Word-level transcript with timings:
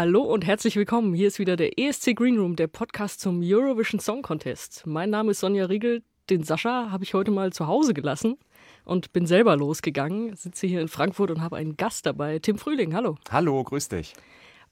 Hallo 0.00 0.22
und 0.22 0.46
herzlich 0.46 0.76
willkommen. 0.76 1.12
Hier 1.12 1.26
ist 1.26 1.40
wieder 1.40 1.56
der 1.56 1.76
ESC 1.76 2.14
Green 2.14 2.38
Room, 2.38 2.54
der 2.54 2.68
Podcast 2.68 3.18
zum 3.18 3.40
Eurovision 3.42 3.98
Song 3.98 4.22
Contest. 4.22 4.86
Mein 4.86 5.10
Name 5.10 5.32
ist 5.32 5.40
Sonja 5.40 5.64
Riegel. 5.64 6.04
Den 6.30 6.44
Sascha 6.44 6.92
habe 6.92 7.02
ich 7.02 7.14
heute 7.14 7.32
mal 7.32 7.52
zu 7.52 7.66
Hause 7.66 7.94
gelassen 7.94 8.36
und 8.84 9.12
bin 9.12 9.26
selber 9.26 9.56
losgegangen. 9.56 10.36
Sitze 10.36 10.68
hier 10.68 10.80
in 10.80 10.86
Frankfurt 10.86 11.32
und 11.32 11.40
habe 11.40 11.56
einen 11.56 11.76
Gast 11.76 12.06
dabei. 12.06 12.38
Tim 12.38 12.58
Frühling, 12.58 12.94
hallo. 12.94 13.16
Hallo, 13.28 13.64
grüß 13.64 13.88
dich. 13.88 14.14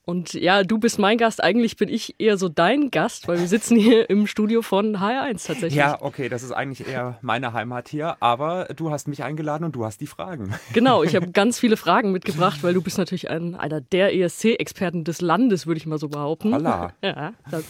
Und 0.07 0.35
ja, 0.35 0.63
du 0.63 0.77
bist 0.77 0.99
mein 0.99 1.17
Gast. 1.17 1.43
Eigentlich 1.43 1.75
bin 1.75 1.89
ich 1.89 2.15
eher 2.17 2.37
so 2.37 2.47
dein 2.47 2.91
Gast, 2.91 3.27
weil 3.27 3.39
wir 3.39 3.47
sitzen 3.47 3.75
hier 3.75 4.09
im 4.09 4.25
Studio 4.25 4.61
von 4.61 4.95
HR1 4.95 5.45
tatsächlich. 5.45 5.75
Ja, 5.75 6.01
okay, 6.01 6.29
das 6.29 6.43
ist 6.43 6.53
eigentlich 6.53 6.87
eher 6.87 7.17
meine 7.21 7.51
Heimat 7.51 7.89
hier. 7.89 8.15
Aber 8.21 8.69
du 8.73 8.89
hast 8.89 9.09
mich 9.09 9.25
eingeladen 9.25 9.65
und 9.65 9.75
du 9.75 9.83
hast 9.83 9.99
die 9.99 10.07
Fragen. 10.07 10.53
Genau, 10.73 11.03
ich 11.03 11.15
habe 11.15 11.31
ganz 11.31 11.59
viele 11.59 11.75
Fragen 11.75 12.11
mitgebracht, 12.11 12.61
weil 12.61 12.73
du 12.73 12.81
bist 12.81 12.97
natürlich 12.97 13.29
ein, 13.29 13.55
einer 13.55 13.81
der 13.81 14.15
ESC-Experten 14.15 15.03
des 15.03 15.21
Landes, 15.21 15.65
würde 15.65 15.79
ich 15.79 15.87
mal 15.87 15.97
so 15.97 16.07
behaupten. 16.07 16.53
Holla. 16.53 16.93
Ja, 17.01 17.33
da, 17.51 17.61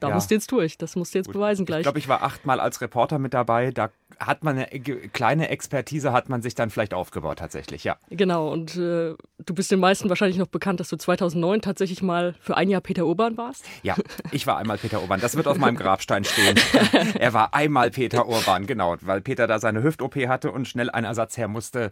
da 0.00 0.08
Ja. 0.08 0.14
musst 0.14 0.30
du 0.30 0.34
jetzt 0.34 0.50
durch. 0.50 0.76
Das 0.78 0.96
musst 0.96 1.14
du 1.14 1.18
jetzt 1.18 1.26
Gut. 1.26 1.34
beweisen 1.34 1.66
gleich. 1.66 1.80
Ich 1.80 1.84
glaube, 1.84 1.98
ich 1.98 2.08
war 2.08 2.22
achtmal 2.22 2.58
als 2.60 2.80
Reporter 2.80 3.18
mit 3.18 3.34
dabei. 3.34 3.70
Da 3.70 3.90
hat 4.18 4.42
man 4.44 4.58
eine 4.58 4.66
kleine 5.12 5.48
Expertise, 5.48 6.12
hat 6.12 6.28
man 6.28 6.42
sich 6.42 6.54
dann 6.54 6.68
vielleicht 6.70 6.92
aufgebaut 6.92 7.38
tatsächlich, 7.38 7.84
ja. 7.84 7.96
Genau, 8.10 8.50
und 8.52 8.76
äh, 8.76 9.14
du 9.38 9.54
bist 9.54 9.70
den 9.70 9.80
meisten 9.80 10.08
wahrscheinlich 10.08 10.36
noch 10.38 10.46
bekannt, 10.48 10.80
dass 10.80 10.88
du 10.88 10.96
2009 10.96 11.62
tatsächlich 11.62 12.02
mal 12.02 12.34
für 12.40 12.56
ein 12.56 12.68
Jahr 12.68 12.80
Peter 12.82 13.06
Urban 13.06 13.36
warst. 13.38 13.64
Ja, 13.82 13.94
ich 14.32 14.46
war 14.46 14.58
einmal 14.58 14.76
Peter 14.78 15.00
Urban. 15.00 15.20
Das 15.20 15.36
wird 15.36 15.46
auf 15.46 15.56
meinem 15.58 15.76
Grabstein 15.76 16.24
stehen. 16.24 16.58
Er 17.18 17.32
war 17.32 17.54
einmal 17.54 17.90
Peter 17.90 18.26
Urban, 18.26 18.66
genau, 18.66 18.96
weil 19.02 19.20
Peter 19.20 19.46
da 19.46 19.58
seine 19.58 19.82
Hüft-OP 19.82 20.16
hatte 20.28 20.50
und 20.52 20.66
schnell 20.68 20.90
ein 20.90 21.04
Ersatz 21.04 21.36
her 21.36 21.48
musste. 21.48 21.90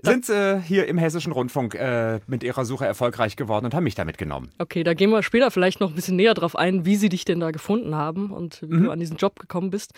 Sind 0.00 0.26
sie 0.26 0.60
hier 0.60 0.86
im 0.86 0.96
Hessischen 0.96 1.32
Rundfunk 1.32 1.74
äh, 1.74 2.20
mit 2.26 2.44
ihrer 2.44 2.64
Suche 2.64 2.86
erfolgreich 2.86 3.34
geworden 3.34 3.66
und 3.66 3.74
haben 3.74 3.84
mich 3.84 3.96
da 3.96 4.04
mitgenommen. 4.04 4.50
Okay, 4.58 4.84
da 4.84 4.94
gehen 4.94 5.10
wir 5.10 5.22
später 5.22 5.50
vielleicht 5.50 5.80
noch 5.80 5.90
ein 5.90 5.94
bisschen 5.94 6.16
näher 6.16 6.34
drauf 6.34 6.54
ein, 6.54 6.84
wie 6.84 6.96
sie 6.96 7.08
dich 7.08 7.24
denn 7.24 7.40
da 7.40 7.50
gefunden 7.50 7.94
haben 7.94 8.30
und 8.30 8.62
wie 8.62 8.84
du 8.84 8.90
an 8.90 9.00
diesen 9.00 9.16
Job 9.16 9.40
gekommen 9.40 9.70
bist. 9.70 9.92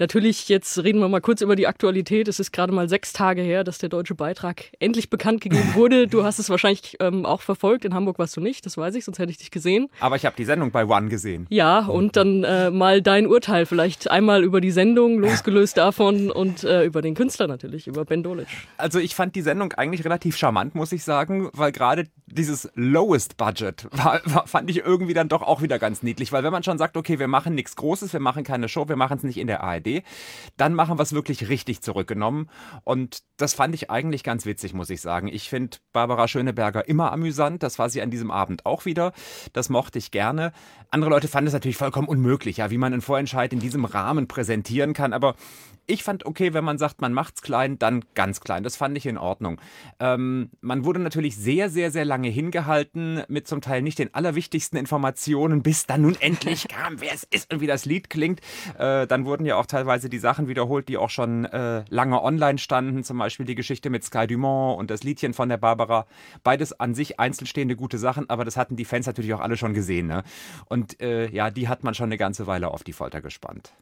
Natürlich, 0.00 0.48
jetzt 0.48 0.82
reden 0.82 0.98
wir 0.98 1.10
mal 1.10 1.20
kurz 1.20 1.42
über 1.42 1.56
die 1.56 1.66
Aktualität. 1.66 2.26
Es 2.26 2.40
ist 2.40 2.52
gerade 2.52 2.72
mal 2.72 2.88
sechs 2.88 3.12
Tage 3.12 3.42
her, 3.42 3.64
dass 3.64 3.76
der 3.76 3.90
deutsche 3.90 4.14
Beitrag 4.14 4.64
endlich 4.78 5.10
bekannt 5.10 5.42
gegeben 5.42 5.74
wurde. 5.74 6.08
Du 6.08 6.24
hast 6.24 6.38
es 6.38 6.48
wahrscheinlich 6.48 6.96
ähm, 7.00 7.26
auch 7.26 7.42
verfolgt. 7.42 7.84
In 7.84 7.92
Hamburg 7.92 8.18
warst 8.18 8.34
du 8.34 8.40
nicht, 8.40 8.64
das 8.64 8.78
weiß 8.78 8.94
ich, 8.94 9.04
sonst 9.04 9.18
hätte 9.18 9.30
ich 9.30 9.36
dich 9.36 9.50
gesehen. 9.50 9.88
Aber 10.00 10.16
ich 10.16 10.24
habe 10.24 10.34
die 10.38 10.46
Sendung 10.46 10.70
bei 10.70 10.86
One 10.86 11.10
gesehen. 11.10 11.46
Ja, 11.50 11.80
und 11.80 12.16
dann 12.16 12.44
äh, 12.44 12.70
mal 12.70 13.02
dein 13.02 13.26
Urteil 13.26 13.66
vielleicht 13.66 14.10
einmal 14.10 14.42
über 14.42 14.62
die 14.62 14.70
Sendung, 14.70 15.18
losgelöst 15.18 15.76
davon 15.76 16.30
und 16.30 16.64
äh, 16.64 16.86
über 16.86 17.02
den 17.02 17.14
Künstler 17.14 17.46
natürlich, 17.46 17.86
über 17.86 18.06
Ben 18.06 18.22
Dolic. 18.22 18.48
Also 18.78 19.00
ich 19.00 19.14
fand 19.14 19.36
die 19.36 19.42
Sendung 19.42 19.74
eigentlich 19.74 20.06
relativ 20.06 20.38
charmant, 20.38 20.74
muss 20.74 20.92
ich 20.92 21.04
sagen, 21.04 21.50
weil 21.52 21.72
gerade 21.72 22.06
dieses 22.26 22.70
Lowest 22.74 23.36
Budget 23.36 23.86
war, 23.90 24.20
war, 24.24 24.46
fand 24.46 24.70
ich 24.70 24.78
irgendwie 24.78 25.12
dann 25.14 25.28
doch 25.28 25.42
auch 25.42 25.60
wieder 25.60 25.78
ganz 25.78 26.02
niedlich, 26.02 26.32
weil 26.32 26.42
wenn 26.42 26.52
man 26.52 26.62
schon 26.62 26.78
sagt, 26.78 26.96
okay, 26.96 27.18
wir 27.18 27.28
machen 27.28 27.54
nichts 27.54 27.76
Großes, 27.76 28.14
wir 28.14 28.20
machen 28.20 28.44
keine 28.44 28.68
Show, 28.70 28.88
wir 28.88 28.96
machen 28.96 29.18
es 29.18 29.24
nicht 29.24 29.36
in 29.36 29.46
der 29.46 29.62
ARD, 29.62 29.89
dann 30.56 30.74
machen 30.74 30.98
wir 30.98 31.02
es 31.02 31.12
wirklich 31.12 31.48
richtig 31.48 31.82
zurückgenommen. 31.82 32.48
Und 32.84 33.22
das 33.36 33.54
fand 33.54 33.74
ich 33.74 33.90
eigentlich 33.90 34.22
ganz 34.22 34.46
witzig, 34.46 34.74
muss 34.74 34.90
ich 34.90 35.00
sagen. 35.00 35.28
Ich 35.28 35.48
finde 35.48 35.78
Barbara 35.92 36.28
Schöneberger 36.28 36.86
immer 36.88 37.12
amüsant, 37.12 37.62
das 37.62 37.78
war 37.78 37.88
sie 37.88 38.02
an 38.02 38.10
diesem 38.10 38.30
Abend 38.30 38.66
auch 38.66 38.84
wieder, 38.84 39.12
das 39.52 39.68
mochte 39.68 39.98
ich 39.98 40.10
gerne. 40.10 40.52
Andere 40.90 41.10
Leute 41.10 41.28
fanden 41.28 41.48
es 41.48 41.52
natürlich 41.52 41.76
vollkommen 41.76 42.08
unmöglich, 42.08 42.58
ja, 42.58 42.70
wie 42.70 42.78
man 42.78 42.92
einen 42.92 43.02
Vorentscheid 43.02 43.52
in 43.52 43.60
diesem 43.60 43.84
Rahmen 43.84 44.28
präsentieren 44.28 44.92
kann, 44.92 45.12
aber 45.12 45.34
ich 45.90 46.04
fand 46.04 46.24
okay, 46.24 46.54
wenn 46.54 46.64
man 46.64 46.78
sagt, 46.78 47.00
man 47.00 47.12
macht's 47.12 47.42
klein, 47.42 47.78
dann 47.78 48.04
ganz 48.14 48.40
klein. 48.40 48.62
Das 48.62 48.76
fand 48.76 48.96
ich 48.96 49.06
in 49.06 49.18
Ordnung. 49.18 49.60
Ähm, 49.98 50.50
man 50.60 50.84
wurde 50.84 51.00
natürlich 51.00 51.36
sehr, 51.36 51.68
sehr, 51.68 51.90
sehr 51.90 52.04
lange 52.04 52.28
hingehalten 52.28 53.22
mit 53.28 53.48
zum 53.48 53.60
Teil 53.60 53.82
nicht 53.82 53.98
den 53.98 54.14
allerwichtigsten 54.14 54.78
Informationen, 54.78 55.62
bis 55.62 55.86
dann 55.86 56.02
nun 56.02 56.16
endlich 56.20 56.68
kam, 56.68 57.00
wer 57.00 57.12
es 57.12 57.24
ist 57.24 57.52
und 57.52 57.60
wie 57.60 57.66
das 57.66 57.84
Lied 57.84 58.08
klingt. 58.08 58.40
Äh, 58.78 59.06
dann 59.06 59.24
wurden 59.24 59.44
ja 59.44 59.56
auch 59.56 59.66
teilweise 59.66 60.08
die 60.08 60.18
Sachen 60.18 60.48
wiederholt, 60.48 60.88
die 60.88 60.96
auch 60.96 61.10
schon 61.10 61.44
äh, 61.46 61.84
lange 61.88 62.22
online 62.22 62.58
standen. 62.58 63.02
Zum 63.02 63.18
Beispiel 63.18 63.46
die 63.46 63.56
Geschichte 63.56 63.90
mit 63.90 64.04
Sky 64.04 64.26
Dumont 64.26 64.78
und 64.78 64.90
das 64.90 65.02
Liedchen 65.02 65.34
von 65.34 65.48
der 65.48 65.58
Barbara. 65.58 66.06
Beides 66.44 66.78
an 66.78 66.94
sich 66.94 67.18
einzeln 67.18 67.46
stehende 67.46 67.74
gute 67.74 67.98
Sachen, 67.98 68.30
aber 68.30 68.44
das 68.44 68.56
hatten 68.56 68.76
die 68.76 68.84
Fans 68.84 69.06
natürlich 69.06 69.34
auch 69.34 69.40
alle 69.40 69.56
schon 69.56 69.74
gesehen. 69.74 70.06
Ne? 70.06 70.22
Und 70.66 71.00
äh, 71.02 71.28
ja, 71.30 71.50
die 71.50 71.68
hat 71.68 71.82
man 71.82 71.94
schon 71.94 72.06
eine 72.06 72.16
ganze 72.16 72.46
Weile 72.46 72.68
auf 72.68 72.84
die 72.84 72.92
Folter 72.92 73.20
gespannt. 73.20 73.72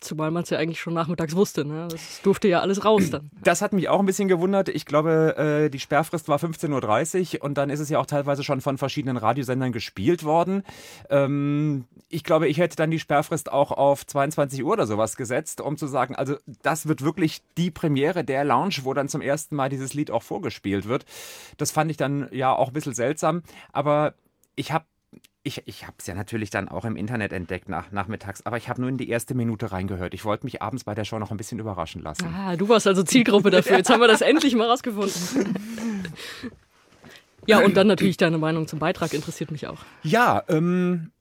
Zumal 0.00 0.30
man 0.30 0.42
es 0.42 0.50
ja 0.50 0.58
eigentlich 0.58 0.80
schon 0.80 0.94
nachmittags 0.94 1.34
wusste. 1.36 1.64
Ne? 1.64 1.88
Das 1.90 2.20
durfte 2.22 2.48
ja 2.48 2.60
alles 2.60 2.84
raus 2.84 3.10
dann. 3.10 3.30
Das 3.42 3.62
hat 3.62 3.72
mich 3.72 3.88
auch 3.88 4.00
ein 4.00 4.06
bisschen 4.06 4.28
gewundert. 4.28 4.68
Ich 4.68 4.86
glaube, 4.86 5.36
äh, 5.36 5.70
die 5.70 5.78
Sperrfrist 5.78 6.28
war 6.28 6.38
15.30 6.38 7.36
Uhr 7.36 7.44
und 7.44 7.56
dann 7.56 7.70
ist 7.70 7.80
es 7.80 7.88
ja 7.88 7.98
auch 7.98 8.06
teilweise 8.06 8.42
schon 8.42 8.60
von 8.60 8.76
verschiedenen 8.76 9.16
Radiosendern 9.16 9.70
gespielt 9.72 10.24
worden. 10.24 10.64
Ähm, 11.10 11.84
ich 12.08 12.24
glaube, 12.24 12.48
ich 12.48 12.58
hätte 12.58 12.76
dann 12.76 12.90
die 12.90 12.98
Sperrfrist 12.98 13.52
auch 13.52 13.70
auf 13.70 14.06
22 14.06 14.64
Uhr 14.64 14.72
oder 14.72 14.86
sowas 14.86 15.16
gesetzt, 15.16 15.60
um 15.60 15.76
zu 15.76 15.86
sagen, 15.86 16.16
also 16.16 16.36
das 16.62 16.88
wird 16.88 17.02
wirklich 17.02 17.42
die 17.56 17.70
Premiere 17.70 18.24
der 18.24 18.44
Lounge, 18.44 18.78
wo 18.82 18.94
dann 18.94 19.08
zum 19.08 19.20
ersten 19.20 19.56
Mal 19.56 19.68
dieses 19.68 19.94
Lied 19.94 20.10
auch 20.10 20.22
vorgespielt 20.22 20.86
wird. 20.86 21.04
Das 21.56 21.70
fand 21.70 21.90
ich 21.90 21.96
dann 21.96 22.28
ja 22.32 22.52
auch 22.54 22.68
ein 22.68 22.74
bisschen 22.74 22.94
seltsam, 22.94 23.42
aber 23.72 24.14
ich 24.56 24.72
habe 24.72 24.84
ich, 25.46 25.62
ich 25.66 25.84
habe 25.84 25.94
es 25.98 26.06
ja 26.06 26.14
natürlich 26.14 26.50
dann 26.50 26.68
auch 26.68 26.84
im 26.84 26.96
Internet 26.96 27.32
entdeckt 27.32 27.68
nach, 27.68 27.92
nachmittags, 27.92 28.44
aber 28.44 28.56
ich 28.56 28.68
habe 28.68 28.80
nur 28.80 28.90
in 28.90 28.98
die 28.98 29.08
erste 29.08 29.34
Minute 29.34 29.70
reingehört. 29.70 30.12
Ich 30.12 30.24
wollte 30.24 30.44
mich 30.44 30.60
abends 30.60 30.82
bei 30.84 30.94
der 30.94 31.04
Show 31.04 31.18
noch 31.20 31.30
ein 31.30 31.36
bisschen 31.36 31.60
überraschen 31.60 32.02
lassen. 32.02 32.26
Ah, 32.34 32.56
du 32.56 32.68
warst 32.68 32.86
also 32.86 33.04
Zielgruppe 33.04 33.50
dafür. 33.50 33.76
Jetzt 33.76 33.88
haben 33.88 34.00
wir 34.00 34.08
das 34.08 34.20
endlich 34.22 34.56
mal 34.56 34.68
rausgefunden. 34.68 35.54
Ja, 37.46 37.60
und 37.60 37.76
dann 37.76 37.86
natürlich 37.86 38.16
deine 38.16 38.38
Meinung 38.38 38.66
zum 38.66 38.80
Beitrag 38.80 39.14
interessiert 39.14 39.52
mich 39.52 39.68
auch. 39.68 39.78
Ja, 40.02 40.42
ähm, 40.48 41.12
äh, 41.12 41.15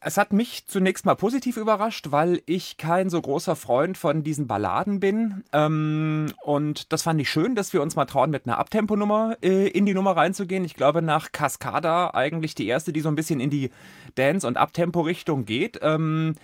es 0.00 0.16
hat 0.16 0.32
mich 0.32 0.66
zunächst 0.66 1.04
mal 1.04 1.14
positiv 1.14 1.56
überrascht, 1.56 2.10
weil 2.10 2.42
ich 2.46 2.76
kein 2.76 3.10
so 3.10 3.20
großer 3.20 3.54
Freund 3.54 3.98
von 3.98 4.22
diesen 4.22 4.46
Balladen 4.46 5.00
bin. 5.00 5.44
Ähm, 5.52 6.32
und 6.42 6.92
das 6.92 7.02
fand 7.02 7.20
ich 7.20 7.30
schön, 7.30 7.54
dass 7.54 7.72
wir 7.72 7.82
uns 7.82 7.96
mal 7.96 8.06
trauen, 8.06 8.30
mit 8.30 8.46
einer 8.46 8.58
Abtemponummer 8.58 9.36
äh, 9.42 9.68
in 9.68 9.86
die 9.86 9.94
Nummer 9.94 10.16
reinzugehen. 10.16 10.64
Ich 10.64 10.74
glaube, 10.74 11.02
nach 11.02 11.32
Cascada 11.32 12.12
eigentlich 12.14 12.54
die 12.54 12.66
erste, 12.66 12.92
die 12.92 13.00
so 13.00 13.08
ein 13.08 13.16
bisschen 13.16 13.40
in 13.40 13.50
die 13.50 13.70
Dance- 14.14 14.46
und 14.46 14.56
Abtempo-Richtung 14.56 15.44
geht. 15.44 15.78
Ähm, 15.82 16.34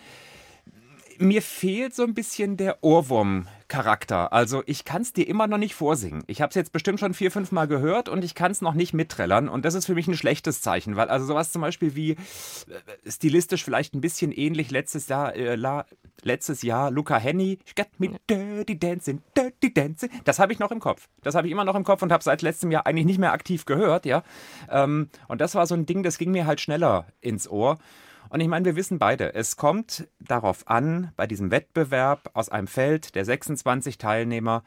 mir 1.19 1.43
fehlt 1.43 1.95
so 1.95 2.03
ein 2.03 2.15
bisschen 2.15 2.57
der 2.57 2.83
Ohrwurm-Charakter. 2.83 4.33
Also 4.33 4.63
ich 4.67 4.85
kann 4.85 5.03
es 5.03 5.13
dir 5.13 5.27
immer 5.27 5.47
noch 5.47 5.59
nicht 5.59 5.75
vorsingen. 5.75 6.23
Ich 6.27 6.41
habe 6.41 6.51
es 6.51 6.55
jetzt 6.55 6.73
bestimmt 6.73 7.01
schon 7.01 7.15
vier, 7.15 7.31
fünf 7.31 7.53
Mal 7.53 7.67
gehört 7.67 8.09
und 8.09 8.25
ich 8.25 8.35
kann 8.35 8.51
es 8.51 8.61
noch 8.61 8.75
nicht 8.75 8.93
mitträllern. 8.93 9.49
Und 9.49 9.65
das 9.65 9.75
ist 9.75 9.87
für 9.87 9.95
mich 9.95 10.09
ein 10.09 10.17
schlechtes 10.17 10.61
Zeichen, 10.61 10.97
weil 10.97 11.09
also 11.09 11.27
sowas 11.27 11.53
zum 11.53 11.63
Beispiel 11.63 11.95
wie 11.95 12.13
äh, 12.13 12.17
stilistisch 13.07 13.65
vielleicht 13.65 13.95
ein 13.95 14.01
bisschen 14.01 14.33
ähnlich 14.33 14.71
letztes 14.71 15.09
Jahr, 15.09 15.35
äh, 15.35 15.55
la, 15.55 15.87
letztes 16.23 16.63
Jahr 16.63 16.91
Luca 16.91 17.19
Henny, 17.19 17.59
"You 17.67 17.73
got 17.77 17.89
me 17.99 18.17
dirty 18.29 18.79
dancing, 18.79 19.23
dirty 19.37 19.73
dancing. 19.73 20.11
Das 20.25 20.39
habe 20.39 20.53
ich 20.53 20.59
noch 20.59 20.71
im 20.71 20.81
Kopf. 20.81 21.09
Das 21.23 21.35
habe 21.35 21.47
ich 21.47 21.53
immer 21.53 21.65
noch 21.65 21.75
im 21.75 21.85
Kopf 21.85 22.03
und 22.03 22.13
habe 22.13 22.25
seit 22.25 22.43
letztem 22.43 22.71
Jahr 22.71 22.87
eigentlich 22.87 23.07
nicht 23.07 23.19
mehr 23.19 23.33
aktiv 23.33 23.65
gehört, 23.65 24.07
ja. 24.07 24.23
Ähm, 24.71 25.09
und 25.29 25.41
das 25.41 25.55
war 25.55 25.67
so 25.67 25.75
ein 25.75 25.87
Ding, 25.87 26.03
das 26.03 26.19
ging 26.19 26.31
mir 26.31 26.47
halt 26.47 26.61
schneller 26.61 27.07
ins 27.21 27.49
Ohr. 27.49 27.79
Und 28.29 28.41
ich 28.41 28.49
meine, 28.49 28.65
wir 28.65 28.77
wissen 28.77 28.99
beide, 28.99 29.35
es 29.35 29.57
kommt 29.57 30.09
darauf 30.21 30.69
an, 30.69 31.13
bei 31.17 31.27
diesem 31.27 31.51
Wettbewerb 31.51 32.31
aus 32.35 32.49
einem 32.49 32.67
Feld 32.67 33.15
der 33.15 33.25
26 33.25 33.99
Teilnehmer 33.99 34.63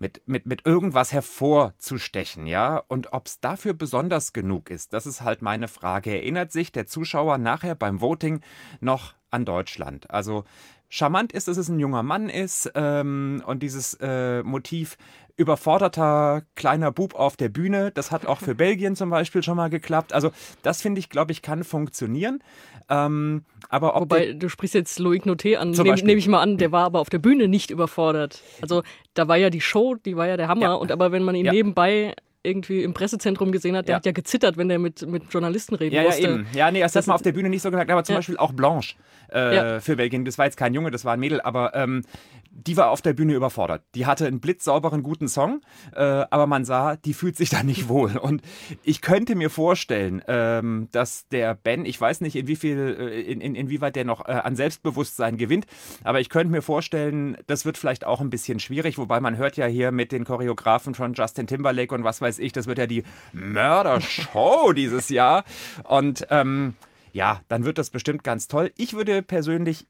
mit, 0.00 0.22
mit, 0.26 0.46
mit 0.46 0.66
irgendwas 0.66 1.12
hervorzustechen, 1.12 2.46
ja? 2.46 2.82
Und 2.88 3.12
ob 3.12 3.26
es 3.26 3.40
dafür 3.40 3.74
besonders 3.74 4.32
genug 4.32 4.70
ist, 4.70 4.92
das 4.92 5.06
ist 5.06 5.20
halt 5.20 5.42
meine 5.42 5.68
Frage. 5.68 6.10
Erinnert 6.10 6.52
sich 6.52 6.72
der 6.72 6.86
Zuschauer 6.86 7.38
nachher 7.38 7.74
beim 7.74 8.00
Voting 8.00 8.40
noch 8.80 9.14
an 9.30 9.44
Deutschland? 9.44 10.10
Also 10.10 10.44
charmant 10.88 11.32
ist, 11.32 11.48
dass 11.48 11.58
es 11.58 11.68
ein 11.68 11.78
junger 11.78 12.02
Mann 12.02 12.30
ist 12.30 12.72
ähm, 12.74 13.42
und 13.46 13.62
dieses 13.62 13.94
äh, 14.00 14.42
Motiv 14.42 14.96
überforderter 15.40 16.42
kleiner 16.54 16.92
Bub 16.92 17.14
auf 17.14 17.36
der 17.36 17.48
Bühne. 17.48 17.90
Das 17.92 18.12
hat 18.12 18.26
auch 18.26 18.38
für 18.38 18.54
Belgien 18.56 18.94
zum 18.94 19.08
Beispiel 19.08 19.42
schon 19.42 19.56
mal 19.56 19.70
geklappt. 19.70 20.12
Also 20.12 20.30
das 20.62 20.82
finde 20.82 20.98
ich, 20.98 21.08
glaube 21.08 21.32
ich, 21.32 21.40
kann 21.40 21.64
funktionieren. 21.64 22.42
Ähm, 22.90 23.44
aber 23.68 23.94
Wobei, 23.98 24.34
du 24.34 24.48
sprichst 24.48 24.74
jetzt 24.74 24.98
Loic 24.98 25.24
Noté 25.24 25.56
an, 25.56 25.70
nehme 25.70 25.96
nehm 26.02 26.18
ich 26.18 26.28
mal 26.28 26.42
an, 26.42 26.58
der 26.58 26.72
war 26.72 26.84
aber 26.84 27.00
auf 27.00 27.08
der 27.08 27.18
Bühne 27.18 27.48
nicht 27.48 27.70
überfordert. 27.70 28.42
Also 28.60 28.82
da 29.14 29.28
war 29.28 29.36
ja 29.36 29.48
die 29.48 29.60
Show, 29.60 29.94
die 29.94 30.16
war 30.16 30.26
ja 30.26 30.36
der 30.36 30.48
Hammer. 30.48 30.62
Ja. 30.62 30.74
Und 30.74 30.92
aber 30.92 31.10
wenn 31.10 31.22
man 31.22 31.34
ihn 31.34 31.46
ja. 31.46 31.52
nebenbei 31.52 32.14
irgendwie 32.42 32.82
im 32.82 32.94
Pressezentrum 32.94 33.52
gesehen 33.52 33.76
hat, 33.76 33.88
der 33.88 33.94
ja. 33.94 33.96
hat 33.96 34.06
ja 34.06 34.12
gezittert, 34.12 34.56
wenn 34.56 34.68
der 34.68 34.78
mit, 34.78 35.06
mit 35.06 35.24
Journalisten 35.30 35.74
reden 35.74 35.94
ja, 35.94 36.02
musste. 36.02 36.22
Ja, 36.22 36.28
eben. 36.30 36.46
Ja, 36.54 36.70
nee, 36.70 36.80
das, 36.80 36.92
das 36.92 37.04
hat 37.04 37.08
man 37.08 37.14
auf 37.16 37.22
der 37.22 37.32
Bühne 37.32 37.50
nicht 37.50 37.62
so 37.62 37.70
gesagt, 37.70 37.90
aber 37.90 38.04
zum 38.04 38.14
ja. 38.14 38.18
Beispiel 38.18 38.36
auch 38.38 38.52
Blanche 38.52 38.96
äh, 39.28 39.80
für 39.80 39.96
Belgien. 39.96 40.24
Das 40.24 40.38
war 40.38 40.46
jetzt 40.46 40.56
kein 40.56 40.74
Junge, 40.74 40.90
das 40.90 41.04
war 41.04 41.14
ein 41.14 41.20
Mädel, 41.20 41.40
aber 41.40 41.74
ähm, 41.74 42.02
die 42.50 42.76
war 42.76 42.90
auf 42.90 43.02
der 43.02 43.12
Bühne 43.12 43.34
überfordert. 43.34 43.82
Die 43.94 44.06
hatte 44.06 44.26
einen 44.26 44.40
blitzsauberen, 44.40 45.02
guten 45.02 45.28
Song, 45.28 45.60
äh, 45.94 46.00
aber 46.02 46.46
man 46.46 46.64
sah, 46.64 46.96
die 46.96 47.14
fühlt 47.14 47.36
sich 47.36 47.50
da 47.50 47.62
nicht 47.62 47.88
wohl. 47.88 48.16
Und 48.16 48.42
ich 48.82 49.00
könnte 49.02 49.34
mir 49.34 49.50
vorstellen, 49.50 50.22
ähm, 50.26 50.88
dass 50.92 51.28
der 51.28 51.54
Ben, 51.54 51.84
ich 51.84 52.00
weiß 52.00 52.20
nicht, 52.22 52.36
in 52.36 52.46
wie 52.46 52.56
viel, 52.56 52.96
äh, 52.98 53.20
in, 53.20 53.40
in, 53.40 53.54
inwieweit 53.54 53.96
der 53.96 54.04
noch 54.04 54.26
äh, 54.26 54.32
an 54.32 54.56
Selbstbewusstsein 54.56 55.36
gewinnt, 55.36 55.66
aber 56.04 56.20
ich 56.20 56.28
könnte 56.28 56.50
mir 56.50 56.62
vorstellen, 56.62 57.36
das 57.46 57.64
wird 57.64 57.78
vielleicht 57.78 58.04
auch 58.04 58.20
ein 58.20 58.30
bisschen 58.30 58.60
schwierig, 58.60 58.98
wobei 58.98 59.20
man 59.20 59.36
hört 59.36 59.56
ja 59.56 59.66
hier 59.66 59.92
mit 59.92 60.12
den 60.12 60.24
Choreografen 60.24 60.94
von 60.94 61.14
Justin 61.14 61.46
Timberlake 61.46 61.94
und 61.94 62.04
was 62.04 62.20
weiß 62.20 62.29
ich, 62.38 62.52
das 62.52 62.66
wird 62.66 62.78
ja 62.78 62.86
die 62.86 63.04
Mördershow 63.32 64.72
dieses 64.76 65.08
Jahr. 65.08 65.44
Und 65.84 66.26
ähm, 66.30 66.74
ja, 67.12 67.40
dann 67.48 67.64
wird 67.64 67.78
das 67.78 67.90
bestimmt 67.90 68.24
ganz 68.24 68.48
toll. 68.48 68.72
Ich 68.76 68.94
würde 68.94 69.22
persönlich 69.22 69.86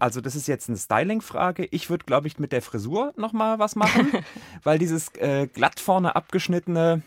also 0.00 0.20
das 0.20 0.36
ist 0.36 0.46
jetzt 0.46 0.68
eine 0.68 0.78
Styling-Frage. 0.78 1.66
Ich 1.70 1.90
würde, 1.90 2.04
glaube 2.04 2.28
ich, 2.28 2.38
mit 2.38 2.52
der 2.52 2.62
Frisur 2.62 3.12
nochmal 3.16 3.58
was 3.58 3.74
machen, 3.76 4.12
weil 4.62 4.78
dieses 4.78 5.08
äh, 5.16 5.48
glatt 5.48 5.80
vorne 5.80 6.14
abgeschnittene, 6.14 7.02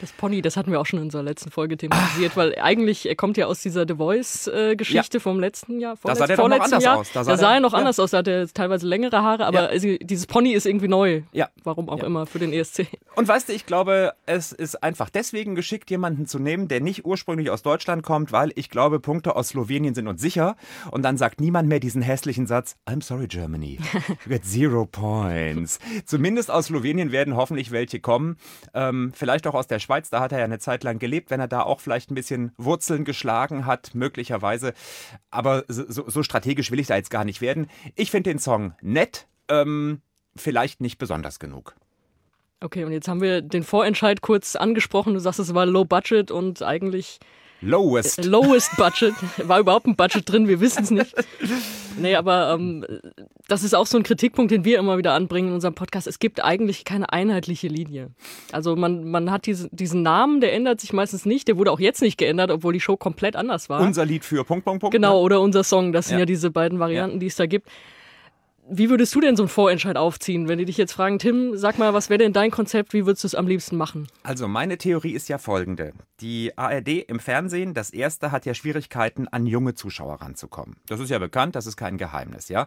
das 0.00 0.12
Pony, 0.12 0.42
das 0.42 0.56
hatten 0.56 0.70
wir 0.70 0.80
auch 0.80 0.86
schon 0.86 0.98
in 0.98 1.06
unserer 1.06 1.22
letzten 1.22 1.50
Folge 1.50 1.76
thematisiert, 1.76 2.32
Ach. 2.32 2.36
weil 2.36 2.58
eigentlich, 2.58 3.08
er 3.08 3.16
kommt 3.16 3.36
ja 3.36 3.46
aus 3.46 3.60
dieser 3.60 3.86
The 3.86 3.94
Voice-Geschichte 3.94 5.18
ja. 5.18 5.20
vom 5.20 5.40
letzten 5.40 5.80
Jahr. 5.80 5.96
Da 6.02 6.14
sah 6.14 6.26
der 6.26 6.36
noch 6.36 6.50
anders 6.60 6.82
Jahr. 6.82 6.98
aus. 6.98 7.12
Da 7.12 7.24
sah, 7.24 7.32
da 7.32 7.38
sah 7.38 7.54
er 7.54 7.60
noch 7.60 7.72
ja. 7.72 7.78
anders 7.78 7.98
aus. 7.98 8.10
Da 8.10 8.18
hat 8.18 8.28
er 8.28 8.46
teilweise 8.48 8.86
längere 8.86 9.22
Haare, 9.22 9.46
aber 9.46 9.74
ja. 9.74 9.98
dieses 10.00 10.26
Pony 10.26 10.52
ist 10.52 10.66
irgendwie 10.66 10.88
neu. 10.88 11.22
Ja. 11.32 11.48
Warum 11.62 11.88
auch 11.88 12.02
immer 12.02 12.26
für 12.26 12.38
den 12.38 12.52
ESC. 12.52 12.86
Und 13.16 13.28
weißt 13.28 13.48
du, 13.48 13.52
ich 13.52 13.66
glaube, 13.66 14.12
es 14.26 14.52
ist 14.52 14.82
einfach 14.82 15.10
deswegen 15.10 15.54
geschickt, 15.54 15.90
jemanden 15.90 16.26
zu 16.26 16.38
nehmen, 16.38 16.68
der 16.68 16.80
nicht 16.80 17.04
ursprünglich 17.04 17.50
aus 17.50 17.62
Deutschland 17.62 18.02
kommt, 18.02 18.32
weil 18.32 18.52
ich 18.56 18.70
glaube, 18.70 19.00
Punkte 19.00 19.36
aus 19.36 19.48
Slowenien 19.48 19.94
sind 19.94 20.08
uns 20.08 20.20
sicher. 20.20 20.56
Und 20.90 21.02
dann 21.02 21.16
sagt 21.16 21.40
niemand 21.40 21.68
mehr 21.68 21.80
diesen 21.80 22.02
hässlichen 22.02 22.46
Satz, 22.46 22.76
I'm 22.86 23.02
sorry, 23.02 23.26
Germany. 23.28 23.78
You 24.24 24.30
get 24.30 24.44
zero 24.44 24.86
points. 24.86 25.78
Zumindest 26.04 26.50
aus 26.50 26.66
Slowenien 26.66 27.12
werden 27.12 27.36
hoffentlich 27.36 27.70
welche 27.70 28.00
kommen. 28.00 28.36
Ähm, 28.74 29.12
vielleicht 29.14 29.46
auch 29.46 29.54
aus 29.54 29.66
der 29.66 29.78
Schweiz, 29.84 30.10
da 30.10 30.20
hat 30.20 30.32
er 30.32 30.38
ja 30.38 30.44
eine 30.44 30.58
Zeit 30.58 30.82
lang 30.82 30.98
gelebt, 30.98 31.30
wenn 31.30 31.40
er 31.40 31.48
da 31.48 31.62
auch 31.62 31.80
vielleicht 31.80 32.10
ein 32.10 32.14
bisschen 32.14 32.52
Wurzeln 32.56 33.04
geschlagen 33.04 33.66
hat, 33.66 33.94
möglicherweise. 33.94 34.74
Aber 35.30 35.64
so, 35.68 36.08
so 36.08 36.22
strategisch 36.22 36.70
will 36.70 36.80
ich 36.80 36.88
da 36.88 36.96
jetzt 36.96 37.10
gar 37.10 37.24
nicht 37.24 37.40
werden. 37.40 37.68
Ich 37.94 38.10
finde 38.10 38.30
den 38.30 38.38
Song 38.38 38.74
nett, 38.80 39.26
ähm, 39.48 40.00
vielleicht 40.34 40.80
nicht 40.80 40.98
besonders 40.98 41.38
genug. 41.38 41.74
Okay, 42.60 42.84
und 42.84 42.92
jetzt 42.92 43.08
haben 43.08 43.20
wir 43.20 43.42
den 43.42 43.62
Vorentscheid 43.62 44.22
kurz 44.22 44.56
angesprochen. 44.56 45.14
Du 45.14 45.20
sagst, 45.20 45.38
es 45.38 45.54
war 45.54 45.66
Low 45.66 45.84
Budget 45.84 46.30
und 46.30 46.62
eigentlich 46.62 47.18
Lowest. 47.60 48.18
Äh, 48.18 48.22
lowest 48.22 48.76
Budget. 48.76 49.14
War 49.38 49.60
überhaupt 49.60 49.86
ein 49.86 49.96
Budget 49.96 50.30
drin, 50.30 50.48
wir 50.48 50.60
wissen 50.60 50.84
es 50.84 50.90
nicht. 50.90 51.14
Nee, 51.96 52.16
aber 52.16 52.54
ähm, 52.54 52.84
das 53.48 53.62
ist 53.62 53.74
auch 53.74 53.86
so 53.86 53.96
ein 53.96 54.02
Kritikpunkt, 54.02 54.50
den 54.50 54.64
wir 54.64 54.78
immer 54.78 54.98
wieder 54.98 55.12
anbringen 55.12 55.48
in 55.48 55.54
unserem 55.54 55.74
Podcast. 55.74 56.06
Es 56.06 56.18
gibt 56.18 56.42
eigentlich 56.42 56.84
keine 56.84 57.12
einheitliche 57.12 57.68
Linie. 57.68 58.10
Also 58.52 58.74
man, 58.74 59.10
man 59.10 59.30
hat 59.30 59.46
diese, 59.46 59.68
diesen 59.70 60.02
Namen, 60.02 60.40
der 60.40 60.52
ändert 60.54 60.80
sich 60.80 60.92
meistens 60.92 61.24
nicht. 61.24 61.48
Der 61.48 61.56
wurde 61.56 61.70
auch 61.70 61.80
jetzt 61.80 62.02
nicht 62.02 62.18
geändert, 62.18 62.50
obwohl 62.50 62.72
die 62.72 62.80
Show 62.80 62.96
komplett 62.96 63.36
anders 63.36 63.68
war. 63.68 63.80
Unser 63.80 64.04
Lied 64.04 64.24
für 64.24 64.44
Punkt, 64.44 64.64
Punkt, 64.64 64.80
Punkt. 64.80 64.92
Genau, 64.92 65.14
ne? 65.14 65.20
oder 65.20 65.40
unser 65.40 65.62
Song. 65.62 65.92
Das 65.92 66.08
sind 66.08 66.16
ja, 66.16 66.20
ja 66.20 66.26
diese 66.26 66.50
beiden 66.50 66.78
Varianten, 66.78 67.16
ja. 67.16 67.20
die 67.20 67.26
es 67.26 67.36
da 67.36 67.46
gibt. 67.46 67.68
Wie 68.70 68.88
würdest 68.88 69.14
du 69.14 69.20
denn 69.20 69.36
so 69.36 69.42
einen 69.42 69.50
Vorentscheid 69.50 69.98
aufziehen, 69.98 70.48
wenn 70.48 70.58
die 70.58 70.64
dich 70.64 70.78
jetzt 70.78 70.92
fragen, 70.92 71.18
Tim, 71.18 71.54
sag 71.54 71.78
mal, 71.78 71.92
was 71.92 72.08
wäre 72.08 72.18
denn 72.18 72.32
dein 72.32 72.50
Konzept, 72.50 72.94
wie 72.94 73.04
würdest 73.04 73.22
du 73.22 73.26
es 73.26 73.34
am 73.34 73.46
liebsten 73.46 73.76
machen? 73.76 74.08
Also 74.22 74.48
meine 74.48 74.78
Theorie 74.78 75.12
ist 75.12 75.28
ja 75.28 75.36
folgende. 75.36 75.92
Die 76.20 76.56
ARD 76.56 76.88
im 77.06 77.20
Fernsehen, 77.20 77.74
das 77.74 77.90
erste, 77.90 78.32
hat 78.32 78.46
ja 78.46 78.54
Schwierigkeiten, 78.54 79.28
an 79.28 79.46
junge 79.46 79.74
Zuschauer 79.74 80.22
ranzukommen. 80.22 80.76
Das 80.86 80.98
ist 80.98 81.10
ja 81.10 81.18
bekannt, 81.18 81.56
das 81.56 81.66
ist 81.66 81.76
kein 81.76 81.98
Geheimnis, 81.98 82.48
ja. 82.48 82.66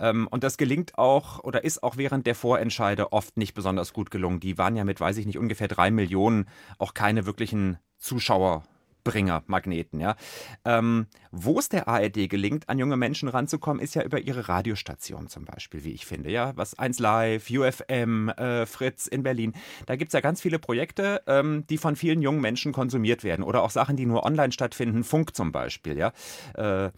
Ähm, 0.00 0.26
und 0.28 0.42
das 0.42 0.56
gelingt 0.56 0.98
auch 0.98 1.44
oder 1.44 1.62
ist 1.62 1.82
auch 1.84 1.96
während 1.96 2.26
der 2.26 2.34
Vorentscheide 2.34 3.12
oft 3.12 3.36
nicht 3.36 3.54
besonders 3.54 3.92
gut 3.92 4.10
gelungen. 4.10 4.40
Die 4.40 4.58
waren 4.58 4.74
ja 4.74 4.82
mit, 4.82 5.00
weiß 5.00 5.16
ich 5.18 5.26
nicht, 5.26 5.38
ungefähr 5.38 5.68
drei 5.68 5.92
Millionen 5.92 6.46
auch 6.78 6.92
keine 6.92 7.24
wirklichen 7.24 7.78
Zuschauer 7.98 8.64
Bringer-Magneten. 9.10 10.00
Ja. 10.00 10.16
Ähm, 10.64 11.06
Wo 11.30 11.58
es 11.58 11.68
der 11.68 11.88
ARD 11.88 12.28
gelingt, 12.28 12.68
an 12.68 12.78
junge 12.78 12.96
Menschen 12.96 13.28
ranzukommen, 13.28 13.82
ist 13.82 13.94
ja 13.94 14.02
über 14.02 14.20
ihre 14.20 14.48
Radiostation 14.48 15.28
zum 15.28 15.44
Beispiel, 15.44 15.84
wie 15.84 15.92
ich 15.92 16.06
finde. 16.06 16.30
Ja, 16.30 16.52
was 16.56 16.78
1 16.78 16.98
Live, 16.98 17.50
UFM, 17.50 18.28
äh, 18.30 18.66
Fritz 18.66 19.06
in 19.06 19.22
Berlin. 19.22 19.54
Da 19.86 19.96
gibt 19.96 20.10
es 20.10 20.12
ja 20.12 20.20
ganz 20.20 20.40
viele 20.40 20.58
Projekte, 20.58 21.22
ähm, 21.26 21.64
die 21.68 21.78
von 21.78 21.96
vielen 21.96 22.22
jungen 22.22 22.40
Menschen 22.40 22.72
konsumiert 22.72 23.24
werden. 23.24 23.44
Oder 23.44 23.62
auch 23.62 23.70
Sachen, 23.70 23.96
die 23.96 24.06
nur 24.06 24.24
online 24.24 24.52
stattfinden, 24.52 25.04
Funk 25.04 25.34
zum 25.36 25.52
Beispiel. 25.52 25.96
Ja. 25.96 26.12
Äh, 26.54 26.90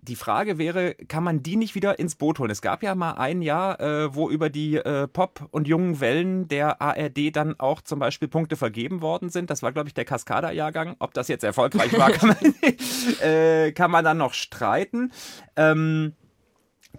die 0.00 0.16
Frage 0.16 0.58
wäre, 0.58 0.94
kann 0.94 1.22
man 1.22 1.42
die 1.42 1.56
nicht 1.56 1.74
wieder 1.74 1.98
ins 1.98 2.14
Boot 2.14 2.38
holen? 2.38 2.50
Es 2.50 2.62
gab 2.62 2.82
ja 2.82 2.94
mal 2.94 3.12
ein 3.12 3.42
Jahr, 3.42 3.80
äh, 3.80 4.14
wo 4.14 4.30
über 4.30 4.48
die 4.48 4.76
äh, 4.76 5.06
Pop- 5.06 5.48
und 5.50 5.68
jungen 5.68 6.00
Wellen 6.00 6.48
der 6.48 6.80
ARD 6.80 7.34
dann 7.34 7.58
auch 7.60 7.82
zum 7.82 7.98
Beispiel 7.98 8.28
Punkte 8.28 8.56
vergeben 8.56 9.02
worden 9.02 9.28
sind. 9.28 9.50
Das 9.50 9.62
war, 9.62 9.72
glaube 9.72 9.88
ich, 9.88 9.94
der 9.94 10.04
Cascada-Jahrgang. 10.04 10.96
Ob 10.98 11.14
das 11.14 11.28
jetzt 11.28 11.44
erfolgreich 11.44 11.96
war, 11.98 12.10
kann 12.10 12.30
man, 12.30 12.54
äh, 13.22 13.72
kann 13.72 13.90
man 13.90 14.04
dann 14.04 14.18
noch 14.18 14.32
streiten. 14.34 15.12
Ähm, 15.56 16.14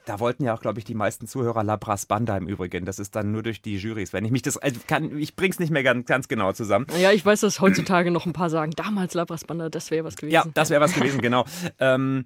da 0.06 0.20
wollten 0.20 0.44
ja 0.44 0.54
auch, 0.54 0.62
glaube 0.62 0.80
ich, 0.80 0.86
die 0.86 0.96
meisten 0.96 1.28
Zuhörer 1.28 1.64
Labras 1.64 2.06
Banda 2.06 2.36
im 2.38 2.48
Übrigen. 2.48 2.86
Das 2.86 3.00
ist 3.00 3.16
dann 3.16 3.32
nur 3.32 3.44
durch 3.44 3.62
die 3.62 3.78
Jurys. 3.78 4.14
Wenn 4.14 4.26
ich 4.26 4.32
mich 4.32 4.42
das, 4.42 4.58
also 4.58 4.80
kann, 4.88 5.18
ich 5.18 5.36
bring's 5.36 5.60
nicht 5.60 5.72
mehr 5.72 5.84
ganz, 5.84 6.06
ganz 6.06 6.28
genau 6.28 6.52
zusammen. 6.54 6.88
Ja, 7.00 7.12
ich 7.12 7.26
weiß, 7.26 7.42
dass 7.42 7.62
heutzutage 7.62 8.12
noch 8.12 8.26
ein 8.26 8.34
paar 8.34 8.50
sagen, 8.50 8.72
damals 8.76 9.14
Labras 9.14 9.46
Banda, 9.46 9.70
das 9.70 9.92
wäre 9.92 10.04
was 10.04 10.16
gewesen. 10.16 10.34
Ja, 10.34 10.46
das 10.54 10.70
wäre 10.70 10.82
was 10.82 10.94
gewesen, 10.94 11.22
genau. 11.22 11.46
ähm, 11.80 12.26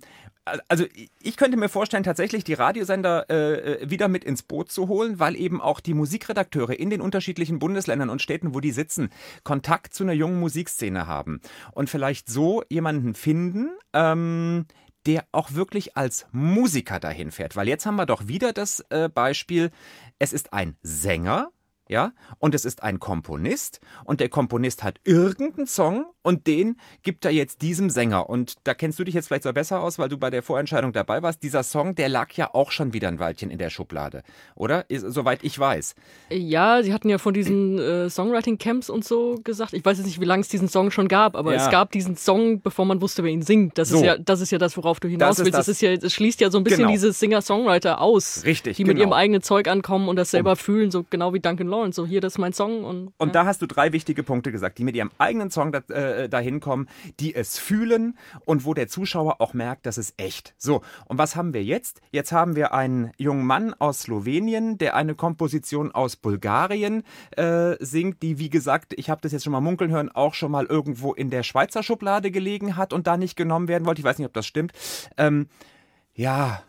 also 0.68 0.86
ich 1.22 1.38
könnte 1.38 1.58
mir 1.58 1.70
vorstellen, 1.70 2.04
tatsächlich 2.04 2.44
die 2.44 2.54
Radiosender 2.54 3.30
äh, 3.30 3.82
äh, 3.84 3.90
wieder 3.90 4.08
mit 4.08 4.24
ins 4.24 4.44
Boot 4.44 4.72
zu 4.72 4.88
holen, 4.88 5.20
weil 5.20 5.36
eben 5.36 5.62
auch 5.62 5.80
die 5.80 5.94
Musikredakteure 5.94 6.74
in 6.80 6.90
den 6.90 7.02
unterschiedlichen 7.02 7.60
Bundesländern 7.60 8.10
und 8.10 8.22
Städten, 8.22 8.54
wo 8.54 8.60
die 8.60 8.72
sitzen, 8.72 9.10
Kontakt 9.44 9.94
zu 9.94 10.04
einer 10.04 10.14
jungen 10.14 10.40
Musikszene 10.40 11.08
haben 11.08 11.42
und 11.74 11.90
vielleicht 11.90 12.30
so 12.30 12.64
jemanden 12.70 13.14
finden, 13.14 13.72
ähm, 13.94 14.66
der 15.08 15.26
auch 15.32 15.54
wirklich 15.54 15.96
als 15.96 16.28
Musiker 16.32 17.00
dahin 17.00 17.32
fährt. 17.32 17.56
Weil 17.56 17.68
jetzt 17.68 17.86
haben 17.86 17.96
wir 17.96 18.06
doch 18.06 18.28
wieder 18.28 18.54
das 18.54 18.82
äh, 18.90 19.10
Beispiel, 19.10 19.72
es 20.20 20.34
ist 20.34 20.54
ein 20.54 20.76
Sänger, 20.82 21.50
ja, 21.90 22.14
und 22.40 22.56
es 22.56 22.66
ist 22.66 22.84
ein 22.84 23.00
Komponist 23.00 23.80
und 24.04 24.20
der 24.20 24.30
Komponist 24.30 24.84
hat 24.84 25.00
irgendeinen 25.04 25.68
Song 25.68 26.06
und 26.22 26.48
den 26.48 26.78
gibt 27.04 27.26
er 27.26 27.32
jetzt 27.32 27.62
diesem 27.62 27.90
Sänger 27.90 28.30
und 28.30 28.56
da 28.66 28.74
kennst 28.74 29.00
du 29.00 29.04
dich 29.04 29.16
jetzt 29.16 29.28
vielleicht 29.28 29.44
so 29.44 29.54
besser 29.54 29.82
aus, 29.82 29.98
weil 29.98 30.10
du 30.10 30.18
bei 30.18 30.30
der 30.30 30.44
Vorentscheidung 30.44 30.92
dabei 30.92 31.24
warst. 31.24 31.42
Dieser 31.44 31.64
Song, 31.64 31.96
der 31.96 32.10
lag 32.10 32.32
ja 32.34 32.54
auch 32.54 32.72
schon 32.72 32.94
wieder 32.94 33.08
ein 33.08 33.20
Weilchen 33.20 33.50
in 33.50 33.58
der 33.58 33.70
Schublade, 33.70 34.24
oder? 34.56 34.86
Soweit 34.90 35.44
ich 35.44 35.58
weiß. 35.58 35.96
Ja, 36.30 36.84
sie 36.84 36.94
hatten 36.94 37.10
ja 37.10 37.18
von 37.18 37.34
diesen 37.34 37.80
äh, 37.80 38.10
Songwriting-Camps 38.10 38.90
und 38.90 39.06
so 39.06 39.40
gesagt. 39.44 39.74
Ich 39.74 39.86
weiß 39.86 39.98
jetzt 39.98 40.08
nicht, 40.08 40.20
wie 40.20 40.26
lange 40.26 40.42
es 40.42 40.50
diesen 40.50 40.68
Song 40.68 40.92
schon 40.92 41.08
gab, 41.08 41.36
aber 41.36 41.54
ja. 41.54 41.66
es 41.66 41.72
gab 41.72 41.92
diesen 41.92 42.18
Song, 42.18 42.62
bevor 42.62 42.86
man 42.86 43.02
wusste, 43.02 43.24
wer 43.24 43.32
ihn 43.32 43.42
singt. 43.42 43.78
Das, 43.78 43.90
so. 43.90 43.98
ist, 43.98 44.04
ja, 44.04 44.18
das 44.18 44.42
ist 44.42 44.52
ja 44.52 44.58
das, 44.58 44.76
worauf 44.76 45.00
du 45.00 45.08
hinaus 45.08 45.38
das 45.38 45.46
willst. 45.46 45.58
Das. 45.58 45.66
das. 45.68 45.76
ist 45.76 45.82
ja, 45.82 45.96
das 45.96 46.14
schließt 46.14 46.42
ja 46.42 46.52
so 46.52 46.58
ein 46.58 46.64
bisschen 46.64 46.80
genau. 46.80 46.92
diese 46.92 47.14
Singer-Songwriter 47.14 48.02
aus. 48.02 48.44
Richtig. 48.46 48.78
Die 48.78 48.84
genau. 48.84 48.94
mit 48.94 49.02
ihrem 49.02 49.14
eigenen 49.14 49.42
Zeug 49.42 49.68
ankommen 49.68 50.10
und 50.10 50.16
das 50.18 50.32
selber 50.32 50.52
und. 50.52 50.58
fühlen, 50.58 50.92
so 50.92 51.06
genau 51.10 51.34
wie 51.34 51.40
Duncan 51.40 51.68
Lawrence. 51.68 51.77
So, 51.92 52.06
hier, 52.06 52.22
das 52.22 52.34
ist 52.34 52.38
mein 52.38 52.54
Song. 52.54 52.84
Und, 52.84 53.14
und 53.18 53.28
ja. 53.30 53.34
da 53.34 53.46
hast 53.46 53.62
du 53.62 53.68
drei 53.68 53.94
wichtige 53.94 54.24
Punkte 54.24 54.52
gesagt, 54.52 54.78
die 54.78 54.84
mit 54.84 54.96
ihrem 54.96 55.12
eigenen 55.18 55.52
Song 55.52 55.72
da, 55.72 55.80
äh, 55.94 56.30
dahin 56.30 56.60
kommen, 56.60 56.88
die 57.20 57.36
es 57.36 57.58
fühlen 57.58 58.18
und 58.46 58.66
wo 58.66 58.74
der 58.74 58.88
Zuschauer 58.88 59.42
auch 59.42 59.54
merkt, 59.54 59.86
das 59.86 59.98
ist 59.98 60.14
echt. 60.18 60.54
So, 60.58 60.82
und 61.06 61.18
was 61.18 61.36
haben 61.36 61.54
wir 61.54 61.64
jetzt? 61.64 62.02
Jetzt 62.12 62.32
haben 62.32 62.56
wir 62.56 62.74
einen 62.74 63.12
jungen 63.18 63.46
Mann 63.46 63.74
aus 63.74 64.02
Slowenien, 64.02 64.78
der 64.78 64.96
eine 64.96 65.16
Komposition 65.16 65.92
aus 65.92 66.16
Bulgarien 66.16 67.04
äh, 67.32 67.76
singt, 67.80 68.22
die, 68.22 68.40
wie 68.40 68.50
gesagt, 68.50 68.94
ich 68.98 69.10
habe 69.10 69.22
das 69.22 69.32
jetzt 69.32 69.44
schon 69.44 69.54
mal 69.54 69.62
munkeln 69.62 69.92
hören, 69.92 70.10
auch 70.10 70.34
schon 70.34 70.52
mal 70.52 70.66
irgendwo 70.66 71.14
in 71.14 71.30
der 71.30 71.44
Schweizer 71.44 71.84
Schublade 71.84 72.32
gelegen 72.32 72.76
hat 72.76 72.94
und 72.94 73.08
da 73.08 73.18
nicht 73.18 73.36
genommen 73.36 73.68
werden 73.68 73.86
wollte. 73.86 74.02
Ich 74.02 74.06
weiß 74.06 74.18
nicht, 74.18 74.28
ob 74.28 74.34
das 74.34 74.46
stimmt. 74.46 74.74
Ähm, 75.18 75.48
ja, 76.14 76.64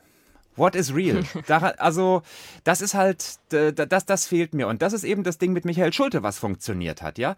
What 0.58 0.74
is 0.74 0.94
real? 0.94 1.22
Da, 1.46 1.58
also, 1.78 2.22
das 2.64 2.80
ist 2.80 2.94
halt, 2.94 3.38
das, 3.48 4.04
das 4.04 4.26
fehlt 4.26 4.54
mir. 4.54 4.68
Und 4.68 4.82
das 4.82 4.92
ist 4.92 5.04
eben 5.04 5.22
das 5.22 5.38
Ding 5.38 5.52
mit 5.52 5.64
Michael 5.64 5.92
Schulte, 5.92 6.22
was 6.22 6.38
funktioniert 6.38 7.00
hat, 7.02 7.18
ja. 7.18 7.36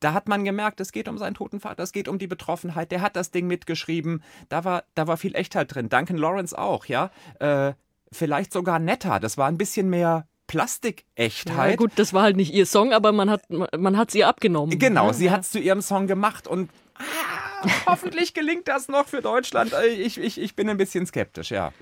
Da 0.00 0.12
hat 0.12 0.28
man 0.28 0.44
gemerkt, 0.44 0.80
es 0.80 0.92
geht 0.92 1.08
um 1.08 1.18
seinen 1.18 1.34
toten 1.34 1.58
Vater, 1.58 1.82
es 1.82 1.92
geht 1.92 2.06
um 2.06 2.18
die 2.18 2.28
Betroffenheit. 2.28 2.92
Der 2.92 3.00
hat 3.00 3.16
das 3.16 3.32
Ding 3.32 3.48
mitgeschrieben. 3.48 4.22
Da 4.48 4.64
war, 4.64 4.84
da 4.94 5.08
war 5.08 5.16
viel 5.16 5.34
Echtheit 5.34 5.74
drin. 5.74 5.88
Duncan 5.88 6.16
Lawrence 6.16 6.56
auch, 6.56 6.84
ja. 6.84 7.10
Äh, 7.40 7.72
vielleicht 8.12 8.52
sogar 8.52 8.78
netter. 8.78 9.18
Das 9.18 9.38
war 9.38 9.48
ein 9.48 9.58
bisschen 9.58 9.90
mehr 9.90 10.26
Plastikechtheit. 10.48 11.70
Ja, 11.70 11.76
gut, 11.76 11.92
das 11.96 12.12
war 12.12 12.22
halt 12.22 12.36
nicht 12.36 12.52
ihr 12.52 12.66
Song, 12.66 12.92
aber 12.92 13.12
man 13.12 13.30
hat 13.30 13.42
man 13.50 13.96
hat's 13.96 14.14
ihr 14.14 14.26
abgenommen. 14.26 14.78
Genau, 14.78 15.08
ja, 15.08 15.12
sie 15.12 15.26
ja. 15.26 15.32
hat 15.32 15.42
es 15.42 15.50
zu 15.50 15.60
ihrem 15.60 15.82
Song 15.82 16.06
gemacht 16.06 16.48
und 16.48 16.70
ah, 16.94 17.66
hoffentlich 17.86 18.34
gelingt 18.34 18.66
das 18.66 18.88
noch 18.88 19.06
für 19.06 19.20
Deutschland. 19.20 19.74
Ich, 19.98 20.18
ich, 20.18 20.40
ich 20.40 20.56
bin 20.56 20.68
ein 20.70 20.78
bisschen 20.78 21.06
skeptisch, 21.06 21.50
ja. 21.50 21.72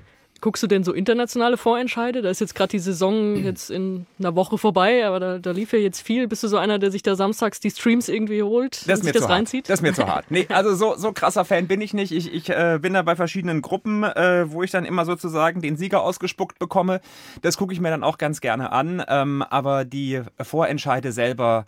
Guckst 0.40 0.62
du 0.62 0.66
denn 0.66 0.84
so 0.84 0.92
internationale 0.92 1.56
Vorentscheide? 1.56 2.22
Da 2.22 2.30
ist 2.30 2.40
jetzt 2.40 2.54
gerade 2.54 2.70
die 2.70 2.78
Saison 2.78 3.36
jetzt 3.44 3.70
in 3.70 4.06
einer 4.18 4.34
Woche 4.36 4.58
vorbei, 4.58 5.06
aber 5.06 5.20
da, 5.20 5.38
da 5.38 5.50
lief 5.50 5.72
ja 5.72 5.78
jetzt 5.78 6.00
viel. 6.02 6.28
Bist 6.28 6.42
du 6.42 6.48
so 6.48 6.56
einer, 6.58 6.78
der 6.78 6.90
sich 6.90 7.02
da 7.02 7.16
samstags 7.16 7.60
die 7.60 7.70
Streams 7.70 8.08
irgendwie 8.08 8.42
holt 8.42 8.88
Das 8.88 9.00
und 9.00 9.06
mir 9.06 9.12
das 9.12 9.22
zu 9.22 9.28
reinzieht? 9.28 9.64
hart. 9.64 9.70
Das 9.70 9.78
ist 9.78 9.82
mir 9.82 9.94
zu 9.94 10.06
hart. 10.06 10.26
Nee, 10.30 10.46
also 10.50 10.74
so, 10.74 10.94
so 10.96 11.12
krasser 11.12 11.44
Fan 11.44 11.66
bin 11.66 11.80
ich 11.80 11.94
nicht. 11.94 12.12
Ich, 12.12 12.32
ich 12.32 12.48
äh, 12.50 12.78
bin 12.80 12.94
da 12.94 13.02
bei 13.02 13.16
verschiedenen 13.16 13.62
Gruppen, 13.62 14.04
äh, 14.04 14.50
wo 14.50 14.62
ich 14.62 14.70
dann 14.70 14.84
immer 14.84 15.04
sozusagen 15.04 15.60
den 15.60 15.76
Sieger 15.76 16.02
ausgespuckt 16.02 16.58
bekomme. 16.58 17.00
Das 17.42 17.56
gucke 17.56 17.72
ich 17.72 17.80
mir 17.80 17.90
dann 17.90 18.04
auch 18.04 18.18
ganz 18.18 18.40
gerne 18.40 18.72
an. 18.72 19.02
Ähm, 19.08 19.42
aber 19.42 19.84
die 19.84 20.22
Vorentscheide 20.40 21.12
selber, 21.12 21.64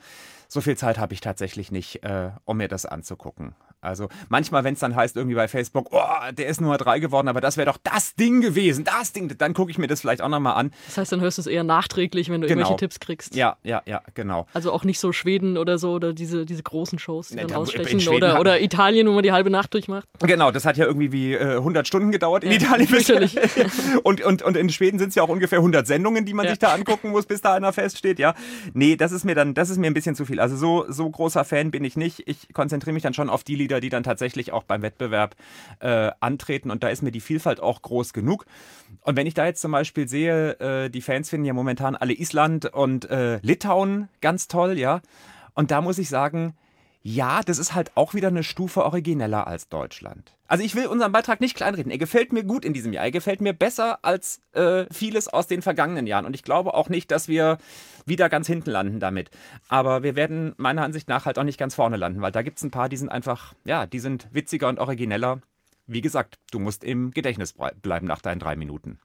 so 0.49 0.61
viel 0.61 0.77
Zeit 0.77 0.99
habe 0.99 1.15
ich 1.15 1.21
tatsächlich 1.21 1.71
nicht, 1.71 2.03
äh, 2.05 2.31
um 2.45 2.57
mir 2.59 2.69
das 2.69 2.87
anzugucken. 2.87 3.55
Also 3.81 4.09
manchmal, 4.29 4.65
wenn 4.65 4.75
es 4.75 4.81
dann 4.81 4.97
heißt 4.97 5.17
irgendwie 5.17 5.37
bei 5.37 5.47
Facebook, 5.49 5.89
oh, 5.93 6.03
der 6.33 6.47
ist 6.49 6.61
Nummer 6.61 6.79
drei 6.79 6.99
geworden, 6.99 7.29
aber 7.29 7.41
das 7.41 7.57
wäre 7.57 7.67
doch 7.71 7.79
das 7.83 8.15
Ding 8.17 8.41
gewesen, 8.41 8.85
das 8.85 9.13
Ding, 9.13 9.33
dann 9.39 9.55
gucke 9.55 9.71
ich 9.71 9.79
mir 9.79 9.87
das 9.87 10.01
vielleicht 10.01 10.21
auch 10.21 10.29
nochmal 10.29 10.55
an. 10.57 10.73
Das 10.87 10.99
heißt, 10.99 11.13
dann 11.13 11.21
hörst 11.21 11.39
du 11.39 11.43
es 11.43 11.47
eher 11.47 11.63
nachträglich, 11.65 12.29
wenn 12.29 12.41
du 12.41 12.49
Genau. 12.49 12.61
irgendwelche 12.61 12.79
Tipps 12.81 12.99
kriegst. 13.01 13.35
Ja, 13.37 13.57
ja, 13.63 13.83
ja, 13.87 14.03
genau. 14.15 14.47
Also 14.55 14.73
auch 14.73 14.85
nicht 14.85 14.99
so 14.99 15.13
Schweden 15.13 15.57
oder 15.59 15.79
so 15.79 15.93
oder 15.93 16.13
diese, 16.13 16.45
diese 16.45 16.63
großen 16.63 16.99
Shows, 16.99 17.29
die 17.29 17.37
Nee, 17.37 17.43
dann 17.43 17.53
rausstechen. 17.53 18.09
Oder, 18.09 18.41
oder 18.41 18.61
Italien, 18.61 19.07
wo 19.07 19.13
man 19.13 19.23
die 19.23 19.33
halbe 19.33 19.51
Nacht 19.51 19.75
durchmacht. 19.75 20.09
Genau, 20.21 20.51
das 20.51 20.65
hat 20.65 20.77
ja 20.77 20.85
irgendwie 20.87 21.13
wie 21.13 21.35
äh, 21.35 21.57
100 21.57 21.87
Stunden 21.87 22.11
gedauert 22.11 22.43
in 22.45 22.51
Ja, 22.51 22.57
Italien. 22.57 22.89
fürchterlich. 22.89 23.37
und, 24.03 24.23
und, 24.23 24.43
und 24.43 24.57
in 24.57 24.71
Schweden 24.71 24.99
sind 24.99 25.11
es 25.11 25.15
ja 25.15 25.23
auch 25.23 25.29
ungefähr 25.29 25.59
100 25.59 25.87
Sendungen, 25.87 26.25
die 26.25 26.35
man 26.35 26.47
Ja. 26.47 26.51
sich 26.53 26.59
da 26.59 26.73
angucken 26.75 27.11
muss, 27.11 27.27
bis 27.27 27.41
da 27.43 27.55
einer 27.55 27.73
feststeht, 27.73 28.19
ja. 28.19 28.35
Nee, 28.75 28.97
das 28.97 29.13
ist 29.13 29.25
mir 29.25 29.35
dann, 29.35 29.55
das 29.55 29.71
ist 29.71 29.79
mir 29.79 29.87
ein 29.87 29.95
bisschen 29.95 30.15
zu 30.15 30.25
viel. 30.25 30.41
Also 30.41 30.57
so, 30.57 30.85
so 30.89 31.09
großer 31.09 31.45
Fan 31.45 31.71
bin 31.71 31.85
ich 31.85 31.97
nicht. 31.97 32.23
Ich 32.27 32.53
konzentriere 32.53 32.95
mich 32.95 33.03
dann 33.03 33.15
schon 33.15 33.31
auf 33.31 33.45
die 33.45 33.55
Lieder, 33.69 33.81
die 33.81 33.91
dann 33.91 34.03
tatsächlich 34.03 34.53
auch 34.53 34.63
beim 34.63 34.81
Wettbewerb 34.81 35.37
äh, 35.81 36.11
antreten 36.21 36.71
und 36.71 36.83
da 36.83 36.89
ist 36.89 37.03
mir 37.03 37.11
die 37.11 37.21
Vielfalt 37.21 37.61
auch 37.61 37.83
groß 37.83 38.15
genug. 38.15 38.47
Und 39.03 39.17
wenn 39.17 39.27
ich 39.27 39.35
da 39.35 39.45
jetzt 39.45 39.61
zum 39.61 39.73
Beispiel 39.73 40.09
sehe, 40.09 40.53
äh, 40.59 40.89
die 40.89 41.03
Fans 41.03 41.29
finden 41.29 41.45
ja 41.45 41.53
momentan 41.53 41.95
alle 41.95 42.15
Island 42.15 42.65
und 42.65 43.11
äh, 43.11 43.39
Litauen 43.43 44.09
ganz 44.23 44.49
toll, 44.49 44.79
ja. 44.79 45.03
Und 45.53 45.71
da 45.71 45.83
muss 45.83 45.99
ich 45.99 46.09
sagen, 46.09 46.55
ja, 47.09 47.41
das 47.43 47.59
ist 47.59 47.75
halt 47.75 47.93
auch 47.95 48.13
wieder 48.13 48.29
eine 48.29 48.43
Stufe 48.43 48.85
origineller 48.85 49.47
als 49.47 49.71
Deutschland. 49.71 50.37
Also 50.47 50.63
ich 50.63 50.75
will 50.75 50.87
unseren 50.87 51.11
Beitrag 51.11 51.41
nicht 51.41 51.57
kleinreden. 51.57 51.91
Er 51.91 51.97
gefällt 51.97 52.35
mir 52.35 52.45
gut 52.45 52.67
in 52.67 52.75
diesem 52.75 52.93
Jahr. 52.93 53.05
Er 53.05 53.11
gefällt 53.11 53.41
mir 53.41 53.55
besser 53.55 53.99
als 54.03 54.43
äh, 54.53 54.85
vieles 54.93 55.27
aus 55.27 55.47
den 55.47 55.63
vergangenen 55.63 56.07
Jahren. 56.07 56.27
Und 56.27 56.35
ich 56.35 56.43
glaube 56.43 56.75
auch 56.75 56.91
nicht, 56.91 57.11
dass 57.11 57.27
wir 57.27 57.57
wieder 58.05 58.29
ganz 58.29 58.47
hinten 58.47 58.71
landen 58.71 59.01
damit. 59.01 59.31
Aber 59.69 60.03
wir 60.03 60.17
werden 60.17 60.53
meiner 60.59 60.83
Ansicht 60.83 61.09
nach 61.09 61.25
halt 61.25 61.39
auch 61.39 61.45
nicht 61.45 61.59
ganz 61.59 61.75
vorne 61.75 61.97
landen, 61.97 62.21
weil 62.21 62.33
da 62.33 62.43
gibt 62.43 62.59
es 62.59 62.65
ein 62.65 62.71
paar, 62.71 62.91
die 62.91 62.99
sind 62.99 63.09
einfach, 63.09 63.55
ja, 63.65 63.87
die 63.87 64.01
sind 64.01 64.29
witziger 64.33 64.69
und 64.69 64.79
origineller. 64.79 65.41
Wie 65.87 66.03
gesagt, 66.03 66.39
du 66.51 66.59
musst 66.59 66.85
im 66.85 67.13
Gedächtnis 67.13 67.55
bleiben 67.81 68.07
nach 68.07 68.21
deinen 68.21 68.39
drei 68.39 68.55
Minuten. 68.55 68.99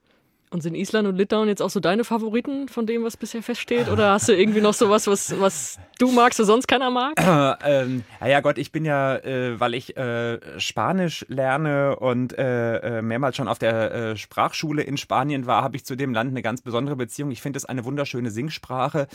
Und 0.54 0.60
sind 0.60 0.76
Island 0.76 1.08
und 1.08 1.16
Litauen 1.16 1.48
jetzt 1.48 1.60
auch 1.60 1.68
so 1.68 1.80
deine 1.80 2.04
Favoriten 2.04 2.68
von 2.68 2.86
dem, 2.86 3.02
was 3.02 3.16
bisher 3.16 3.42
feststeht? 3.42 3.88
Oder 3.88 4.12
hast 4.12 4.28
du 4.28 4.32
irgendwie 4.32 4.60
noch 4.60 4.72
sowas, 4.72 5.08
was, 5.08 5.40
was 5.40 5.80
du 5.98 6.12
magst, 6.12 6.38
was 6.38 6.46
sonst 6.46 6.68
keiner 6.68 6.92
mag? 6.92 7.14
Äh, 7.18 7.54
ähm, 7.82 8.04
ja, 8.20 8.28
ja 8.28 8.40
Gott, 8.40 8.56
ich 8.56 8.70
bin 8.70 8.84
ja, 8.84 9.16
äh, 9.16 9.58
weil 9.58 9.74
ich 9.74 9.96
äh, 9.96 10.38
Spanisch 10.60 11.26
lerne 11.28 11.96
und 11.96 12.38
äh, 12.38 12.98
äh, 12.98 13.02
mehrmals 13.02 13.34
schon 13.34 13.48
auf 13.48 13.58
der 13.58 13.92
äh, 13.92 14.16
Sprachschule 14.16 14.84
in 14.84 14.96
Spanien 14.96 15.46
war, 15.46 15.64
habe 15.64 15.74
ich 15.74 15.84
zu 15.84 15.96
dem 15.96 16.14
Land 16.14 16.30
eine 16.30 16.42
ganz 16.42 16.62
besondere 16.62 16.94
Beziehung. 16.94 17.32
Ich 17.32 17.42
finde 17.42 17.56
es 17.56 17.64
eine 17.64 17.84
wunderschöne 17.84 18.30
Singsprache. 18.30 19.08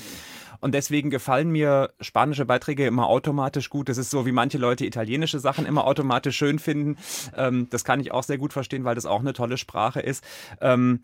Und 0.60 0.74
deswegen 0.74 1.10
gefallen 1.10 1.50
mir 1.50 1.92
spanische 2.02 2.46
Beiträge 2.46 2.86
immer 2.86 3.08
automatisch 3.08 3.70
gut. 3.70 3.90
Das 3.90 3.98
ist 3.98 4.10
so, 4.10 4.26
wie 4.26 4.32
manche 4.32 4.58
Leute 4.58 4.86
italienische 4.86 5.40
Sachen 5.40 5.66
immer 5.66 5.86
automatisch 5.86 6.38
schön 6.38 6.60
finden. 6.60 6.98
Ähm, 7.36 7.68
das 7.70 7.84
kann 7.84 8.00
ich 8.00 8.12
auch 8.12 8.24
sehr 8.24 8.38
gut 8.38 8.54
verstehen, 8.54 8.84
weil 8.84 8.96
das 8.96 9.06
auch 9.06 9.22
eine 9.22 9.34
tolle 9.34 9.58
Sprache 9.58 10.00
ist. 10.02 10.24
Ähm, 10.62 11.02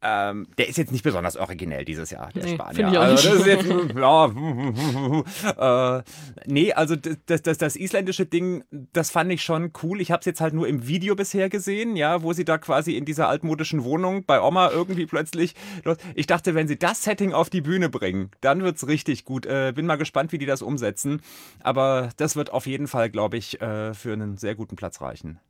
ähm, 0.00 0.46
der 0.58 0.68
ist 0.68 0.78
jetzt 0.78 0.92
nicht 0.92 1.02
besonders 1.02 1.36
originell 1.36 1.84
dieses 1.84 2.10
Jahr, 2.10 2.30
der 2.32 2.44
Nee, 2.44 2.54
Spanier. 2.54 2.88
ich 2.88 2.98
auch 2.98 3.02
also, 3.02 3.28
das 3.30 3.40
ist 3.40 3.46
jetzt, 3.46 3.66
ja, 3.96 5.98
äh, 5.98 6.02
nee, 6.46 6.72
also 6.72 6.96
das, 6.96 7.16
das, 7.26 7.42
das, 7.42 7.58
das 7.58 7.76
isländische 7.76 8.26
Ding, 8.26 8.64
das 8.70 9.10
fand 9.10 9.32
ich 9.32 9.42
schon 9.42 9.72
cool. 9.82 10.00
Ich 10.00 10.10
habe 10.10 10.20
es 10.20 10.26
jetzt 10.26 10.40
halt 10.40 10.54
nur 10.54 10.68
im 10.68 10.86
Video 10.86 11.16
bisher 11.16 11.48
gesehen, 11.48 11.96
ja, 11.96 12.22
wo 12.22 12.32
sie 12.32 12.44
da 12.44 12.58
quasi 12.58 12.96
in 12.96 13.04
dieser 13.04 13.28
altmodischen 13.28 13.84
Wohnung 13.84 14.24
bei 14.24 14.40
Oma 14.40 14.70
irgendwie 14.70 15.06
plötzlich. 15.06 15.54
Ich 16.14 16.26
dachte, 16.26 16.54
wenn 16.54 16.68
sie 16.68 16.78
das 16.78 17.02
Setting 17.02 17.32
auf 17.32 17.50
die 17.50 17.60
Bühne 17.60 17.88
bringen, 17.88 18.30
dann 18.40 18.62
wird's 18.62 18.86
richtig 18.86 19.24
gut. 19.24 19.46
Äh, 19.46 19.72
bin 19.74 19.86
mal 19.86 19.96
gespannt, 19.96 20.32
wie 20.32 20.38
die 20.38 20.46
das 20.46 20.62
umsetzen. 20.62 21.20
Aber 21.60 22.10
das 22.16 22.36
wird 22.36 22.52
auf 22.52 22.66
jeden 22.66 22.86
Fall, 22.86 23.10
glaube 23.10 23.36
ich, 23.36 23.60
äh, 23.60 23.94
für 23.94 24.12
einen 24.12 24.36
sehr 24.36 24.54
guten 24.54 24.76
Platz 24.76 25.00
reichen. 25.00 25.40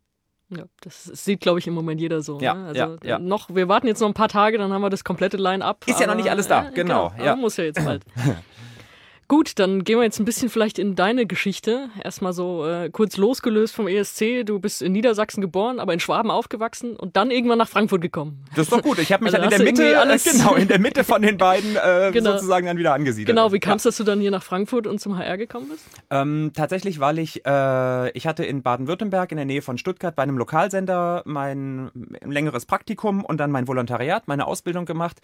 Ja, 0.50 0.64
das 0.80 1.04
sieht, 1.04 1.40
glaube 1.40 1.58
ich, 1.58 1.66
im 1.66 1.74
Moment 1.74 2.00
jeder 2.00 2.22
so. 2.22 2.40
Ja, 2.40 2.54
ne? 2.54 2.66
Also 2.68 2.80
ja, 2.80 2.96
ja. 3.02 3.18
noch, 3.18 3.54
wir 3.54 3.68
warten 3.68 3.86
jetzt 3.86 4.00
noch 4.00 4.08
ein 4.08 4.14
paar 4.14 4.28
Tage, 4.28 4.56
dann 4.56 4.72
haben 4.72 4.80
wir 4.80 4.88
das 4.88 5.04
komplette 5.04 5.36
Line-up. 5.36 5.84
Ist 5.86 6.00
ja 6.00 6.06
noch 6.06 6.14
nicht 6.14 6.30
alles 6.30 6.48
da, 6.48 6.68
äh, 6.68 6.72
genau, 6.72 7.06
aber 7.06 7.24
ja. 7.24 7.36
muss 7.36 7.56
ja 7.58 7.64
jetzt 7.64 7.84
bald. 7.84 8.04
Gut, 9.30 9.58
dann 9.58 9.84
gehen 9.84 9.98
wir 9.98 10.04
jetzt 10.04 10.18
ein 10.18 10.24
bisschen 10.24 10.48
vielleicht 10.48 10.78
in 10.78 10.94
deine 10.94 11.26
Geschichte. 11.26 11.90
Erstmal 12.02 12.32
so 12.32 12.66
äh, 12.66 12.88
kurz 12.88 13.18
losgelöst 13.18 13.74
vom 13.74 13.86
ESC. 13.86 14.46
Du 14.46 14.58
bist 14.58 14.80
in 14.80 14.92
Niedersachsen 14.92 15.42
geboren, 15.42 15.80
aber 15.80 15.92
in 15.92 16.00
Schwaben 16.00 16.30
aufgewachsen 16.30 16.96
und 16.96 17.14
dann 17.18 17.30
irgendwann 17.30 17.58
nach 17.58 17.68
Frankfurt 17.68 18.00
gekommen. 18.00 18.42
Das 18.56 18.60
ist 18.68 18.72
doch 18.72 18.82
gut. 18.82 18.98
Ich 18.98 19.12
habe 19.12 19.24
mich 19.24 19.34
Also 19.34 19.50
dann 19.50 19.60
in 19.60 19.74
der 19.76 19.84
Mitte, 19.86 19.92
äh, 19.92 19.96
alles- 19.96 20.24
genau, 20.32 20.54
in 20.54 20.66
der 20.66 20.78
Mitte 20.78 21.04
von 21.04 21.20
den 21.20 21.36
beiden 21.36 21.76
äh, 21.76 22.10
Genau. 22.14 22.32
sozusagen 22.32 22.64
dann 22.64 22.78
wieder 22.78 22.94
angesiedelt. 22.94 23.26
Genau, 23.28 23.52
wie 23.52 23.56
Ja. 23.56 23.60
kam 23.60 23.76
es, 23.76 23.82
dass 23.82 23.98
du 23.98 24.04
dann 24.04 24.18
hier 24.18 24.30
nach 24.30 24.42
Frankfurt 24.42 24.86
und 24.86 24.98
zum 24.98 25.18
HR 25.18 25.36
gekommen 25.36 25.68
bist? 25.68 25.84
Ähm, 26.10 26.52
tatsächlich, 26.56 26.98
weil 26.98 27.18
ich, 27.18 27.44
äh, 27.44 28.10
ich 28.12 28.26
hatte 28.26 28.46
in 28.46 28.62
Baden-Württemberg 28.62 29.30
in 29.30 29.36
der 29.36 29.44
Nähe 29.44 29.60
von 29.60 29.76
Stuttgart 29.76 30.16
bei 30.16 30.22
einem 30.22 30.38
Lokalsender 30.38 31.20
mein 31.26 31.90
längeres 32.24 32.64
Praktikum 32.64 33.26
und 33.26 33.36
dann 33.38 33.50
mein 33.50 33.68
Volontariat, 33.68 34.26
meine 34.26 34.46
Ausbildung 34.46 34.86
gemacht 34.86 35.18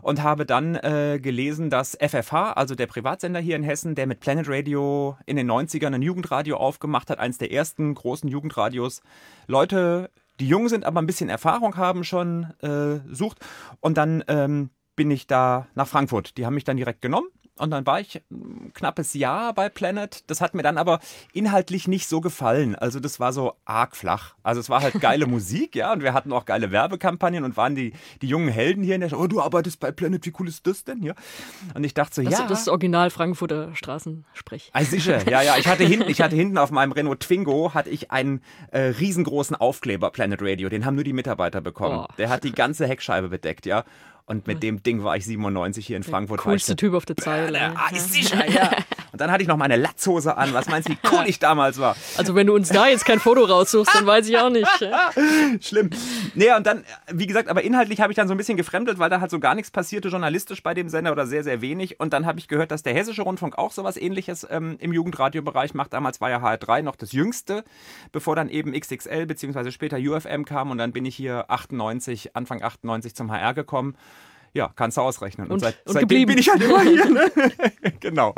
und 0.00 0.22
habe 0.22 0.46
dann 0.46 0.74
äh, 0.76 1.20
gelesen, 1.22 1.68
dass 1.68 1.98
FFH, 2.00 2.52
also 2.54 2.74
der 2.74 2.86
Privatsender 2.86 3.41
hier 3.42 3.56
in 3.56 3.62
Hessen, 3.62 3.94
der 3.94 4.06
mit 4.06 4.20
Planet 4.20 4.48
Radio 4.48 5.16
in 5.26 5.36
den 5.36 5.50
90ern 5.50 5.94
ein 5.94 6.02
Jugendradio 6.02 6.56
aufgemacht 6.56 7.10
hat, 7.10 7.18
eines 7.18 7.38
der 7.38 7.52
ersten 7.52 7.94
großen 7.94 8.28
Jugendradios, 8.28 9.02
Leute, 9.46 10.10
die 10.40 10.48
jung 10.48 10.68
sind, 10.68 10.84
aber 10.84 11.00
ein 11.00 11.06
bisschen 11.06 11.28
Erfahrung 11.28 11.76
haben 11.76 12.04
schon, 12.04 12.54
äh, 12.60 13.00
sucht. 13.14 13.38
Und 13.80 13.98
dann 13.98 14.24
ähm, 14.28 14.70
bin 14.96 15.10
ich 15.10 15.26
da 15.26 15.66
nach 15.74 15.88
Frankfurt. 15.88 16.36
Die 16.36 16.46
haben 16.46 16.54
mich 16.54 16.64
dann 16.64 16.76
direkt 16.76 17.02
genommen. 17.02 17.28
Und 17.58 17.70
dann 17.70 17.84
war 17.86 18.00
ich 18.00 18.22
ein 18.30 18.72
knappes 18.72 19.12
Jahr 19.12 19.52
bei 19.52 19.68
Planet. 19.68 20.24
Das 20.28 20.40
hat 20.40 20.54
mir 20.54 20.62
dann 20.62 20.78
aber 20.78 21.00
inhaltlich 21.34 21.86
nicht 21.86 22.08
so 22.08 22.22
gefallen. 22.22 22.74
Also 22.74 22.98
das 22.98 23.20
war 23.20 23.34
so 23.34 23.52
arg 23.66 23.94
flach. 23.94 24.34
Also 24.42 24.60
es 24.60 24.70
war 24.70 24.80
halt 24.80 24.98
geile 25.00 25.26
Musik, 25.32 25.76
ja. 25.76 25.92
Und 25.92 26.02
wir 26.02 26.14
hatten 26.14 26.32
auch 26.32 26.46
geile 26.46 26.70
Werbekampagnen 26.72 27.44
und 27.44 27.58
waren 27.58 27.74
die, 27.74 27.92
die 28.22 28.26
jungen 28.26 28.48
Helden 28.48 28.82
hier 28.82 28.94
in 28.94 29.02
der 29.02 29.08
Stadt. 29.08 29.20
Oh, 29.20 29.26
du 29.26 29.40
arbeitest 29.40 29.80
bei 29.80 29.92
Planet, 29.92 30.24
wie 30.24 30.32
cool 30.40 30.48
ist 30.48 30.66
das 30.66 30.84
denn? 30.84 31.02
Ja. 31.02 31.14
Und 31.74 31.84
ich 31.84 31.92
dachte 31.92 32.14
so, 32.14 32.22
Das, 32.22 32.38
ja. 32.38 32.46
das 32.46 32.62
ist 32.62 32.68
original 32.68 33.10
Frankfurter 33.10 33.74
Straßensprech. 33.76 34.70
Ah, 34.72 34.84
sicher, 34.84 35.28
ja, 35.28 35.42
ja. 35.42 35.56
Ich 35.58 35.68
hatte 35.68 35.84
hinten, 35.84 36.08
ich 36.08 36.22
hatte 36.22 36.34
hinten 36.34 36.56
auf 36.56 36.70
meinem 36.70 36.92
Renault 36.92 37.20
Twingo 37.20 37.74
hatte 37.74 37.90
ich 37.90 38.10
einen 38.10 38.40
äh, 38.70 38.80
riesengroßen 38.80 39.56
Aufkleber 39.56 40.10
Planet 40.10 40.40
Radio. 40.42 40.70
Den 40.70 40.86
haben 40.86 40.94
nur 40.94 41.04
die 41.04 41.12
Mitarbeiter 41.12 41.60
bekommen. 41.60 42.06
Oh. 42.08 42.14
Der 42.16 42.30
hat 42.30 42.44
die 42.44 42.52
ganze 42.52 42.86
Heckscheibe 42.86 43.28
bedeckt, 43.28 43.66
ja. 43.66 43.84
Und 44.26 44.46
mit 44.46 44.62
dem 44.62 44.82
Ding 44.82 45.02
war 45.02 45.16
ich 45.16 45.24
97 45.26 45.86
hier 45.86 45.96
in 45.96 46.02
Frankfurt. 46.02 46.40
ich 46.40 46.44
Coolste 46.44 46.76
Typ 46.76 46.94
auf 46.94 47.04
der 47.04 47.16
Zeile. 47.16 47.74
Ah, 47.76 47.90
ist 47.94 48.12
sicher, 48.12 48.48
ja. 48.48 48.70
Und 49.12 49.20
dann 49.20 49.30
hatte 49.30 49.42
ich 49.42 49.48
noch 49.48 49.58
meine 49.58 49.76
Latzhose 49.76 50.38
an. 50.38 50.54
Was 50.54 50.68
meinst 50.68 50.88
du, 50.88 50.92
wie 50.92 50.98
cool 51.12 51.24
ich 51.26 51.38
damals 51.38 51.78
war? 51.78 51.96
Also 52.16 52.34
wenn 52.34 52.46
du 52.46 52.54
uns 52.54 52.70
da 52.70 52.88
jetzt 52.88 53.04
kein 53.04 53.20
Foto 53.20 53.44
raussuchst, 53.44 53.94
dann 53.94 54.06
weiß 54.06 54.26
ich 54.28 54.38
auch 54.38 54.48
nicht. 54.48 54.66
ja. 54.80 55.10
Schlimm. 55.60 55.90
Nee, 56.34 56.52
und 56.56 56.66
dann, 56.66 56.84
wie 57.12 57.26
gesagt, 57.26 57.48
aber 57.48 57.62
inhaltlich 57.62 58.00
habe 58.00 58.10
ich 58.10 58.16
dann 58.16 58.26
so 58.26 58.32
ein 58.32 58.38
bisschen 58.38 58.56
gefremdelt, 58.56 58.98
weil 58.98 59.10
da 59.10 59.20
halt 59.20 59.30
so 59.30 59.38
gar 59.38 59.54
nichts 59.54 59.70
passierte 59.70 60.08
journalistisch 60.08 60.62
bei 60.62 60.72
dem 60.72 60.88
Sender 60.88 61.12
oder 61.12 61.26
sehr, 61.26 61.44
sehr 61.44 61.60
wenig. 61.60 62.00
Und 62.00 62.14
dann 62.14 62.24
habe 62.24 62.38
ich 62.38 62.48
gehört, 62.48 62.70
dass 62.70 62.82
der 62.82 62.94
Hessische 62.94 63.22
Rundfunk 63.22 63.58
auch 63.58 63.72
sowas 63.72 63.98
ähnliches 63.98 64.46
ähm, 64.50 64.76
im 64.78 64.94
Jugendradiobereich 64.94 65.74
macht. 65.74 65.92
Damals 65.92 66.22
war 66.22 66.30
ja 66.30 66.38
HR3 66.38 66.82
noch 66.82 66.96
das 66.96 67.12
jüngste, 67.12 67.64
bevor 68.12 68.34
dann 68.34 68.48
eben 68.48 68.72
XXL 68.72 69.26
beziehungsweise 69.26 69.72
später 69.72 69.98
UFM 69.98 70.46
kam. 70.46 70.70
Und 70.70 70.78
dann 70.78 70.92
bin 70.92 71.04
ich 71.04 71.16
hier 71.16 71.50
98, 71.50 72.34
Anfang 72.34 72.62
98 72.62 73.14
zum 73.14 73.30
HR 73.30 73.52
gekommen. 73.52 73.94
Ja, 74.54 74.70
kannst 74.76 74.96
du 74.96 75.00
ausrechnen. 75.00 75.46
Und, 75.48 75.54
Und- 75.54 75.60
seit, 75.60 75.76
und 75.86 75.92
seitdem 75.94 76.26
bin 76.26 76.38
ich 76.38 76.50
halt 76.50 76.62
immer 76.62 76.82
hier. 76.82 77.08
Ne? 77.10 77.30
genau. 78.00 78.34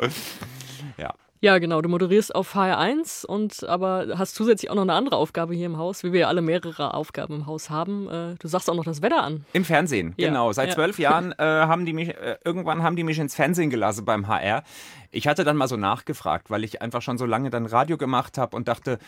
Ja. 0.96 1.12
Ja, 1.40 1.58
genau. 1.58 1.82
Du 1.82 1.90
moderierst 1.90 2.34
auf 2.34 2.54
HR1 2.54 3.26
und 3.26 3.64
aber 3.64 4.06
hast 4.16 4.34
zusätzlich 4.34 4.70
auch 4.70 4.76
noch 4.76 4.82
eine 4.82 4.94
andere 4.94 5.16
Aufgabe 5.16 5.54
hier 5.54 5.66
im 5.66 5.76
Haus, 5.76 6.02
wie 6.02 6.10
wir 6.12 6.20
ja 6.20 6.28
alle 6.28 6.40
mehrere 6.40 6.94
Aufgaben 6.94 7.34
im 7.34 7.46
Haus 7.46 7.68
haben. 7.68 8.08
Äh, 8.08 8.36
Du 8.38 8.48
sagst 8.48 8.70
auch 8.70 8.74
noch 8.74 8.84
das 8.84 9.02
Wetter 9.02 9.22
an. 9.22 9.44
Im 9.52 9.66
Fernsehen, 9.66 10.14
Ja, 10.16 10.28
genau. 10.28 10.52
Seit 10.52 10.70
ja. 10.70 10.74
zwölf 10.74 10.98
Jahren 10.98 11.32
äh, 11.38 11.42
haben 11.42 11.84
die 11.84 11.92
mich, 11.92 12.08
äh, 12.16 12.38
irgendwann 12.44 12.82
haben 12.82 12.96
die 12.96 13.04
mich 13.04 13.18
ins 13.18 13.34
Fernsehen 13.34 13.68
gelassen 13.68 14.06
beim 14.06 14.26
HR. 14.26 14.62
Ich 15.10 15.26
hatte 15.28 15.44
dann 15.44 15.58
mal 15.58 15.68
so 15.68 15.76
nachgefragt, 15.76 16.48
weil 16.48 16.64
ich 16.64 16.80
einfach 16.80 17.02
schon 17.02 17.18
so 17.18 17.26
lange 17.26 17.50
dann 17.50 17.66
Radio 17.66 17.98
gemacht 17.98 18.38
habe 18.38 18.56
und 18.56 18.66
dachte, 18.68 18.98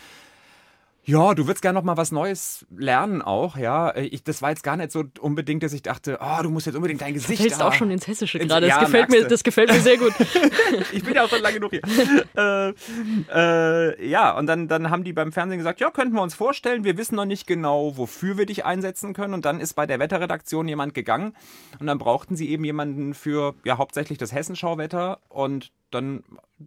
ja, 1.07 1.33
du 1.33 1.47
würdest 1.47 1.61
gerne 1.61 1.79
noch 1.79 1.85
mal 1.85 1.95
was 1.95 2.11
Neues 2.11 2.65
lernen 2.69 3.21
auch, 3.21 3.55
ja. 3.55 3.95
Ich, 3.95 4.25
das 4.25 4.41
war 4.41 4.49
jetzt 4.49 4.61
gar 4.61 4.75
nicht 4.75 4.91
so 4.91 5.05
unbedingt, 5.21 5.63
dass 5.63 5.71
ich 5.71 5.81
dachte, 5.81 6.19
oh, 6.21 6.43
du 6.43 6.49
musst 6.49 6.65
jetzt 6.65 6.75
unbedingt 6.75 6.99
dein 6.99 7.13
Gesicht. 7.13 7.39
Du 7.39 7.43
fällst 7.43 7.61
auch 7.61 7.71
schon 7.71 7.89
ins 7.91 8.07
Hessische 8.07 8.39
gerade. 8.39 8.67
Das, 8.67 8.75
ja, 8.75 8.83
gefällt 8.83 9.09
mir, 9.09 9.25
das 9.25 9.41
gefällt 9.41 9.71
mir 9.71 9.79
sehr 9.79 9.97
gut. 9.97 10.11
ich 10.91 11.01
bin 11.05 11.13
ja 11.13 11.23
auch 11.23 11.29
schon 11.29 11.41
lange 11.41 11.61
genug 11.61 11.71
hier. 11.71 11.81
äh, 12.35 12.73
äh, 13.33 14.05
ja, 14.05 14.37
und 14.37 14.47
dann, 14.47 14.67
dann 14.67 14.89
haben 14.89 15.05
die 15.05 15.13
beim 15.13 15.31
Fernsehen 15.31 15.59
gesagt, 15.59 15.79
ja, 15.79 15.91
könnten 15.91 16.13
wir 16.13 16.21
uns 16.21 16.35
vorstellen, 16.35 16.83
wir 16.83 16.97
wissen 16.97 17.15
noch 17.15 17.23
nicht 17.23 17.47
genau, 17.47 17.95
wofür 17.95 18.37
wir 18.37 18.45
dich 18.45 18.65
einsetzen 18.65 19.13
können. 19.13 19.33
Und 19.33 19.45
dann 19.45 19.61
ist 19.61 19.75
bei 19.75 19.85
der 19.85 19.99
Wetterredaktion 19.99 20.67
jemand 20.67 20.93
gegangen 20.93 21.35
und 21.79 21.87
dann 21.87 21.99
brauchten 21.99 22.35
sie 22.35 22.49
eben 22.49 22.65
jemanden 22.65 23.13
für 23.13 23.55
ja 23.63 23.77
hauptsächlich 23.77 24.17
das 24.17 24.33
Hessenschauwetter 24.33 25.19
und 25.29 25.71
dann 25.91 26.23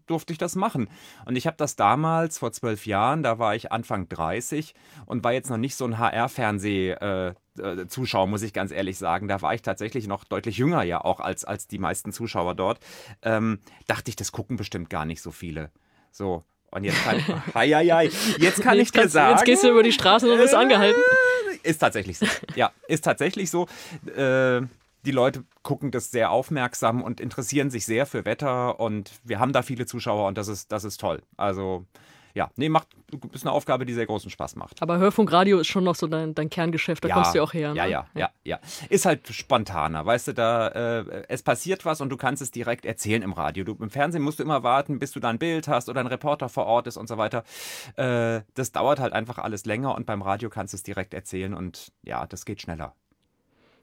durfte 0.07 0.33
ich 0.33 0.39
das 0.39 0.55
machen. 0.57 0.89
Und 1.27 1.37
ich 1.37 1.47
habe 1.47 1.57
das 1.57 1.77
damals, 1.77 2.39
vor 2.39 2.53
zwölf 2.53 2.87
Jahren, 2.87 3.23
da 3.23 3.39
war 3.39 3.55
ich 3.55 3.71
Anfang 3.73 4.09
30 4.09 4.75
und 5.07 5.23
war 5.25 5.33
jetzt 5.33 5.51
noch 5.51 5.57
nicht 5.57 5.77
so 5.77 5.85
ein 5.85 5.99
HR-Fernseh-Zuschauer, 5.99 8.27
muss 8.27 8.43
ich 8.43 8.53
ganz 8.53 8.73
ehrlich 8.73 8.99
sagen. 8.99 9.29
Da 9.29 9.43
war 9.43 9.55
ich 9.55 9.63
tatsächlich 9.63 10.07
noch 10.07 10.25
deutlich 10.25 10.59
jünger 10.59 10.83
ja 10.83 11.05
auch 11.05 11.21
als, 11.21 11.45
als 11.45 11.67
die 11.67 11.79
meisten 11.79 12.13
Zuschauer 12.13 12.55
dort. 12.55 12.81
Ähm, 13.23 13.61
dachte 13.87 14.11
ich, 14.11 14.17
das 14.17 14.33
gucken 14.33 14.57
bestimmt 14.57 14.91
gar 14.91 15.05
nicht 15.05 15.23
so 15.23 15.31
viele. 15.31 15.71
So. 16.11 16.45
Und 16.71 16.85
jetzt 16.85 17.03
kann, 17.03 17.21
ai, 17.55 17.77
ai, 17.77 17.93
ai, 17.93 18.11
jetzt 18.39 18.63
kann 18.63 18.79
jetzt 18.79 18.95
ich 18.95 19.03
dir 19.03 19.09
sagen. 19.09 19.33
Jetzt 19.33 19.45
gehst 19.45 19.65
du 19.65 19.71
über 19.71 19.83
die 19.83 19.91
Straße 19.93 20.31
und 20.31 20.39
wirst 20.39 20.55
angehalten. 20.55 21.01
Ist 21.63 21.79
tatsächlich 21.79 22.19
so. 22.19 22.27
Ja, 22.55 22.73
ist 22.89 23.05
tatsächlich 23.05 23.51
so. 23.51 23.67
Äh, 24.17 24.63
die 25.05 25.11
Leute 25.11 25.45
gucken 25.63 25.91
das 25.91 26.11
sehr 26.11 26.31
aufmerksam 26.31 27.03
und 27.03 27.21
interessieren 27.21 27.71
sich 27.71 27.87
sehr 27.87 28.07
für 28.07 28.25
Wetter 28.25 28.81
und 28.81 29.13
wir 29.25 29.39
haben 29.39 29.53
da 29.53 29.63
viele 29.63 29.87
Zuschauer 29.87 30.27
und 30.29 30.39
das 30.39 30.49
ist, 30.49 30.73
das 30.73 30.85
ist 30.85 31.01
toll. 31.01 31.23
Also 31.37 31.87
ja, 32.35 32.51
nee, 32.57 32.69
macht, 32.69 32.89
ist 33.33 33.45
eine 33.45 33.53
Aufgabe, 33.53 33.85
die 33.85 33.93
sehr 33.93 34.07
großen 34.07 34.31
Spaß 34.31 34.57
macht. 34.57 34.83
Aber 34.83 34.99
Hörfunkradio 34.99 35.59
ist 35.59 35.67
schon 35.67 35.85
noch 35.85 35.97
so 35.97 36.07
dein, 36.07 36.35
dein 36.35 36.49
Kerngeschäft, 36.49 37.05
da 37.05 37.09
ja, 37.09 37.15
kommst 37.15 37.35
du 37.35 37.43
auch 37.43 37.53
her. 37.53 37.71
Ne? 37.71 37.77
Ja, 37.77 37.87
ja, 37.87 38.07
ja, 38.15 38.31
ja. 38.45 38.61
Ist 38.89 39.05
halt 39.07 39.27
spontaner, 39.29 40.07
weißt 40.07 40.29
du, 40.29 40.35
da 40.35 40.69
äh, 40.69 41.25
es 41.29 41.43
passiert 41.43 41.85
was 41.85 42.01
und 42.01 42.11
du 42.11 42.17
kannst 42.17 42.43
es 42.43 42.51
direkt 42.51 42.85
erzählen 42.85 43.23
im 43.23 43.33
Radio. 43.33 43.65
Du, 43.65 43.77
Im 43.81 43.91
Fernsehen 43.91 44.23
musst 44.23 44.39
du 44.39 44.43
immer 44.43 44.63
warten, 44.63 44.99
bis 44.99 45.13
du 45.13 45.21
da 45.21 45.29
ein 45.29 45.39
Bild 45.39 45.67
hast 45.69 45.89
oder 45.89 46.01
ein 46.01 46.07
Reporter 46.07 46.49
vor 46.49 46.67
Ort 46.67 46.87
ist 46.87 46.97
und 46.97 47.09
so 47.09 47.19
weiter. 47.19 47.45
Äh, 47.97 48.43
das 48.55 48.73
dauert 48.73 49.01
halt 49.01 49.13
einfach 49.13 49.39
alles 49.39 49.65
länger 49.65 49.95
und 49.95 50.07
beim 50.07 50.23
Radio 50.23 50.51
kannst 50.51 50.73
du 50.73 50.77
es 50.77 50.83
direkt 50.83 51.15
erzählen 51.15 51.55
und 51.55 51.93
ja, 52.03 52.27
das 52.27 52.45
geht 52.45 52.61
schneller. 52.63 52.95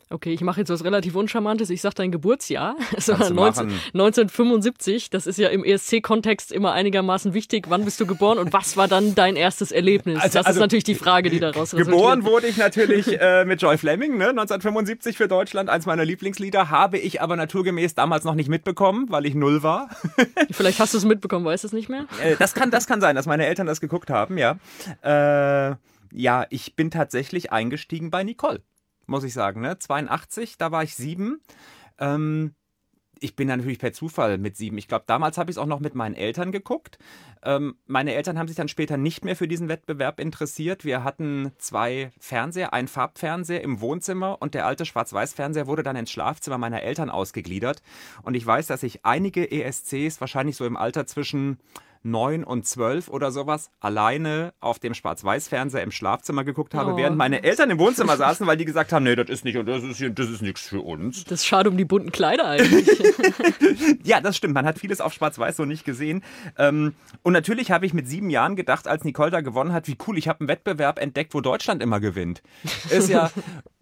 Okay, 0.10 0.34
ich 0.34 0.42
mache 0.42 0.62
jetzt 0.62 0.70
was 0.70 0.86
relativ 0.86 1.16
Uncharmantes. 1.16 1.70
Ich 1.70 1.82
sage 1.82 1.96
dein 1.96 2.12
Geburtsjahr. 2.12 2.76
Es 2.98 3.10
war 3.10 3.18
19, 3.18 3.72
1975. 3.94 5.10
Das 5.10 5.28
ist 5.28 5.38
ja 5.38 5.50
im 5.50 5.64
ESC-Kontext 5.64 6.52
immer 6.52 6.72
einigermaßen 6.72 7.34
wichtig. 7.34 7.66
Wann 7.70 7.86
bist 7.86 8.00
du 8.00 8.06
geboren 8.06 8.38
und 8.38 8.54
was 8.54 8.78
war 8.78 8.88
dann 8.88 9.14
dein 9.16 9.36
erstes 9.36 9.72
Erlebnis? 9.72 10.18
Also, 10.18 10.40
das 10.40 10.46
also, 10.48 10.58
ist 10.58 10.62
natürlich 10.62 10.84
die 10.84 10.96
Frage, 10.96 11.30
die 11.30 11.40
daraus 11.40 11.74
resultiert. 11.74 11.88
Geboren 11.88 12.24
wurde 12.24 12.48
ich 12.48 12.58
natürlich 12.58 13.20
äh, 13.20 13.46
mit 13.46 13.62
Joy 13.62 13.78
Fleming, 13.78 14.18
ne? 14.18 14.30
1975 14.30 15.18
für 15.18 15.28
Deutschland, 15.28 15.70
eins 15.70 15.86
meiner 15.86 16.06
Lieblingslieder. 16.06 16.70
Habe 16.70 16.98
ich 16.98 17.22
aber 17.22 17.36
naturgemäß 17.36 17.94
damals 17.94 18.24
noch 18.24 18.36
nicht 18.36 18.50
mitbekommen, 18.50 19.08
weil 19.10 19.26
ich 19.26 19.36
null 19.36 19.62
war. 19.64 19.90
Vielleicht 20.52 20.80
hast 20.80 20.94
du 20.94 20.98
es 20.98 21.06
mitbekommen, 21.06 21.46
weißt 21.46 21.66
du 21.66 21.68
es 21.68 21.74
nicht 21.74 21.90
mehr? 21.90 22.06
Äh, 22.24 22.36
das, 22.40 22.54
kann, 22.54 22.72
das 22.72 22.88
kann 22.88 23.02
sein, 23.02 23.16
dass 23.16 23.26
meine 23.26 23.46
Eltern 23.46 23.68
das 23.68 23.82
geguckt 23.82 24.10
haben, 24.10 24.38
ja. 24.38 24.58
Äh, 25.04 25.76
ja, 26.14 26.46
ich 26.50 26.76
bin 26.76 26.90
tatsächlich 26.90 27.52
eingestiegen 27.52 28.10
bei 28.10 28.24
Nicole 28.24 28.62
muss 29.08 29.24
ich 29.24 29.34
sagen. 29.34 29.62
Ne? 29.62 29.80
82, 29.80 30.58
da 30.58 30.72
war 30.72 30.84
ich 30.84 30.96
sieben. 30.96 31.42
Ähm, 31.98 32.54
ich 33.20 33.36
bin 33.36 33.48
natürlich 33.48 33.80
per 33.80 33.94
Zufall 33.94 34.38
mit 34.38 34.58
sieben. 34.58 34.78
Ich 34.78 34.88
glaube, 34.88 35.06
damals 35.08 35.38
habe 35.38 35.50
ich 35.50 35.56
es 35.56 35.58
auch 35.58 35.66
noch 35.66 35.80
mit 35.80 35.96
meinen 35.96 36.16
Eltern 36.16 36.52
geguckt. 36.52 36.98
Ähm, 37.44 37.76
meine 37.86 38.14
Eltern 38.14 38.38
haben 38.38 38.48
sich 38.48 38.58
dann 38.58 38.68
später 38.68 38.98
nicht 38.98 39.26
mehr 39.26 39.36
für 39.36 39.48
diesen 39.48 39.70
Wettbewerb 39.70 40.20
interessiert. 40.20 40.86
Wir 40.86 41.04
hatten 41.04 41.52
zwei 41.58 42.12
Fernseher, 42.20 42.74
ein 42.74 42.88
Farbfernseher 42.88 43.62
im 43.62 43.82
Wohnzimmer 43.82 44.38
und 44.42 44.54
der 44.54 44.66
alte 44.66 44.86
Schwarz-Weiß-Fernseher 44.86 45.68
wurde 45.68 45.84
dann 45.84 45.96
ins 45.96 46.12
Schlafzimmer 46.12 46.58
meiner 46.58 46.84
Eltern 46.84 47.10
ausgegliedert. 47.10 47.82
Und 48.24 48.36
ich 48.36 48.46
weiß, 48.46 48.68
dass 48.68 48.84
ich 48.84 49.06
einige 49.06 49.50
ESCs 49.50 50.22
wahrscheinlich 50.22 50.56
so 50.56 50.66
im 50.66 50.78
Alter 50.78 51.08
zwischen 51.08 51.58
9 52.12 52.44
und 52.44 52.66
12 52.66 53.10
oder 53.10 53.32
sowas 53.32 53.70
alleine 53.80 54.54
auf 54.60 54.80
dem 54.80 54.94
Schwarz-Weiß-Fernseher 54.94 55.84
im 55.84 55.92
Schlafzimmer 55.92 56.44
geguckt 56.44 56.74
habe, 56.74 56.94
oh. 56.94 56.98
während 56.98 57.18
meine 57.18 57.44
Eltern 57.44 57.70
im 57.70 57.80
Wohnzimmer 57.80 58.18
saßen, 58.18 58.48
weil 58.48 58.58
die 58.58 58.66
gesagt 58.66 58.92
haben, 58.94 59.04
nee, 59.04 59.16
das 59.16 59.30
ist 59.30 59.46
nicht 59.46 59.58
und 59.58 59.66
das 59.66 59.84
ist, 59.84 60.02
das 60.18 60.30
ist 60.30 60.42
nichts 60.42 60.62
für 60.68 60.82
uns. 60.82 61.26
Das 61.26 61.42
ist 61.42 61.46
schade 61.46 61.70
um 61.70 61.78
die 61.78 61.86
bunten 61.86 62.12
Kleider 62.12 62.48
eigentlich. 62.48 62.88
ja, 64.04 64.22
das 64.22 64.38
stimmt. 64.38 64.54
Man 64.54 64.66
hat 64.66 64.80
vieles 64.80 65.02
auf 65.02 65.14
Schwarz-Weiß 65.14 65.58
so 65.58 65.66
nicht 65.66 65.86
gesehen. 65.86 66.24
Ähm, 66.58 66.94
und 67.24 67.34
natürlich 67.34 67.72
habe 67.72 67.86
ich 67.86 67.94
mit 67.94 68.08
sieben 68.08 68.30
Jahren 68.30 68.56
gedacht, 68.56 68.88
als 68.88 69.04
Nicole 69.04 69.32
da 69.32 69.42
gewonnen 69.42 69.74
hat, 69.74 69.88
wie 69.88 69.98
cool, 70.08 70.18
ich 70.18 70.27
habe 70.27 70.42
einen 70.42 70.50
Wettbewerb 70.50 71.00
entdeckt, 71.00 71.34
wo 71.34 71.42
Deutschland 71.42 71.84
immer 71.84 72.00
gewinnt. 72.00 72.42
Ist 72.90 73.10
ja, 73.10 73.31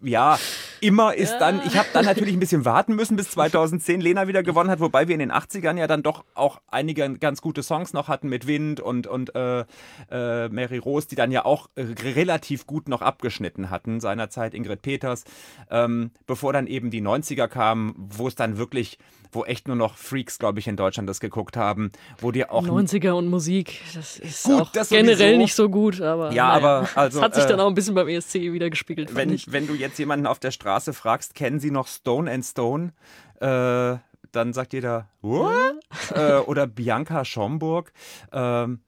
ja, 0.00 0.38
immer 0.80 1.14
ist 1.14 1.32
ja. 1.32 1.38
dann, 1.38 1.62
ich 1.66 1.76
habe 1.76 1.88
dann 1.92 2.04
natürlich 2.04 2.34
ein 2.34 2.40
bisschen 2.40 2.64
warten 2.64 2.94
müssen, 2.94 3.16
bis 3.16 3.30
2010 3.30 4.00
Lena 4.00 4.28
wieder 4.28 4.42
gewonnen 4.42 4.70
hat, 4.70 4.80
wobei 4.80 5.08
wir 5.08 5.14
in 5.14 5.20
den 5.20 5.32
80ern 5.32 5.78
ja 5.78 5.86
dann 5.86 6.02
doch 6.02 6.24
auch 6.34 6.60
einige 6.68 7.18
ganz 7.18 7.40
gute 7.40 7.62
Songs 7.62 7.92
noch 7.92 8.08
hatten 8.08 8.28
mit 8.28 8.46
Wind 8.46 8.80
und, 8.80 9.06
und 9.06 9.34
äh, 9.34 9.64
äh, 10.10 10.48
Mary 10.48 10.78
Rose, 10.78 11.08
die 11.08 11.14
dann 11.14 11.30
ja 11.30 11.44
auch 11.44 11.68
äh, 11.74 11.82
relativ 12.14 12.66
gut 12.66 12.88
noch 12.88 13.02
abgeschnitten 13.02 13.70
hatten, 13.70 14.00
seinerzeit 14.00 14.54
Ingrid 14.54 14.82
Peters, 14.82 15.24
ähm, 15.70 16.10
bevor 16.26 16.52
dann 16.52 16.66
eben 16.66 16.90
die 16.90 17.02
90er 17.02 17.48
kamen, 17.48 17.94
wo 17.96 18.28
es 18.28 18.34
dann 18.34 18.58
wirklich 18.58 18.98
wo 19.32 19.44
echt 19.44 19.68
nur 19.68 19.76
noch 19.76 19.96
Freaks, 19.96 20.38
glaube 20.38 20.58
ich, 20.58 20.66
in 20.66 20.76
Deutschland 20.76 21.08
das 21.08 21.20
geguckt 21.20 21.56
haben, 21.56 21.90
wo 22.18 22.32
dir 22.32 22.50
auch 22.50 22.66
90er 22.66 23.12
und 23.12 23.28
Musik, 23.28 23.80
das 23.94 24.18
ist 24.18 24.44
gut, 24.44 24.60
auch 24.60 24.72
das 24.72 24.88
generell 24.88 25.38
nicht 25.38 25.54
so 25.54 25.68
gut, 25.68 26.00
aber 26.00 26.32
ja, 26.32 26.48
naja. 26.48 26.56
aber 26.56 26.88
also 26.94 27.18
das 27.18 27.24
hat 27.24 27.34
sich 27.34 27.44
äh, 27.44 27.48
dann 27.48 27.60
auch 27.60 27.68
ein 27.68 27.74
bisschen 27.74 27.94
beim 27.94 28.08
ESC 28.08 28.34
wieder 28.34 28.70
gespiegelt. 28.70 29.14
Wenn, 29.14 29.30
ich. 29.30 29.52
wenn 29.52 29.66
du 29.66 29.74
jetzt 29.74 29.98
jemanden 29.98 30.26
auf 30.26 30.38
der 30.38 30.50
Straße 30.50 30.65
fragst, 30.92 31.34
kennen 31.34 31.60
sie 31.60 31.70
noch 31.70 31.86
Stone 31.86 32.30
and 32.30 32.44
Stone? 32.44 32.92
Äh, 33.40 33.98
dann 34.32 34.52
sagt 34.52 34.72
jeder, 34.72 35.08
What? 35.22 35.80
äh, 36.14 36.38
oder 36.38 36.66
Bianca 36.66 37.24
Schomburg. 37.24 37.92
Ähm, 38.32 38.80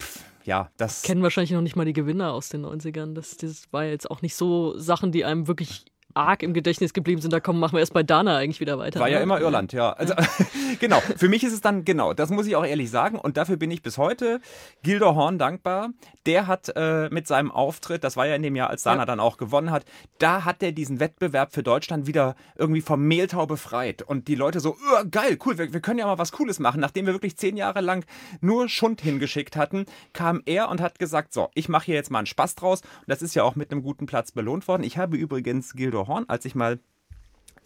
pff, 0.00 0.24
ja, 0.44 0.70
das. 0.76 1.02
Kennen 1.02 1.22
wahrscheinlich 1.22 1.52
noch 1.52 1.60
nicht 1.60 1.76
mal 1.76 1.84
die 1.84 1.92
Gewinner 1.92 2.32
aus 2.32 2.48
den 2.48 2.64
90ern. 2.64 3.14
Das, 3.14 3.36
das 3.36 3.72
war 3.72 3.84
jetzt 3.84 4.10
auch 4.10 4.22
nicht 4.22 4.34
so 4.34 4.78
Sachen, 4.78 5.12
die 5.12 5.24
einem 5.24 5.46
wirklich 5.48 5.84
arg 6.14 6.42
im 6.42 6.54
Gedächtnis 6.54 6.92
geblieben 6.92 7.20
sind, 7.20 7.32
da 7.32 7.40
kommen, 7.40 7.60
machen 7.60 7.74
wir 7.74 7.80
erst 7.80 7.94
bei 7.94 8.02
Dana 8.02 8.36
eigentlich 8.36 8.60
wieder 8.60 8.78
weiter. 8.78 9.00
War 9.00 9.08
ne? 9.08 9.14
ja 9.14 9.20
immer 9.20 9.40
Irland, 9.40 9.72
ja. 9.72 9.92
Also, 9.92 10.14
genau, 10.80 11.00
für 11.16 11.28
mich 11.28 11.44
ist 11.44 11.52
es 11.52 11.60
dann, 11.60 11.84
genau, 11.84 12.14
das 12.14 12.30
muss 12.30 12.46
ich 12.46 12.56
auch 12.56 12.64
ehrlich 12.64 12.90
sagen 12.90 13.18
und 13.18 13.36
dafür 13.36 13.56
bin 13.56 13.70
ich 13.70 13.82
bis 13.82 13.98
heute 13.98 14.40
Gildo 14.82 15.14
Horn 15.14 15.38
dankbar. 15.38 15.90
Der 16.26 16.46
hat 16.46 16.72
äh, 16.76 17.08
mit 17.10 17.26
seinem 17.26 17.50
Auftritt, 17.50 18.04
das 18.04 18.16
war 18.16 18.26
ja 18.26 18.34
in 18.34 18.42
dem 18.42 18.56
Jahr, 18.56 18.70
als 18.70 18.82
Dana 18.82 19.02
ja. 19.02 19.06
dann 19.06 19.20
auch 19.20 19.36
gewonnen 19.36 19.70
hat, 19.70 19.84
da 20.18 20.44
hat 20.44 20.62
er 20.62 20.72
diesen 20.72 21.00
Wettbewerb 21.00 21.52
für 21.52 21.62
Deutschland 21.62 22.06
wieder 22.06 22.34
irgendwie 22.56 22.80
vom 22.80 23.02
Mehltau 23.06 23.46
befreit 23.46 24.02
und 24.02 24.28
die 24.28 24.34
Leute 24.34 24.60
so, 24.60 24.76
oh, 24.76 25.04
geil, 25.10 25.38
cool, 25.44 25.58
wir, 25.58 25.72
wir 25.72 25.80
können 25.80 25.98
ja 25.98 26.06
mal 26.06 26.18
was 26.18 26.32
Cooles 26.32 26.58
machen. 26.58 26.80
Nachdem 26.80 27.06
wir 27.06 27.12
wirklich 27.12 27.36
zehn 27.36 27.56
Jahre 27.56 27.80
lang 27.80 28.04
nur 28.40 28.68
Schund 28.68 29.00
hingeschickt 29.00 29.56
hatten, 29.56 29.86
kam 30.12 30.42
er 30.46 30.68
und 30.68 30.80
hat 30.80 30.98
gesagt, 30.98 31.32
so, 31.32 31.48
ich 31.54 31.68
mache 31.68 31.86
hier 31.86 31.94
jetzt 31.94 32.10
mal 32.10 32.18
einen 32.18 32.26
Spaß 32.26 32.54
draus 32.54 32.82
und 32.82 33.08
das 33.08 33.22
ist 33.22 33.34
ja 33.34 33.42
auch 33.44 33.56
mit 33.56 33.70
einem 33.70 33.82
guten 33.82 34.06
Platz 34.06 34.32
belohnt 34.32 34.68
worden. 34.68 34.82
Ich 34.82 34.98
habe 34.98 35.16
übrigens 35.16 35.72
Gildo 35.74 36.06
Horn, 36.10 36.26
als 36.28 36.44
ich 36.44 36.54
mal 36.54 36.78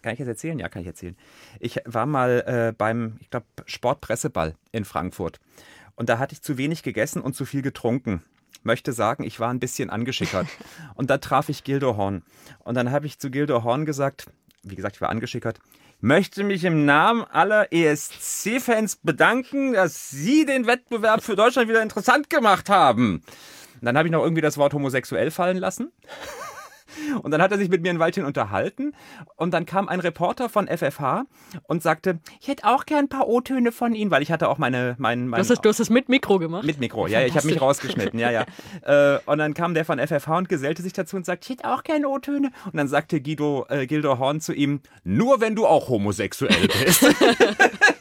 kann 0.05 0.13
ich 0.13 0.19
jetzt 0.19 0.27
erzählen? 0.27 0.59
Ja, 0.59 0.69
kann 0.69 0.83
ich 0.83 0.87
erzählen. 0.87 1.17
Ich 1.59 1.79
war 1.85 2.05
mal 2.05 2.43
äh, 2.45 2.73
beim, 2.77 3.17
ich 3.21 3.31
glaube, 3.31 3.47
Sportpresseball 3.65 4.53
in 4.71 4.85
Frankfurt. 4.85 5.39
Und 5.95 6.09
da 6.09 6.19
hatte 6.19 6.33
ich 6.33 6.43
zu 6.43 6.59
wenig 6.59 6.83
gegessen 6.83 7.23
und 7.23 7.35
zu 7.35 7.43
viel 7.43 7.63
getrunken. 7.63 8.21
Möchte 8.61 8.93
sagen, 8.93 9.23
ich 9.23 9.39
war 9.39 9.49
ein 9.49 9.59
bisschen 9.59 9.89
angeschickert. 9.89 10.45
und 10.93 11.09
da 11.09 11.17
traf 11.17 11.49
ich 11.49 11.63
Gildo 11.63 11.97
Horn. 11.97 12.21
Und 12.59 12.75
dann 12.75 12.91
habe 12.91 13.07
ich 13.07 13.17
zu 13.17 13.31
Gildo 13.31 13.63
Horn 13.63 13.87
gesagt, 13.87 14.27
wie 14.61 14.75
gesagt, 14.75 14.97
ich 14.97 15.01
war 15.01 15.09
angeschickert, 15.09 15.59
möchte 16.01 16.43
mich 16.43 16.63
im 16.65 16.85
Namen 16.85 17.23
aller 17.23 17.73
ESC-Fans 17.73 18.97
bedanken, 18.97 19.73
dass 19.73 20.11
Sie 20.11 20.45
den 20.45 20.67
Wettbewerb 20.67 21.23
für 21.23 21.35
Deutschland 21.35 21.67
wieder 21.67 21.81
interessant 21.81 22.29
gemacht 22.29 22.69
haben. 22.69 23.23
Und 23.73 23.85
dann 23.85 23.97
habe 23.97 24.07
ich 24.07 24.11
noch 24.11 24.21
irgendwie 24.21 24.43
das 24.43 24.59
Wort 24.59 24.75
homosexuell 24.75 25.31
fallen 25.31 25.57
lassen. 25.57 25.91
Und 27.21 27.31
dann 27.31 27.41
hat 27.41 27.51
er 27.51 27.57
sich 27.57 27.69
mit 27.69 27.81
mir 27.81 27.89
ein 27.89 27.99
Weilchen 27.99 28.25
unterhalten 28.25 28.93
und 29.35 29.53
dann 29.53 29.65
kam 29.65 29.89
ein 29.89 29.99
Reporter 29.99 30.49
von 30.49 30.67
FFH 30.67 31.25
und 31.63 31.83
sagte, 31.83 32.19
ich 32.39 32.47
hätte 32.47 32.65
auch 32.65 32.85
gern 32.85 33.05
ein 33.05 33.09
paar 33.09 33.27
O-Töne 33.27 33.71
von 33.71 33.93
Ihnen, 33.93 34.11
weil 34.11 34.21
ich 34.21 34.31
hatte 34.31 34.49
auch 34.49 34.57
meine... 34.57 34.95
Mein, 34.97 35.27
mein 35.27 35.43
du, 35.43 35.49
hast, 35.49 35.63
du 35.63 35.69
hast 35.69 35.79
das 35.79 35.89
mit 35.89 36.09
Mikro 36.09 36.39
gemacht? 36.39 36.65
Mit 36.65 36.79
Mikro, 36.79 37.07
ja, 37.07 37.21
ich 37.21 37.35
habe 37.35 37.47
mich 37.47 37.61
rausgeschnitten, 37.61 38.19
ja, 38.19 38.31
ja. 38.31 38.45
Äh, 38.85 39.19
und 39.25 39.37
dann 39.37 39.53
kam 39.53 39.73
der 39.73 39.85
von 39.85 39.99
FFH 39.99 40.37
und 40.37 40.49
gesellte 40.49 40.81
sich 40.81 40.93
dazu 40.93 41.15
und 41.15 41.25
sagte, 41.25 41.45
ich 41.45 41.49
hätte 41.57 41.71
auch 41.71 41.83
gerne 41.83 42.07
O-Töne. 42.07 42.51
Und 42.65 42.75
dann 42.75 42.87
sagte 42.87 43.21
Guido, 43.21 43.65
äh, 43.69 43.87
Gildo 43.87 44.19
Horn 44.19 44.41
zu 44.41 44.53
ihm, 44.53 44.81
nur 45.03 45.41
wenn 45.41 45.55
du 45.55 45.65
auch 45.65 45.89
homosexuell 45.89 46.67
bist. 46.67 47.05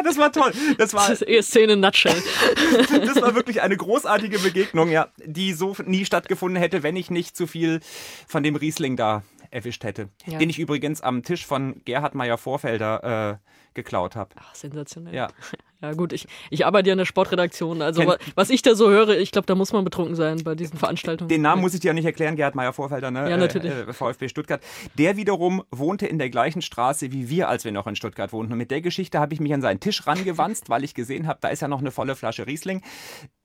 das 0.04 0.18
war 0.18 0.32
toll. 0.32 0.52
Das 0.78 0.94
war 0.94 1.10
ist 1.10 1.48
Szene 1.48 1.76
Nutshell. 1.76 2.22
das 2.90 3.20
war 3.20 3.34
wirklich 3.34 3.62
eine 3.62 3.76
großartige 3.76 4.38
Begegnung, 4.38 4.90
ja, 4.90 5.08
die 5.24 5.52
so 5.52 5.76
nie 5.84 6.04
stattgefunden 6.04 6.60
hätte, 6.60 6.82
wenn 6.82 6.96
ich 6.96 7.10
nicht 7.10 7.36
zu 7.36 7.46
viel 7.46 7.80
von 8.26 8.42
dem 8.42 8.56
Riesling 8.56 8.96
da 8.96 9.22
erwischt 9.50 9.84
hätte. 9.84 10.08
Ja. 10.26 10.38
Den 10.38 10.50
ich 10.50 10.58
übrigens 10.58 11.00
am 11.00 11.22
Tisch 11.22 11.44
von 11.46 11.82
Gerhard 11.84 12.14
Meyer-Vorfelder 12.14 13.38
äh, 13.40 13.48
geklaut 13.74 14.16
habe. 14.16 14.30
Ach, 14.38 14.54
sensationell. 14.54 15.14
Ja. 15.14 15.28
Ja, 15.82 15.94
gut, 15.94 16.12
ich, 16.12 16.26
ich 16.50 16.66
arbeite 16.66 16.88
ja 16.90 16.92
in 16.92 16.98
der 16.98 17.06
Sportredaktion. 17.06 17.80
Also, 17.80 18.06
wa- 18.06 18.18
was 18.34 18.50
ich 18.50 18.60
da 18.60 18.74
so 18.74 18.90
höre, 18.90 19.16
ich 19.16 19.32
glaube, 19.32 19.46
da 19.46 19.54
muss 19.54 19.72
man 19.72 19.82
betrunken 19.82 20.14
sein 20.14 20.44
bei 20.44 20.54
diesen 20.54 20.76
Veranstaltungen. 20.78 21.30
Den 21.30 21.40
Namen 21.40 21.62
muss 21.62 21.72
ich 21.72 21.80
dir 21.80 21.90
auch 21.90 21.94
nicht 21.94 22.04
erklären, 22.04 22.36
Gerhard 22.36 22.54
Meyer-Vorfelder, 22.54 23.10
ne? 23.10 23.30
Ja, 23.30 23.38
natürlich. 23.38 23.72
Äh, 23.72 23.80
äh, 23.84 23.92
VfB 23.94 24.28
Stuttgart. 24.28 24.60
Der 24.98 25.16
wiederum 25.16 25.62
wohnte 25.70 26.06
in 26.06 26.18
der 26.18 26.28
gleichen 26.28 26.60
Straße 26.60 27.12
wie 27.12 27.30
wir, 27.30 27.48
als 27.48 27.64
wir 27.64 27.72
noch 27.72 27.86
in 27.86 27.96
Stuttgart 27.96 28.30
wohnten. 28.34 28.52
Und 28.52 28.58
mit 28.58 28.70
der 28.70 28.82
Geschichte 28.82 29.18
habe 29.20 29.32
ich 29.32 29.40
mich 29.40 29.54
an 29.54 29.62
seinen 29.62 29.80
Tisch 29.80 30.06
rangewanzt, 30.06 30.68
weil 30.68 30.84
ich 30.84 30.92
gesehen 30.92 31.26
habe, 31.26 31.38
da 31.40 31.48
ist 31.48 31.62
ja 31.62 31.68
noch 31.68 31.80
eine 31.80 31.90
volle 31.92 32.14
Flasche 32.14 32.46
Riesling. 32.46 32.82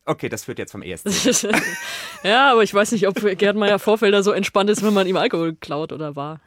Okay, 0.06 0.30
das 0.30 0.44
führt 0.44 0.60
jetzt 0.60 0.72
vom 0.72 0.84
ESC. 0.84 1.48
ja, 2.24 2.52
aber 2.52 2.62
ich 2.64 2.74
weiß 2.74 2.92
nicht, 2.92 3.08
ob 3.08 3.16
Gerd 3.38 3.56
Meyer 3.56 3.80
Vorfelder 3.80 4.22
so 4.24 4.32
entspannt 4.32 4.70
ist, 4.70 4.84
wenn 4.84 4.94
man 4.94 5.08
ihm 5.08 5.18
Alkohol 5.18 5.56
klaut 5.56 5.92
oder 5.92 6.16
war. 6.16 6.42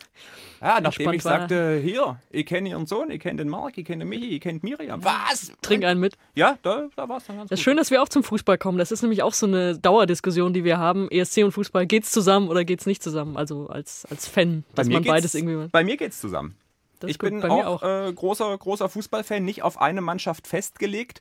Ja, 0.61 0.81
nachdem 0.81 1.13
ich 1.13 1.25
war- 1.25 1.39
sagte, 1.41 1.77
hier, 1.83 2.19
ich 2.31 2.45
kenne 2.47 2.69
Ihren 2.69 2.87
Sohn, 2.87 3.11
ich 3.11 3.21
kenne 3.21 3.37
den 3.39 3.49
Marc, 3.49 3.79
ich 3.79 3.85
kenne 3.85 4.05
Michi, 4.05 4.31
ich 4.37 4.41
kenne 4.41 4.59
Miriam. 4.63 5.05
Was? 5.05 5.53
Trink 5.63 5.85
einen 5.85 6.01
mit. 6.01 6.17
Ja, 6.35 6.59
da, 6.63 6.89
da 6.97 7.09
war 7.09 7.19
es 7.19 7.27
dann 7.27 7.37
ganz 7.37 7.49
Das 7.51 7.59
ist 7.59 7.65
gut. 7.65 7.71
schön, 7.71 7.77
dass 7.77 7.91
wir 7.93 8.03
auch 8.03 8.09
zum 8.09 8.25
Fußball 8.25 8.59
kommen. 8.59 8.77
Das 8.79 8.91
ist 8.91 9.03
nämlich 9.03 9.23
auch 9.23 9.33
so 9.35 9.47
eine 9.47 9.79
Dauerdiskussion, 9.79 10.53
die 10.53 10.65
wir 10.65 10.79
haben. 10.79 11.09
ESC 11.11 11.45
und 11.45 11.53
Fußball, 11.53 11.87
geht's 11.87 12.11
zusammen 12.11 12.49
oder 12.49 12.65
geht's 12.65 12.87
nicht 12.87 13.03
zusammen? 13.05 13.37
Also 13.37 13.69
als, 13.69 14.05
als 14.11 14.27
Fan, 14.27 14.65
dass 14.75 14.89
man 14.89 15.05
beides 15.05 15.35
irgendwie. 15.35 15.69
Bei 15.71 15.85
mir 15.85 15.97
geht's 15.97 16.21
zusammen. 16.21 16.57
Das 17.01 17.11
ich 17.11 17.19
bin 17.19 17.43
auch, 17.45 17.83
auch. 17.83 17.83
Äh, 17.83 18.13
großer, 18.13 18.57
großer 18.57 18.89
Fußballfan, 18.89 19.45
nicht 19.45 19.63
auf 19.63 19.81
eine 19.81 20.01
Mannschaft 20.01 20.47
festgelegt. 20.47 21.21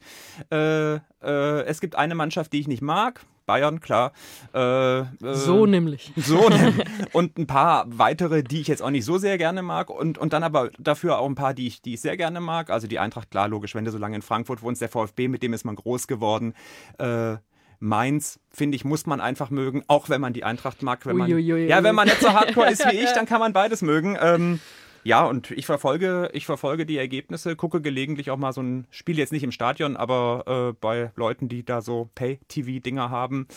Äh, 0.51 0.95
äh, 0.95 0.99
es 1.21 1.81
gibt 1.81 1.95
eine 1.95 2.15
Mannschaft, 2.15 2.53
die 2.53 2.59
ich 2.59 2.67
nicht 2.67 2.81
mag. 2.81 3.25
Bayern, 3.47 3.79
klar. 3.79 4.11
Äh, 4.53 4.99
äh, 4.99 5.05
so 5.21 5.65
nämlich. 5.65 6.11
So, 6.17 6.49
ne? 6.49 6.73
und 7.13 7.37
ein 7.37 7.47
paar 7.47 7.85
weitere, 7.87 8.43
die 8.43 8.59
ich 8.59 8.67
jetzt 8.67 8.81
auch 8.81 8.89
nicht 8.89 9.05
so 9.05 9.17
sehr 9.17 9.37
gerne 9.37 9.63
mag. 9.63 9.89
Und, 9.89 10.17
und 10.17 10.33
dann 10.33 10.43
aber 10.43 10.69
dafür 10.77 11.17
auch 11.17 11.25
ein 11.25 11.35
paar, 11.35 11.53
die 11.53 11.65
ich, 11.65 11.81
die 11.81 11.93
ich 11.93 12.01
sehr 12.01 12.17
gerne 12.17 12.41
mag. 12.41 12.69
Also 12.69 12.87
die 12.87 12.99
Eintracht, 12.99 13.31
klar, 13.31 13.47
logisch, 13.47 13.73
wenn 13.73 13.85
du 13.85 13.91
so 13.91 13.97
lange 13.97 14.17
in 14.17 14.21
Frankfurt 14.21 14.61
wohnst, 14.61 14.81
der 14.81 14.89
VfB, 14.89 15.29
mit 15.29 15.41
dem 15.41 15.53
ist 15.53 15.63
man 15.63 15.75
groß 15.75 16.07
geworden. 16.07 16.53
Äh, 16.97 17.37
Mainz, 17.79 18.39
finde 18.51 18.75
ich, 18.75 18.83
muss 18.83 19.05
man 19.05 19.21
einfach 19.21 19.49
mögen, 19.49 19.83
auch 19.87 20.09
wenn 20.09 20.19
man 20.19 20.33
die 20.33 20.43
Eintracht 20.43 20.81
mag. 20.81 21.05
Wenn 21.05 21.15
man, 21.17 21.31
Uiuiui. 21.31 21.67
ja, 21.67 21.83
wenn 21.83 21.95
man 21.95 22.07
nicht 22.07 22.19
so 22.19 22.33
hardcore 22.33 22.67
ist 22.71 22.85
wie 22.85 22.97
ich, 22.97 23.11
dann 23.13 23.25
kann 23.25 23.39
man 23.39 23.53
beides 23.53 23.81
mögen. 23.81 24.17
Ähm, 24.19 24.59
ja, 25.07 25.25
und 25.25 25.51
ich 25.51 25.65
verfolge, 25.65 26.29
ich 26.33 26.45
verfolge 26.45 26.85
die 26.85 26.97
Ergebnisse, 26.97 27.55
gucke 27.55 27.79
gelegentlich 27.79 28.29
auch 28.29 28.35
mal 28.35 28.51
so 28.51 28.61
ein 28.61 28.87
Spiel, 28.89 29.17
jetzt 29.17 29.31
nicht 29.31 29.43
im 29.43 29.53
Stadion, 29.53 29.95
aber 29.95 30.43
äh, 30.73 30.77
bei 30.81 31.11
Leuten, 31.15 31.47
die 31.47 31.63
da 31.63 31.79
so 31.79 32.09
Pay-TV-Dinger 32.13 33.09
haben, 33.09 33.47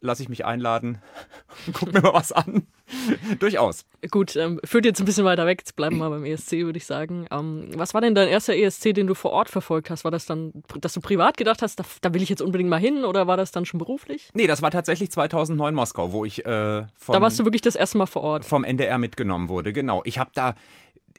lasse 0.00 0.22
ich 0.22 0.28
mich 0.28 0.44
einladen 0.44 0.98
und 1.66 1.74
gucke 1.74 1.92
mir 1.92 2.02
mal 2.02 2.14
was 2.14 2.30
an. 2.30 2.68
Durchaus. 3.40 3.84
Gut, 4.12 4.36
ähm, 4.36 4.60
führt 4.64 4.84
jetzt 4.84 5.00
ein 5.00 5.04
bisschen 5.04 5.24
weiter 5.24 5.44
weg. 5.44 5.60
Jetzt 5.62 5.74
bleiben 5.74 5.98
wir 5.98 6.08
beim 6.08 6.24
ESC, 6.24 6.52
würde 6.52 6.76
ich 6.76 6.86
sagen. 6.86 7.26
Ähm, 7.32 7.70
was 7.74 7.94
war 7.94 8.00
denn 8.00 8.14
dein 8.14 8.28
erster 8.28 8.54
ESC, 8.54 8.94
den 8.94 9.08
du 9.08 9.14
vor 9.14 9.32
Ort 9.32 9.48
verfolgt 9.48 9.90
hast? 9.90 10.04
War 10.04 10.10
das 10.12 10.26
dann, 10.26 10.52
dass 10.80 10.92
du 10.92 11.00
privat 11.00 11.36
gedacht 11.36 11.62
hast, 11.62 11.80
da, 11.80 11.84
da 12.00 12.14
will 12.14 12.22
ich 12.22 12.28
jetzt 12.28 12.42
unbedingt 12.42 12.70
mal 12.70 12.78
hin 12.78 13.04
oder 13.04 13.26
war 13.26 13.36
das 13.36 13.50
dann 13.50 13.64
schon 13.64 13.78
beruflich? 13.78 14.30
Nee, 14.34 14.46
das 14.46 14.62
war 14.62 14.70
tatsächlich 14.70 15.10
2009 15.10 15.74
Moskau, 15.74 16.12
wo 16.12 16.24
ich 16.24 16.44
äh, 16.44 16.84
vom, 16.96 17.12
Da 17.12 17.20
warst 17.20 17.40
du 17.40 17.44
wirklich 17.44 17.62
das 17.62 17.74
erste 17.74 17.98
Mal 17.98 18.06
vor 18.06 18.22
Ort. 18.22 18.44
vom 18.44 18.62
NDR 18.62 18.98
mitgenommen 18.98 19.48
wurde. 19.48 19.72
Genau. 19.72 20.02
Ich 20.04 20.18
habe 20.18 20.30
da, 20.34 20.54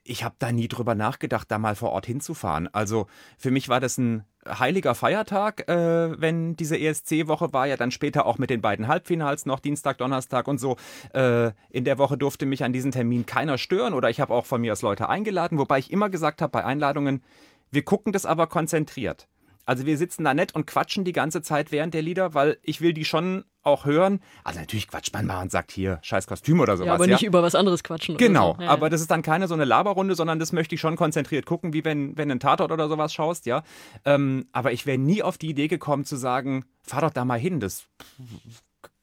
ich 0.03 0.23
habe 0.23 0.35
da 0.39 0.51
nie 0.51 0.67
drüber 0.67 0.95
nachgedacht, 0.95 1.49
da 1.49 1.57
mal 1.57 1.75
vor 1.75 1.91
Ort 1.91 2.05
hinzufahren. 2.05 2.67
Also 2.73 3.07
für 3.37 3.51
mich 3.51 3.69
war 3.69 3.79
das 3.79 3.97
ein 3.97 4.25
heiliger 4.47 4.95
Feiertag, 4.95 5.69
äh, 5.69 6.19
wenn 6.19 6.55
diese 6.55 6.77
ESC-Woche 6.77 7.53
war, 7.53 7.67
ja 7.67 7.77
dann 7.77 7.91
später 7.91 8.25
auch 8.25 8.37
mit 8.37 8.49
den 8.49 8.61
beiden 8.61 8.87
Halbfinals 8.87 9.45
noch, 9.45 9.59
Dienstag, 9.59 9.97
Donnerstag 9.99 10.47
und 10.47 10.59
so. 10.59 10.75
Äh, 11.13 11.51
in 11.69 11.85
der 11.85 11.97
Woche 11.97 12.17
durfte 12.17 12.45
mich 12.45 12.63
an 12.63 12.73
diesen 12.73 12.91
Termin 12.91 13.25
keiner 13.25 13.57
stören 13.57 13.93
oder 13.93 14.09
ich 14.09 14.19
habe 14.19 14.33
auch 14.33 14.45
von 14.45 14.61
mir 14.61 14.73
aus 14.73 14.81
Leute 14.81 15.07
eingeladen, 15.07 15.57
wobei 15.57 15.79
ich 15.79 15.91
immer 15.91 16.09
gesagt 16.09 16.41
habe 16.41 16.51
bei 16.51 16.65
Einladungen, 16.65 17.23
wir 17.71 17.83
gucken 17.83 18.11
das 18.11 18.25
aber 18.25 18.47
konzentriert. 18.47 19.27
Also 19.65 19.85
wir 19.85 19.97
sitzen 19.97 20.23
da 20.23 20.33
nett 20.33 20.53
und 20.55 20.67
quatschen 20.67 21.05
die 21.05 21.13
ganze 21.13 21.41
Zeit 21.41 21.71
während 21.71 21.93
der 21.93 22.01
Lieder, 22.01 22.33
weil 22.33 22.57
ich 22.63 22.81
will 22.81 22.93
die 22.93 23.05
schon 23.05 23.45
auch 23.61 23.85
hören. 23.85 24.19
Also 24.43 24.59
natürlich 24.59 24.89
quatscht 24.89 25.13
man 25.13 25.25
mal 25.25 25.41
und 25.41 25.51
sagt 25.51 25.71
hier 25.71 25.99
scheiß 26.01 26.27
Kostüm 26.27 26.59
oder 26.59 26.75
sowas. 26.75 26.87
Ja, 26.87 26.93
aber 26.95 27.07
nicht 27.07 27.23
über 27.23 27.41
was 27.41 27.55
anderes 27.55 27.83
quatschen. 27.83 28.17
Genau, 28.17 28.55
so. 28.57 28.63
Ja, 28.63 28.69
aber 28.69 28.87
ja. 28.87 28.89
das 28.89 29.01
ist 29.01 29.09
dann 29.09 29.21
keine 29.21 29.47
so 29.47 29.53
eine 29.53 29.63
Laberrunde, 29.63 30.15
sondern 30.15 30.39
das 30.39 30.51
möchte 30.51 30.75
ich 30.75 30.81
schon 30.81 30.97
konzentriert 30.97 31.45
gucken, 31.45 31.73
wie 31.73 31.85
wenn, 31.85 32.17
wenn 32.17 32.27
du 32.27 32.33
einen 32.33 32.39
Tatort 32.41 32.71
oder 32.71 32.89
sowas 32.89 33.13
schaust, 33.13 33.45
ja. 33.45 33.63
Ähm, 34.03 34.47
aber 34.51 34.73
ich 34.73 34.85
wäre 34.85 34.97
nie 34.97 35.23
auf 35.23 35.37
die 35.37 35.49
Idee 35.49 35.69
gekommen 35.69 36.03
zu 36.03 36.17
sagen, 36.17 36.65
fahr 36.81 37.01
doch 37.01 37.11
da 37.11 37.23
mal 37.23 37.39
hin, 37.39 37.61
das 37.61 37.85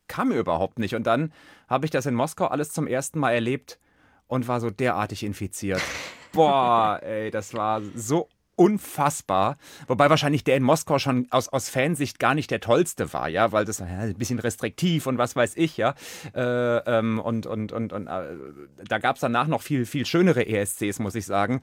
kam 0.08 0.28
mir 0.28 0.38
überhaupt 0.38 0.78
nicht. 0.78 0.94
Und 0.94 1.06
dann 1.06 1.32
habe 1.68 1.86
ich 1.86 1.90
das 1.90 2.04
in 2.04 2.14
Moskau 2.14 2.46
alles 2.46 2.70
zum 2.70 2.86
ersten 2.86 3.18
Mal 3.18 3.32
erlebt 3.32 3.78
und 4.26 4.46
war 4.46 4.60
so 4.60 4.70
derartig 4.70 5.22
infiziert. 5.22 5.80
Boah, 6.32 7.00
ey, 7.02 7.30
das 7.30 7.54
war 7.54 7.80
so 7.94 8.28
unfassbar. 8.60 9.56
Wobei 9.86 10.10
wahrscheinlich 10.10 10.44
der 10.44 10.58
in 10.58 10.62
Moskau 10.62 10.98
schon 10.98 11.26
aus, 11.30 11.48
aus 11.48 11.70
Fansicht 11.70 12.18
gar 12.18 12.34
nicht 12.34 12.50
der 12.50 12.60
tollste 12.60 13.10
war, 13.14 13.26
ja, 13.26 13.52
weil 13.52 13.64
das 13.64 13.78
ja, 13.78 13.86
ein 13.86 14.14
bisschen 14.14 14.38
restriktiv 14.38 15.06
und 15.06 15.16
was 15.16 15.34
weiß 15.34 15.56
ich, 15.56 15.78
ja. 15.78 15.94
Äh, 16.34 16.98
ähm, 16.98 17.18
und 17.20 17.46
und, 17.46 17.72
und, 17.72 17.94
und 17.94 18.06
äh, 18.06 18.36
da 18.86 18.98
gab 18.98 19.16
es 19.16 19.20
danach 19.22 19.46
noch 19.46 19.62
viel, 19.62 19.86
viel 19.86 20.04
schönere 20.04 20.46
ESCs, 20.46 20.98
muss 20.98 21.14
ich 21.14 21.24
sagen. 21.24 21.62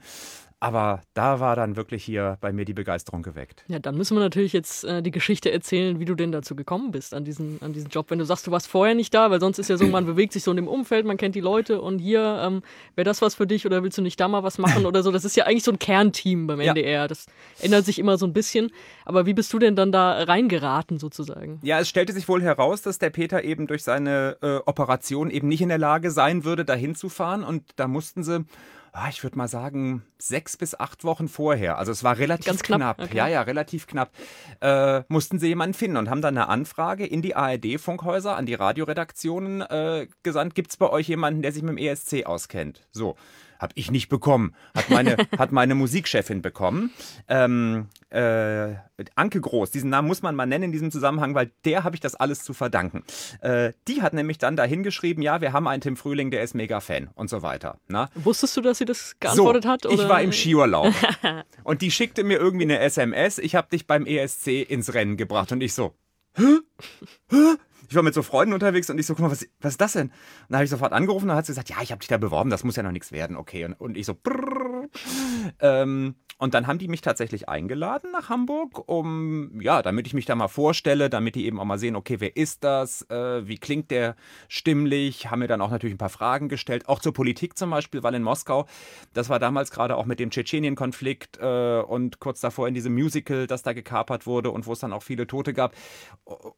Aber 0.60 1.02
da 1.14 1.38
war 1.38 1.54
dann 1.54 1.76
wirklich 1.76 2.02
hier 2.02 2.36
bei 2.40 2.52
mir 2.52 2.64
die 2.64 2.74
Begeisterung 2.74 3.22
geweckt. 3.22 3.64
Ja, 3.68 3.78
dann 3.78 3.96
müssen 3.96 4.16
wir 4.16 4.20
natürlich 4.20 4.52
jetzt 4.52 4.82
äh, 4.84 5.02
die 5.02 5.12
Geschichte 5.12 5.52
erzählen, 5.52 6.00
wie 6.00 6.04
du 6.04 6.16
denn 6.16 6.32
dazu 6.32 6.56
gekommen 6.56 6.90
bist 6.90 7.14
an 7.14 7.24
diesen, 7.24 7.62
an 7.62 7.72
diesen 7.72 7.90
Job. 7.90 8.10
Wenn 8.10 8.18
du 8.18 8.24
sagst, 8.24 8.46
du 8.48 8.50
warst 8.50 8.66
vorher 8.66 8.96
nicht 8.96 9.14
da, 9.14 9.30
weil 9.30 9.38
sonst 9.38 9.58
ist 9.60 9.70
ja 9.70 9.76
so, 9.76 9.86
man 9.86 10.04
bewegt 10.04 10.32
sich 10.32 10.42
so 10.42 10.50
in 10.50 10.56
dem 10.56 10.66
Umfeld, 10.66 11.06
man 11.06 11.16
kennt 11.16 11.36
die 11.36 11.40
Leute 11.40 11.80
und 11.80 12.00
hier, 12.00 12.40
ähm, 12.42 12.62
wäre 12.96 13.04
das 13.04 13.22
was 13.22 13.36
für 13.36 13.46
dich 13.46 13.66
oder 13.66 13.84
willst 13.84 13.98
du 13.98 14.02
nicht 14.02 14.18
da 14.18 14.26
mal 14.26 14.42
was 14.42 14.58
machen 14.58 14.84
oder 14.84 15.04
so? 15.04 15.12
Das 15.12 15.24
ist 15.24 15.36
ja 15.36 15.44
eigentlich 15.44 15.62
so 15.62 15.70
ein 15.70 15.78
Kernteam 15.78 16.48
beim 16.48 16.60
Ja. 16.60 16.72
NDR. 16.72 17.06
Das 17.06 17.26
ändert 17.60 17.84
sich 17.84 18.00
immer 18.00 18.18
so 18.18 18.26
ein 18.26 18.32
bisschen. 18.32 18.72
Aber 19.04 19.26
wie 19.26 19.34
bist 19.34 19.52
du 19.52 19.60
denn 19.60 19.76
dann 19.76 19.92
da 19.92 20.24
reingeraten 20.24 20.98
sozusagen? 20.98 21.60
Ja, 21.62 21.78
es 21.78 21.88
stellte 21.88 22.12
sich 22.12 22.28
wohl 22.28 22.42
heraus, 22.42 22.82
dass 22.82 22.98
der 22.98 23.10
Peter 23.10 23.44
eben 23.44 23.68
durch 23.68 23.84
seine 23.84 24.36
äh, 24.42 24.56
Operation 24.66 25.30
eben 25.30 25.46
nicht 25.46 25.60
in 25.62 25.68
der 25.68 25.78
Lage 25.78 26.10
sein 26.10 26.44
würde, 26.44 26.64
dahin 26.64 26.96
zu 26.96 27.08
fahren. 27.08 27.44
Und 27.44 27.62
da 27.76 27.86
mussten 27.86 28.24
sie, 28.24 28.44
ah, 28.92 29.08
ich 29.08 29.22
würde 29.22 29.38
mal 29.38 29.48
sagen, 29.48 30.02
sechs 30.18 30.56
bis 30.56 30.78
acht 30.78 31.04
Wochen 31.04 31.28
vorher, 31.28 31.78
also 31.78 31.92
es 31.92 32.04
war 32.04 32.18
relativ 32.18 32.46
Ganz 32.46 32.62
knapp, 32.62 33.00
okay. 33.00 33.16
ja, 33.16 33.28
ja, 33.28 33.42
relativ 33.42 33.86
knapp, 33.86 34.10
äh, 34.60 35.02
mussten 35.08 35.38
sie 35.38 35.48
jemanden 35.48 35.74
finden 35.74 35.96
und 35.96 36.10
haben 36.10 36.22
dann 36.22 36.36
eine 36.36 36.48
Anfrage 36.48 37.06
in 37.06 37.22
die 37.22 37.36
ARD-Funkhäuser, 37.36 38.36
an 38.36 38.46
die 38.46 38.54
Radioredaktionen 38.54 39.62
äh, 39.62 40.06
gesandt. 40.22 40.54
Gibt 40.54 40.70
es 40.70 40.76
bei 40.76 40.88
euch 40.90 41.08
jemanden, 41.08 41.42
der 41.42 41.52
sich 41.52 41.62
mit 41.62 41.70
dem 41.70 41.78
ESC 41.78 42.26
auskennt? 42.26 42.86
So. 42.92 43.16
Hab 43.58 43.72
ich 43.74 43.90
nicht 43.90 44.08
bekommen. 44.08 44.54
Hat 44.74 44.90
meine, 44.90 45.16
hat 45.38 45.52
meine 45.52 45.74
Musikchefin 45.74 46.42
bekommen. 46.42 46.92
Ähm, 47.28 47.88
äh, 48.10 48.74
Anke 49.14 49.40
Groß, 49.40 49.70
diesen 49.70 49.90
Namen 49.90 50.08
muss 50.08 50.22
man 50.22 50.34
mal 50.34 50.46
nennen 50.46 50.64
in 50.64 50.72
diesem 50.72 50.90
Zusammenhang, 50.90 51.34
weil 51.34 51.50
der 51.64 51.84
habe 51.84 51.94
ich 51.94 52.00
das 52.00 52.14
alles 52.14 52.42
zu 52.42 52.54
verdanken. 52.54 53.04
Äh, 53.40 53.72
die 53.86 54.02
hat 54.02 54.12
nämlich 54.12 54.38
dann 54.38 54.56
da 54.56 54.64
hingeschrieben, 54.64 55.22
ja, 55.22 55.40
wir 55.40 55.52
haben 55.52 55.68
einen 55.68 55.80
Tim 55.80 55.96
Frühling, 55.96 56.30
der 56.30 56.42
ist 56.42 56.54
mega 56.54 56.80
Fan 56.80 57.10
und 57.14 57.30
so 57.30 57.42
weiter. 57.42 57.78
Na? 57.88 58.08
Wusstest 58.14 58.56
du, 58.56 58.60
dass 58.60 58.78
sie 58.78 58.84
das 58.84 59.16
geantwortet 59.20 59.64
so, 59.64 59.68
hat? 59.68 59.86
Oder? 59.86 59.94
Ich 59.94 60.08
war 60.08 60.22
im 60.22 60.32
Skiurlaub 60.32 60.92
und 61.64 61.82
die 61.82 61.90
schickte 61.90 62.24
mir 62.24 62.38
irgendwie 62.38 62.64
eine 62.64 62.78
SMS, 62.80 63.38
ich 63.38 63.54
habe 63.54 63.68
dich 63.70 63.86
beim 63.86 64.06
ESC 64.06 64.48
ins 64.68 64.94
Rennen 64.94 65.16
gebracht 65.16 65.52
und 65.52 65.62
ich 65.62 65.74
so, 65.74 65.94
hä? 66.34 66.58
Hä? 67.30 67.56
Ich 67.88 67.94
war 67.94 68.02
mit 68.02 68.14
so 68.14 68.22
Freunden 68.22 68.54
unterwegs 68.54 68.90
und 68.90 68.98
ich 68.98 69.06
so, 69.06 69.14
guck 69.14 69.24
mal, 69.24 69.30
was, 69.30 69.46
was 69.60 69.72
ist 69.72 69.80
das 69.80 69.92
denn? 69.94 70.08
Und 70.08 70.14
dann 70.48 70.56
habe 70.56 70.64
ich 70.64 70.70
sofort 70.70 70.92
angerufen 70.92 71.24
und 71.24 71.28
dann 71.28 71.38
hat 71.38 71.46
sie 71.46 71.52
gesagt, 71.52 71.70
ja, 71.70 71.76
ich 71.82 71.90
habe 71.90 72.00
dich 72.00 72.08
da 72.08 72.18
beworben, 72.18 72.50
das 72.50 72.64
muss 72.64 72.76
ja 72.76 72.82
noch 72.82 72.92
nichts 72.92 73.12
werden, 73.12 73.36
okay. 73.36 73.64
Und, 73.64 73.74
und 73.74 73.96
ich 73.96 74.06
so, 74.06 74.14
brrr. 74.14 74.88
Ähm, 75.60 76.14
und 76.38 76.54
dann 76.54 76.68
haben 76.68 76.78
die 76.78 76.86
mich 76.86 77.00
tatsächlich 77.00 77.48
eingeladen 77.48 78.12
nach 78.12 78.28
Hamburg, 78.28 78.88
um, 78.88 79.60
ja, 79.60 79.82
damit 79.82 80.06
ich 80.06 80.14
mich 80.14 80.24
da 80.24 80.36
mal 80.36 80.46
vorstelle, 80.46 81.10
damit 81.10 81.34
die 81.34 81.44
eben 81.46 81.58
auch 81.58 81.64
mal 81.64 81.78
sehen, 81.78 81.96
okay, 81.96 82.20
wer 82.20 82.36
ist 82.36 82.62
das, 82.62 83.02
äh, 83.10 83.46
wie 83.48 83.58
klingt 83.58 83.90
der 83.90 84.14
stimmlich, 84.46 85.32
haben 85.32 85.40
mir 85.40 85.48
dann 85.48 85.60
auch 85.60 85.70
natürlich 85.70 85.94
ein 85.94 85.98
paar 85.98 86.08
Fragen 86.08 86.48
gestellt, 86.48 86.88
auch 86.88 87.00
zur 87.00 87.12
Politik 87.12 87.58
zum 87.58 87.70
Beispiel, 87.70 88.04
weil 88.04 88.14
in 88.14 88.22
Moskau, 88.22 88.66
das 89.14 89.28
war 89.28 89.40
damals 89.40 89.72
gerade 89.72 89.96
auch 89.96 90.06
mit 90.06 90.20
dem 90.20 90.30
Tschetschenien-Konflikt 90.30 91.38
äh, 91.40 91.80
und 91.80 92.20
kurz 92.20 92.40
davor 92.40 92.68
in 92.68 92.74
diesem 92.74 92.94
Musical, 92.94 93.48
das 93.48 93.64
da 93.64 93.72
gekapert 93.72 94.24
wurde 94.24 94.52
und 94.52 94.66
wo 94.66 94.72
es 94.72 94.78
dann 94.78 94.92
auch 94.92 95.02
viele 95.02 95.26
Tote 95.26 95.52
gab. 95.52 95.74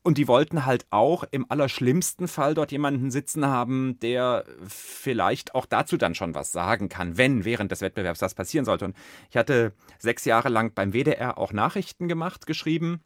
Und 0.03 0.19
die 0.19 0.29
wollten 0.29 0.67
halt 0.67 0.87
auch 0.91 1.25
im 1.31 1.47
allerschlimmsten 1.51 2.29
Fall 2.29 2.53
dort 2.53 2.71
jemanden 2.71 3.11
sitzen 3.11 3.47
haben, 3.47 3.99
der 4.01 4.45
vielleicht 4.67 5.55
auch 5.55 5.65
dazu 5.65 5.97
dann 5.97 6.15
schon 6.15 6.35
was 6.35 6.53
sagen 6.53 6.91
kann, 6.91 7.17
wenn 7.17 7.47
während 7.47 7.73
des 7.73 7.81
Wettbewerbs 7.81 8.21
das 8.21 8.35
passieren 8.35 8.67
sollte. 8.67 8.85
Und 8.85 8.97
ich 9.31 9.39
hatte 9.39 9.70
sechs 9.99 10.25
Jahre 10.25 10.49
lang 10.49 10.75
beim 10.75 10.93
WDR 10.93 11.39
auch 11.39 11.53
Nachrichten 11.53 12.09
gemacht, 12.09 12.47
geschrieben 12.47 13.03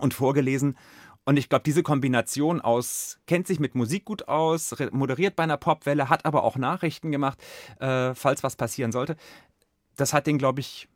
und 0.00 0.14
vorgelesen. 0.14 0.76
Und 1.24 1.38
ich 1.38 1.48
glaube, 1.48 1.64
diese 1.64 1.82
Kombination 1.82 2.60
aus, 2.60 3.18
kennt 3.26 3.46
sich 3.46 3.58
mit 3.58 3.74
Musik 3.74 4.04
gut 4.04 4.28
aus, 4.28 4.74
moderiert 4.92 5.36
bei 5.36 5.42
einer 5.42 5.56
Popwelle, 5.56 6.10
hat 6.10 6.26
aber 6.26 6.44
auch 6.44 6.56
Nachrichten 6.56 7.10
gemacht, 7.10 7.38
äh, 7.80 8.14
falls 8.14 8.42
was 8.42 8.56
passieren 8.56 8.92
sollte, 8.92 9.16
das 9.96 10.12
hat 10.12 10.26
denen, 10.26 10.38
glaube 10.38 10.60
ich, 10.60 10.88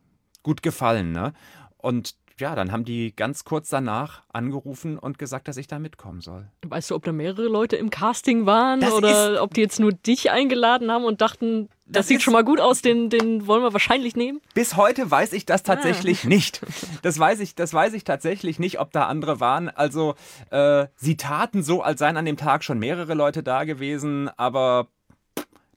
gut 0.43 0.63
gefallen. 0.63 1.13
Ne? 1.13 1.33
Und 1.79 2.17
ja, 2.39 2.55
dann 2.55 2.73
haben 2.73 2.85
die 2.85 3.15
ganz 3.15 3.45
kurz 3.45 3.69
danach 3.69 4.23
angerufen 4.33 4.99
und 4.99 5.19
gesagt, 5.19 5.49
dass 5.49 5.57
ich 5.57 5.67
da 5.67 5.79
mitkommen 5.79 6.21
soll. 6.21 6.47
Weißt 6.67 6.91
du, 6.91 6.95
ob 6.95 7.05
da 7.05 7.13
mehrere 7.13 7.49
Leute 7.49 7.77
im 7.77 7.91
Casting 7.91 8.47
waren 8.47 8.81
Das 8.81 8.93
oder 8.93 9.35
ist- 9.35 9.41
ob 9.41 9.55
die 9.55 9.61
jetzt 9.61 9.81
nur 9.81 9.93
dich 9.93 10.31
eingeladen 10.31 10.91
haben 10.91 11.05
und 11.05 11.21
dachten, 11.21 11.69
das, 11.87 12.01
Das 12.03 12.09
sieht 12.09 12.23
schon 12.23 12.35
mal 12.35 12.45
gut 12.45 12.61
aus, 12.61 12.83
den, 12.83 13.09
den 13.09 13.47
wollen 13.47 13.63
wir 13.63 13.73
wahrscheinlich 13.73 14.15
nehmen? 14.15 14.41
Bis 14.53 14.77
heute 14.77 15.11
weiß 15.11 15.33
ich 15.33 15.47
das 15.47 15.63
tatsächlich 15.63 16.25
nicht. 16.25 16.61
Das 17.01 17.19
weiß 17.19 17.41
ich, 17.41 17.55
das 17.55 17.73
weiß 17.73 17.95
ich 17.95 18.05
tatsächlich 18.05 18.59
nicht, 18.59 18.79
ob 18.79 18.93
da 18.93 19.07
andere 19.07 19.41
waren. 19.41 19.69
Also 19.71 20.15
äh, 20.51 20.87
sie 20.97 21.17
taten 21.17 21.63
so, 21.63 21.81
als 21.83 21.99
seien 22.01 22.19
an 22.19 22.27
dem 22.27 22.37
Tag 22.37 22.63
schon 22.63 22.79
mehrere 22.79 23.15
Leute 23.15 23.43
da 23.43 23.65
gewesen, 23.65 24.29
aber 24.37 24.89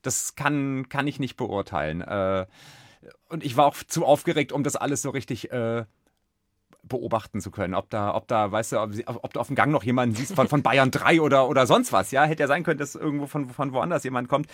das 0.01 0.35
kann, 0.35 0.89
kann 0.89 1.07
ich 1.07 1.19
nicht 1.19 1.37
beurteilen. 1.37 2.01
Äh, 2.01 2.45
und 3.29 3.43
ich 3.45 3.55
war 3.55 3.65
auch 3.65 3.75
zu 3.87 4.05
aufgeregt, 4.05 4.51
um 4.51 4.63
das 4.63 4.75
alles 4.75 5.01
so 5.01 5.11
richtig 5.11 5.51
äh, 5.51 5.85
beobachten 6.91 7.41
zu 7.41 7.49
können. 7.49 7.73
Ob 7.73 7.89
da, 7.89 8.13
ob 8.13 8.27
da, 8.27 8.51
weißt 8.51 8.73
du, 8.73 8.81
ob, 8.81 8.91
ob 9.23 9.33
du 9.33 9.39
auf 9.39 9.47
dem 9.47 9.55
Gang 9.55 9.71
noch 9.71 9.83
jemanden 9.83 10.15
siehst 10.15 10.35
von, 10.35 10.47
von 10.47 10.61
Bayern 10.61 10.91
3 10.91 11.21
oder, 11.21 11.49
oder 11.49 11.65
sonst 11.65 11.91
was. 11.91 12.11
Ja, 12.11 12.23
hätte 12.25 12.43
ja 12.43 12.47
sein 12.47 12.63
können, 12.63 12.77
dass 12.77 12.95
irgendwo 12.95 13.25
von, 13.25 13.49
von 13.49 13.73
woanders 13.73 14.03
jemand 14.03 14.27
kommt. 14.27 14.47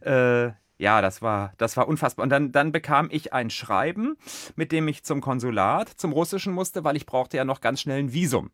Äh, 0.00 0.50
ja, 0.78 1.02
das 1.02 1.20
war, 1.20 1.52
das 1.58 1.76
war 1.76 1.86
unfassbar. 1.86 2.22
Und 2.22 2.30
dann, 2.30 2.52
dann 2.52 2.72
bekam 2.72 3.08
ich 3.10 3.34
ein 3.34 3.50
Schreiben, 3.50 4.16
mit 4.56 4.72
dem 4.72 4.88
ich 4.88 5.04
zum 5.04 5.20
Konsulat, 5.20 5.90
zum 5.90 6.12
Russischen 6.12 6.54
musste, 6.54 6.84
weil 6.84 6.96
ich 6.96 7.04
brauchte 7.04 7.36
ja 7.36 7.44
noch 7.44 7.60
ganz 7.60 7.82
schnell 7.82 7.98
ein 7.98 8.14
Visum. 8.14 8.50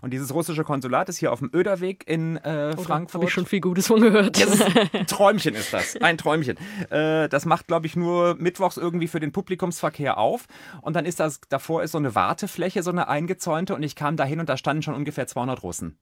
Und 0.00 0.12
dieses 0.12 0.32
russische 0.32 0.64
Konsulat 0.64 1.08
ist 1.08 1.18
hier 1.18 1.32
auf 1.32 1.40
dem 1.40 1.50
Öderweg 1.52 2.04
in 2.06 2.36
äh, 2.38 2.76
Frankfurt. 2.76 3.14
Habe 3.14 3.24
ich 3.24 3.32
schon 3.32 3.46
viel 3.46 3.60
Gutes 3.60 3.86
von 3.86 4.00
gehört. 4.00 4.38
Ein 4.92 5.06
Träumchen 5.06 5.54
ist 5.54 5.72
das. 5.72 5.96
Ein 5.96 6.18
Träumchen. 6.18 6.56
Äh, 6.90 7.28
das 7.28 7.44
macht, 7.44 7.66
glaube 7.66 7.86
ich, 7.86 7.96
nur 7.96 8.36
mittwochs 8.36 8.76
irgendwie 8.76 9.08
für 9.08 9.20
den 9.20 9.32
Publikumsverkehr 9.32 10.18
auf. 10.18 10.46
Und 10.82 10.94
dann 10.94 11.04
ist 11.04 11.20
das, 11.20 11.40
davor 11.48 11.82
ist 11.82 11.92
so 11.92 11.98
eine 11.98 12.14
Wartefläche, 12.14 12.82
so 12.82 12.90
eine 12.90 13.08
eingezäunte. 13.08 13.74
Und 13.74 13.82
ich 13.82 13.96
kam 13.96 14.16
da 14.16 14.24
hin 14.24 14.40
und 14.40 14.48
da 14.48 14.56
standen 14.56 14.82
schon 14.82 14.94
ungefähr 14.94 15.26
200 15.26 15.62
Russen. 15.62 15.98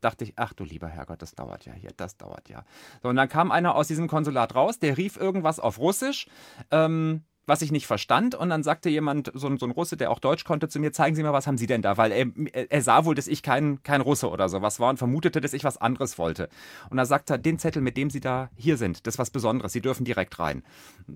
Dachte 0.00 0.24
ich, 0.24 0.34
ach 0.36 0.52
du 0.52 0.64
lieber 0.64 0.88
Herrgott, 0.88 1.22
das 1.22 1.34
dauert 1.34 1.64
ja 1.64 1.72
hier, 1.72 1.90
das 1.96 2.16
dauert 2.16 2.48
ja. 2.48 2.64
So, 3.02 3.08
und 3.08 3.16
dann 3.16 3.28
kam 3.28 3.50
einer 3.50 3.74
aus 3.74 3.88
diesem 3.88 4.08
Konsulat 4.08 4.54
raus, 4.54 4.78
der 4.78 4.98
rief 4.98 5.16
irgendwas 5.16 5.58
auf 5.58 5.78
Russisch. 5.78 6.26
Ähm, 6.70 7.24
was 7.46 7.62
ich 7.62 7.72
nicht 7.72 7.86
verstand. 7.86 8.34
Und 8.34 8.50
dann 8.50 8.62
sagte 8.62 8.90
jemand, 8.90 9.30
so 9.34 9.46
ein, 9.46 9.58
so 9.58 9.66
ein 9.66 9.70
Russe, 9.70 9.96
der 9.96 10.10
auch 10.10 10.18
Deutsch 10.18 10.44
konnte, 10.44 10.68
zu 10.68 10.78
mir, 10.78 10.92
zeigen 10.92 11.16
Sie 11.16 11.22
mal, 11.22 11.32
was 11.32 11.46
haben 11.46 11.58
Sie 11.58 11.66
denn 11.66 11.82
da? 11.82 11.96
Weil 11.96 12.12
er, 12.12 12.26
er 12.68 12.82
sah 12.82 13.04
wohl, 13.04 13.14
dass 13.14 13.28
ich 13.28 13.42
kein, 13.42 13.82
kein 13.82 14.00
Russe 14.00 14.28
oder 14.28 14.48
sowas 14.48 14.80
war 14.80 14.90
und 14.90 14.98
vermutete, 14.98 15.40
dass 15.40 15.52
ich 15.52 15.64
was 15.64 15.78
anderes 15.78 16.18
wollte. 16.18 16.48
Und 16.90 16.96
da 16.96 17.06
sagte 17.06 17.34
er, 17.34 17.38
den 17.38 17.58
Zettel, 17.58 17.82
mit 17.82 17.96
dem 17.96 18.10
Sie 18.10 18.20
da 18.20 18.50
hier 18.56 18.76
sind, 18.76 19.06
das 19.06 19.14
ist 19.14 19.18
was 19.18 19.30
Besonderes, 19.30 19.72
Sie 19.72 19.80
dürfen 19.80 20.04
direkt 20.04 20.38
rein. 20.38 20.62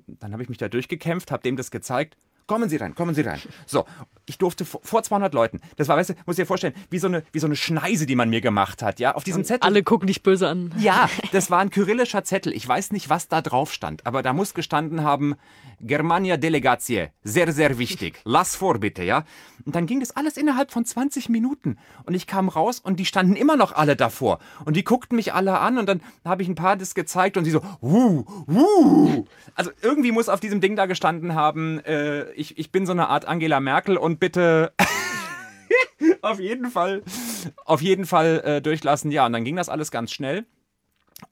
Dann 0.06 0.32
habe 0.32 0.42
ich 0.42 0.48
mich 0.48 0.58
da 0.58 0.68
durchgekämpft, 0.68 1.30
habe 1.30 1.42
dem 1.42 1.56
das 1.56 1.70
gezeigt. 1.70 2.16
Kommen 2.50 2.68
Sie 2.68 2.78
rein, 2.78 2.96
kommen 2.96 3.14
Sie 3.14 3.20
rein. 3.20 3.38
So, 3.64 3.84
ich 4.26 4.36
durfte 4.36 4.64
vor 4.64 4.80
vor 4.82 5.04
200 5.04 5.32
Leuten. 5.34 5.60
Das 5.76 5.86
war, 5.86 5.96
weißt 5.96 6.10
du, 6.10 6.14
muss 6.26 6.36
ich 6.36 6.42
dir 6.42 6.46
vorstellen, 6.46 6.74
wie 6.90 6.98
so, 6.98 7.06
eine, 7.06 7.22
wie 7.30 7.38
so 7.38 7.46
eine 7.46 7.54
Schneise, 7.54 8.06
die 8.06 8.16
man 8.16 8.28
mir 8.28 8.40
gemacht 8.40 8.82
hat, 8.82 8.98
ja, 8.98 9.14
auf 9.14 9.22
diesem 9.22 9.44
Zettel. 9.44 9.64
Alle 9.64 9.84
gucken 9.84 10.08
dich 10.08 10.24
böse 10.24 10.48
an. 10.48 10.74
Ja, 10.76 11.08
das 11.32 11.52
war 11.52 11.60
ein 11.60 11.70
kyrillischer 11.70 12.24
Zettel. 12.24 12.52
Ich 12.52 12.66
weiß 12.66 12.90
nicht, 12.90 13.08
was 13.08 13.28
da 13.28 13.40
drauf 13.40 13.72
stand, 13.72 14.04
aber 14.04 14.24
da 14.24 14.32
muss 14.32 14.52
gestanden 14.52 15.04
haben, 15.04 15.36
Germania 15.80 16.36
Delegatie, 16.36 17.08
sehr, 17.22 17.52
sehr 17.52 17.78
wichtig. 17.78 18.20
Lass 18.24 18.56
vor, 18.56 18.78
bitte, 18.78 19.02
ja. 19.02 19.24
Und 19.64 19.74
dann 19.74 19.86
ging 19.86 20.00
das 20.00 20.14
alles 20.16 20.36
innerhalb 20.36 20.70
von 20.70 20.84
20 20.84 21.28
Minuten. 21.28 21.78
Und 22.04 22.14
ich 22.14 22.26
kam 22.26 22.48
raus 22.48 22.80
und 22.80 23.00
die 23.00 23.06
standen 23.06 23.36
immer 23.36 23.56
noch 23.56 23.72
alle 23.72 23.96
davor. 23.96 24.38
Und 24.64 24.76
die 24.76 24.84
guckten 24.84 25.16
mich 25.16 25.32
alle 25.32 25.58
an 25.58 25.78
und 25.78 25.86
dann 25.86 26.02
habe 26.24 26.42
ich 26.42 26.48
ein 26.48 26.54
paar 26.54 26.76
das 26.76 26.94
gezeigt 26.94 27.36
und 27.36 27.44
sie 27.44 27.50
so, 27.50 27.62
wuh, 27.80 28.24
wuh. 28.46 29.24
Also 29.54 29.70
irgendwie 29.82 30.12
muss 30.12 30.28
auf 30.28 30.40
diesem 30.40 30.60
Ding 30.60 30.76
da 30.76 30.86
gestanden 30.86 31.34
haben, 31.34 31.80
äh, 31.80 32.30
ich, 32.32 32.58
ich 32.58 32.70
bin 32.70 32.86
so 32.86 32.92
eine 32.92 33.08
Art 33.08 33.24
Angela 33.24 33.60
Merkel 33.60 33.96
und 33.96 34.20
bitte 34.20 34.72
auf 36.22 36.40
jeden 36.40 36.70
Fall, 36.70 37.02
auf 37.64 37.82
jeden 37.82 38.06
Fall 38.06 38.42
äh, 38.44 38.62
durchlassen. 38.62 39.10
Ja, 39.10 39.26
und 39.26 39.32
dann 39.32 39.44
ging 39.44 39.56
das 39.56 39.68
alles 39.68 39.90
ganz 39.90 40.12
schnell. 40.12 40.46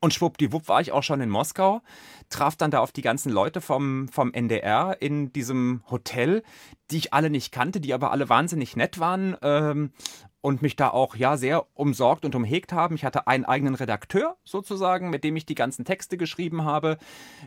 Und 0.01 0.15
schwuppdiwupp 0.15 0.69
war 0.69 0.81
ich 0.81 0.93
auch 0.93 1.03
schon 1.03 1.21
in 1.21 1.31
Moskau, 1.31 1.81
traf 2.29 2.57
dann 2.57 2.71
da 2.71 2.81
auf 2.81 2.93
die 2.93 3.03
ganzen 3.03 3.33
Leute 3.33 3.61
vom, 3.61 4.09
vom 4.09 4.33
NDR 4.33 4.97
in 5.01 5.33
diesem 5.33 5.83
Hotel, 5.91 6.43
die 6.91 6.99
ich 6.99 7.13
alle 7.13 7.31
nicht 7.31 7.53
kannte, 7.53 7.81
die 7.81 7.95
aber 7.95 8.13
alle 8.13 8.29
wahnsinnig 8.29 8.77
nett 8.77 8.99
waren 8.99 9.37
ähm, 9.43 9.93
und 10.41 10.63
mich 10.63 10.77
da 10.77 10.91
auch 10.91 11.17
ja 11.17 11.37
sehr 11.37 11.67
umsorgt 11.75 12.25
und 12.25 12.35
umhegt 12.35 12.73
haben. 12.73 12.95
Ich 12.95 13.05
hatte 13.05 13.27
einen 13.27 13.45
eigenen 13.45 13.75
Redakteur 13.75 14.37
sozusagen, 14.45 15.11
mit 15.11 15.25
dem 15.25 15.37
ich 15.37 15.47
die 15.47 15.55
ganzen 15.55 15.85
Texte 15.85 16.17
geschrieben 16.17 16.65
habe. 16.65 16.99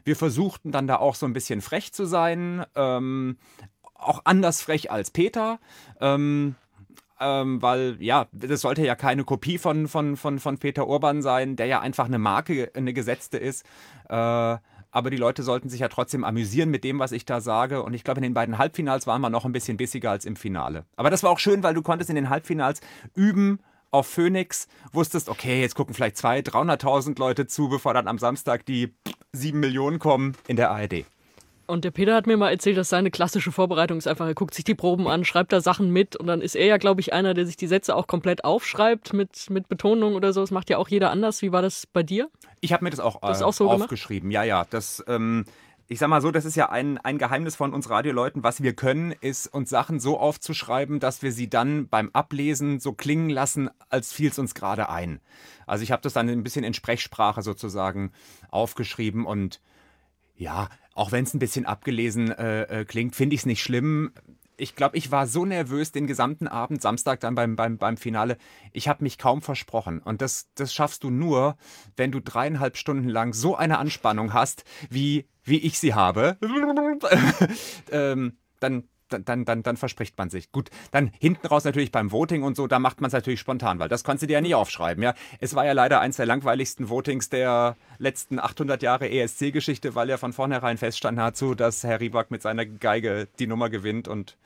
Wir 0.03 0.15
versuchten 0.15 0.71
dann 0.71 0.87
da 0.87 0.97
auch 0.97 1.15
so 1.15 1.25
ein 1.25 1.33
bisschen 1.33 1.61
frech 1.61 1.93
zu 1.93 2.05
sein, 2.05 2.65
ähm, 2.75 3.37
auch 3.93 4.21
anders 4.25 4.61
frech 4.61 4.91
als 4.91 5.11
Peter. 5.11 5.59
Ähm, 5.99 6.55
ähm, 7.21 7.61
weil 7.61 7.97
ja, 7.99 8.27
das 8.31 8.61
sollte 8.61 8.85
ja 8.85 8.95
keine 8.95 9.23
Kopie 9.23 9.57
von, 9.57 9.87
von, 9.87 10.17
von, 10.17 10.39
von 10.39 10.57
Peter 10.57 10.87
Urban 10.87 11.21
sein, 11.21 11.55
der 11.55 11.67
ja 11.67 11.79
einfach 11.79 12.05
eine 12.05 12.19
Marke, 12.19 12.71
eine 12.73 12.93
gesetzte 12.93 13.37
ist. 13.37 13.65
Äh, 14.09 14.57
aber 14.93 15.09
die 15.09 15.17
Leute 15.17 15.43
sollten 15.43 15.69
sich 15.69 15.79
ja 15.79 15.87
trotzdem 15.87 16.23
amüsieren 16.23 16.69
mit 16.69 16.83
dem, 16.83 16.99
was 16.99 17.13
ich 17.13 17.25
da 17.25 17.39
sage. 17.39 17.83
Und 17.83 17.93
ich 17.93 18.03
glaube, 18.03 18.17
in 18.17 18.23
den 18.23 18.33
beiden 18.33 18.57
Halbfinals 18.57 19.07
waren 19.07 19.21
wir 19.21 19.29
noch 19.29 19.45
ein 19.45 19.53
bisschen 19.53 19.77
bissiger 19.77 20.11
als 20.11 20.25
im 20.25 20.35
Finale. 20.35 20.85
Aber 20.97 21.09
das 21.09 21.23
war 21.23 21.29
auch 21.29 21.39
schön, 21.39 21.63
weil 21.63 21.73
du 21.73 21.81
konntest 21.81 22.09
in 22.09 22.17
den 22.17 22.29
Halbfinals 22.29 22.81
üben 23.15 23.59
auf 23.91 24.07
Phoenix, 24.07 24.67
wusstest, 24.91 25.29
okay, 25.29 25.61
jetzt 25.61 25.75
gucken 25.75 25.93
vielleicht 25.93 26.17
200.000, 26.17 26.79
300.000 26.79 27.19
Leute 27.19 27.47
zu, 27.47 27.69
bevor 27.69 27.93
dann 27.93 28.07
am 28.07 28.19
Samstag 28.19 28.65
die 28.65 28.93
7 29.33 29.59
Millionen 29.59 29.99
kommen 29.99 30.35
in 30.47 30.55
der 30.55 30.71
ARD. 30.71 31.05
Und 31.71 31.85
der 31.85 31.91
Peter 31.91 32.13
hat 32.15 32.27
mir 32.27 32.35
mal 32.35 32.51
erzählt, 32.51 32.75
dass 32.75 32.89
seine 32.89 33.11
klassische 33.11 33.53
Vorbereitung 33.53 33.97
ist 33.97 34.05
einfach, 34.05 34.27
er 34.27 34.33
guckt 34.33 34.53
sich 34.53 34.65
die 34.65 34.75
Proben 34.75 35.07
an, 35.07 35.23
schreibt 35.23 35.53
da 35.53 35.61
Sachen 35.61 35.89
mit 35.89 36.17
und 36.17 36.27
dann 36.27 36.41
ist 36.41 36.53
er 36.53 36.65
ja, 36.65 36.75
glaube 36.75 36.99
ich, 36.99 37.13
einer, 37.13 37.33
der 37.33 37.45
sich 37.45 37.55
die 37.55 37.67
Sätze 37.67 37.95
auch 37.95 38.07
komplett 38.07 38.43
aufschreibt 38.43 39.13
mit, 39.13 39.49
mit 39.49 39.69
Betonung 39.69 40.15
oder 40.15 40.33
so. 40.33 40.41
Das 40.41 40.51
macht 40.51 40.69
ja 40.69 40.77
auch 40.77 40.89
jeder 40.89 41.11
anders. 41.11 41.41
Wie 41.41 41.53
war 41.53 41.61
das 41.61 41.87
bei 41.87 42.03
dir? 42.03 42.29
Ich 42.59 42.73
habe 42.73 42.83
mir 42.83 42.89
das 42.89 42.99
auch, 42.99 43.21
Das 43.21 43.39
äh, 43.39 43.45
auch 43.45 43.53
so 43.53 43.69
gemacht? 43.69 43.83
aufgeschrieben. 43.83 44.31
Ja, 44.31 44.43
ja. 44.43 44.65
Das, 44.69 45.01
ähm, 45.07 45.45
ich 45.87 45.99
sag 45.99 46.09
mal 46.09 46.19
so, 46.21 46.31
das 46.31 46.43
ist 46.43 46.57
ja 46.57 46.69
ein, 46.69 46.97
ein 46.97 47.17
Geheimnis 47.17 47.55
von 47.55 47.73
uns 47.73 47.89
Radioleuten. 47.89 48.43
Was 48.43 48.61
wir 48.61 48.73
können, 48.73 49.13
ist 49.21 49.47
uns 49.47 49.69
Sachen 49.69 50.01
so 50.01 50.19
aufzuschreiben, 50.19 50.99
dass 50.99 51.21
wir 51.21 51.31
sie 51.31 51.49
dann 51.49 51.87
beim 51.87 52.09
Ablesen 52.11 52.81
so 52.81 52.91
klingen 52.91 53.29
lassen, 53.29 53.69
als 53.87 54.11
fiel 54.11 54.29
es 54.29 54.37
uns 54.39 54.55
gerade 54.55 54.89
ein. 54.89 55.21
Also 55.67 55.83
ich 55.85 55.93
habe 55.93 56.01
das 56.01 56.11
dann 56.11 56.27
ein 56.27 56.43
bisschen 56.43 56.65
in 56.65 56.73
Sprechsprache 56.73 57.41
sozusagen 57.41 58.11
aufgeschrieben 58.49 59.25
und 59.25 59.61
ja, 60.41 60.69
auch 60.95 61.11
wenn 61.11 61.23
es 61.23 61.33
ein 61.33 61.39
bisschen 61.39 61.65
abgelesen 61.65 62.31
äh, 62.31 62.63
äh, 62.63 62.85
klingt, 62.85 63.15
finde 63.15 63.35
ich 63.35 63.41
es 63.41 63.45
nicht 63.45 63.61
schlimm. 63.61 64.11
Ich 64.57 64.75
glaube, 64.75 64.97
ich 64.97 65.11
war 65.11 65.27
so 65.27 65.45
nervös 65.45 65.91
den 65.91 66.07
gesamten 66.07 66.47
Abend, 66.47 66.81
Samstag 66.81 67.19
dann 67.19 67.35
beim, 67.35 67.55
beim, 67.55 67.77
beim 67.77 67.95
Finale. 67.95 68.37
Ich 68.73 68.87
habe 68.87 69.03
mich 69.03 69.17
kaum 69.17 69.41
versprochen. 69.41 69.99
Und 69.99 70.21
das, 70.21 70.49
das 70.55 70.73
schaffst 70.73 71.03
du 71.03 71.09
nur, 71.09 71.57
wenn 71.95 72.11
du 72.11 72.19
dreieinhalb 72.19 72.75
Stunden 72.75 73.07
lang 73.07 73.33
so 73.33 73.55
eine 73.55 73.77
Anspannung 73.77 74.33
hast, 74.33 74.63
wie, 74.89 75.27
wie 75.43 75.59
ich 75.59 75.79
sie 75.79 75.93
habe. 75.93 76.37
ähm, 77.91 78.37
dann, 78.59 78.83
dann, 79.13 79.45
dann, 79.45 79.63
dann, 79.63 79.77
verspricht 79.77 80.17
man 80.17 80.29
sich. 80.29 80.51
Gut, 80.51 80.69
dann 80.91 81.11
hinten 81.19 81.47
raus 81.47 81.63
natürlich 81.63 81.91
beim 81.91 82.11
Voting 82.11 82.43
und 82.43 82.55
so, 82.55 82.67
da 82.67 82.79
macht 82.79 83.01
man 83.01 83.07
es 83.07 83.13
natürlich 83.13 83.39
spontan, 83.39 83.79
weil 83.79 83.89
das 83.89 84.03
konntest 84.03 84.23
du 84.23 84.27
dir 84.27 84.33
ja 84.33 84.41
nie 84.41 84.55
aufschreiben. 84.55 85.03
Ja? 85.03 85.13
Es 85.39 85.55
war 85.55 85.65
ja 85.65 85.73
leider 85.73 85.99
eins 85.99 86.17
der 86.17 86.25
langweiligsten 86.25 86.89
Votings 86.89 87.29
der 87.29 87.75
letzten 87.97 88.39
800 88.39 88.81
Jahre 88.81 89.09
ESC-Geschichte, 89.09 89.95
weil 89.95 90.09
ja 90.09 90.17
von 90.17 90.33
vornherein 90.33 90.77
feststand 90.77 91.17
dazu, 91.17 91.55
dass 91.55 91.83
Herr 91.83 91.99
Rieback 91.99 92.31
mit 92.31 92.41
seiner 92.41 92.65
Geige 92.65 93.27
die 93.39 93.47
Nummer 93.47 93.69
gewinnt 93.69 94.07
und 94.07 94.37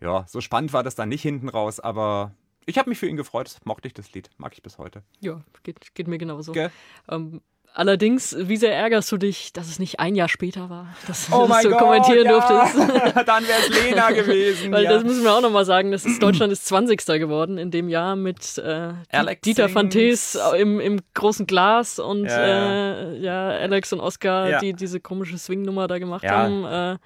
ja, 0.00 0.24
so 0.28 0.40
spannend 0.40 0.72
war 0.72 0.82
das 0.82 0.94
dann 0.94 1.08
nicht 1.08 1.22
hinten 1.22 1.48
raus, 1.48 1.80
aber 1.80 2.32
ich 2.66 2.78
habe 2.78 2.90
mich 2.90 2.98
für 2.98 3.06
ihn 3.06 3.16
gefreut, 3.16 3.58
mochte 3.64 3.88
ich 3.88 3.94
das 3.94 4.12
Lied, 4.12 4.30
mag 4.36 4.52
ich 4.52 4.62
bis 4.62 4.78
heute. 4.78 5.02
Ja, 5.20 5.42
geht, 5.62 5.94
geht 5.94 6.08
mir 6.08 6.18
genauso. 6.18 6.52
Ähm, 7.08 7.40
allerdings, 7.74 8.36
wie 8.38 8.56
sehr 8.56 8.74
ärgerst 8.74 9.10
du 9.12 9.16
dich, 9.16 9.52
dass 9.52 9.68
es 9.68 9.78
nicht 9.78 10.00
ein 10.00 10.14
Jahr 10.14 10.28
später 10.28 10.70
war, 10.70 10.88
dass, 11.06 11.28
Oh 11.32 11.46
du 11.62 11.70
Gott, 11.70 11.78
kommentieren 11.78 12.26
ja. 12.26 12.32
durftest? 12.32 13.26
dann 13.28 13.46
wäre 13.46 13.58
es 13.60 13.68
Lena 13.68 14.10
gewesen. 14.12 14.72
Weil 14.72 14.84
ja. 14.84 14.92
das 14.92 15.04
müssen 15.04 15.22
wir 15.24 15.32
auch 15.34 15.40
nochmal 15.40 15.64
sagen, 15.64 15.92
das 15.92 16.04
ist 16.04 16.22
Deutschland 16.22 16.52
ist 16.52 16.66
20. 16.66 17.04
geworden 17.06 17.58
in 17.58 17.70
dem 17.70 17.88
Jahr 17.88 18.16
mit 18.16 18.58
äh, 18.58 18.92
Alex 19.10 19.42
Dieter 19.42 19.68
Tees 19.90 20.38
im, 20.58 20.80
im 20.80 21.00
großen 21.14 21.46
Glas 21.46 21.98
und 21.98 22.24
Ja, 22.26 22.46
ja. 22.46 22.92
Äh, 22.94 23.18
ja, 23.18 23.48
Alex 23.50 23.92
und 23.92 24.00
Oscar, 24.00 24.48
Ja. 24.48 24.58
die 24.60 24.72
diese 24.72 25.00
komische 25.00 25.38
Swing-Nummer 25.38 25.86
da 25.88 25.98
gemacht 25.98 26.24
Ja. 26.24 26.30
haben. 26.30 26.64
Äh, 26.64 26.98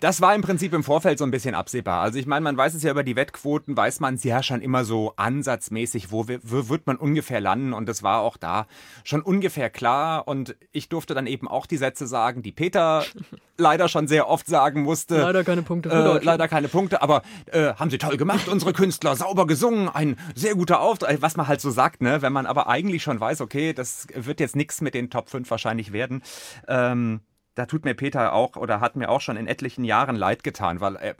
Das 0.00 0.20
war 0.20 0.34
im 0.34 0.42
Prinzip 0.42 0.72
im 0.74 0.82
Vorfeld 0.82 1.18
so 1.18 1.24
ein 1.24 1.30
bisschen 1.30 1.54
absehbar. 1.54 2.02
Also 2.02 2.18
ich 2.18 2.26
meine, 2.26 2.42
man 2.42 2.56
weiß 2.56 2.74
es 2.74 2.82
ja 2.82 2.90
über 2.90 3.04
die 3.04 3.16
Wettquoten, 3.16 3.76
weiß 3.76 4.00
man 4.00 4.14
es 4.14 4.24
ja 4.24 4.42
schon 4.42 4.60
immer 4.60 4.84
so 4.84 5.12
ansatzmäßig, 5.16 6.10
wo, 6.10 6.26
wir- 6.28 6.40
wo 6.42 6.68
wird 6.68 6.86
man 6.86 6.96
ungefähr 6.96 7.40
landen 7.40 7.72
und 7.72 7.88
das 7.88 8.02
war 8.02 8.20
auch 8.20 8.36
da 8.36 8.66
schon 9.04 9.22
ungefähr 9.22 9.70
klar 9.70 10.26
und 10.26 10.56
ich 10.72 10.88
durfte 10.88 11.14
dann 11.14 11.26
eben 11.26 11.46
auch 11.48 11.66
die 11.66 11.76
Sätze 11.76 12.06
sagen, 12.06 12.42
die 12.42 12.52
Peter 12.52 13.04
leider 13.56 13.88
schon 13.88 14.08
sehr 14.08 14.28
oft 14.28 14.46
sagen 14.46 14.82
musste. 14.82 15.16
leider 15.18 15.44
keine 15.44 15.62
Punkte 15.62 15.90
Äh, 15.90 16.24
leider 16.24 16.48
keine 16.48 16.68
Punkte, 16.68 17.00
aber 17.02 17.22
äh, 17.52 17.74
haben 17.74 17.90
sie 17.90 17.98
toll 17.98 18.16
gemacht, 18.16 18.48
unsere 18.48 18.72
Künstler, 18.72 19.14
sauber 19.16 19.46
gesungen, 19.46 19.88
ein 19.88 20.16
sehr 20.34 20.54
guter 20.54 20.80
Auftritt, 20.80 21.22
was 21.22 21.36
man 21.36 21.46
halt 21.46 21.60
so 21.60 21.70
sagt, 21.70 22.02
ne? 22.02 22.20
Wenn 22.20 22.32
man 22.32 22.46
aber 22.46 22.68
eigentlich 22.68 23.02
schon 23.02 23.20
weiß, 23.20 23.40
okay, 23.40 23.72
das 23.72 24.06
wird 24.14 24.40
jetzt 24.40 24.56
nichts 24.56 24.80
mit 24.80 24.94
den 24.94 25.08
Top 25.10 25.28
5 25.30 25.48
wahrscheinlich 25.50 25.92
werden. 25.92 26.22
Ähm, 26.68 27.20
da 27.54 27.66
tut 27.66 27.84
mir 27.84 27.94
Peter 27.94 28.32
auch 28.32 28.56
oder 28.56 28.80
hat 28.80 28.96
mir 28.96 29.08
auch 29.08 29.20
schon 29.20 29.36
in 29.36 29.46
etlichen 29.46 29.84
Jahren 29.84 30.16
leid 30.16 30.42
getan, 30.44 30.80
weil 30.80 30.96
äh, 30.96 31.14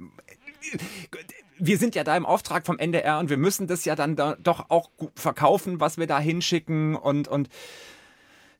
wir 1.58 1.78
sind 1.78 1.94
ja 1.94 2.04
da 2.04 2.16
im 2.16 2.26
Auftrag 2.26 2.66
vom 2.66 2.78
NDR 2.78 3.18
und 3.18 3.30
wir 3.30 3.36
müssen 3.36 3.66
das 3.66 3.84
ja 3.84 3.94
dann 3.94 4.16
da 4.16 4.36
doch 4.42 4.70
auch 4.70 4.90
verkaufen, 5.14 5.80
was 5.80 5.98
wir 5.98 6.06
da 6.06 6.18
hinschicken 6.18 6.96
und, 6.96 7.28
und 7.28 7.48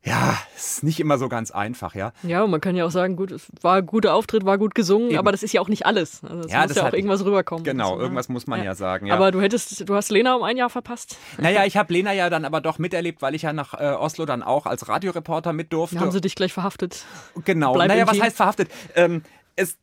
ja, 0.05 0.39
es 0.55 0.77
ist 0.77 0.83
nicht 0.83 1.01
immer 1.01 1.17
so 1.17 1.31
ganz 1.31 1.51
einfach, 1.51 1.95
ja. 1.95 2.13
Ja, 2.23 2.43
und 2.43 2.51
man 2.51 2.61
kann 2.61 2.77
ja 2.77 2.85
auch 2.85 2.91
sagen, 2.91 3.17
gut, 3.17 3.31
es 3.31 3.51
war 3.63 3.77
ein 3.77 3.87
guter 3.87 4.13
Auftritt, 4.15 4.45
war 4.45 4.59
gut 4.59 4.75
gesungen, 4.75 5.11
Eben. 5.11 5.19
aber 5.19 5.33
das 5.33 5.43
ist 5.43 5.53
ja 5.53 5.63
auch 5.63 5.69
nicht 5.69 5.87
alles. 5.87 6.23
Also 6.23 6.41
es 6.41 6.53
ja, 6.53 6.63
muss 6.63 6.77
ja 6.77 6.89
auch 6.89 6.93
irgendwas 6.93 7.25
rüberkommen. 7.25 7.65
Genau, 7.65 7.91
so, 7.91 7.97
ne? 7.97 8.03
irgendwas 8.03 8.29
muss 8.29 8.47
man 8.47 8.59
ja, 8.59 8.67
ja 8.67 8.75
sagen. 8.75 9.07
Ja. 9.07 9.15
Aber 9.15 9.31
du 9.31 9.41
hättest, 9.41 9.89
du 9.89 9.95
hast 9.95 10.11
Lena 10.11 10.35
um 10.35 10.43
ein 10.43 10.59
Jahr 10.59 10.69
verpasst. 10.69 11.17
Naja, 11.39 11.65
ich 11.65 11.79
habe 11.79 11.91
Lena 11.93 12.13
ja 12.13 12.29
dann 12.29 12.45
aber 12.45 12.61
doch 12.61 12.79
miterlebt, 12.79 13.23
weil 13.23 13.35
ich 13.35 13.43
ja 13.43 13.55
nach 13.55 13.73
äh, 13.73 13.95
Oslo 13.95 14.27
dann 14.27 14.43
auch 14.43 14.67
als 14.67 14.89
Radioreporter 14.89 15.55
mit 15.55 15.73
durfte. 15.73 15.97
Dann 15.97 16.05
haben 16.05 16.13
sie 16.13 16.21
dich 16.21 16.35
gleich 16.35 16.53
verhaftet. 16.53 17.07
Genau. 17.45 17.73
Bleib 17.73 17.89
naja, 17.89 18.07
was 18.07 18.21
heißt 18.21 18.37
verhaftet? 18.37 18.71
Ähm, 18.95 19.23
es, 19.57 19.79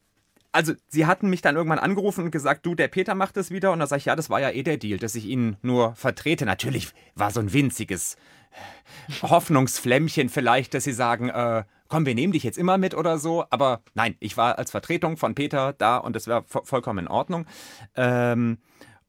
also 0.52 0.74
sie 0.88 1.06
hatten 1.06 1.30
mich 1.30 1.42
dann 1.42 1.56
irgendwann 1.56 1.80
angerufen 1.80 2.26
und 2.26 2.32
gesagt, 2.32 2.66
du, 2.66 2.76
der 2.76 2.88
Peter 2.88 3.16
macht 3.16 3.38
das 3.38 3.52
wieder. 3.52 3.72
Und 3.72 3.80
da 3.80 3.88
sage 3.88 4.00
ich, 4.00 4.06
ja, 4.06 4.16
das 4.16 4.30
war 4.30 4.42
ja 4.42 4.52
eh 4.52 4.64
der 4.64 4.78
Deal, 4.78 5.00
dass 5.00 5.16
ich 5.16 5.26
ihn 5.26 5.58
nur 5.62 5.96
vertrete. 5.96 6.46
Natürlich 6.46 6.90
war 7.16 7.32
so 7.32 7.40
ein 7.40 7.54
winziges 7.54 8.18
Hoffnungsflämmchen 9.22 10.30
vielleicht, 10.30 10.74
dass 10.74 10.84
sie 10.84 10.94
sagen, 10.94 11.30
äh, 11.30 11.64
komm, 11.88 12.06
wir 12.06 12.16
nehmen 12.16 12.34
dich 12.34 12.44
jetzt 12.44 12.58
immer 12.58 12.78
mit 12.78 12.94
oder 12.96 13.18
so. 13.18 13.46
Aber 13.50 13.82
nein, 13.94 14.16
ich 14.20 14.38
war 14.38 14.58
als 14.58 14.72
Vertretung 14.72 15.18
von 15.18 15.36
Peter 15.36 15.74
da 15.74 15.98
und 15.98 16.16
das 16.16 16.28
war 16.28 16.44
vollkommen 16.48 17.00
in 17.00 17.08
Ordnung. 17.08 17.46
Ähm, 17.96 18.58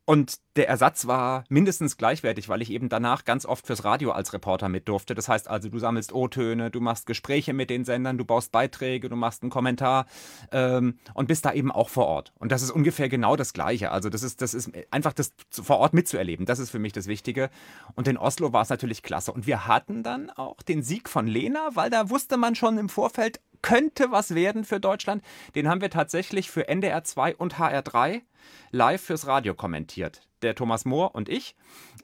und 0.04 0.40
der 0.56 0.68
Ersatz 0.68 1.06
war 1.06 1.44
mindestens 1.48 1.96
gleichwertig, 1.96 2.48
weil 2.48 2.60
ich 2.60 2.70
eben 2.70 2.88
danach 2.88 3.24
ganz 3.24 3.46
oft 3.46 3.66
fürs 3.66 3.84
Radio 3.84 4.10
als 4.10 4.32
Reporter 4.32 4.68
mit 4.68 4.88
durfte. 4.88 5.14
Das 5.14 5.28
heißt 5.28 5.48
also, 5.48 5.68
du 5.68 5.78
sammelst 5.78 6.12
O-Töne, 6.12 6.72
du 6.72 6.80
machst 6.80 7.06
Gespräche 7.06 7.52
mit 7.52 7.70
den 7.70 7.84
Sendern, 7.84 8.18
du 8.18 8.24
baust 8.24 8.50
Beiträge, 8.50 9.08
du 9.08 9.14
machst 9.14 9.42
einen 9.42 9.50
Kommentar 9.50 10.06
ähm, 10.50 10.98
und 11.14 11.28
bist 11.28 11.44
da 11.44 11.52
eben 11.52 11.70
auch 11.70 11.88
vor 11.88 12.06
Ort. 12.06 12.32
Und 12.40 12.50
das 12.50 12.62
ist 12.62 12.72
ungefähr 12.72 13.08
genau 13.08 13.36
das 13.36 13.52
Gleiche. 13.52 13.92
Also 13.92 14.08
das 14.08 14.24
ist, 14.24 14.42
das 14.42 14.54
ist 14.54 14.72
einfach 14.90 15.12
das 15.12 15.32
vor 15.50 15.78
Ort 15.78 15.94
mitzuerleben. 15.94 16.46
Das 16.46 16.58
ist 16.58 16.70
für 16.70 16.80
mich 16.80 16.92
das 16.92 17.06
Wichtige. 17.06 17.48
Und 17.94 18.08
in 18.08 18.18
Oslo 18.18 18.52
war 18.52 18.62
es 18.62 18.70
natürlich 18.70 19.04
klasse. 19.04 19.32
Und 19.32 19.46
wir 19.46 19.68
hatten 19.68 20.02
dann 20.02 20.30
auch 20.30 20.62
den 20.62 20.82
Sieg 20.82 21.08
von 21.08 21.28
Lena, 21.28 21.70
weil 21.74 21.90
da 21.90 22.10
wusste 22.10 22.36
man 22.36 22.56
schon 22.56 22.76
im 22.76 22.88
Vorfeld, 22.88 23.40
könnte 23.62 24.11
was 24.11 24.35
werden 24.35 24.64
für 24.64 24.81
Deutschland. 24.81 25.22
Den 25.55 25.68
haben 25.68 25.81
wir 25.81 25.90
tatsächlich 25.90 26.51
für 26.51 26.68
NDR 26.68 27.05
2 27.05 27.37
und 27.37 27.59
HR 27.59 27.83
3 27.83 28.22
live 28.70 29.01
fürs 29.01 29.27
Radio 29.27 29.55
kommentiert. 29.55 30.22
Der 30.42 30.55
Thomas 30.55 30.85
Mohr 30.85 31.14
und 31.14 31.29
ich. 31.29 31.55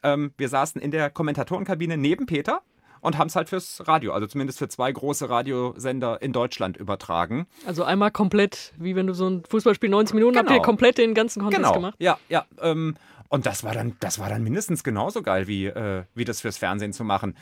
Ähm, 0.03 0.33
wir 0.37 0.49
saßen 0.49 0.81
in 0.81 0.91
der 0.91 1.11
Kommentatorenkabine 1.11 1.97
neben 1.97 2.27
Peter 2.27 2.63
und 3.01 3.19
haben 3.19 3.29
es 3.29 3.37
halt 3.37 3.49
fürs 3.49 3.87
Radio, 3.87 4.13
also 4.13 4.27
zumindest 4.27 4.59
für 4.59 4.69
zwei 4.69 4.91
große 4.91 5.29
Radiosender 5.29 6.21
in 6.23 6.33
Deutschland 6.33 6.77
übertragen. 6.77 7.47
Also 7.67 7.85
einmal 7.85 8.11
komplett, 8.11 8.73
wie 8.77 8.97
wenn 8.97 9.07
du 9.07 9.15
so 9.15 9.29
ein 9.29 9.43
Fußballspiel 9.49 9.89
90 9.89 10.15
Minuten 10.15 10.35
genau. 10.35 10.51
habt 10.51 10.59
ihr 10.59 10.63
komplett 10.63 10.99
den 10.99 11.15
ganzen 11.15 11.43
Contest 11.43 11.63
genau. 11.63 11.75
gemacht. 11.75 11.95
Ja, 11.99 12.19
ja. 12.29 12.47
Ähm, 12.61 12.97
und 13.29 13.45
das 13.45 13.63
war 13.63 13.75
dann, 13.75 13.97
das 14.01 14.19
war 14.19 14.29
dann 14.31 14.43
mindestens 14.43 14.83
genauso 14.83 15.23
geil, 15.23 15.47
wie, 15.47 15.67
äh, 15.67 16.05
wie 16.15 16.25
das 16.25 16.41
fürs 16.41 16.57
Fernsehen 16.57 16.93
zu 16.93 17.05
machen. 17.05 17.37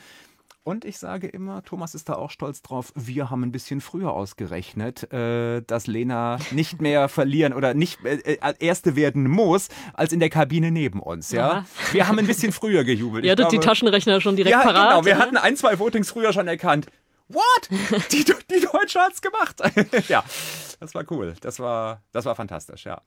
Und 0.67 0.83
ich 0.83 0.97
sage 0.97 1.27
immer, 1.27 1.63
Thomas 1.63 1.95
ist 1.95 2.09
da 2.09 2.15
auch 2.15 2.29
stolz 2.29 2.61
drauf, 2.61 2.91
wir 2.93 3.29
haben 3.29 3.41
ein 3.41 3.53
bisschen 3.53 3.79
früher 3.79 4.11
ausgerechnet, 4.11 5.09
äh, 5.13 5.61
dass 5.61 5.87
Lena 5.87 6.39
nicht 6.51 6.81
mehr 6.81 7.07
verlieren 7.07 7.53
oder 7.53 7.73
nicht 7.73 8.03
äh, 8.03 8.17
äh 8.33 8.53
Erste 8.59 8.97
werden 8.97 9.29
muss, 9.29 9.69
als 9.93 10.11
in 10.11 10.19
der 10.19 10.29
Kabine 10.29 10.71
neben 10.71 10.99
uns. 10.99 11.31
Ja? 11.31 11.59
ja. 11.59 11.65
Wir 11.93 12.09
haben 12.09 12.19
ein 12.19 12.27
bisschen 12.27 12.51
früher 12.51 12.83
gejubelt. 12.83 13.23
Ihr 13.23 13.31
hattet 13.31 13.53
die 13.53 13.59
Taschenrechner 13.59 14.19
schon 14.19 14.35
direkt 14.35 14.51
ja, 14.51 14.61
parat. 14.61 14.89
Genau, 14.89 15.05
wir 15.05 15.13
oder? 15.13 15.21
hatten 15.21 15.37
ein, 15.37 15.55
zwei 15.55 15.79
Votings 15.79 16.11
früher 16.11 16.33
schon 16.33 16.49
erkannt. 16.49 16.87
What? 17.29 17.69
Die, 18.11 18.25
die 18.25 18.67
Deutsche 18.69 18.99
hat's 18.99 19.21
gemacht. 19.21 19.61
ja, 20.09 20.21
das 20.81 20.93
war 20.93 21.05
cool. 21.11 21.35
Das 21.39 21.61
war, 21.61 22.01
das 22.11 22.25
war 22.25 22.35
fantastisch, 22.35 22.83
ja. 22.83 23.01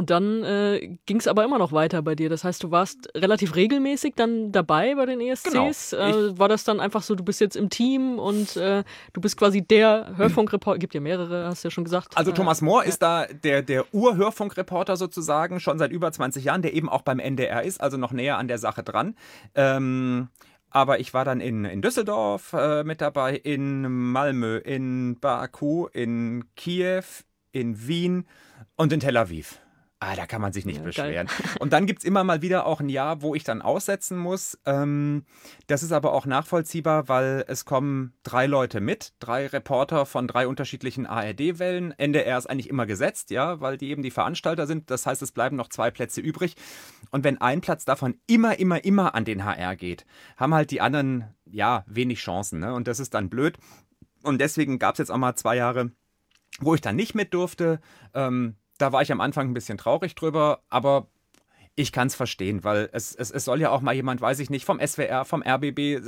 Und 0.00 0.08
dann 0.08 0.42
äh, 0.44 0.96
ging 1.04 1.18
es 1.18 1.28
aber 1.28 1.44
immer 1.44 1.58
noch 1.58 1.72
weiter 1.72 2.00
bei 2.00 2.14
dir. 2.14 2.30
Das 2.30 2.42
heißt, 2.42 2.62
du 2.62 2.70
warst 2.70 3.10
relativ 3.14 3.54
regelmäßig 3.54 4.14
dann 4.16 4.50
dabei 4.50 4.94
bei 4.94 5.04
den 5.04 5.20
ESCs. 5.20 5.50
Genau. 5.50 5.68
Äh, 5.68 6.38
war 6.38 6.48
das 6.48 6.64
dann 6.64 6.80
einfach 6.80 7.02
so, 7.02 7.14
du 7.14 7.22
bist 7.22 7.38
jetzt 7.38 7.54
im 7.54 7.68
Team 7.68 8.18
und 8.18 8.56
äh, 8.56 8.82
du 9.12 9.20
bist 9.20 9.36
quasi 9.36 9.60
der 9.60 10.14
Hörfunkreporter, 10.16 10.78
gibt 10.78 10.94
ja 10.94 11.02
mehrere, 11.02 11.48
hast 11.48 11.64
du 11.64 11.68
ja 11.68 11.70
schon 11.70 11.84
gesagt. 11.84 12.16
Also 12.16 12.32
Thomas 12.32 12.62
Mohr 12.62 12.84
ist 12.84 13.02
da 13.02 13.26
der, 13.26 13.60
der 13.60 13.84
Ur-Hörfunkreporter 13.92 14.96
sozusagen, 14.96 15.60
schon 15.60 15.78
seit 15.78 15.92
über 15.92 16.10
20 16.10 16.44
Jahren, 16.44 16.62
der 16.62 16.72
eben 16.72 16.88
auch 16.88 17.02
beim 17.02 17.18
NDR 17.18 17.62
ist, 17.62 17.78
also 17.78 17.98
noch 17.98 18.12
näher 18.12 18.38
an 18.38 18.48
der 18.48 18.56
Sache 18.56 18.82
dran. 18.82 19.16
Ähm, 19.54 20.28
aber 20.70 20.98
ich 20.98 21.12
war 21.12 21.26
dann 21.26 21.42
in, 21.42 21.66
in 21.66 21.82
Düsseldorf 21.82 22.54
äh, 22.54 22.84
mit 22.84 23.02
dabei, 23.02 23.36
in 23.36 23.82
Malmö, 24.12 24.56
in 24.56 25.20
Baku, 25.20 25.88
in 25.88 26.46
Kiew, 26.56 27.04
in 27.52 27.86
Wien 27.86 28.24
und 28.76 28.94
in 28.94 29.00
Tel 29.00 29.18
Aviv. 29.18 29.59
Ah, 30.02 30.16
da 30.16 30.24
kann 30.24 30.40
man 30.40 30.54
sich 30.54 30.64
nicht 30.64 30.78
ja, 30.78 30.82
beschweren. 30.82 31.26
Geil. 31.26 31.56
Und 31.60 31.74
dann 31.74 31.84
gibt 31.84 31.98
es 31.98 32.04
immer 32.06 32.24
mal 32.24 32.40
wieder 32.40 32.64
auch 32.64 32.80
ein 32.80 32.88
Jahr, 32.88 33.20
wo 33.20 33.34
ich 33.34 33.44
dann 33.44 33.60
aussetzen 33.60 34.16
muss. 34.16 34.58
Ähm, 34.64 35.26
das 35.66 35.82
ist 35.82 35.92
aber 35.92 36.14
auch 36.14 36.24
nachvollziehbar, 36.24 37.08
weil 37.08 37.44
es 37.48 37.66
kommen 37.66 38.14
drei 38.22 38.46
Leute 38.46 38.80
mit, 38.80 39.12
drei 39.18 39.46
Reporter 39.46 40.06
von 40.06 40.26
drei 40.26 40.48
unterschiedlichen 40.48 41.04
ARD-Wellen. 41.04 41.92
NDR 41.98 42.38
ist 42.38 42.46
eigentlich 42.46 42.70
immer 42.70 42.86
gesetzt, 42.86 43.30
ja, 43.30 43.60
weil 43.60 43.76
die 43.76 43.90
eben 43.90 44.02
die 44.02 44.10
Veranstalter 44.10 44.66
sind. 44.66 44.90
Das 44.90 45.04
heißt, 45.04 45.20
es 45.20 45.32
bleiben 45.32 45.56
noch 45.56 45.68
zwei 45.68 45.90
Plätze 45.90 46.22
übrig. 46.22 46.56
Und 47.10 47.22
wenn 47.22 47.38
ein 47.38 47.60
Platz 47.60 47.84
davon 47.84 48.18
immer, 48.26 48.58
immer, 48.58 48.82
immer 48.82 49.14
an 49.14 49.26
den 49.26 49.44
HR 49.44 49.76
geht, 49.76 50.06
haben 50.38 50.54
halt 50.54 50.70
die 50.70 50.80
anderen, 50.80 51.24
ja, 51.44 51.84
wenig 51.86 52.20
Chancen. 52.20 52.60
Ne? 52.60 52.72
Und 52.72 52.88
das 52.88 53.00
ist 53.00 53.12
dann 53.12 53.28
blöd. 53.28 53.58
Und 54.22 54.40
deswegen 54.40 54.78
gab 54.78 54.94
es 54.94 54.98
jetzt 54.98 55.10
auch 55.10 55.18
mal 55.18 55.36
zwei 55.36 55.56
Jahre, 55.56 55.90
wo 56.58 56.74
ich 56.74 56.80
dann 56.80 56.96
nicht 56.96 57.14
mit 57.14 57.34
durfte. 57.34 57.80
Ähm, 58.14 58.56
da 58.80 58.92
war 58.92 59.02
ich 59.02 59.12
am 59.12 59.20
Anfang 59.20 59.50
ein 59.50 59.54
bisschen 59.54 59.78
traurig 59.78 60.14
drüber, 60.14 60.60
aber 60.68 61.06
ich 61.76 61.92
kann 61.92 62.08
es 62.08 62.14
verstehen, 62.14 62.64
weil 62.64 62.88
es, 62.92 63.14
es, 63.14 63.30
es 63.30 63.44
soll 63.44 63.60
ja 63.60 63.70
auch 63.70 63.80
mal 63.80 63.94
jemand, 63.94 64.20
weiß 64.20 64.38
ich 64.40 64.50
nicht, 64.50 64.64
vom 64.64 64.80
SWR, 64.84 65.24
vom 65.24 65.42
RBB, 65.42 66.00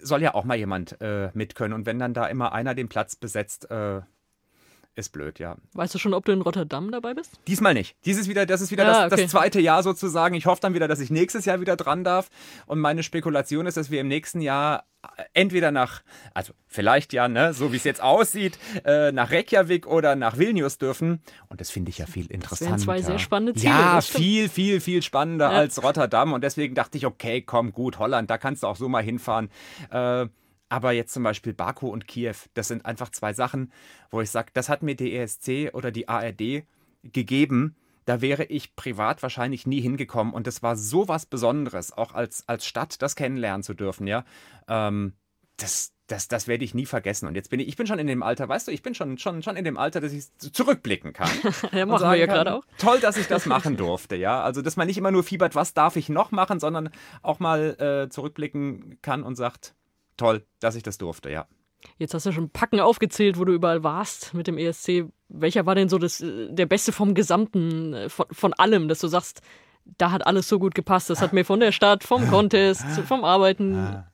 soll 0.00 0.22
ja 0.22 0.34
auch 0.34 0.44
mal 0.44 0.56
jemand 0.56 1.00
äh, 1.00 1.30
mit 1.34 1.54
können. 1.54 1.74
Und 1.74 1.86
wenn 1.86 1.98
dann 1.98 2.14
da 2.14 2.26
immer 2.26 2.52
einer 2.52 2.74
den 2.74 2.88
Platz 2.88 3.16
besetzt, 3.16 3.70
äh, 3.70 4.00
ist 4.96 5.10
blöd, 5.10 5.40
ja. 5.40 5.56
Weißt 5.72 5.94
du 5.94 5.98
schon, 5.98 6.14
ob 6.14 6.24
du 6.24 6.32
in 6.32 6.40
Rotterdam 6.40 6.92
dabei 6.92 7.14
bist? 7.14 7.40
Diesmal 7.48 7.74
nicht. 7.74 7.96
Dieses 8.04 8.28
wieder, 8.28 8.46
das 8.46 8.60
ist 8.60 8.70
wieder 8.70 8.84
ja, 8.84 9.04
das, 9.04 9.12
okay. 9.12 9.22
das, 9.22 9.32
zweite 9.32 9.60
Jahr 9.60 9.82
sozusagen. 9.82 10.36
Ich 10.36 10.46
hoffe 10.46 10.60
dann 10.60 10.74
wieder, 10.74 10.86
dass 10.86 11.00
ich 11.00 11.10
nächstes 11.10 11.44
Jahr 11.44 11.60
wieder 11.60 11.76
dran 11.76 12.04
darf. 12.04 12.28
Und 12.66 12.78
meine 12.78 13.02
Spekulation 13.02 13.66
ist, 13.66 13.76
dass 13.76 13.90
wir 13.90 14.00
im 14.00 14.08
nächsten 14.08 14.40
Jahr 14.40 14.84
entweder 15.32 15.70
nach, 15.70 16.02
also 16.32 16.52
vielleicht 16.66 17.12
ja, 17.12 17.28
ne, 17.28 17.52
so 17.54 17.72
wie 17.72 17.76
es 17.76 17.84
jetzt 17.84 18.02
aussieht, 18.02 18.58
äh, 18.84 19.12
nach 19.12 19.30
Reykjavik 19.30 19.86
oder 19.86 20.16
nach 20.16 20.38
Vilnius 20.38 20.78
dürfen. 20.78 21.20
Und 21.48 21.60
das 21.60 21.70
finde 21.70 21.90
ich 21.90 21.98
ja 21.98 22.06
viel 22.06 22.26
interessanter. 22.26 22.74
Das 22.74 22.82
zwei 22.82 23.02
sehr 23.02 23.18
spannende 23.18 23.54
Ziele. 23.54 23.72
Ja, 23.72 24.00
viel, 24.00 24.48
viel, 24.48 24.80
viel 24.80 25.02
spannender 25.02 25.50
ja. 25.50 25.58
als 25.58 25.82
Rotterdam. 25.82 26.32
Und 26.32 26.44
deswegen 26.44 26.74
dachte 26.74 26.98
ich, 26.98 27.06
okay, 27.06 27.42
komm, 27.42 27.72
gut, 27.72 27.98
Holland, 27.98 28.30
da 28.30 28.38
kannst 28.38 28.62
du 28.62 28.66
auch 28.66 28.76
so 28.76 28.88
mal 28.88 29.02
hinfahren. 29.02 29.50
Äh, 29.90 30.26
aber 30.68 30.92
jetzt 30.92 31.12
zum 31.12 31.22
Beispiel 31.22 31.52
Baku 31.52 31.88
und 31.88 32.08
Kiew, 32.08 32.34
das 32.54 32.68
sind 32.68 32.84
einfach 32.84 33.10
zwei 33.10 33.32
Sachen, 33.32 33.72
wo 34.10 34.20
ich 34.20 34.30
sage, 34.30 34.50
das 34.54 34.68
hat 34.68 34.82
mir 34.82 34.96
die 34.96 35.16
ESC 35.16 35.72
oder 35.72 35.90
die 35.90 36.08
ARD 36.08 36.64
gegeben. 37.04 37.76
Da 38.04 38.20
wäre 38.20 38.44
ich 38.44 38.76
privat 38.76 39.22
wahrscheinlich 39.22 39.66
nie 39.66 39.80
hingekommen. 39.80 40.34
Und 40.34 40.46
das 40.46 40.62
war 40.62 40.76
so 40.76 41.08
was 41.08 41.26
Besonderes, 41.26 41.92
auch 41.92 42.14
als, 42.14 42.48
als 42.48 42.66
Stadt 42.66 43.00
das 43.02 43.16
kennenlernen 43.16 43.62
zu 43.62 43.74
dürfen, 43.74 44.06
ja. 44.06 44.24
Ähm, 44.68 45.14
das, 45.56 45.92
das, 46.06 46.28
das 46.28 46.48
werde 46.48 46.64
ich 46.64 46.74
nie 46.74 46.86
vergessen. 46.86 47.26
Und 47.26 47.34
jetzt 47.34 47.50
bin 47.50 47.60
ich, 47.60 47.68
ich 47.68 47.76
bin 47.76 47.86
schon 47.86 47.98
in 47.98 48.06
dem 48.06 48.22
Alter, 48.22 48.48
weißt 48.48 48.68
du, 48.68 48.72
ich 48.72 48.82
bin 48.82 48.94
schon, 48.94 49.18
schon, 49.18 49.42
schon 49.42 49.56
in 49.56 49.64
dem 49.64 49.78
Alter, 49.78 50.00
dass 50.00 50.12
ich 50.12 50.26
zurückblicken 50.38 51.12
kann. 51.12 51.30
ja, 51.72 51.86
machen 51.86 52.10
wir 52.10 52.16
ja 52.16 52.26
gerade 52.26 52.54
auch. 52.54 52.64
Toll, 52.78 53.00
dass 53.00 53.16
ich 53.16 53.26
das 53.26 53.46
machen 53.46 53.76
durfte, 53.76 54.16
ja. 54.16 54.42
Also, 54.42 54.60
dass 54.62 54.76
man 54.76 54.86
nicht 54.86 54.98
immer 54.98 55.10
nur 55.10 55.22
fiebert, 55.22 55.54
was 55.54 55.72
darf 55.74 55.96
ich 55.96 56.08
noch 56.08 56.30
machen, 56.30 56.60
sondern 56.60 56.90
auch 57.22 57.40
mal 57.40 58.04
äh, 58.06 58.10
zurückblicken 58.10 58.98
kann 59.00 59.22
und 59.22 59.36
sagt, 59.36 59.74
toll, 60.16 60.44
dass 60.60 60.74
ich 60.74 60.82
das 60.82 60.98
durfte, 60.98 61.30
ja. 61.30 61.46
Jetzt 61.98 62.14
hast 62.14 62.26
du 62.26 62.32
schon 62.32 62.50
Packen 62.50 62.80
aufgezählt, 62.80 63.38
wo 63.38 63.44
du 63.44 63.52
überall 63.52 63.82
warst 63.84 64.34
mit 64.34 64.46
dem 64.46 64.58
ESC. 64.58 65.04
Welcher 65.40 65.66
war 65.66 65.74
denn 65.74 65.88
so 65.88 65.98
das, 65.98 66.20
äh, 66.20 66.48
der 66.50 66.66
beste 66.66 66.92
vom 66.92 67.14
Gesamten, 67.14 67.92
äh, 67.92 68.08
von, 68.08 68.26
von 68.30 68.52
allem, 68.54 68.88
dass 68.88 69.00
du 69.00 69.08
sagst, 69.08 69.40
da 69.98 70.10
hat 70.10 70.26
alles 70.26 70.48
so 70.48 70.58
gut 70.58 70.74
gepasst. 70.74 71.10
Das 71.10 71.20
hat 71.20 71.32
mir 71.32 71.44
von 71.44 71.60
der 71.60 71.72
Stadt, 71.72 72.04
vom 72.04 72.28
Contest, 72.30 72.86
vom 73.06 73.22
Arbeiten. 73.24 74.04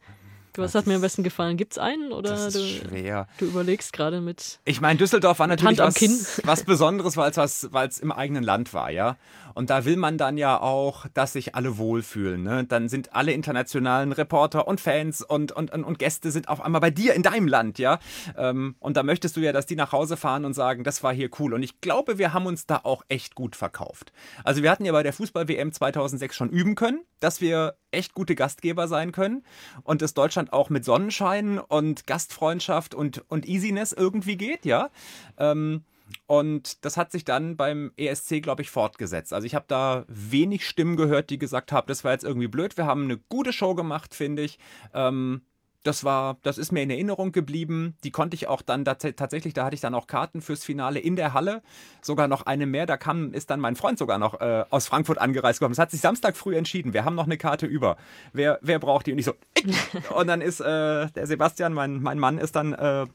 Was 0.57 0.75
hat 0.75 0.87
mir 0.87 0.97
am 0.97 1.01
besten 1.01 1.23
gefallen? 1.23 1.57
Gibt 1.57 1.73
es 1.73 1.79
einen? 1.79 2.13
Oder 2.13 2.31
das 2.31 2.55
ist 2.55 2.57
du, 2.57 2.89
schwer. 2.89 3.29
du 3.39 3.47
überlegst 3.47 3.93
gerade 3.93 4.21
mit. 4.21 4.61
Ich 4.65 4.81
meine, 4.81 4.99
Düsseldorf 4.99 5.39
war 5.39 5.47
natürlich 5.47 5.79
was, 5.79 6.41
was 6.45 6.65
Besonderes, 6.65 7.17
weil 7.17 7.89
es 7.89 7.99
im 7.99 8.13
eigenen 8.13 8.43
Land 8.43 8.75
war, 8.75 8.91
ja. 8.91 9.17
Und 9.55 9.71
da 9.71 9.85
will 9.85 9.97
man 9.97 10.19
dann 10.19 10.37
ja 10.39 10.61
auch, 10.61 11.07
dass 11.15 11.33
sich 11.33 11.55
alle 11.55 11.77
wohlfühlen. 11.79 12.43
Ne? 12.43 12.65
Dann 12.65 12.89
sind 12.89 13.15
alle 13.15 13.33
internationalen 13.33 14.13
Reporter 14.13 14.69
und 14.69 14.81
Fans 14.81 15.23
und, 15.23 15.53
und, 15.53 15.73
und, 15.73 15.99
Gäste 15.99 16.31
sind 16.31 16.49
auf 16.49 16.61
einmal 16.61 16.81
bei 16.81 16.91
dir 16.91 17.15
in 17.15 17.23
deinem 17.23 17.49
Land, 17.49 17.79
ja. 17.79 17.99
Ähm, 18.37 18.77
und 18.79 18.97
da 18.97 19.03
möchtest 19.03 19.37
du 19.37 19.41
ja, 19.41 19.53
dass 19.53 19.67
die 19.67 19.77
nach 19.77 19.93
Hause 19.93 20.17
fahren 20.17 20.45
und 20.45 20.55
sagen, 20.55 20.85
das 20.85 21.03
war 21.03 21.13
hier 21.13 21.31
cool. 21.39 21.55
Und 21.55 21.63
ich 21.63 21.81
glaube, 21.81 22.19
wir 22.19 22.33
haben 22.33 22.47
uns 22.47 22.67
da 22.67 22.81
auch 22.85 23.03
echt 23.09 23.35
gut 23.35 23.57
verkauft. 23.57 24.13
Also 24.45 24.63
wir 24.63 24.71
hatten 24.71 24.85
ja 24.85 24.93
bei 24.93 25.03
der 25.03 25.13
Fußball-WM 25.13 25.73
2006 25.73 26.35
schon 26.35 26.49
üben 26.49 26.75
können, 26.75 27.01
dass 27.19 27.41
wir 27.41 27.75
echt 27.93 28.15
gute 28.15 28.35
Gastgeber 28.35 28.89
sein 28.89 29.13
können 29.13 29.45
und 29.83 30.03
dass 30.03 30.15
Deutschland 30.15 30.53
auch 30.53 30.71
mit 30.71 30.85
Sonnenschein 30.85 31.59
und 31.59 32.07
Gastfreundschaft 32.07 32.95
und, 32.95 33.25
und 33.29 33.49
Easiness 33.49 33.93
irgendwie 33.93 34.37
geht, 34.37 34.65
ja. 34.65 34.91
Ähm, 35.39 35.85
und 36.27 36.85
das 36.85 36.97
hat 36.97 37.13
sich 37.13 37.25
dann 37.25 37.57
beim 37.57 37.93
ESC, 37.97 38.43
glaube 38.43 38.63
ich, 38.63 38.71
fortgesetzt. 38.71 39.33
Also 39.33 39.47
ich 39.47 39.55
habe 39.55 39.67
da 39.69 40.05
wenig 40.09 40.67
Stimmen 40.67 40.97
gehört, 40.97 41.31
die 41.31 41.39
gesagt 41.39 41.73
haben, 41.73 41.87
das 41.87 42.05
war 42.05 42.13
jetzt 42.13 42.25
irgendwie 42.25 42.49
blöd. 42.49 42.77
Wir 42.77 42.87
haben 42.87 43.05
eine 43.05 43.17
gute 43.17 43.53
Show 43.53 43.75
gemacht, 43.75 44.15
finde 44.15 44.43
ich. 44.43 44.59
Ähm, 44.93 45.43
das 45.83 46.05
war, 46.05 46.37
das 46.43 46.59
ist 46.59 46.73
mir 46.73 46.83
in 46.83 46.91
Erinnerung 46.91 47.33
geblieben. 47.33 47.97
Die 48.05 48.11
konnte 48.11 48.35
ich 48.35 48.49
auch 48.49 48.61
dann 48.61 48.85
tatsächlich, 48.85 49.55
da 49.55 49.65
hatte 49.65 49.75
ich 49.75 49.81
dann 49.81 49.95
auch 49.95 50.07
Karten 50.07 50.43
fürs 50.43 50.63
Finale 50.63 50.99
in 50.99 51.17
der 51.17 51.33
Halle. 51.33 51.63
Sogar 52.03 52.29
noch 52.29 52.43
eine 52.43 52.67
mehr. 52.67 52.87
Da 52.87 52.97
kam, 52.97 53.33
ist 53.33 53.51
dann 53.51 53.61
mein 53.61 53.77
Freund 53.77 53.99
sogar 53.99 54.19
noch 54.19 54.41
äh, 54.41 54.65
aus 54.71 54.87
Frankfurt 54.87 55.19
angereist 55.19 55.59
gekommen. 55.59 55.73
Es 55.73 55.79
hat 55.79 55.91
sich 55.91 56.01
Samstag 56.01 56.37
früh 56.37 56.57
entschieden. 56.57 56.93
Wir 56.93 57.05
haben 57.05 57.15
noch 57.15 57.25
eine 57.25 57.39
Karte 57.39 57.67
über. 57.67 57.97
Wer, 58.33 58.59
wer 58.61 58.79
braucht 58.79 59.07
die? 59.07 59.13
Und 59.13 59.19
ich 59.19 59.25
so, 59.25 59.35
ich. 59.55 59.77
und 60.11 60.27
dann 60.27 60.43
ist 60.43 60.61
äh, 60.61 61.11
der 61.11 61.27
Sebastian, 61.27 61.73
mein, 61.73 62.03
mein 62.03 62.19
Mann, 62.19 62.37
ist 62.39 62.57
dann 62.57 62.75
äh, 62.75 63.07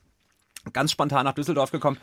ganz 0.73 0.91
spontan 0.91 1.25
nach 1.25 1.33
Düsseldorf 1.33 1.71
gekommen 1.71 1.97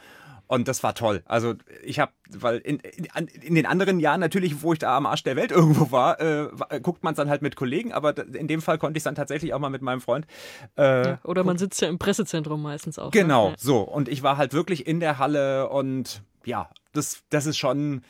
und 0.46 0.68
das 0.68 0.82
war 0.82 0.94
toll. 0.94 1.22
Also 1.26 1.54
ich 1.82 1.98
habe, 1.98 2.12
weil 2.30 2.58
in, 2.58 2.78
in, 2.78 3.06
in, 3.26 3.54
den 3.54 3.66
anderen 3.66 4.00
Jahren 4.00 4.20
natürlich, 4.20 4.62
wo 4.62 4.72
ich 4.72 4.78
da 4.78 4.96
am 4.96 5.06
Arsch 5.06 5.22
der 5.22 5.36
Welt 5.36 5.50
irgendwo 5.52 5.90
war, 5.90 6.20
äh, 6.20 6.48
guckt 6.82 7.04
man 7.04 7.14
es 7.14 7.16
dann 7.16 7.30
halt 7.30 7.42
mit 7.42 7.56
Kollegen, 7.56 7.92
aber 7.92 8.16
in 8.34 8.48
dem 8.48 8.62
Fall 8.62 8.78
konnte 8.78 8.96
ich 8.98 9.00
es 9.00 9.04
dann 9.04 9.14
tatsächlich 9.14 9.54
auch 9.54 9.58
mal 9.58 9.70
mit 9.70 9.82
meinem 9.82 10.00
Freund. 10.00 10.26
Äh, 10.76 11.06
ja, 11.06 11.18
oder 11.24 11.44
man 11.44 11.58
sitzt 11.58 11.80
ja 11.80 11.88
im 11.88 11.98
Pressezentrum 11.98 12.62
meistens 12.62 12.98
auch. 12.98 13.06
Ne? 13.06 13.10
Genau, 13.12 13.50
ne? 13.50 13.56
so. 13.58 13.80
Und 13.80 14.08
ich 14.08 14.22
war 14.22 14.36
halt 14.36 14.52
wirklich 14.52 14.86
in 14.86 15.00
der 15.00 15.18
Halle 15.18 15.68
und 15.68 16.22
ja, 16.44 16.68
das, 16.92 17.22
das 17.30 17.46
ist 17.46 17.56
schon 17.56 18.02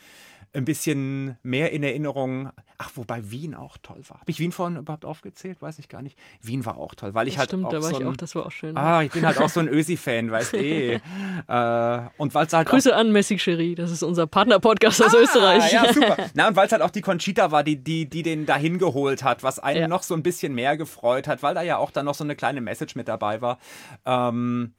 ein 0.55 0.65
bisschen 0.65 1.39
mehr 1.43 1.73
in 1.73 1.83
Erinnerung. 1.83 2.51
Ach, 2.77 2.91
wobei 2.95 3.31
Wien 3.31 3.55
auch 3.55 3.79
toll 3.79 4.03
war. 4.09 4.21
Habe 4.21 4.31
ich 4.31 4.39
Wien 4.39 4.53
vorhin 4.53 4.77
überhaupt 4.77 5.05
aufgezählt? 5.05 5.63
Weiß 5.63 5.79
ich 5.79 5.89
gar 5.89 6.03
nicht. 6.03 6.19
Wien 6.43 6.67
war 6.67 6.77
auch 6.77 6.95
toll, 6.95 7.15
weil 7.15 7.27
ich 7.27 7.35
das 7.35 7.41
halt 7.41 7.51
stimmt, 7.51 7.67
auch 7.67 7.71
da 7.71 7.77
war 7.77 7.91
so 7.91 7.97
ich 7.97 8.01
ein, 8.03 8.07
auch, 8.09 8.17
das 8.17 8.35
war 8.35 8.47
auch 8.47 8.51
schön. 8.51 8.77
Ah, 8.77 9.03
ich 9.03 9.13
bin 9.13 9.25
halt 9.25 9.39
auch 9.39 9.49
so 9.49 9.61
ein 9.61 9.69
Ösi-Fan, 9.69 10.31
weißt 10.31 10.55
eh. 10.55 10.95
äh, 10.95 12.01
und 12.19 12.35
weil 12.35 12.47
halt 12.49 12.69
Grüße 12.69 12.95
an 12.95 13.13
Messi 13.13 13.39
Cherie, 13.39 13.75
das 13.75 13.91
ist 13.91 14.03
unser 14.03 14.27
Partner-Podcast 14.27 15.03
aus 15.03 15.15
ah, 15.15 15.21
Österreich. 15.21 15.73
Ja, 15.73 15.93
super. 15.93 16.17
Na, 16.35 16.49
und 16.49 16.57
weil 16.57 16.67
es 16.67 16.73
halt 16.73 16.83
auch 16.83 16.91
die 16.91 17.03
Conchita 17.03 17.51
war, 17.51 17.65
die, 17.65 17.77
die, 17.77 18.09
die 18.09 18.23
den 18.23 18.45
dahin 18.45 18.79
geholt 18.79 19.23
hat, 19.23 19.43
was 19.43 19.59
einen 19.59 19.81
ja. 19.81 19.89
noch 19.89 20.03
so 20.03 20.15
ein 20.15 20.23
bisschen 20.23 20.55
mehr 20.55 20.77
gefreut 20.77 21.29
hat, 21.29 21.43
weil 21.43 21.55
da 21.55 21.63
ja 21.63 21.79
auch 21.79 21.91
dann 21.91 22.05
noch 22.05 22.15
so 22.15 22.25
eine 22.25 22.37
kleine 22.37 22.61
Message 22.61 22.95
mit 22.95 23.09
dabei 23.09 23.41
war. 23.41 23.59
Ähm, 24.05 24.75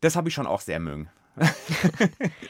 das 0.00 0.16
habe 0.16 0.28
ich 0.28 0.34
schon 0.34 0.46
auch 0.46 0.60
sehr 0.60 0.80
mögen 0.80 1.08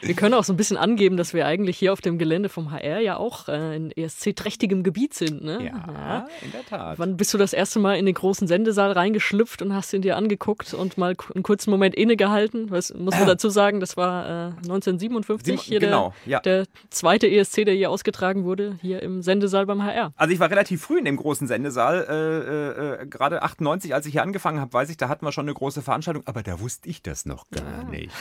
wir 0.01 0.13
können 0.13 0.35
auch 0.35 0.43
so 0.43 0.53
ein 0.53 0.57
bisschen 0.57 0.77
angeben, 0.77 1.17
dass 1.17 1.33
wir 1.33 1.45
eigentlich 1.47 1.77
hier 1.77 1.91
auf 1.91 2.01
dem 2.01 2.19
Gelände 2.19 2.49
vom 2.49 2.71
HR 2.71 2.99
ja 2.99 3.17
auch 3.17 3.47
äh, 3.47 3.75
in 3.75 3.91
ESC-trächtigem 3.91 4.83
Gebiet 4.83 5.13
sind. 5.13 5.43
Ne? 5.43 5.65
Ja, 5.65 5.83
ja, 5.87 6.27
in 6.43 6.51
der 6.51 6.65
Tat. 6.65 6.99
Wann 6.99 7.17
bist 7.17 7.33
du 7.33 7.37
das 7.37 7.53
erste 7.53 7.79
Mal 7.79 7.97
in 7.97 8.05
den 8.05 8.13
großen 8.13 8.47
Sendesaal 8.47 8.91
reingeschlüpft 8.91 9.63
und 9.63 9.73
hast 9.73 9.91
ihn 9.93 10.03
dir 10.03 10.17
angeguckt 10.17 10.73
und 10.73 10.97
mal 10.97 11.15
einen 11.33 11.43
kurzen 11.43 11.71
Moment 11.71 11.95
innegehalten? 11.95 12.69
Was 12.69 12.93
muss 12.93 13.17
man 13.17 13.27
dazu 13.27 13.49
sagen, 13.49 13.79
das 13.79 13.97
war 13.97 14.25
äh, 14.25 14.51
1957 14.57 15.61
hier 15.61 15.79
genau, 15.79 16.13
der, 16.25 16.31
ja. 16.31 16.39
der 16.41 16.65
zweite 16.91 17.27
ESC, 17.27 17.65
der 17.65 17.73
hier 17.73 17.89
ausgetragen 17.89 18.43
wurde, 18.43 18.77
hier 18.81 19.01
im 19.01 19.23
Sendesaal 19.23 19.65
beim 19.65 19.83
HR. 19.83 20.13
Also 20.15 20.33
ich 20.33 20.39
war 20.39 20.51
relativ 20.51 20.83
früh 20.83 20.99
in 20.99 21.05
dem 21.05 21.17
großen 21.17 21.47
Sendesaal, 21.47 22.05
äh, 22.07 23.01
äh, 23.01 23.07
gerade 23.07 23.41
98, 23.41 23.95
als 23.95 24.05
ich 24.05 24.11
hier 24.11 24.21
angefangen 24.21 24.59
habe, 24.59 24.71
weiß 24.71 24.91
ich, 24.91 24.97
da 24.97 25.09
hatten 25.09 25.25
wir 25.25 25.31
schon 25.31 25.45
eine 25.45 25.55
große 25.55 25.81
Veranstaltung, 25.81 26.23
aber 26.25 26.43
da 26.43 26.59
wusste 26.59 26.87
ich 26.87 27.01
das 27.01 27.25
noch 27.25 27.49
gar 27.49 27.83
nicht. 27.85 28.11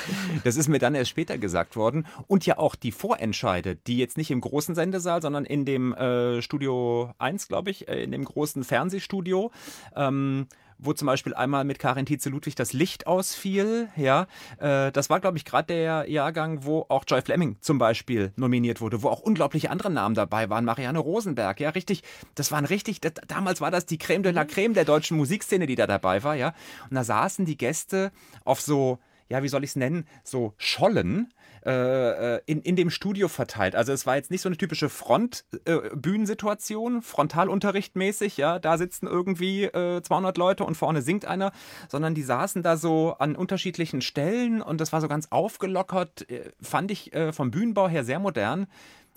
Das 0.43 0.54
das 0.55 0.61
ist 0.61 0.69
mir 0.69 0.79
dann 0.79 0.95
erst 0.95 1.11
später 1.11 1.37
gesagt 1.37 1.75
worden. 1.75 2.07
Und 2.29 2.47
ja 2.47 2.59
auch 2.59 2.77
die 2.77 2.93
Vorentscheide, 2.93 3.75
die 3.75 3.99
jetzt 3.99 4.17
nicht 4.17 4.31
im 4.31 4.41
großen 4.41 4.77
Sendesaal, 4.77 5.21
sondern 5.21 5.45
in 5.45 5.65
dem 5.65 5.93
äh, 5.95 6.43
Studio 6.43 7.13
1, 7.19 7.49
glaube 7.49 7.71
ich, 7.71 7.89
äh, 7.89 8.05
in 8.05 8.13
dem 8.13 8.25
großen 8.25 8.63
Fernsehstudio. 8.63 9.51
Ähm, 9.97 10.47
wo 10.79 10.93
zum 10.93 11.07
Beispiel 11.07 11.35
einmal 11.35 11.65
mit 11.65 11.79
Karin 11.79 12.07
Tietze-Ludwig 12.07 12.55
das 12.55 12.73
Licht 12.73 13.07
ausfiel. 13.07 13.89
Ja, 13.97 14.27
äh, 14.59 14.93
das 14.93 15.11
war, 15.11 15.21
glaube 15.21 15.39
ich, 15.39 15.45
gerade 15.45 15.67
der 15.67 16.11
Jahrgang, 16.11 16.65
wo 16.65 16.87
auch 16.89 17.05
Joy 17.07 17.23
Fleming 17.23 17.57
zum 17.61 17.79
Beispiel 17.79 18.33
nominiert 18.37 18.81
wurde, 18.81 19.03
wo 19.03 19.09
auch 19.09 19.21
unglaubliche 19.21 19.71
andere 19.71 19.91
Namen 19.91 20.15
dabei 20.15 20.51
waren. 20.51 20.65
Marianne 20.65 20.99
Rosenberg, 20.99 21.61
ja, 21.61 21.71
richtig. 21.71 22.03
Das 22.35 22.53
waren 22.53 22.65
richtig, 22.65 23.01
das, 23.01 23.13
damals 23.27 23.61
war 23.61 23.71
das 23.71 23.87
die 23.87 23.99
Creme 23.99 24.25
de 24.25 24.33
la 24.33 24.45
Creme 24.45 24.75
der 24.75 24.85
deutschen 24.85 25.17
Musikszene, 25.17 25.67
die 25.67 25.77
da 25.77 25.87
dabei 25.87 26.23
war, 26.23 26.35
ja. 26.35 26.55
Und 26.91 26.97
da 26.97 27.05
saßen 27.05 27.45
die 27.45 27.57
Gäste 27.57 28.13
auf 28.45 28.61
so 28.61 28.99
ja, 29.29 29.43
wie 29.43 29.49
soll 29.49 29.65
ich 29.65 29.71
es 29.71 29.77
nennen, 29.77 30.07
so 30.23 30.55
Schollen 30.57 31.33
äh, 31.65 32.37
äh, 32.37 32.41
in, 32.45 32.61
in 32.61 32.77
dem 32.77 32.91
Studio 32.91 33.29
verteilt. 33.29 33.75
Also 33.75 33.91
es 33.93 34.05
war 34.07 34.17
jetzt 34.17 34.31
nicht 34.31 34.43
so 34.43 34.51
eine 34.51 34.59
typische 34.59 34.91
Front-Bühnensituation, 34.91 36.99
äh, 36.99 37.03
Frontalunterricht 37.03 37.97
mäßig, 37.97 38.37
ja, 38.37 38.59
da 38.59 38.77
sitzen 38.77 39.07
irgendwie 39.07 39.65
äh, 39.65 40.03
200 40.03 40.37
Leute 40.37 40.65
und 40.65 40.75
vorne 40.75 41.01
singt 41.01 41.25
einer, 41.25 41.53
sondern 41.89 42.15
die 42.15 42.23
saßen 42.23 42.63
da 42.63 42.77
so 42.77 43.15
an 43.19 43.35
unterschiedlichen 43.35 44.03
Stellen 44.03 44.61
und 44.61 44.79
das 44.81 44.93
war 44.93 45.01
so 45.01 45.09
ganz 45.09 45.29
aufgelockert, 45.31 46.31
äh, 46.31 46.51
fand 46.61 46.91
ich 46.91 47.15
äh, 47.15 47.33
vom 47.33 47.51
Bühnenbau 47.51 47.89
her 47.89 48.05
sehr 48.05 48.19
modern 48.19 48.67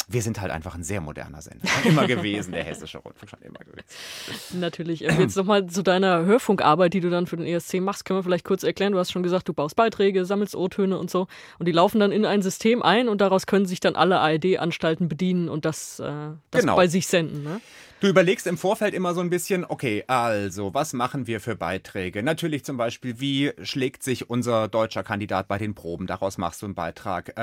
wir 0.10 0.22
sind 0.22 0.39
halt 0.39 0.51
einfach 0.51 0.74
ein 0.74 0.84
sehr 0.84 1.01
moderner 1.01 1.41
Sender. 1.41 1.68
Immer 1.84 2.08
gewesen, 2.08 2.53
der 2.53 2.64
Hessische 2.64 2.97
Rundfunk, 2.99 3.30
schon 3.30 3.41
immer 3.41 3.60
gewesen. 3.60 3.86
Natürlich. 4.60 5.03
Ähm, 5.03 5.20
jetzt 5.20 5.36
nochmal 5.36 5.68
zu 5.68 5.84
deiner 5.84 6.24
Hörfunkarbeit, 6.24 6.93
die 6.93 7.01
du 7.01 7.10
dann 7.10 7.28
für 7.28 7.36
den 7.36 7.45
ESC 7.45 7.82
machst, 7.82 8.05
können 8.05 8.20
wir 8.20 8.24
vielleicht 8.24 8.45
kurz 8.45 8.64
erklären. 8.64 8.93
Du 8.93 8.99
hast 8.99 9.12
schon 9.12 9.24
gesagt, 9.24 9.49
du 9.49 9.53
baust 9.53 9.76
Beiträge, 9.76 10.24
sammelst 10.24 10.55
O-Töne 10.55 10.97
und 10.97 11.12
so. 11.12 11.28
Und 11.60 11.68
die 11.68 11.74
laufen 11.74 11.99
dann 11.99 12.14
in 12.14 12.26
ein 12.26 12.41
System 12.41 12.82
ein 12.82 13.10
und 13.10 13.20
daraus 13.20 13.47
können 13.47 13.66
sich 13.66 13.82
dann 13.82 13.97
alle 13.97 14.20
ARD-Anstalten 14.20 15.10
bedienen 15.10 15.49
und 15.49 15.66
das, 15.66 15.99
äh, 15.99 16.05
das 16.51 16.62
genau. 16.62 16.78
bei 16.78 16.88
sich 16.88 17.08
senden. 17.08 17.43
Ne? 17.43 17.60
Du 18.00 18.06
überlegst 18.06 18.45
im 18.45 18.60
Vorfeld 18.60 18.93
immer 18.93 19.16
so 19.16 19.22
ein 19.22 19.32
bisschen, 19.32 19.66
okay, 19.66 20.04
also, 20.06 20.72
was 20.76 20.93
machen 20.93 21.26
wir 21.26 21.41
für 21.41 21.56
Beiträge? 21.56 22.22
Natürlich 22.22 22.64
zum 22.64 22.78
Beispiel, 22.78 23.20
wie 23.20 23.54
schlägt 23.64 24.04
sich 24.04 24.30
unser 24.30 24.68
deutscher 24.68 25.02
Kandidat 25.02 25.48
bei 25.48 25.58
den 25.58 25.74
Proben? 25.74 26.06
Daraus 26.06 26.38
machst 26.38 26.62
du 26.62 26.68
einen 26.68 26.76
Beitrag. 26.76 27.36
Äh, 27.36 27.41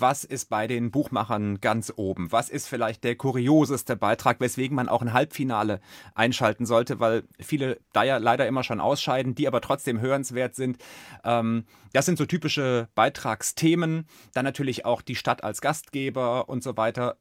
was 0.00 0.22
ist 0.22 0.48
bei 0.48 0.68
den 0.68 0.92
Buchmachern 0.92 1.60
ganz 1.60 1.92
oben? 1.96 2.30
Was 2.30 2.50
ist 2.50 2.68
vielleicht 2.68 3.02
der 3.02 3.16
kurioseste 3.16 3.96
Beitrag, 3.96 4.38
weswegen 4.38 4.76
man 4.76 4.88
auch 4.88 5.02
ein 5.02 5.12
Halbfinale 5.12 5.80
einschalten 6.14 6.66
sollte, 6.66 7.00
weil 7.00 7.24
viele 7.40 7.80
da 7.92 8.04
ja 8.04 8.18
leider 8.18 8.46
immer 8.46 8.62
schon 8.62 8.78
ausscheiden, 8.78 9.34
die 9.34 9.48
aber 9.48 9.60
trotzdem 9.60 10.00
hörenswert 10.00 10.54
sind. 10.54 10.78
Ähm, 11.24 11.64
das 11.92 12.06
sind 12.06 12.16
so 12.16 12.26
typische 12.26 12.88
Beitragsthemen. 12.94 14.06
Dann 14.34 14.44
natürlich 14.44 14.84
auch 14.84 15.02
die 15.02 15.16
Stadt 15.16 15.42
als 15.42 15.60
Gastgeber 15.60 16.48
und 16.48 16.62
so 16.62 16.76
weiter 16.76 17.16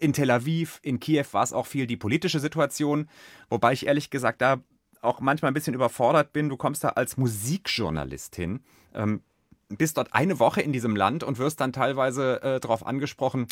in 0.00 0.12
Tel 0.12 0.30
Aviv, 0.30 0.80
in 0.82 1.00
Kiew 1.00 1.24
war 1.32 1.42
es 1.42 1.52
auch 1.52 1.66
viel 1.66 1.86
die 1.86 1.96
politische 1.96 2.40
Situation, 2.40 3.08
wobei 3.48 3.72
ich 3.72 3.86
ehrlich 3.86 4.10
gesagt 4.10 4.40
da 4.40 4.60
auch 5.02 5.20
manchmal 5.20 5.50
ein 5.50 5.54
bisschen 5.54 5.74
überfordert 5.74 6.32
bin. 6.32 6.48
Du 6.48 6.56
kommst 6.56 6.84
da 6.84 6.90
als 6.90 7.16
Musikjournalist 7.16 8.36
hin. 8.36 8.60
Ähm, 8.94 9.22
bist 9.68 9.96
dort 9.96 10.14
eine 10.14 10.38
Woche 10.38 10.60
in 10.60 10.72
diesem 10.72 10.94
Land 10.94 11.24
und 11.24 11.38
wirst 11.38 11.60
dann 11.60 11.72
teilweise 11.72 12.40
äh, 12.42 12.60
darauf 12.60 12.86
angesprochen, 12.86 13.46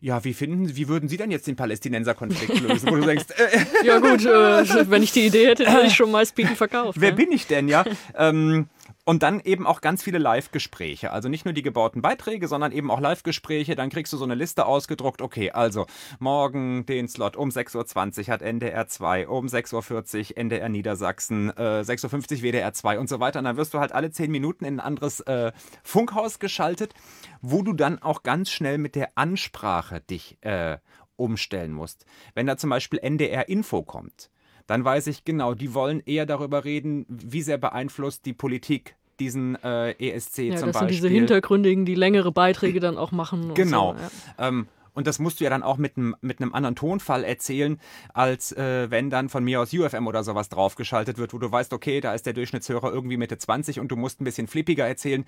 ja, 0.00 0.24
wie 0.24 0.32
finden, 0.32 0.74
wie 0.76 0.88
würden 0.88 1.08
Sie 1.08 1.16
denn 1.16 1.30
jetzt 1.30 1.46
den 1.46 1.56
Palästinenser-Konflikt 1.56 2.60
lösen? 2.66 2.90
Wo 2.90 2.96
du 2.96 3.02
denkst, 3.02 3.26
äh, 3.36 3.86
ja 3.86 3.98
gut, 3.98 4.24
äh, 4.24 4.90
wenn 4.90 5.02
ich 5.02 5.12
die 5.12 5.26
Idee 5.26 5.46
hätte, 5.46 5.70
hätte 5.70 5.86
ich 5.86 5.94
schon 5.94 6.10
mal 6.10 6.24
Speeden 6.24 6.56
verkauft. 6.56 6.98
Wer 7.00 7.10
ja? 7.10 7.14
bin 7.14 7.32
ich 7.32 7.46
denn, 7.46 7.68
ja? 7.68 7.84
ähm, 8.16 8.68
und 9.04 9.22
dann 9.22 9.40
eben 9.40 9.66
auch 9.66 9.80
ganz 9.80 10.02
viele 10.02 10.18
Live-Gespräche. 10.18 11.12
Also 11.12 11.28
nicht 11.28 11.44
nur 11.44 11.54
die 11.54 11.62
gebauten 11.62 12.02
Beiträge, 12.02 12.48
sondern 12.48 12.72
eben 12.72 12.90
auch 12.90 13.00
Live-Gespräche. 13.00 13.74
Dann 13.74 13.90
kriegst 13.90 14.12
du 14.12 14.16
so 14.16 14.24
eine 14.24 14.34
Liste 14.34 14.66
ausgedruckt. 14.66 15.22
Okay, 15.22 15.50
also 15.50 15.86
morgen 16.18 16.84
den 16.86 17.08
Slot 17.08 17.36
um 17.36 17.48
6.20 17.48 18.18
Uhr 18.18 18.26
hat 18.34 18.42
NDR 18.42 18.86
2, 18.86 19.28
um 19.28 19.46
6.40 19.46 20.30
Uhr 20.30 20.36
NDR 20.36 20.68
Niedersachsen, 20.68 21.50
äh, 21.50 21.80
6.50 21.80 22.36
Uhr 22.36 22.42
WDR 22.42 22.72
2 22.72 22.98
und 22.98 23.08
so 23.08 23.20
weiter. 23.20 23.38
Und 23.38 23.46
dann 23.46 23.56
wirst 23.56 23.74
du 23.74 23.80
halt 23.80 23.92
alle 23.92 24.10
10 24.10 24.30
Minuten 24.30 24.64
in 24.64 24.76
ein 24.76 24.80
anderes 24.80 25.20
äh, 25.20 25.52
Funkhaus 25.82 26.38
geschaltet, 26.38 26.94
wo 27.40 27.62
du 27.62 27.72
dann 27.72 28.02
auch 28.02 28.22
ganz 28.22 28.50
schnell 28.50 28.78
mit 28.78 28.94
der 28.94 29.12
Ansprache 29.14 30.00
dich 30.00 30.38
äh, 30.42 30.78
umstellen 31.16 31.72
musst. 31.72 32.04
Wenn 32.34 32.46
da 32.46 32.56
zum 32.56 32.70
Beispiel 32.70 32.98
NDR 33.00 33.48
Info 33.48 33.82
kommt, 33.82 34.30
dann 34.68 34.84
weiß 34.84 35.08
ich 35.08 35.24
genau, 35.24 35.54
die 35.54 35.74
wollen 35.74 36.00
eher 36.06 36.26
darüber 36.26 36.64
reden, 36.64 37.06
wie 37.08 37.42
sehr 37.42 37.58
beeinflusst 37.58 38.24
die 38.26 38.34
Politik 38.34 38.94
diesen 39.18 39.56
äh, 39.64 39.92
ESC 39.92 40.38
ja, 40.38 40.56
zum 40.56 40.68
das 40.68 40.74
Beispiel. 40.74 40.80
Sind 40.80 40.90
diese 40.90 41.08
Hintergründigen, 41.08 41.84
die 41.84 41.96
längere 41.96 42.30
Beiträge 42.30 42.78
dann 42.78 42.96
auch 42.96 43.10
machen. 43.10 43.54
Genau. 43.54 43.94
So, 43.94 44.00
ja. 44.38 44.48
ähm, 44.48 44.68
und 44.92 45.06
das 45.06 45.18
musst 45.20 45.40
du 45.40 45.44
ja 45.44 45.50
dann 45.50 45.62
auch 45.62 45.78
mit 45.78 45.96
einem 45.96 46.16
mit 46.20 46.40
einem 46.40 46.52
anderen 46.52 46.76
Tonfall 46.76 47.24
erzählen, 47.24 47.80
als 48.12 48.52
äh, 48.52 48.90
wenn 48.90 49.10
dann 49.10 49.28
von 49.28 49.42
mir 49.44 49.60
aus 49.60 49.72
UFM 49.72 50.06
oder 50.06 50.22
sowas 50.22 50.48
draufgeschaltet 50.48 51.18
wird, 51.18 51.32
wo 51.32 51.38
du 51.38 51.50
weißt, 51.50 51.72
okay, 51.72 52.00
da 52.00 52.14
ist 52.14 52.26
der 52.26 52.32
Durchschnittshörer 52.32 52.92
irgendwie 52.92 53.16
Mitte 53.16 53.38
20 53.38 53.80
und 53.80 53.88
du 53.88 53.96
musst 53.96 54.20
ein 54.20 54.24
bisschen 54.24 54.48
flippiger 54.48 54.86
erzählen. 54.86 55.24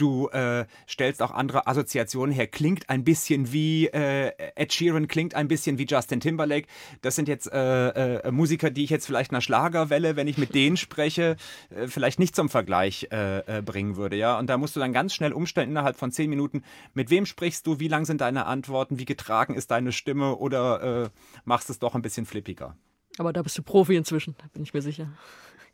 Du 0.00 0.28
äh, 0.28 0.64
stellst 0.88 1.20
auch 1.20 1.30
andere 1.30 1.66
Assoziationen 1.66 2.34
her. 2.34 2.46
Klingt 2.46 2.88
ein 2.88 3.04
bisschen 3.04 3.52
wie 3.52 3.86
äh, 3.88 4.32
Ed 4.54 4.72
Sheeran, 4.72 5.08
klingt 5.08 5.34
ein 5.34 5.46
bisschen 5.46 5.76
wie 5.76 5.84
Justin 5.84 6.20
Timberlake. 6.20 6.66
Das 7.02 7.16
sind 7.16 7.28
jetzt 7.28 7.52
äh, 7.52 8.20
äh 8.20 8.30
Musiker, 8.30 8.70
die 8.70 8.84
ich 8.84 8.88
jetzt 8.88 9.04
vielleicht 9.04 9.30
einer 9.30 9.42
Schlagerwelle, 9.42 10.16
wenn 10.16 10.26
ich 10.26 10.38
mit 10.38 10.54
denen 10.54 10.76
spreche, 10.78 11.36
äh, 11.68 11.86
vielleicht 11.86 12.18
nicht 12.18 12.34
zum 12.34 12.48
Vergleich 12.48 13.08
äh, 13.10 13.60
bringen 13.60 13.96
würde. 13.96 14.16
Ja, 14.16 14.38
und 14.38 14.48
da 14.48 14.56
musst 14.56 14.74
du 14.74 14.80
dann 14.80 14.94
ganz 14.94 15.12
schnell 15.12 15.34
umstellen 15.34 15.68
innerhalb 15.68 15.96
von 15.96 16.12
zehn 16.12 16.30
Minuten. 16.30 16.62
Mit 16.94 17.10
wem 17.10 17.26
sprichst 17.26 17.66
du? 17.66 17.78
Wie 17.78 17.88
lang 17.88 18.06
sind 18.06 18.22
deine 18.22 18.46
Antworten? 18.46 18.98
Wie 18.98 19.04
getragen 19.04 19.52
ist 19.54 19.70
deine 19.70 19.92
Stimme? 19.92 20.36
Oder 20.36 21.10
machst 21.44 21.68
es 21.68 21.78
doch 21.78 21.94
ein 21.94 22.02
bisschen 22.02 22.24
flippiger? 22.24 22.74
Aber 23.18 23.32
da 23.32 23.42
bist 23.42 23.58
du 23.58 23.62
Profi 23.62 23.96
inzwischen, 23.96 24.34
da 24.38 24.46
bin 24.52 24.62
ich 24.62 24.72
mir 24.72 24.80
sicher. 24.82 25.08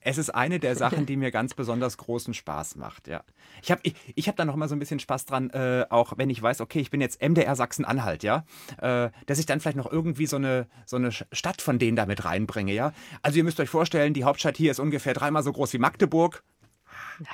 Es 0.01 0.19
ist 0.19 0.31
eine 0.31 0.61
der 0.61 0.77
Sachen, 0.77 1.07
die 1.07 1.17
mir 1.17 1.31
ganz 1.31 1.55
besonders 1.55 1.97
großen 1.99 2.35
Spaß 2.35 2.77
macht, 2.77 3.09
ja. 3.09 3.23
Ich 3.63 3.71
habe 3.71 3.81
ich, 3.85 3.95
ich 4.15 4.29
hab 4.29 4.37
da 4.37 4.45
noch 4.45 4.55
immer 4.55 4.69
so 4.69 4.77
ein 4.77 4.79
bisschen 4.79 5.01
Spaß 5.01 5.27
dran, 5.27 5.51
äh, 5.51 5.85
auch 5.91 6.15
wenn 6.17 6.31
ich 6.31 6.41
weiß, 6.41 6.61
okay, 6.61 6.81
ich 6.81 6.91
bin 6.91 7.01
jetzt 7.01 7.21
MDR 7.21 7.57
Sachsen-Anhalt, 7.57 8.23
ja, 8.23 8.45
äh, 8.79 9.11
dass 9.27 9.39
ich 9.39 9.47
dann 9.47 9.61
vielleicht 9.61 9.77
noch 9.77 9.91
irgendwie 9.91 10.27
so 10.27 10.37
eine, 10.37 10.67
so 10.85 10.97
eine 10.97 11.11
Stadt 11.13 11.63
von 11.63 11.79
denen 11.79 11.97
da 11.97 12.07
mit 12.07 12.25
reinbringe, 12.25 12.73
ja. 12.73 12.93
Also 13.23 13.39
ihr 13.39 13.45
müsst 13.45 13.61
euch 13.61 13.71
vorstellen, 13.71 14.15
die 14.15 14.25
Hauptstadt 14.25 14.57
hier 14.57 14.71
ist 14.71 14.81
ungefähr 14.81 15.15
dreimal 15.15 15.43
so 15.43 15.53
groß 15.53 15.73
wie 15.73 15.79
Magdeburg. 15.79 16.43
Ja. 17.21 17.27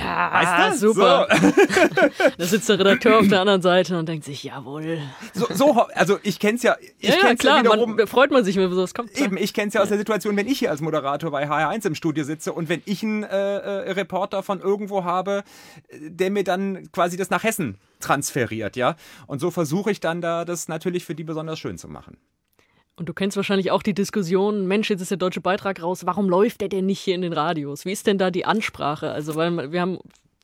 Ja, 0.00 0.32
weißt 0.32 0.82
du? 0.82 0.88
super. 0.92 1.28
So. 1.30 2.28
da 2.38 2.44
sitzt 2.46 2.68
der 2.68 2.78
Redakteur 2.78 3.18
auf 3.18 3.28
der 3.28 3.40
anderen 3.40 3.62
Seite 3.62 3.98
und 3.98 4.08
denkt 4.08 4.24
sich, 4.24 4.42
jawohl. 4.42 4.98
So, 5.34 5.46
so 5.52 5.72
also 5.94 6.18
ich 6.22 6.38
kenne 6.38 6.56
es 6.56 6.62
ja. 6.62 6.76
Ich 6.98 7.10
ja, 7.10 7.16
ja 7.22 7.34
klar, 7.34 7.58
ja 7.58 7.64
wiederum, 7.64 7.96
man, 7.96 8.06
freut 8.06 8.30
man 8.30 8.44
sich, 8.44 8.56
wenn 8.56 8.70
sowas 8.72 8.94
kommt. 8.94 9.16
Eben, 9.18 9.36
ich 9.36 9.52
kenne 9.52 9.68
es 9.68 9.74
ja 9.74 9.82
aus 9.82 9.88
der 9.88 9.98
Situation, 9.98 10.36
wenn 10.36 10.46
ich 10.46 10.58
hier 10.58 10.70
als 10.70 10.80
Moderator 10.80 11.30
bei 11.30 11.48
HR1 11.48 11.86
im 11.86 11.94
Studio 11.94 12.24
sitze 12.24 12.52
und 12.52 12.68
wenn 12.68 12.82
ich 12.86 13.02
einen 13.02 13.24
äh, 13.24 13.28
äh, 13.28 13.92
Reporter 13.92 14.42
von 14.42 14.60
irgendwo 14.60 15.04
habe, 15.04 15.44
der 15.92 16.30
mir 16.30 16.44
dann 16.44 16.90
quasi 16.92 17.16
das 17.16 17.30
nach 17.30 17.42
Hessen 17.42 17.78
transferiert, 18.00 18.76
ja. 18.76 18.96
Und 19.26 19.40
so 19.40 19.50
versuche 19.50 19.90
ich 19.90 20.00
dann 20.00 20.20
da 20.20 20.44
das 20.44 20.68
natürlich 20.68 21.04
für 21.04 21.14
die 21.14 21.24
besonders 21.24 21.58
schön 21.58 21.78
zu 21.78 21.88
machen. 21.88 22.16
Und 22.98 23.08
du 23.08 23.14
kennst 23.14 23.36
wahrscheinlich 23.36 23.70
auch 23.70 23.82
die 23.82 23.94
Diskussion, 23.94 24.66
Mensch, 24.66 24.90
jetzt 24.90 25.00
ist 25.00 25.12
der 25.12 25.18
deutsche 25.18 25.40
Beitrag 25.40 25.80
raus, 25.80 26.04
warum 26.04 26.28
läuft 26.28 26.60
der 26.60 26.68
denn 26.68 26.86
nicht 26.86 26.98
hier 26.98 27.14
in 27.14 27.22
den 27.22 27.32
Radios? 27.32 27.84
Wie 27.84 27.92
ist 27.92 28.08
denn 28.08 28.18
da 28.18 28.32
die 28.32 28.44
Ansprache? 28.44 29.12
Also, 29.12 29.36
weil 29.36 29.70
wir 29.70 29.80
haben 29.80 29.98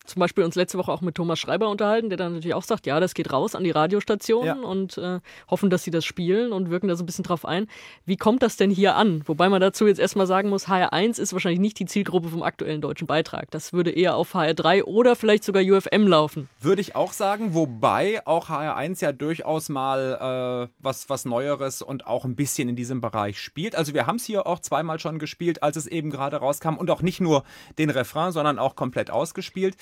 zum 0.05 0.21
Beispiel 0.21 0.45
uns 0.45 0.55
letzte 0.55 0.79
Woche 0.79 0.93
auch 0.93 1.01
mit 1.01 1.15
Thomas 1.15 1.39
Schreiber 1.39 1.69
unterhalten, 1.69 2.11
der 2.11 2.19
dann 2.19 2.35
natürlich 2.35 2.55
auch 2.55 2.63
sagt, 2.63 2.87
ja, 2.87 3.01
das 3.01 3.15
geht 3.15 3.33
raus 3.33 3.55
an 3.55 3.65
die 3.65 3.71
Radiostationen 3.71 4.63
ja. 4.63 4.69
und 4.69 4.99
äh, 4.99 5.21
hoffen, 5.49 5.71
dass 5.71 5.83
sie 5.83 5.91
das 5.91 6.05
spielen 6.05 6.53
und 6.53 6.71
wirken 6.71 6.89
da 6.89 6.97
so 6.97 7.03
ein 7.03 7.07
bisschen 7.07 7.25
drauf 7.25 7.45
ein. 7.45 7.69
Wie 8.05 8.17
kommt 8.17 8.43
das 8.43 8.57
denn 8.57 8.71
hier 8.71 8.97
an? 8.97 9.23
Wobei 9.27 9.49
man 9.49 9.61
dazu 9.61 9.87
jetzt 9.87 9.99
erstmal 9.99 10.27
sagen 10.27 10.51
muss, 10.51 10.69
HR1 10.69 11.19
ist 11.21 11.33
wahrscheinlich 11.33 11.61
nicht 11.61 11.79
die 11.79 11.87
Zielgruppe 11.87 12.29
vom 12.29 12.43
aktuellen 12.43 12.81
deutschen 12.81 13.07
Beitrag. 13.07 13.51
Das 13.51 13.73
würde 13.73 13.91
eher 13.91 14.17
auf 14.17 14.35
HR3 14.35 14.85
oder 14.85 15.17
vielleicht 15.17 15.45
sogar 15.45 15.63
UFM 15.63 16.07
laufen. 16.07 16.49
Würde 16.61 16.83
ich 16.83 16.95
auch 16.97 17.13
sagen, 17.13 17.55
wobei 17.55 18.27
auch 18.27 18.51
HR1 18.51 19.03
ja 19.03 19.13
durchaus 19.13 19.69
mal 19.71 20.69
äh, 20.69 20.75
was, 20.79 21.09
was 21.09 21.25
Neueres 21.25 21.81
und 21.81 22.07
auch 22.07 22.25
ein 22.25 22.37
bisschen 22.37 22.69
in 22.69 22.77
diesem 22.77 23.01
Bereich 23.01 23.41
spielt. 23.41 23.75
Also 23.75 23.95
wir 23.95 24.07
haben 24.07 24.17
es 24.17 24.25
hier 24.27 24.47
auch 24.47 24.61
zweimal 24.61 24.99
schon 24.99 25.19
gespielt, 25.19 25.63
als 25.63 25.77
es 25.77 25.87
eben 25.87 26.11
gerade 26.11 26.37
rauskam 26.37 26.77
und 26.77 26.91
auch 26.91 27.01
nicht 27.01 27.21
nur 27.21 27.45
den 27.79 27.91
Refrain, 27.91 28.33
sondern 28.33 28.59
auch 28.59 28.77
komplett 28.77 29.11
ausgespielt. 29.11 29.77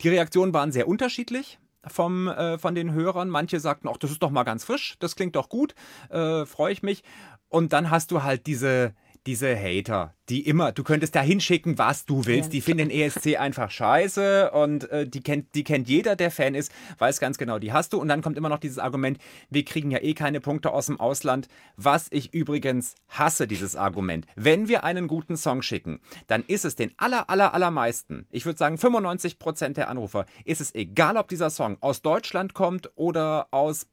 Die 0.00 0.08
Reaktionen 0.08 0.54
waren 0.54 0.72
sehr 0.72 0.88
unterschiedlich 0.88 1.58
vom, 1.86 2.28
äh, 2.28 2.58
von 2.58 2.74
den 2.74 2.92
Hörern. 2.92 3.28
Manche 3.28 3.60
sagten, 3.60 3.88
ach, 3.88 3.96
das 3.96 4.10
ist 4.10 4.22
doch 4.22 4.30
mal 4.30 4.44
ganz 4.44 4.64
frisch, 4.64 4.96
das 4.98 5.16
klingt 5.16 5.36
doch 5.36 5.48
gut, 5.48 5.74
äh, 6.10 6.44
freue 6.46 6.72
ich 6.72 6.82
mich. 6.82 7.02
Und 7.48 7.72
dann 7.72 7.90
hast 7.90 8.10
du 8.10 8.22
halt 8.22 8.46
diese, 8.46 8.94
diese 9.26 9.56
Hater, 9.56 10.14
die 10.28 10.46
immer, 10.46 10.72
du 10.72 10.82
könntest 10.82 11.14
da 11.14 11.20
hinschicken, 11.20 11.76
was 11.78 12.06
du 12.06 12.24
willst. 12.26 12.48
Ja. 12.48 12.52
Die 12.52 12.60
finden 12.60 12.88
den 12.88 12.90
ESC 12.90 13.36
einfach 13.38 13.70
scheiße 13.70 14.50
und 14.52 14.90
äh, 14.90 15.06
die, 15.06 15.22
kennt, 15.22 15.54
die 15.54 15.64
kennt 15.64 15.88
jeder, 15.88 16.16
der 16.16 16.30
Fan 16.30 16.54
ist, 16.54 16.72
weiß 16.98 17.20
ganz 17.20 17.36
genau, 17.36 17.58
die 17.58 17.72
hast 17.72 17.92
du. 17.92 18.00
Und 18.00 18.08
dann 18.08 18.22
kommt 18.22 18.38
immer 18.38 18.48
noch 18.48 18.58
dieses 18.58 18.78
Argument, 18.78 19.18
wir 19.50 19.64
kriegen 19.64 19.90
ja 19.90 19.98
eh 19.98 20.14
keine 20.14 20.40
Punkte 20.40 20.72
aus 20.72 20.86
dem 20.86 20.98
Ausland. 20.98 21.48
Was 21.76 22.06
ich 22.10 22.32
übrigens 22.32 22.94
hasse, 23.08 23.46
dieses 23.46 23.76
Argument. 23.76 24.26
Wenn 24.36 24.68
wir 24.68 24.84
einen 24.84 25.08
guten 25.08 25.36
Song 25.36 25.62
schicken, 25.62 26.00
dann 26.26 26.44
ist 26.46 26.64
es 26.64 26.76
den 26.76 26.92
aller, 26.96 27.28
aller, 27.28 27.52
allermeisten, 27.54 28.26
ich 28.30 28.46
würde 28.46 28.58
sagen 28.58 28.78
95 28.78 29.38
Prozent 29.38 29.76
der 29.76 29.88
Anrufer, 29.88 30.26
ist 30.44 30.60
es 30.60 30.74
egal, 30.74 31.16
ob 31.16 31.28
dieser 31.28 31.50
Song 31.50 31.76
aus 31.80 32.02
Deutschland 32.02 32.54
kommt 32.54 32.90
oder 32.94 33.48
aus 33.50 33.86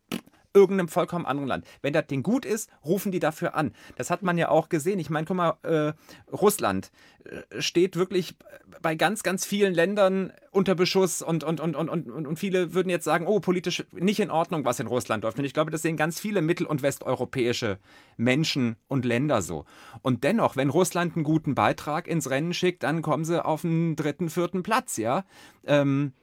irgendeinem 0.58 0.88
vollkommen 0.88 1.26
anderen 1.26 1.48
Land. 1.48 1.66
Wenn 1.82 1.94
das 1.94 2.08
Ding 2.08 2.24
gut 2.24 2.46
ist, 2.46 2.70
rufen 2.84 3.12
die 3.12 3.20
dafür 3.20 3.56
an. 3.56 3.74
Das 3.96 4.10
hat 4.10 4.24
man 4.24 4.38
ja 4.38 4.50
auch 4.50 4.70
gesehen. 4.70 5.00
Ich 5.00 5.10
meine, 5.10 5.26
guck 5.26 5.38
mal, 5.38 5.58
äh, 5.62 5.94
Russland 6.32 6.92
äh, 7.26 7.62
steht 7.62 7.96
wirklich 7.96 8.36
bei 8.82 8.96
ganz, 8.96 9.22
ganz 9.22 9.46
vielen 9.46 9.74
Ländern 9.74 10.34
unter 10.52 10.74
Beschuss 10.74 11.22
und, 11.22 11.44
und, 11.44 11.60
und, 11.60 11.76
und, 11.76 11.90
und, 11.90 12.10
und 12.10 12.40
viele 12.40 12.74
würden 12.74 12.90
jetzt 12.90 13.04
sagen, 13.04 13.28
oh, 13.28 13.40
politisch 13.40 13.86
nicht 13.92 14.20
in 14.20 14.32
Ordnung, 14.32 14.66
was 14.66 14.80
in 14.80 14.88
Russland 14.88 15.24
läuft. 15.24 15.38
Und 15.38 15.46
ich 15.46 15.54
glaube, 15.54 15.70
das 15.70 15.84
sehen 15.84 15.96
ganz 15.96 16.20
viele 16.20 16.42
mittel- 16.42 16.66
und 16.66 16.82
westeuropäische 16.82 17.78
Menschen 18.18 18.78
und 18.88 19.06
Länder 19.06 19.44
so. 19.44 19.66
Und 20.02 20.24
dennoch, 20.24 20.56
wenn 20.56 20.70
Russland 20.70 21.16
einen 21.16 21.24
guten 21.24 21.54
Beitrag 21.54 22.08
ins 22.08 22.30
Rennen 22.32 22.54
schickt, 22.54 22.82
dann 22.82 23.04
kommen 23.04 23.26
sie 23.26 23.44
auf 23.44 23.62
den 23.62 23.96
dritten, 23.96 24.30
vierten 24.30 24.64
Platz, 24.64 24.98
ja. 24.98 25.24
Ähm, 25.66 26.14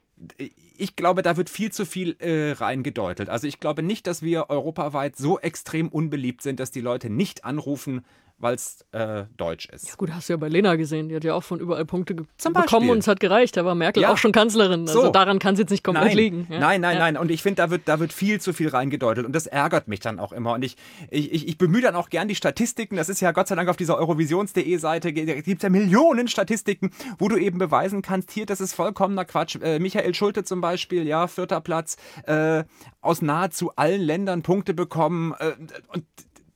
ich 0.76 0.96
glaube, 0.96 1.22
da 1.22 1.36
wird 1.36 1.50
viel 1.50 1.72
zu 1.72 1.84
viel 1.86 2.16
äh, 2.18 2.52
reingedeutet. 2.52 3.28
Also 3.28 3.46
ich 3.46 3.60
glaube 3.60 3.82
nicht, 3.82 4.06
dass 4.06 4.22
wir 4.22 4.50
europaweit 4.50 5.16
so 5.16 5.38
extrem 5.38 5.88
unbeliebt 5.88 6.42
sind, 6.42 6.60
dass 6.60 6.70
die 6.70 6.80
Leute 6.80 7.10
nicht 7.10 7.44
anrufen, 7.44 8.04
weil 8.38 8.56
es 8.56 8.84
äh, 8.92 9.24
deutsch 9.36 9.66
ist. 9.66 9.88
Ja 9.88 9.94
gut, 9.96 10.12
hast 10.12 10.28
du 10.28 10.34
ja 10.34 10.36
bei 10.36 10.48
Lena 10.48 10.76
gesehen. 10.76 11.08
Die 11.08 11.16
hat 11.16 11.24
ja 11.24 11.34
auch 11.34 11.42
von 11.42 11.60
überall 11.60 11.84
Punkte 11.84 12.14
bekommen 12.14 12.90
und 12.90 12.98
es 12.98 13.08
hat 13.08 13.20
gereicht. 13.20 13.56
Da 13.56 13.64
war 13.64 13.74
Merkel 13.74 14.02
ja. 14.02 14.12
auch 14.12 14.18
schon 14.18 14.32
Kanzlerin. 14.32 14.82
Also 14.82 15.02
so. 15.02 15.10
daran 15.10 15.38
kann 15.38 15.54
es 15.54 15.60
jetzt 15.60 15.70
nicht 15.70 15.84
komplett 15.84 16.08
nein. 16.08 16.16
liegen. 16.16 16.46
Ja. 16.50 16.58
Nein, 16.58 16.80
nein, 16.80 16.94
ja. 16.94 17.00
nein. 17.00 17.16
Und 17.16 17.30
ich 17.30 17.42
finde, 17.42 17.62
da 17.62 17.70
wird, 17.70 17.82
da 17.86 18.00
wird 18.00 18.12
viel 18.12 18.40
zu 18.40 18.52
viel 18.52 18.68
reingedeutet. 18.68 19.24
Und 19.24 19.34
das 19.34 19.46
ärgert 19.46 19.88
mich 19.88 20.00
dann 20.00 20.18
auch 20.18 20.32
immer. 20.32 20.54
Und 20.54 20.64
ich, 20.64 20.76
ich, 21.10 21.32
ich, 21.32 21.48
ich 21.48 21.58
bemühe 21.58 21.80
dann 21.80 21.94
auch 21.94 22.10
gern 22.10 22.28
die 22.28 22.34
Statistiken. 22.34 22.96
Das 22.96 23.08
ist 23.08 23.20
ja 23.20 23.32
Gott 23.32 23.48
sei 23.48 23.54
Dank 23.54 23.68
auf 23.68 23.76
dieser 23.76 23.96
Eurovisions.de 23.98 24.76
Seite. 24.78 25.12
Da 25.12 25.34
gibt 25.34 25.48
es 25.48 25.62
ja 25.62 25.70
Millionen 25.70 26.28
Statistiken, 26.28 26.90
wo 27.18 27.28
du 27.28 27.36
eben 27.36 27.58
beweisen 27.58 28.02
kannst, 28.02 28.30
hier, 28.30 28.46
das 28.46 28.60
ist 28.60 28.74
vollkommener 28.74 29.24
Quatsch. 29.24 29.56
Äh, 29.56 29.78
Michael 29.78 30.14
Schulte 30.14 30.44
zum 30.44 30.60
Beispiel, 30.60 31.06
ja, 31.06 31.28
vierter 31.28 31.60
Platz, 31.60 31.96
äh, 32.26 32.64
aus 33.00 33.22
nahezu 33.22 33.72
allen 33.76 34.02
Ländern 34.02 34.42
Punkte 34.42 34.74
bekommen. 34.74 35.34
Äh, 35.38 35.52
und 35.88 36.04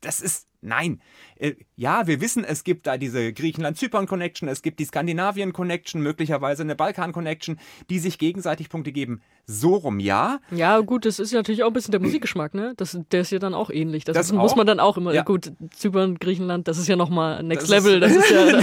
das 0.00 0.20
ist, 0.20 0.46
nein. 0.60 1.00
Äh, 1.38 1.54
ja, 1.76 2.06
wir 2.06 2.20
wissen, 2.20 2.44
es 2.44 2.64
gibt 2.64 2.86
da 2.86 2.98
diese 2.98 3.32
Griechenland-Zypern-Connection, 3.32 4.48
es 4.48 4.62
gibt 4.62 4.80
die 4.80 4.84
Skandinavien-Connection, 4.84 6.02
möglicherweise 6.02 6.62
eine 6.62 6.74
Balkan-Connection, 6.74 7.58
die 7.90 7.98
sich 7.98 8.18
gegenseitig 8.18 8.68
Punkte 8.68 8.92
geben. 8.92 9.20
So 9.46 9.76
rum, 9.76 10.00
ja. 10.00 10.40
Ja, 10.50 10.80
gut, 10.80 11.06
das 11.06 11.18
ist 11.18 11.32
natürlich 11.32 11.62
auch 11.62 11.68
ein 11.68 11.72
bisschen 11.72 11.92
der 11.92 12.00
Musikgeschmack, 12.00 12.54
ne? 12.54 12.74
Das, 12.76 12.98
der 13.12 13.20
ist 13.20 13.30
ja 13.30 13.38
dann 13.38 13.54
auch 13.54 13.70
ähnlich. 13.70 14.04
Das, 14.04 14.14
das 14.14 14.26
ist, 14.26 14.32
muss 14.32 14.56
man 14.56 14.66
dann 14.66 14.80
auch 14.80 14.96
immer, 14.96 15.14
ja. 15.14 15.22
gut, 15.22 15.52
Zypern, 15.70 16.18
Griechenland, 16.18 16.68
das 16.68 16.78
ist 16.78 16.88
ja 16.88 16.96
nochmal 16.96 17.42
Next 17.42 17.70
das 17.70 17.70
Level. 17.70 18.00
Das 18.00 18.12
ist 18.12 18.30
ja 18.30 18.60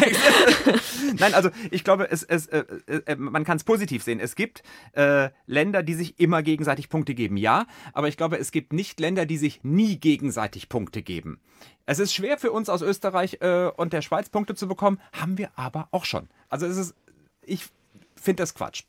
Nein, 1.20 1.34
also 1.34 1.50
ich 1.72 1.84
glaube, 1.84 2.10
es, 2.12 2.24
es, 2.24 2.48
äh, 2.48 2.66
äh, 3.06 3.16
man 3.16 3.46
kann 3.46 3.58
es 3.58 3.64
positiv 3.64 4.04
sehen. 4.04 4.20
Es 4.20 4.36
gibt 4.36 4.64
äh, 4.94 5.30
Länder, 5.46 5.82
die 5.82 5.94
sich 5.94 6.20
immer 6.20 6.44
gegenseitig 6.44 6.90
Punkte 6.90 7.16
geben, 7.16 7.38
ja, 7.38 7.66
aber 7.94 8.08
ich 8.08 8.18
glaube, 8.18 8.38
es 8.38 8.52
gibt 8.52 8.74
nicht 8.74 9.00
Länder, 9.00 9.26
die 9.26 9.38
sich 9.38 9.64
nie 9.64 9.98
gegenseitig 9.98 10.70
Punkte 10.70 11.02
geben. 11.02 11.40
Es 11.88 12.00
ist 12.00 12.14
schwer 12.14 12.40
für 12.40 12.52
uns 12.52 12.65
aus 12.70 12.82
Österreich 12.82 13.38
äh, 13.42 13.70
und 13.76 13.94
der 13.94 14.02
Schweiz 14.02 14.30
Punkte 14.30 14.56
zu 14.56 14.68
bekommen, 14.68 15.00
haben 15.14 15.38
wir 15.38 15.50
aber 15.56 15.88
auch 15.92 16.06
schon. 16.06 16.28
Also 16.50 16.66
es 16.66 16.78
ist, 16.78 16.96
ich 17.44 17.66
finde 18.16 18.44
das 18.44 18.54
Quatsch. 18.54 18.84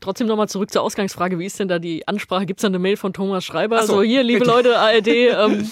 Trotzdem 0.00 0.28
nochmal 0.28 0.48
zurück 0.48 0.70
zur 0.70 0.82
Ausgangsfrage. 0.82 1.38
Wie 1.38 1.46
ist 1.46 1.58
denn 1.58 1.68
da 1.68 1.78
die 1.78 2.06
Ansprache? 2.06 2.46
Gibt 2.46 2.60
es 2.60 2.62
da 2.62 2.68
eine 2.68 2.78
Mail 2.78 2.96
von 2.96 3.12
Thomas 3.12 3.44
Schreiber? 3.44 3.82
So, 3.82 3.96
so, 3.96 4.02
hier, 4.02 4.22
liebe 4.22 4.40
bitte. 4.40 4.50
Leute, 4.50 4.78
ARD, 4.78 5.06
ähm, 5.08 5.70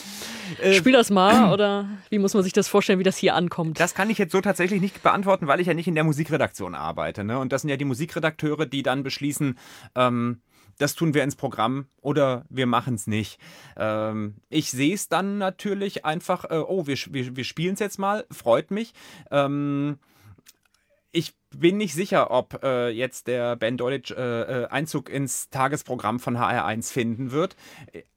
äh, 0.61 0.75
spiel 0.75 0.93
das 0.93 1.11
mal 1.11 1.53
oder 1.53 1.89
wie 2.11 2.19
muss 2.19 2.35
man 2.35 2.43
sich 2.43 2.53
das 2.53 2.67
vorstellen, 2.67 2.99
wie 2.99 3.05
das 3.05 3.17
hier 3.17 3.35
ankommt? 3.35 3.79
Das 3.79 3.95
kann 3.95 4.11
ich 4.11 4.19
jetzt 4.19 4.33
so 4.33 4.41
tatsächlich 4.41 4.81
nicht 4.81 5.03
beantworten, 5.03 5.47
weil 5.47 5.61
ich 5.61 5.69
ja 5.69 5.75
nicht 5.75 5.87
in 5.87 5.95
der 5.95 6.05
Musikredaktion 6.05 6.75
arbeite. 6.75 7.25
Ne? 7.25 7.39
Und 7.39 7.53
das 7.53 7.63
sind 7.63 7.71
ja 7.71 7.77
die 7.77 7.85
Musikredakteure, 7.85 8.67
die 8.67 8.83
dann 8.83 9.03
beschließen, 9.03 9.57
ähm, 9.95 10.41
das 10.79 10.95
tun 10.95 11.15
wir 11.15 11.23
ins 11.23 11.37
Programm 11.37 11.87
oder 12.01 12.45
wir 12.49 12.67
machen 12.67 12.95
es 12.95 13.07
nicht. 13.07 13.39
Ähm, 13.77 14.35
ich 14.49 14.71
sehe 14.71 14.95
es 14.95 15.09
dann 15.09 15.39
natürlich 15.39 16.05
einfach, 16.05 16.45
äh, 16.45 16.59
oh, 16.59 16.87
wir, 16.87 16.97
wir, 17.11 17.37
wir 17.37 17.45
spielen 17.45 17.75
es 17.75 17.81
jetzt 17.81 17.99
mal, 17.99 18.27
freut 18.31 18.71
mich. 18.71 18.93
Ähm, 19.31 19.99
ich 21.17 21.35
bin 21.57 21.79
nicht 21.79 21.95
sicher, 21.95 22.31
ob 22.31 22.63
äh, 22.63 22.91
jetzt 22.91 23.27
der 23.27 23.57
Ben 23.57 23.79
Dolic 23.79 24.11
äh, 24.11 24.65
äh 24.65 24.67
Einzug 24.67 25.09
ins 25.09 25.49
Tagesprogramm 25.49 26.21
von 26.21 26.37
HR1 26.37 26.93
finden 26.93 27.31
wird. 27.31 27.57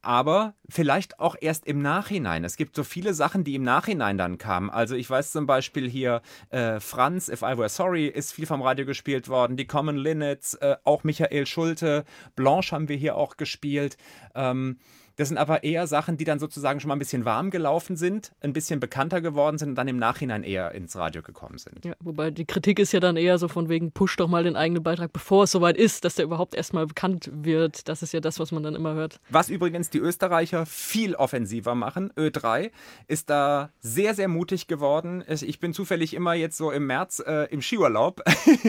Aber 0.01 0.53
vielleicht 0.67 1.21
auch 1.21 1.37
erst 1.39 1.65
im 1.65 1.81
Nachhinein. 1.81 2.43
Es 2.43 2.57
gibt 2.57 2.75
so 2.75 2.83
viele 2.83 3.13
Sachen, 3.13 3.45
die 3.45 3.55
im 3.55 3.63
Nachhinein 3.63 4.17
dann 4.17 4.37
kamen. 4.37 4.69
Also 4.69 4.95
ich 4.95 5.09
weiß 5.09 5.31
zum 5.31 5.45
Beispiel 5.45 5.89
hier, 5.89 6.21
äh, 6.49 6.81
Franz, 6.81 7.29
If 7.29 7.41
I 7.41 7.57
Were 7.57 7.69
Sorry, 7.69 8.07
ist 8.07 8.33
viel 8.33 8.45
vom 8.45 8.61
Radio 8.61 8.85
gespielt 8.85 9.29
worden. 9.29 9.55
Die 9.55 9.67
Common 9.67 9.95
Linnets, 9.95 10.55
äh, 10.55 10.75
auch 10.83 11.05
Michael 11.05 11.45
Schulte, 11.45 12.03
Blanche 12.35 12.75
haben 12.75 12.89
wir 12.89 12.97
hier 12.97 13.15
auch 13.15 13.37
gespielt. 13.37 13.95
Ähm, 14.35 14.77
das 15.19 15.27
sind 15.27 15.37
aber 15.37 15.65
eher 15.65 15.85
Sachen, 15.85 16.15
die 16.15 16.23
dann 16.23 16.39
sozusagen 16.39 16.79
schon 16.79 16.87
mal 16.87 16.95
ein 16.95 16.99
bisschen 16.99 17.25
warm 17.25 17.51
gelaufen 17.51 17.97
sind, 17.97 18.31
ein 18.39 18.53
bisschen 18.53 18.79
bekannter 18.79 19.19
geworden 19.19 19.57
sind 19.57 19.69
und 19.69 19.75
dann 19.75 19.89
im 19.89 19.97
Nachhinein 19.97 20.43
eher 20.43 20.71
ins 20.71 20.95
Radio 20.95 21.21
gekommen 21.21 21.57
sind. 21.57 21.83
Ja, 21.83 21.93
wobei 21.99 22.31
die 22.31 22.45
Kritik 22.45 22.79
ist 22.79 22.93
ja 22.93 23.01
dann 23.01 23.17
eher 23.17 23.37
so 23.37 23.49
von 23.49 23.67
wegen, 23.67 23.91
push 23.91 24.15
doch 24.15 24.29
mal 24.29 24.45
den 24.45 24.55
eigenen 24.55 24.81
Beitrag, 24.81 25.11
bevor 25.11 25.43
es 25.43 25.51
soweit 25.51 25.75
ist, 25.75 26.05
dass 26.05 26.15
der 26.15 26.23
überhaupt 26.23 26.55
erstmal 26.55 26.87
bekannt 26.87 27.29
wird. 27.33 27.89
Das 27.89 28.01
ist 28.01 28.13
ja 28.13 28.21
das, 28.21 28.39
was 28.39 28.53
man 28.53 28.63
dann 28.63 28.75
immer 28.75 28.93
hört. 28.93 29.19
Was 29.29 29.49
übrigens 29.49 29.89
die 29.89 29.97
Österreicher 29.97 30.65
viel 30.65 31.15
offensiver 31.15 31.75
machen. 31.75 32.13
Ö3 32.15 32.71
ist 33.07 33.29
da 33.29 33.71
sehr, 33.81 34.13
sehr 34.13 34.29
mutig 34.29 34.67
geworden. 34.67 35.25
Ich 35.27 35.59
bin 35.59 35.73
zufällig 35.73 36.13
immer 36.13 36.33
jetzt 36.33 36.55
so 36.55 36.71
im 36.71 36.87
März 36.87 37.21
äh, 37.27 37.51
im 37.51 37.61
Skiurlaub. 37.61 38.21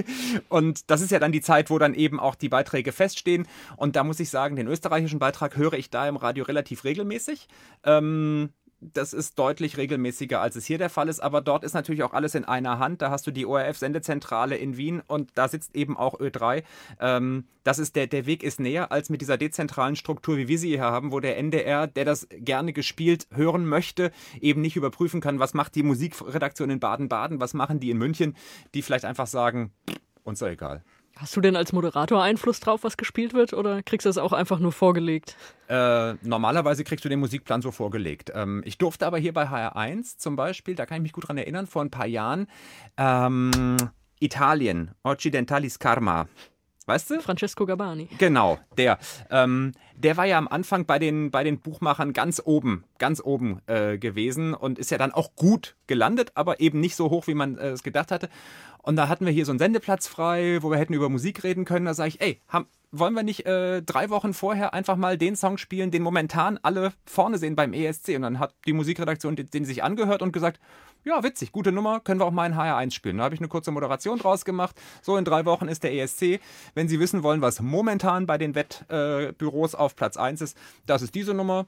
und 0.49 0.91
das 0.91 1.01
ist 1.01 1.13
ja 1.13 1.21
dann 1.21 1.31
die 1.31 1.43
Zeit, 1.43 1.71
wo 1.71 1.79
dann 1.79 1.95
eben 1.95 2.19
auch 2.19 2.35
die 2.35 2.49
Beiträge 2.49 2.91
feststehen. 2.91 3.47
Und 3.77 3.95
da 3.95 4.03
muss 4.03 4.19
ich 4.19 4.31
sagen, 4.31 4.57
den 4.57 4.67
österreichischen 4.67 5.21
Beitrag 5.21 5.57
höre 5.57 5.75
ich 5.75 5.91
da 5.91 6.09
im 6.09 6.17
Radio 6.17 6.40
Radio 6.41 6.45
relativ 6.45 6.85
regelmäßig. 6.85 7.49
Ähm, 7.85 8.51
das 8.83 9.13
ist 9.13 9.39
deutlich 9.39 9.77
regelmäßiger, 9.77 10.41
als 10.41 10.57
es 10.57 10.65
hier 10.65 10.79
der 10.79 10.89
Fall 10.89 11.11
ist. 11.11 11.21
Aber 11.21 11.43
dort 11.43 11.65
ist 11.65 11.75
natürlich 11.75 12.03
auch 12.03 12.15
alles 12.15 12.35
in 12.35 12.47
einer 12.47 12.79
Hand. 12.79 13.03
Da 13.03 13.11
hast 13.11 13.27
du 13.27 13.31
die 13.31 13.45
ORF-Sendezentrale 13.45 14.57
in 14.57 14.79
Wien 14.79 15.03
und 15.07 15.33
da 15.35 15.49
sitzt 15.49 15.77
eben 15.77 15.99
auch 15.99 16.19
Ö3. 16.19 16.63
Ähm, 16.99 17.45
das 17.63 17.79
ist 17.79 17.95
der, 17.95 18.07
der 18.07 18.25
Weg 18.25 18.43
ist 18.43 18.59
näher 18.59 18.91
als 18.91 19.11
mit 19.11 19.21
dieser 19.21 19.37
dezentralen 19.37 19.97
Struktur, 19.97 20.39
wie 20.39 20.49
wir 20.49 20.59
sie 20.59 20.69
hier 20.69 20.81
haben, 20.81 21.13
wo 21.13 21.21
der 21.21 21.37
NDR, 21.37 21.87
der 21.89 22.07
das 22.07 22.27
gerne 22.31 22.73
gespielt 22.73 23.27
hören 23.35 23.67
möchte, 23.67 24.13
eben 24.41 24.63
nicht 24.63 24.77
überprüfen 24.77 25.21
kann, 25.21 25.41
was 25.41 25.53
macht 25.53 25.75
die 25.75 25.83
Musikredaktion 25.83 26.71
in 26.71 26.81
Baden-Baden, 26.81 27.39
was 27.39 27.53
machen 27.53 27.81
die 27.81 27.91
in 27.91 27.99
München, 27.99 28.35
die 28.73 28.81
vielleicht 28.81 29.05
einfach 29.05 29.27
sagen, 29.27 29.73
uns 30.23 30.41
egal. 30.41 30.83
Hast 31.17 31.37
du 31.37 31.41
denn 31.41 31.55
als 31.57 31.73
Moderator 31.73 32.23
Einfluss 32.23 32.61
drauf, 32.61 32.83
was 32.83 32.97
gespielt 32.97 33.35
wird, 33.35 33.53
oder 33.53 33.83
kriegst 33.83 34.07
du 34.07 34.09
das 34.09 34.17
auch 34.17 34.33
einfach 34.33 34.59
nur 34.59 34.73
vorgelegt? 34.73 35.37
Äh, 35.69 36.15
normalerweise 36.23 36.83
kriegst 36.83 37.05
du 37.05 37.09
den 37.09 37.21
Musikplan 37.21 37.61
so 37.61 37.71
vorgelegt. 37.73 38.33
Ähm, 38.35 38.63
ich 38.65 38.79
durfte 38.79 39.07
aber 39.07 39.19
hier 39.19 39.35
bei 39.35 39.49
HR1 39.49 40.17
zum 40.17 40.37
Beispiel, 40.37 40.75
da 40.75 40.87
kann 40.87 40.97
ich 40.97 41.03
mich 41.03 41.13
gut 41.13 41.29
dran 41.29 41.37
erinnern, 41.37 41.67
vor 41.67 41.83
ein 41.83 41.91
paar 41.91 42.07
Jahren, 42.07 42.47
ähm, 42.97 43.77
Italien, 44.19 44.93
Occidentalis 45.03 45.79
Karma. 45.79 46.27
Weißt 46.87 47.11
du? 47.11 47.21
Francesco 47.21 47.67
Gabani. 47.67 48.09
Genau, 48.19 48.59
der. 48.77 48.99
Ähm, 49.31 49.73
der 50.03 50.17
war 50.17 50.25
ja 50.25 50.39
am 50.39 50.49
Anfang 50.49 50.87
bei 50.87 50.99
den, 50.99 51.31
bei 51.31 51.45
den 51.45 51.61
Buchmachern 51.61 52.13
ganz 52.13 52.41
oben, 52.45 52.85
ganz 52.99 53.21
oben 53.23 53.61
äh, 53.67 53.99
gewesen 53.99 54.55
und 54.55 54.79
ist 54.79 54.91
ja 54.91 54.99
dann 54.99 55.13
auch 55.13 55.35
gut 55.37 55.77
gelandet, 55.87 56.33
aber 56.35 56.61
eben 56.61 56.81
nicht 56.81 56.97
so 56.97 57.11
hoch, 57.11 57.27
wie 57.27 57.35
man 57.35 57.59
äh, 57.59 57.71
es 57.71 57.83
gedacht 57.83 58.11
hatte. 58.11 58.29
Und 58.83 58.97
da 58.97 59.09
hatten 59.09 59.27
wir 59.27 59.33
hier 59.33 59.45
so 59.45 59.53
einen 59.53 59.59
Sendeplatz 59.59 60.09
frei, 60.09 60.59
wo 60.63 60.71
wir 60.71 60.79
hätten 60.79 60.95
über 60.95 61.09
Musik 61.09 61.45
reden 61.45 61.65
können. 61.65 61.85
Da 61.85 61.95
sage 61.95 62.09
ich, 62.09 62.21
ey, 62.21 62.41
haben, 62.49 62.67
wollen 62.93 63.15
wir 63.15 63.23
nicht 63.23 63.45
äh, 63.47 63.83
drei 63.83 64.09
Wochen 64.09 64.33
vorher 64.33 64.73
einfach 64.73 64.97
mal 64.97 65.19
den 65.19 65.37
Song 65.37 65.59
spielen, 65.59 65.91
den 65.91 66.03
momentan 66.03 66.59
alle 66.63 66.93
vorne 67.05 67.37
sehen 67.39 67.57
beim 67.57 67.75
ESC? 67.75 68.17
Und 68.17 68.23
dann 68.23 68.39
hat 68.39 68.55
die 68.67 68.73
Musikredaktion 68.73 69.37
den, 69.37 69.51
den 69.51 69.65
sich 69.67 69.83
angehört 69.83 70.23
und 70.23 70.33
gesagt, 70.33 70.61
ja, 71.03 71.23
witzig, 71.23 71.53
gute 71.53 71.73
Nummer, 71.73 72.01
können 72.01 72.21
wir 72.21 72.27
auch 72.27 72.31
mal 72.31 72.47
in 72.47 72.55
HR1 72.55 72.93
spielen. 72.93 73.19
Da 73.19 73.25
habe 73.25 73.35
ich 73.35 73.41
eine 73.41 73.49
kurze 73.49 73.71
Moderation 73.71 74.19
draus 74.19 74.45
gemacht. 74.45 74.77
So, 75.01 75.17
in 75.17 75.25
drei 75.25 75.47
Wochen 75.47 75.69
ist 75.69 75.83
der 75.83 75.95
ESC. 75.95 76.41
Wenn 76.75 76.89
Sie 76.89 77.01
wissen 77.01 77.23
wollen, 77.23 77.41
was 77.41 77.61
momentan 77.61 78.27
bei 78.27 78.37
den 78.37 78.55
Wettbüros 78.55 79.75
äh, 79.75 79.77
auf 79.79 79.90
Platz 79.97 80.17
1 80.17 80.41
ist, 80.41 80.57
das 80.87 81.03
ist 81.03 81.15
diese 81.15 81.35
Nummer. 81.35 81.67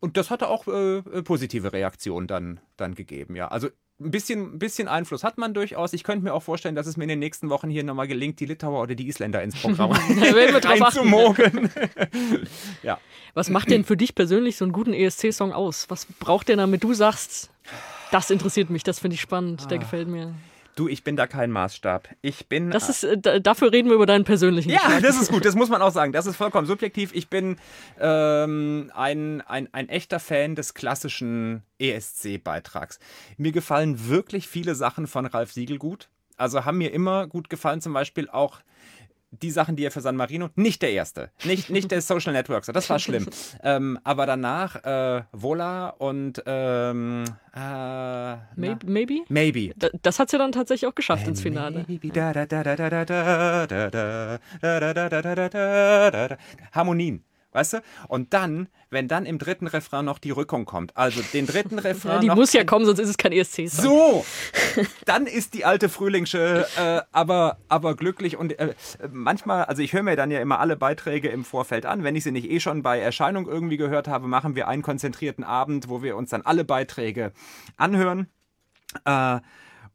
Und 0.00 0.16
das 0.16 0.30
hatte 0.30 0.48
auch 0.48 0.66
äh, 0.66 0.98
äh, 0.98 1.22
positive 1.22 1.72
Reaktionen 1.72 2.26
dann, 2.26 2.60
dann 2.76 2.96
gegeben, 2.96 3.36
ja. 3.36 3.48
Also 3.48 3.68
ein 4.00 4.10
bisschen, 4.10 4.54
ein 4.54 4.58
bisschen 4.58 4.88
Einfluss 4.88 5.22
hat 5.22 5.38
man 5.38 5.54
durchaus. 5.54 5.92
Ich 5.92 6.02
könnte 6.02 6.24
mir 6.24 6.34
auch 6.34 6.42
vorstellen, 6.42 6.74
dass 6.74 6.88
es 6.88 6.96
mir 6.96 7.04
in 7.04 7.10
den 7.10 7.20
nächsten 7.20 7.50
Wochen 7.50 7.70
hier 7.70 7.84
nochmal 7.84 8.08
gelingt, 8.08 8.40
die 8.40 8.46
Litauer 8.46 8.82
oder 8.82 8.96
die 8.96 9.06
Isländer 9.06 9.42
ins 9.42 9.60
Programm 9.60 9.92
reinzumogeln. 10.62 11.70
ja. 12.82 12.98
Was 13.34 13.48
macht 13.48 13.70
denn 13.70 13.84
für 13.84 13.96
dich 13.96 14.16
persönlich 14.16 14.56
so 14.56 14.64
einen 14.64 14.72
guten 14.72 14.92
ESC-Song 14.92 15.52
aus? 15.52 15.88
Was 15.88 16.06
braucht 16.06 16.48
der, 16.48 16.56
damit 16.56 16.82
du 16.82 16.94
sagst, 16.94 17.50
das 18.10 18.30
interessiert 18.30 18.70
mich, 18.70 18.82
das 18.82 18.98
finde 18.98 19.14
ich 19.14 19.20
spannend, 19.20 19.70
der 19.70 19.78
ah. 19.78 19.80
gefällt 19.82 20.08
mir? 20.08 20.34
Du, 20.74 20.88
ich 20.88 21.04
bin 21.04 21.16
da 21.16 21.26
kein 21.26 21.50
Maßstab. 21.50 22.08
Ich 22.22 22.46
bin. 22.48 22.70
Das 22.70 22.88
ist, 22.88 23.04
äh, 23.04 23.40
dafür 23.42 23.72
reden 23.72 23.88
wir 23.88 23.94
über 23.96 24.06
deinen 24.06 24.24
persönlichen 24.24 24.70
Ja, 24.70 24.78
Geschmack. 24.78 25.02
das 25.02 25.20
ist 25.20 25.30
gut, 25.30 25.44
das 25.44 25.54
muss 25.54 25.68
man 25.68 25.82
auch 25.82 25.92
sagen. 25.92 26.12
Das 26.12 26.24
ist 26.26 26.36
vollkommen 26.36 26.66
subjektiv. 26.66 27.10
Ich 27.14 27.28
bin 27.28 27.56
ähm, 28.00 28.90
ein, 28.94 29.42
ein, 29.42 29.68
ein 29.72 29.88
echter 29.90 30.18
Fan 30.18 30.54
des 30.54 30.72
klassischen 30.72 31.62
ESC-Beitrags. 31.78 32.98
Mir 33.36 33.52
gefallen 33.52 34.08
wirklich 34.08 34.48
viele 34.48 34.74
Sachen 34.74 35.06
von 35.06 35.26
Ralf 35.26 35.52
Siegel 35.52 35.78
gut. 35.78 36.08
Also 36.38 36.64
haben 36.64 36.78
mir 36.78 36.92
immer 36.92 37.26
gut 37.26 37.50
gefallen, 37.50 37.80
zum 37.82 37.92
Beispiel 37.92 38.28
auch 38.30 38.60
die 39.32 39.50
Sachen, 39.50 39.76
die 39.76 39.84
er 39.84 39.90
für 39.90 40.00
San 40.00 40.16
Marino, 40.16 40.50
nicht 40.54 40.82
der 40.82 40.92
erste, 40.92 41.30
nicht, 41.44 41.70
nicht 41.70 41.90
der 41.90 42.02
Social 42.02 42.32
Networks, 42.32 42.66
das 42.68 42.88
war 42.90 42.98
schlimm. 42.98 43.28
ähm, 43.62 43.98
aber 44.04 44.26
danach 44.26 44.76
äh, 44.84 45.22
Vola 45.32 45.88
und 45.88 46.42
ähm, 46.46 47.24
äh, 47.54 48.36
maybe, 48.56 48.86
maybe? 48.86 49.20
Maybe. 49.28 49.74
Das 50.02 50.18
hat 50.18 50.30
sie 50.30 50.38
dann 50.38 50.52
tatsächlich 50.52 50.88
auch 50.88 50.94
geschafft 50.94 51.26
ins 51.26 51.40
Finale. 51.40 51.84
Harmonien. 56.72 57.24
Weißt 57.52 57.74
du? 57.74 57.82
Und 58.08 58.32
dann, 58.32 58.68
wenn 58.90 59.08
dann 59.08 59.26
im 59.26 59.38
dritten 59.38 59.66
Refrain 59.66 60.04
noch 60.04 60.18
die 60.18 60.30
Rückung 60.30 60.64
kommt, 60.64 60.96
also 60.96 61.20
den 61.32 61.46
dritten 61.46 61.78
Refrain. 61.78 62.14
Ja, 62.14 62.18
die 62.20 62.30
muss 62.30 62.52
ja 62.52 62.64
kommen, 62.64 62.86
sonst 62.86 62.98
ist 62.98 63.10
es 63.10 63.18
kein 63.18 63.32
ESC. 63.32 63.60
-Song. 63.60 63.82
So! 63.82 64.24
dann 65.04 65.26
ist 65.26 65.54
die 65.54 65.64
alte 65.64 65.88
Frühlingsche 65.88 66.66
äh, 66.76 67.00
aber, 67.12 67.58
aber 67.68 67.94
glücklich 67.94 68.36
und 68.36 68.58
äh, 68.58 68.74
manchmal, 69.10 69.64
also 69.64 69.82
ich 69.82 69.92
höre 69.92 70.02
mir 70.02 70.16
dann 70.16 70.30
ja 70.30 70.40
immer 70.40 70.60
alle 70.60 70.76
Beiträge 70.76 71.28
im 71.28 71.44
Vorfeld 71.44 71.86
an. 71.86 72.04
Wenn 72.04 72.16
ich 72.16 72.24
sie 72.24 72.32
nicht 72.32 72.50
eh 72.50 72.60
schon 72.60 72.82
bei 72.82 72.98
Erscheinung 72.98 73.46
irgendwie 73.46 73.76
gehört 73.76 74.08
habe, 74.08 74.28
machen 74.28 74.54
wir 74.54 74.68
einen 74.68 74.82
konzentrierten 74.82 75.44
Abend, 75.44 75.88
wo 75.88 76.02
wir 76.02 76.16
uns 76.16 76.30
dann 76.30 76.42
alle 76.42 76.64
Beiträge 76.64 77.32
anhören. 77.76 78.28
Äh, 79.04 79.40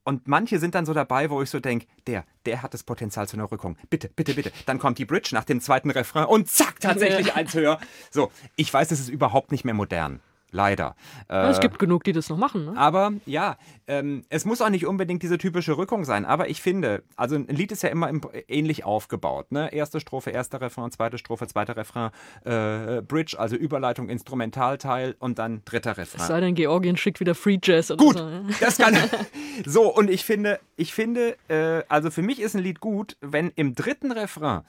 und 0.08 0.26
manche 0.26 0.58
sind 0.58 0.74
dann 0.74 0.86
so 0.86 0.94
dabei, 0.94 1.30
wo 1.30 1.42
ich 1.42 1.50
so 1.50 1.60
denke, 1.60 1.86
der, 2.08 2.24
der 2.46 2.62
hat 2.62 2.74
das 2.74 2.84
Potenzial 2.84 3.28
zu 3.28 3.36
einer 3.36 3.52
Rückung. 3.52 3.76
Bitte, 3.90 4.08
bitte, 4.08 4.36
bitte. 4.36 4.54
Dann 4.66 4.80
kommt 4.80 5.00
die 5.00 5.06
Bridge 5.06 5.32
nach 5.34 5.44
dem 5.44 5.60
zweiten 5.60 5.92
Refrain 5.92 6.24
und 6.24 6.48
zack, 6.48 6.80
tatsächlich 6.80 7.36
eins 7.36 7.54
höher. 7.54 7.78
So, 8.10 8.32
ich 8.56 8.74
weiß, 8.74 8.90
es 8.92 9.02
ist 9.02 9.10
überhaupt 9.10 9.52
nicht 9.52 9.66
mehr 9.66 9.74
modern. 9.74 10.22
Leider. 10.52 10.96
Äh, 11.30 11.50
es 11.50 11.60
gibt 11.60 11.78
genug, 11.78 12.06
die 12.06 12.14
das 12.14 12.30
noch 12.30 12.38
machen. 12.38 12.66
Ne? 12.66 12.78
Aber 12.78 13.12
ja, 13.26 13.58
ähm, 13.88 14.24
es 14.30 14.46
muss 14.46 14.62
auch 14.62 14.70
nicht 14.70 14.86
unbedingt 14.86 15.22
diese 15.22 15.38
typische 15.38 15.78
Rückung 15.78 16.06
sein. 16.06 16.24
Aber 16.26 16.50
ich 16.50 16.62
finde, 16.62 17.04
also 17.18 17.36
ein 17.36 17.48
Lied 17.48 17.72
ist 17.72 17.84
ja 17.84 17.90
immer 17.90 18.10
im, 18.10 18.22
ähnlich 18.48 18.86
aufgebaut. 18.86 19.52
Ne? 19.52 19.74
Erste 19.74 20.00
Strophe, 20.00 20.30
erster 20.30 20.62
Refrain, 20.62 20.90
zweite 20.92 21.18
Strophe, 21.18 21.48
zweiter 21.48 21.76
Refrain, 21.76 22.12
äh, 22.46 23.02
Bridge, 23.02 23.36
also 23.38 23.58
Überleitung, 23.58 24.08
Instrumentalteil 24.08 25.16
und 25.20 25.38
dann 25.38 25.64
dritter 25.66 25.98
Refrain. 25.98 26.22
Es 26.22 26.28
sei 26.28 26.40
denn, 26.40 26.56
Georgien 26.56 26.96
schickt 26.96 27.20
wieder 27.20 27.36
Free 27.36 27.60
Jazz 27.62 27.92
oder 27.92 28.04
gut, 28.04 28.18
so. 28.18 28.28
Ja. 28.28 28.44
das 28.62 28.78
kann. 28.78 28.96
so, 29.66 29.94
und 29.94 30.10
ich 30.10 30.24
finde, 30.24 30.60
ich 30.78 30.94
finde, 30.94 31.36
äh, 31.50 31.84
also 31.90 32.10
für 32.10 32.22
mich 32.22 32.40
ist 32.40 32.56
ein 32.56 32.64
Lied 32.64 32.80
gut, 32.80 33.18
wenn 33.20 33.52
im 33.56 33.76
dritten 33.76 34.14
Refrain 34.14 34.62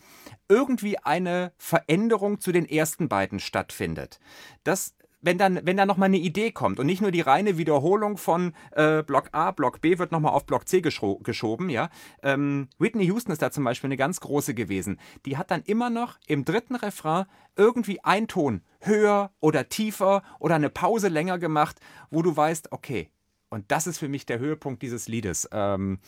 irgendwie 0.49 0.99
eine 0.99 1.53
Veränderung 1.59 2.41
zu 2.41 2.53
den 2.53 2.69
ersten 2.69 3.09
beiden 3.09 3.39
stattfindet. 3.39 4.19
Das 4.65 4.95
wenn 5.21 5.39
dann, 5.39 5.61
wenn 5.65 5.77
da 5.77 5.87
nochmal 5.87 6.07
eine 6.07 6.19
Idee 6.19 6.53
kommt 6.53 6.79
und 6.79 6.87
nicht 6.87 7.03
nur 7.03 7.11
die 7.11 7.21
reine 7.21 7.59
Wiederholung 7.59 8.17
von 8.17 8.53
äh, 8.73 9.03
Block 9.03 9.29
A, 9.33 9.51
Block 9.51 9.81
B 9.81 9.99
wird 9.99 10.13
nochmal 10.13 10.33
auf 10.33 10.47
Block 10.47 10.69
C 10.69 10.81
gescho 10.81 11.19
geschoben, 11.19 11.69
ja. 11.71 11.91
Ähm, 12.23 12.69
Whitney 12.79 13.07
Houston 13.07 13.33
ist 13.33 13.43
da 13.43 13.51
zum 13.51 13.65
Beispiel 13.65 13.89
eine 13.89 13.97
ganz 13.97 14.21
große 14.21 14.55
gewesen. 14.55 15.01
Die 15.27 15.37
hat 15.37 15.51
dann 15.51 15.63
immer 15.63 15.91
noch 15.91 16.19
im 16.27 16.45
dritten 16.45 16.77
Refrain 16.77 17.27
irgendwie 17.57 18.03
einen 18.05 18.29
Ton 18.29 18.63
höher 18.81 19.33
oder 19.41 19.69
tiefer 19.69 20.23
oder 20.39 20.55
eine 20.55 20.71
Pause 20.71 21.09
länger 21.09 21.39
gemacht, 21.39 21.81
wo 22.11 22.23
du 22.23 22.37
weißt, 22.37 22.73
okay, 22.73 23.11
und 23.51 23.71
das 23.71 23.87
ist 23.87 23.99
für 23.99 24.09
mich 24.09 24.27
der 24.27 24.39
Höhepunkt 24.39 24.83
dieses 24.83 25.09
Liedes. 25.09 25.49
Ähm, 25.53 25.99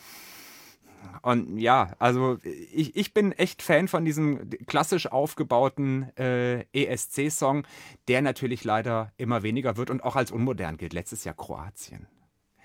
und 1.21 1.57
ja, 1.57 1.93
also 1.99 2.37
ich, 2.43 2.95
ich 2.95 3.13
bin 3.13 3.31
echt 3.31 3.61
Fan 3.61 3.87
von 3.87 4.05
diesem 4.05 4.49
klassisch 4.65 5.07
aufgebauten 5.07 6.15
äh, 6.17 6.65
ESC-Song, 6.73 7.65
der 8.07 8.21
natürlich 8.21 8.63
leider 8.63 9.11
immer 9.17 9.43
weniger 9.43 9.77
wird 9.77 9.89
und 9.89 10.03
auch 10.03 10.15
als 10.15 10.31
unmodern 10.31 10.77
gilt. 10.77 10.93
Letztes 10.93 11.23
Jahr 11.23 11.35
Kroatien. 11.35 12.07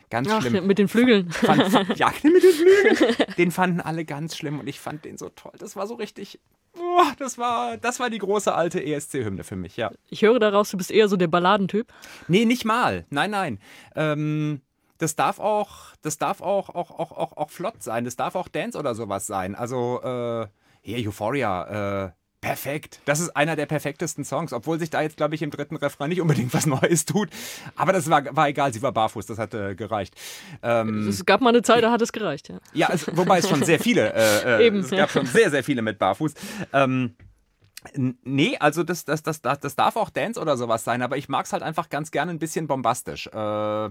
Ganz 0.08 0.28
Ach, 0.30 0.40
schlimm. 0.40 0.66
mit 0.66 0.78
den 0.78 0.88
Flügeln. 0.88 1.30
Fand, 1.30 1.64
fand, 1.64 1.98
ja, 1.98 2.12
mit 2.22 2.42
den 2.42 2.52
Flügeln. 2.52 3.16
Den 3.36 3.50
fanden 3.50 3.80
alle 3.80 4.04
ganz 4.04 4.36
schlimm 4.36 4.60
und 4.60 4.68
ich 4.68 4.78
fand 4.78 5.04
den 5.04 5.18
so 5.18 5.28
toll. 5.30 5.52
Das 5.58 5.76
war 5.76 5.86
so 5.86 5.94
richtig. 5.94 6.40
Oh, 6.78 7.02
das, 7.18 7.38
war, 7.38 7.78
das 7.78 8.00
war 8.00 8.10
die 8.10 8.18
große 8.18 8.54
alte 8.54 8.84
ESC-Hymne 8.84 9.44
für 9.44 9.56
mich, 9.56 9.76
ja. 9.78 9.90
Ich 10.10 10.22
höre 10.22 10.38
daraus, 10.38 10.70
du 10.70 10.76
bist 10.76 10.90
eher 10.90 11.08
so 11.08 11.16
der 11.16 11.26
Balladentyp. 11.26 11.92
Nee, 12.28 12.44
nicht 12.44 12.66
mal. 12.66 13.06
Nein, 13.08 13.30
nein. 13.30 13.58
Ähm, 13.94 14.60
das 14.98 15.16
darf 15.16 15.38
auch, 15.38 15.94
das 16.02 16.18
darf 16.18 16.40
auch, 16.40 16.70
auch, 16.70 16.90
auch, 16.90 17.12
auch, 17.12 17.36
auch 17.36 17.50
flott 17.50 17.82
sein. 17.82 18.04
Das 18.04 18.16
darf 18.16 18.34
auch 18.34 18.48
Dance 18.48 18.78
oder 18.78 18.94
sowas 18.94 19.26
sein. 19.26 19.54
Also, 19.54 20.00
äh, 20.02 20.46
hier, 20.82 21.08
Euphoria, 21.08 22.06
äh, 22.06 22.10
perfekt. 22.40 23.00
Das 23.04 23.20
ist 23.20 23.30
einer 23.30 23.56
der 23.56 23.66
perfektesten 23.66 24.24
Songs, 24.24 24.52
obwohl 24.52 24.78
sich 24.78 24.90
da 24.90 25.02
jetzt, 25.02 25.16
glaube 25.16 25.34
ich, 25.34 25.42
im 25.42 25.50
dritten 25.50 25.76
Refrain 25.76 26.08
nicht 26.08 26.20
unbedingt 26.20 26.54
was 26.54 26.66
Neues 26.66 27.04
tut. 27.04 27.28
Aber 27.74 27.92
das 27.92 28.08
war, 28.08 28.24
war 28.36 28.48
egal, 28.48 28.72
sie 28.72 28.82
war 28.82 28.92
barfuß, 28.92 29.26
das 29.26 29.38
hat 29.38 29.54
äh, 29.54 29.74
gereicht. 29.74 30.14
Ähm, 30.62 31.08
es 31.08 31.24
gab 31.26 31.40
mal 31.40 31.50
eine 31.50 31.62
Zeit, 31.62 31.82
da 31.82 31.90
hat 31.90 32.02
es 32.02 32.12
gereicht, 32.12 32.48
ja. 32.48 32.58
Ja, 32.72 32.90
es, 32.92 33.14
wobei 33.16 33.38
es 33.38 33.48
schon 33.48 33.64
sehr 33.64 33.80
viele, 33.80 34.12
äh, 34.12 34.62
äh 34.62 34.66
Eben, 34.66 34.80
es 34.80 34.90
gab 34.90 35.10
schon 35.10 35.26
sehr, 35.26 35.50
sehr 35.50 35.64
viele 35.64 35.82
mit 35.82 35.98
barfuß. 35.98 36.34
Ähm, 36.72 37.16
Nee, 37.94 38.56
also 38.58 38.82
das, 38.82 39.04
das, 39.04 39.22
das, 39.22 39.40
das, 39.42 39.76
darf 39.76 39.96
auch 39.96 40.10
Dance 40.10 40.40
oder 40.40 40.56
sowas 40.56 40.82
sein, 40.82 41.02
aber 41.02 41.16
ich 41.16 41.28
mag 41.28 41.46
es 41.46 41.52
halt 41.52 41.62
einfach 41.62 41.88
ganz 41.88 42.10
gerne 42.10 42.32
ein 42.32 42.38
bisschen 42.38 42.66
bombastisch. 42.66 43.28
Äh, 43.28 43.90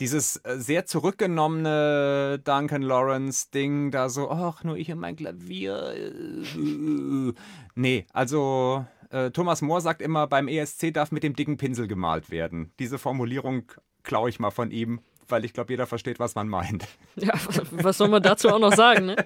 dieses 0.00 0.36
äh, 0.44 0.58
sehr 0.58 0.86
zurückgenommene 0.86 2.40
Duncan 2.44 2.82
Lawrence-Ding, 2.82 3.90
da 3.90 4.08
so, 4.08 4.30
ach, 4.30 4.64
nur 4.64 4.76
ich 4.76 4.90
und 4.92 4.98
mein 4.98 5.16
Klavier. 5.16 5.94
Nee, 7.74 8.06
also 8.12 8.84
äh, 9.10 9.30
Thomas 9.30 9.62
Mohr 9.62 9.80
sagt 9.80 10.02
immer, 10.02 10.26
beim 10.26 10.48
ESC 10.48 10.92
darf 10.92 11.12
mit 11.12 11.22
dem 11.22 11.34
dicken 11.34 11.56
Pinsel 11.56 11.86
gemalt 11.86 12.30
werden. 12.30 12.72
Diese 12.78 12.98
Formulierung 12.98 13.70
klaue 14.02 14.28
ich 14.28 14.40
mal 14.40 14.50
von 14.50 14.70
ihm, 14.70 15.00
weil 15.28 15.44
ich 15.44 15.52
glaube, 15.52 15.72
jeder 15.72 15.86
versteht, 15.86 16.18
was 16.18 16.34
man 16.34 16.48
meint. 16.48 16.86
Ja, 17.16 17.34
was 17.70 17.98
soll 17.98 18.08
man 18.08 18.22
dazu 18.22 18.48
auch 18.48 18.58
noch 18.58 18.74
sagen, 18.74 19.06
ne? 19.06 19.16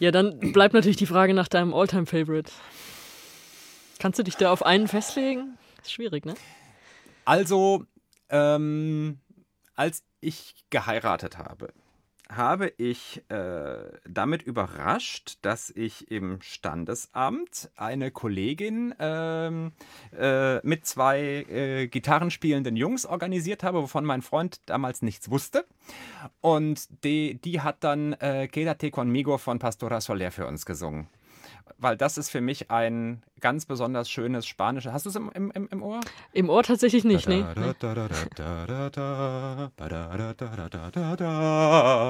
Ja, 0.00 0.10
dann 0.10 0.52
bleibt 0.52 0.74
natürlich 0.74 0.96
die 0.96 1.06
Frage 1.06 1.34
nach 1.34 1.48
deinem 1.48 1.74
Alltime-Favorite. 1.74 2.50
Kannst 4.04 4.18
du 4.18 4.22
dich 4.22 4.36
da 4.36 4.52
auf 4.52 4.62
einen 4.66 4.86
festlegen? 4.86 5.56
Ist 5.80 5.90
schwierig, 5.90 6.26
ne? 6.26 6.34
Also, 7.24 7.86
Ähm, 8.28 9.18
als 9.74 10.02
ich 10.20 10.66
geheiratet 10.68 11.38
habe, 11.38 11.72
habe 12.28 12.70
ich 12.76 13.22
äh, 13.30 13.78
damit 14.06 14.42
überrascht, 14.42 15.38
dass 15.40 15.70
ich 15.70 16.10
im 16.10 16.42
Standesamt 16.42 17.70
eine 17.76 18.10
Kollegin 18.10 18.94
ähm, 18.98 19.72
äh, 20.14 20.58
mit 20.66 20.84
zwei 20.84 21.46
äh, 21.48 21.86
gitarrenspielenden 21.86 22.76
Jungs 22.76 23.06
organisiert 23.06 23.62
habe, 23.62 23.80
wovon 23.82 24.04
mein 24.04 24.20
Freund 24.20 24.60
damals 24.66 25.00
nichts 25.00 25.30
wusste. 25.30 25.64
Und 26.42 27.04
die, 27.04 27.40
die 27.40 27.62
hat 27.62 27.82
dann 27.82 28.12
äh, 28.14 28.50
Quédate 28.52 28.90
conmigo 28.90 29.38
von 29.38 29.58
Pastora 29.58 30.02
Soler 30.02 30.30
für 30.30 30.46
uns 30.46 30.66
gesungen. 30.66 31.08
Weil 31.78 31.96
das 31.96 32.18
ist 32.18 32.28
für 32.28 32.40
mich 32.42 32.70
ein 32.70 33.22
ganz 33.44 33.66
besonders 33.66 34.08
schönes 34.08 34.46
Spanisches. 34.46 34.90
Hast 34.90 35.04
du 35.04 35.10
es 35.10 35.16
im, 35.16 35.30
im, 35.34 35.68
im 35.70 35.82
Ohr? 35.82 36.00
Im 36.32 36.48
Ohr 36.48 36.62
tatsächlich 36.62 37.04
nicht, 37.04 37.28
nee. 37.28 37.44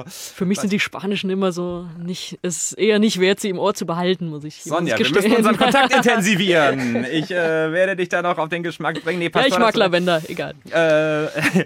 Für 0.07 0.45
mich 0.45 0.59
sind 0.61 0.71
die 0.71 0.79
Spanischen 0.79 1.29
immer 1.29 1.51
so 1.51 1.89
nicht, 1.99 2.39
es 2.41 2.71
ist 2.71 2.77
eher 2.77 2.99
nicht 2.99 3.19
wert, 3.19 3.41
sie 3.41 3.49
im 3.49 3.59
Ohr 3.59 3.73
zu 3.73 3.85
behalten, 3.85 4.29
muss 4.29 4.45
ich 4.45 4.63
Sonja, 4.63 4.97
wir 4.97 5.09
müssen 5.09 5.35
unseren 5.35 5.57
Kontakt 5.57 5.93
intensivieren. 5.93 7.05
Ich 7.11 7.29
äh, 7.31 7.71
werde 7.73 7.97
dich 7.97 8.07
da 8.07 8.21
noch 8.21 8.37
auf 8.37 8.47
den 8.47 8.63
Geschmack 8.63 9.03
bringen. 9.03 9.19
Nee, 9.19 9.29
ja, 9.35 9.45
ich 9.45 9.59
mag 9.59 9.75
Lavender, 9.75 10.21
egal. 10.29 10.53
Äh, 10.67 11.65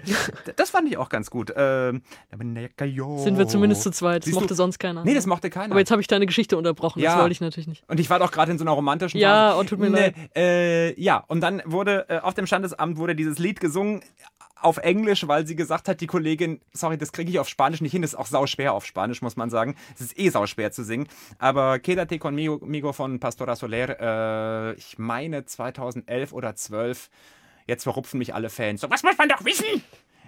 das 0.56 0.70
fand 0.70 0.88
ich 0.88 0.96
auch 0.96 1.08
ganz 1.08 1.30
gut. 1.30 1.50
Äh, 1.50 1.92
sind 2.32 3.38
wir 3.38 3.46
zumindest 3.46 3.82
zu 3.82 3.92
zweit. 3.92 4.26
Das 4.26 4.32
mochte 4.32 4.48
du? 4.48 4.54
sonst 4.54 4.80
keiner. 4.80 5.04
Nee, 5.04 5.14
das 5.14 5.26
mochte 5.26 5.48
keiner. 5.48 5.70
Aber 5.70 5.78
jetzt 5.78 5.92
habe 5.92 6.00
ich 6.00 6.08
deine 6.08 6.26
Geschichte 6.26 6.56
unterbrochen. 6.56 6.98
Ja. 6.98 7.12
Das 7.12 7.20
wollte 7.20 7.32
ich 7.32 7.40
natürlich 7.40 7.68
nicht. 7.68 7.84
Und 7.86 8.00
ich 8.00 8.10
war 8.10 8.18
doch 8.18 8.32
gerade 8.32 8.50
in 8.50 8.58
so 8.58 8.64
einer 8.64 8.72
romantischen 8.72 9.20
Ja, 9.20 9.59
oh, 9.60 9.64
tut 9.64 9.78
mir 9.78 9.88
leid. 9.88 10.14
Äh, 10.36 11.00
ja, 11.00 11.24
und 11.28 11.40
dann 11.40 11.62
wurde 11.64 12.06
äh, 12.08 12.18
auf 12.18 12.34
dem 12.34 12.46
Standesamt 12.46 12.96
wurde 12.96 13.14
dieses 13.14 13.38
Lied 13.38 13.60
gesungen 13.60 14.02
auf 14.62 14.78
Englisch, 14.78 15.26
weil 15.26 15.46
sie 15.46 15.56
gesagt 15.56 15.88
hat, 15.88 16.00
die 16.00 16.06
Kollegin, 16.06 16.60
sorry, 16.72 16.98
das 16.98 17.12
kriege 17.12 17.30
ich 17.30 17.38
auf 17.38 17.48
Spanisch 17.48 17.80
nicht 17.80 17.92
hin, 17.92 18.02
das 18.02 18.12
ist 18.12 18.18
auch 18.18 18.26
sau 18.26 18.46
schwer 18.46 18.74
auf 18.74 18.84
Spanisch, 18.84 19.22
muss 19.22 19.36
man 19.36 19.50
sagen. 19.50 19.74
Es 19.94 20.00
ist 20.00 20.18
eh 20.18 20.28
sau 20.28 20.46
schwer 20.46 20.72
zu 20.72 20.84
singen. 20.84 21.08
Aber 21.38 21.74
Quédate 21.74 22.18
conmigo 22.18 22.92
von 22.92 23.20
Pastora 23.20 23.56
Soler, 23.56 24.70
äh, 24.70 24.74
ich 24.74 24.98
meine 24.98 25.44
2011 25.44 26.32
oder 26.32 26.54
12. 26.54 27.10
Jetzt 27.66 27.84
verrupfen 27.84 28.18
mich 28.18 28.34
alle 28.34 28.50
Fans. 28.50 28.80
So, 28.80 28.90
was 28.90 29.02
muss 29.02 29.16
man 29.16 29.28
doch 29.28 29.44
wissen? 29.44 29.82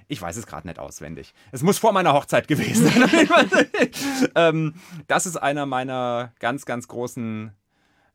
Ich 0.09 0.20
weiß 0.20 0.37
es 0.37 0.47
gerade 0.47 0.66
nicht 0.66 0.78
auswendig. 0.78 1.33
Es 1.53 1.62
muss 1.62 1.78
vor 1.78 1.93
meiner 1.93 2.12
Hochzeit 2.12 2.49
gewesen 2.49 2.87
sein. 2.87 3.28
ähm, 4.35 4.74
das 5.07 5.26
ist 5.26 5.37
einer 5.37 5.66
meiner 5.66 6.33
ganz, 6.39 6.66
ganz 6.66 6.89
großen 6.89 7.53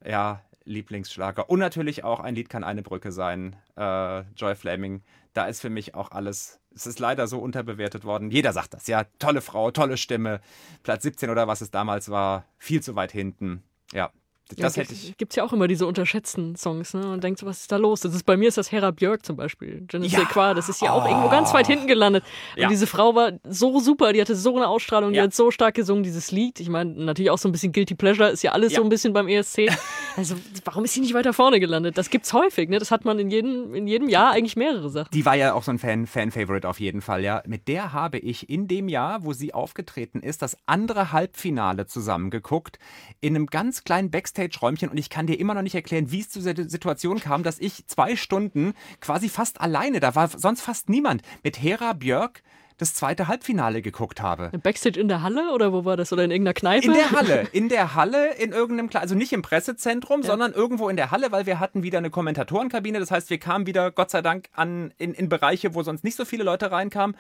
ja, 0.06 0.42
Lieblingsschlager. 0.68 1.50
Und 1.50 1.60
natürlich 1.60 2.04
auch 2.04 2.20
ein 2.20 2.36
Lied 2.36 2.50
kann 2.50 2.64
eine 2.64 2.84
Brücke 2.84 3.12
sein. 3.12 3.56
Äh, 3.76 4.22
Joy 4.36 4.56
Flaming. 4.56 5.02
Da 5.34 5.46
ist 5.46 5.62
für 5.62 5.70
mich 5.70 5.96
auch 5.96 6.12
alles. 6.12 6.60
Es 6.76 6.86
ist 6.86 7.00
leider 7.00 7.28
so 7.28 7.40
unterbewertet 7.40 8.04
worden. 8.04 8.30
Jeder 8.30 8.54
sagt 8.54 8.74
das. 8.74 8.88
Ja, 8.88 9.06
tolle 9.20 9.42
Frau, 9.42 9.72
tolle 9.72 9.98
Stimme. 9.98 10.42
Platz 10.84 11.04
17 11.04 11.30
oder 11.30 11.48
was 11.48 11.62
es 11.62 11.72
damals 11.72 12.10
war. 12.10 12.46
Viel 12.58 12.82
zu 12.82 12.96
weit 12.96 13.12
hinten. 13.12 13.64
Ja, 13.94 14.12
das 14.56 14.76
ja, 14.76 14.84
hätte 14.84 14.94
ich. 14.94 15.18
Gibt 15.18 15.34
es 15.34 15.36
ja 15.36 15.44
auch 15.44 15.52
immer 15.52 15.68
diese 15.68 15.86
unterschätzten 15.86 16.56
Songs, 16.56 16.94
ne? 16.94 17.12
Und 17.12 17.24
denkt 17.24 17.40
so, 17.40 17.46
was 17.46 17.62
ist 17.62 17.72
da 17.72 17.78
los? 17.78 18.02
Das 18.02 18.14
ist, 18.14 18.24
bei 18.24 18.38
mir 18.38 18.48
ist 18.48 18.58
das 18.58 18.72
Hera 18.72 18.92
Björk 18.92 19.26
zum 19.26 19.36
Beispiel. 19.36 19.84
Genesis 19.88 20.20
ja. 20.36 20.54
das 20.54 20.70
ist 20.70 20.82
ja 20.82 20.94
oh. 20.94 21.00
auch 21.00 21.06
irgendwo 21.08 21.30
ganz 21.30 21.54
weit 21.54 21.68
hinten 21.68 21.88
gelandet. 21.88 22.24
Und 22.56 22.62
ja. 22.62 22.70
diese 22.70 22.88
Frau 22.88 23.16
war 23.16 23.34
so 23.44 23.80
super, 23.80 24.14
die 24.14 24.22
hatte 24.22 24.36
so 24.36 24.56
eine 24.56 24.68
Ausstrahlung, 24.68 25.12
die 25.12 25.22
hat 25.22 25.34
so 25.34 25.52
stark 25.52 25.76
gesungen, 25.76 26.04
dieses 26.04 26.32
Lied. 26.32 26.60
Ich 26.60 26.70
meine, 26.70 26.92
natürlich 26.92 27.30
auch 27.30 27.38
so 27.38 27.50
ein 27.50 27.52
bisschen 27.52 27.74
Guilty 27.74 27.96
Pleasure, 27.96 28.30
ist 28.30 28.44
ja 28.44 28.52
alles 28.52 28.74
so 28.74 28.82
ein 28.82 28.90
bisschen 28.90 29.14
beim 29.14 29.28
ESC. 29.28 29.70
Also, 30.18 30.36
warum 30.66 30.84
ist 30.84 30.96
sie 30.96 31.02
nicht 31.02 31.14
weiter 31.14 31.32
vorne 31.32 31.60
gelandet? 31.60 31.96
Das 31.96 32.10
gibt's 32.10 32.34
häufig, 32.34 32.70
ne? 32.70 32.80
Das 32.80 32.90
hat 32.90 33.06
man 33.06 33.20
in 33.20 33.30
jedem, 33.30 33.76
in 33.76 33.86
jedem 33.86 34.10
Jahr 34.10 34.32
eigentlich 34.32 34.56
mehrere 34.56 34.90
Sachen. 34.90 35.10
Die 35.14 35.24
war 35.28 35.36
ja 35.36 35.54
auch 35.54 35.62
so 35.62 35.70
ein 35.70 35.78
Fan, 35.78 36.08
Fan-Favorite 36.08 36.68
auf 36.68 36.80
jeden 36.80 37.02
Fall, 37.02 37.24
ja. 37.24 37.44
Mit 37.46 37.68
der 37.68 37.94
habe 37.94 38.18
ich 38.18 38.50
in 38.50 38.68
dem 38.68 38.90
Jahr, 38.90 39.24
wo 39.24 39.34
sie 39.34 39.54
aufgetreten 39.54 40.22
ist, 40.22 40.42
das 40.42 40.58
andere 40.66 41.12
Halbfinale 41.12 41.86
zusammengeguckt, 41.86 42.80
in 43.22 43.36
einem 43.36 43.46
ganz 43.46 43.84
kleinen 43.84 44.10
Backstage-Räumchen 44.38 44.90
und 44.90 44.98
ich 44.98 45.10
kann 45.10 45.28
dir 45.28 45.40
immer 45.40 45.54
noch 45.54 45.62
nicht 45.62 45.76
erklären, 45.76 46.12
wie 46.12 46.22
es 46.22 46.30
zu 46.30 46.40
dieser 46.40 46.70
Situation 46.70 47.20
kam, 47.20 47.44
dass 47.44 47.60
ich 47.60 47.88
zwei 47.88 48.16
Stunden 48.16 48.74
quasi 49.02 49.30
fast 49.30 49.60
alleine, 49.60 50.00
da 50.00 50.16
war 50.16 50.28
sonst 50.28 50.62
fast 50.62 50.90
niemand, 50.90 51.22
mit 51.44 51.62
Hera 51.62 51.94
Björk 51.94 52.44
das 52.80 52.94
zweite 52.94 53.28
Halbfinale 53.28 53.82
geguckt 53.82 54.22
habe. 54.22 54.52
Backstage 54.62 55.00
in 55.00 55.08
der 55.08 55.24
Halle 55.24 55.52
oder 55.52 55.74
wo 55.74 55.84
war 55.84 55.98
das? 55.98 56.14
Oder 56.14 56.26
in 56.26 56.30
irgendeiner 56.30 56.54
Kneipe? 56.54 56.86
In 56.86 56.94
der 56.94 57.10
Halle. 57.10 57.48
In 57.52 57.70
der 57.70 57.96
Halle, 57.96 58.36
in 58.36 58.52
irgendeinem, 58.52 58.92
also 58.94 59.16
nicht 59.16 59.34
im 59.34 59.42
Pressezentrum, 59.42 60.22
ja. 60.22 60.28
sondern 60.28 60.54
irgendwo 60.54 60.88
in 60.88 60.96
der 60.96 61.10
Halle, 61.10 61.32
weil 61.32 61.48
wir 61.48 61.60
hatten 61.60 61.82
wieder 61.82 61.98
eine 61.98 62.12
Kommentatorenkabine. 62.12 63.00
Das 63.00 63.10
heißt, 63.10 63.32
wir 63.32 63.40
kamen 63.40 63.66
wieder, 63.66 63.90
Gott 63.90 64.12
sei 64.12 64.22
Dank, 64.22 64.50
an, 64.54 64.94
in, 65.00 65.16
in 65.16 65.28
Bereiche, 65.28 65.74
wo 65.74 65.82
sonst 65.82 66.04
nicht 66.04 66.16
so 66.16 66.24
viele 66.24 66.44
Leute 66.44 66.72
reinkamen. 66.72 67.16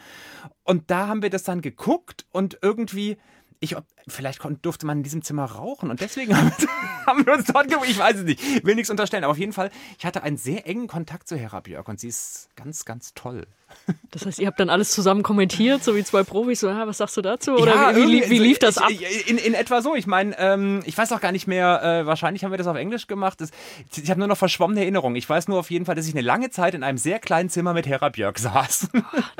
Und 0.63 0.91
da 0.91 1.07
haben 1.07 1.23
wir 1.23 1.31
das 1.31 1.41
dann 1.41 1.61
geguckt 1.61 2.27
und 2.31 2.59
irgendwie 2.61 3.17
ich, 3.59 3.75
vielleicht 4.07 4.41
durfte 4.61 4.85
man 4.85 4.97
in 4.97 5.03
diesem 5.03 5.21
Zimmer 5.21 5.45
rauchen 5.45 5.89
und 5.89 6.01
deswegen 6.01 6.35
haben 7.05 7.25
wir 7.25 7.33
uns 7.33 7.45
dort 7.45 7.67
geguckt. 7.67 7.89
Ich 7.89 7.97
weiß 7.97 8.17
es 8.17 8.23
nicht, 8.23 8.65
will 8.65 8.75
nichts 8.75 8.89
unterstellen. 8.89 9.23
Aber 9.23 9.31
auf 9.31 9.37
jeden 9.37 9.53
Fall, 9.53 9.71
ich 9.97 10.05
hatte 10.05 10.23
einen 10.23 10.37
sehr 10.37 10.67
engen 10.67 10.87
Kontakt 10.87 11.27
zu 11.27 11.35
Hera 11.35 11.59
Björk 11.59 11.87
und 11.87 11.99
sie 11.99 12.07
ist 12.07 12.49
ganz, 12.55 12.85
ganz 12.85 13.13
toll. 13.13 13.47
Das 14.11 14.25
heißt, 14.25 14.39
ihr 14.39 14.47
habt 14.47 14.59
dann 14.59 14.69
alles 14.69 14.91
zusammen 14.91 15.21
kommentiert, 15.21 15.83
so 15.83 15.95
wie 15.95 16.03
zwei 16.03 16.23
Profis, 16.23 16.61
so, 16.61 16.69
ja, 16.69 16.87
was 16.87 16.97
sagst 16.97 17.17
du 17.17 17.21
dazu? 17.21 17.51
Oder 17.51 17.75
ja, 17.75 17.95
wie, 17.95 18.07
wie, 18.07 18.29
wie, 18.29 18.39
lief 18.39 18.57
das 18.57 18.77
ab? 18.77 18.89
In, 19.27 19.37
in 19.37 19.53
etwa 19.53 19.81
so. 19.81 19.95
Ich 19.95 20.07
meine, 20.07 20.35
ähm, 20.39 20.81
ich 20.85 20.97
weiß 20.97 21.11
auch 21.11 21.19
gar 21.19 21.33
nicht 21.33 21.45
mehr, 21.45 21.83
äh, 21.83 22.05
wahrscheinlich 22.05 22.43
haben 22.43 22.51
wir 22.51 22.57
das 22.57 22.67
auf 22.67 22.77
Englisch 22.77 23.07
gemacht. 23.07 23.41
Das, 23.41 23.51
ich 23.95 24.09
habe 24.09 24.19
nur 24.19 24.29
noch 24.29 24.37
verschwommene 24.37 24.81
Erinnerungen. 24.81 25.17
Ich 25.17 25.29
weiß 25.29 25.49
nur 25.49 25.59
auf 25.59 25.69
jeden 25.69 25.85
Fall, 25.85 25.95
dass 25.95 26.07
ich 26.07 26.13
eine 26.13 26.21
lange 26.21 26.49
Zeit 26.49 26.73
in 26.73 26.83
einem 26.83 26.97
sehr 26.97 27.19
kleinen 27.19 27.49
Zimmer 27.49 27.73
mit 27.73 27.85
Hera 27.85 28.09
Björk 28.09 28.39
saß. 28.39 28.89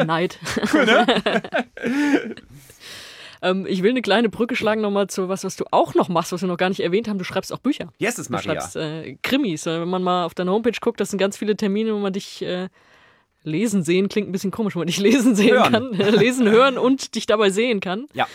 Neid. 0.05 0.38
Ne? 0.74 1.24
Ähm, 3.42 3.66
ich 3.68 3.84
will 3.84 3.92
eine 3.92 4.02
kleine 4.02 4.30
Brücke 4.30 4.56
schlagen 4.56 4.82
nochmal 4.82 5.08
zu 5.08 5.30
was, 5.30 5.44
was 5.44 5.56
du 5.56 5.66
auch 5.72 5.94
noch 5.96 6.10
machst, 6.10 6.32
was 6.32 6.42
wir 6.42 6.48
noch 6.48 6.58
gar 6.58 6.70
nicht 6.70 6.80
erwähnt 6.80 7.08
haben. 7.08 7.18
Du 7.18 7.24
schreibst 7.24 7.54
auch 7.54 7.60
Bücher. 7.60 7.92
Yes, 7.98 8.20
ist 8.20 8.30
Maria. 8.30 8.54
Du 8.54 8.60
schreibst 8.60 8.76
äh, 8.76 9.18
Krimis. 9.22 9.66
Äh, 9.66 9.82
wenn 9.82 9.90
man 9.90 10.04
mal 10.04 10.26
auf 10.26 10.34
deiner 10.34 10.52
Homepage 10.52 10.78
guckt, 10.82 11.00
das 11.00 11.10
sind 11.10 11.20
ganz 11.20 11.38
viele 11.38 11.56
Termine, 11.56 11.94
wo 11.94 12.00
man 12.00 12.14
dich 12.14 12.42
äh, 12.42 12.70
lesen 13.44 13.84
sehen, 13.84 14.10
klingt 14.10 14.30
ein 14.30 14.32
bisschen 14.32 14.52
komisch, 14.52 14.76
wo 14.76 14.80
man 14.80 14.88
dich 14.88 15.00
lesen 15.00 15.36
sehen 15.36 15.56
hören. 15.56 15.72
kann. 15.72 15.92
lesen, 15.94 16.50
hören 16.50 16.78
und 16.78 17.16
dich 17.16 17.26
dabei 17.26 17.50
sehen 17.50 17.80
kann. 17.80 18.08
Ja. 18.14 18.28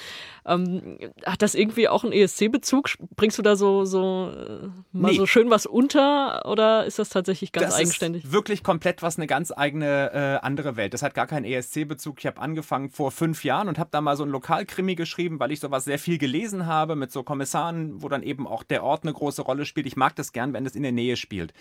Ähm, 0.45 0.99
hat 1.25 1.43
das 1.43 1.55
irgendwie 1.55 1.89
auch 1.89 2.03
einen 2.05 2.13
ESC-Bezug? 2.13 2.91
Bringst 3.17 3.39
du 3.39 3.43
da 3.43 3.55
so, 3.55 3.85
so 3.85 4.31
äh, 4.31 4.69
mal 4.93 5.13
nee. 5.13 5.17
so 5.17 5.27
schön 5.27 5.51
was 5.51 5.67
unter 5.67 6.47
oder 6.47 6.85
ist 6.85 6.99
das 6.99 7.11
tatsächlich 7.11 7.53
ganz 7.53 7.69
das 7.69 7.75
eigenständig? 7.77 8.25
Ist 8.25 8.33
wirklich 8.33 8.63
komplett 8.65 9.03
was 9.03 9.17
eine 9.17 9.27
ganz 9.27 9.53
eigene 9.55 10.13
äh, 10.13 10.45
andere 10.45 10.77
Welt. 10.77 10.95
Das 10.95 11.03
hat 11.03 11.15
gar 11.15 11.27
keinen 11.27 11.45
ESC-Bezug. 11.45 12.19
Ich 12.19 12.27
habe 12.27 12.41
angefangen 12.41 12.91
vor 12.91 13.13
fünf 13.13 13.45
Jahren 13.45 13.69
und 13.69 13.79
habe 13.79 13.91
da 13.93 14.01
mal 14.01 14.17
so 14.17 14.25
ein 14.25 14.31
Lokalkrimi 14.31 14.97
geschrieben, 14.97 15.39
weil 15.39 15.53
ich 15.53 15.61
sowas 15.61 15.85
sehr 15.85 15.99
viel 15.99 16.19
gelesen 16.19 16.67
habe 16.67 16.97
mit 16.97 17.13
so 17.13 17.23
Kommissaren, 17.23 18.03
wo 18.03 18.09
dann 18.09 18.23
eben 18.23 18.47
auch 18.47 18.65
der 18.65 18.83
Ort 18.83 19.05
eine 19.05 19.13
große 19.13 19.43
Rolle 19.43 19.65
spielt. 19.65 19.87
Ich 19.87 19.97
mag 19.97 20.17
das 20.17 20.33
gern, 20.33 20.53
wenn 20.53 20.67
es 20.67 20.75
in 20.75 20.83
der 20.83 20.93
Nähe 20.93 21.17
spielt. 21.17 21.55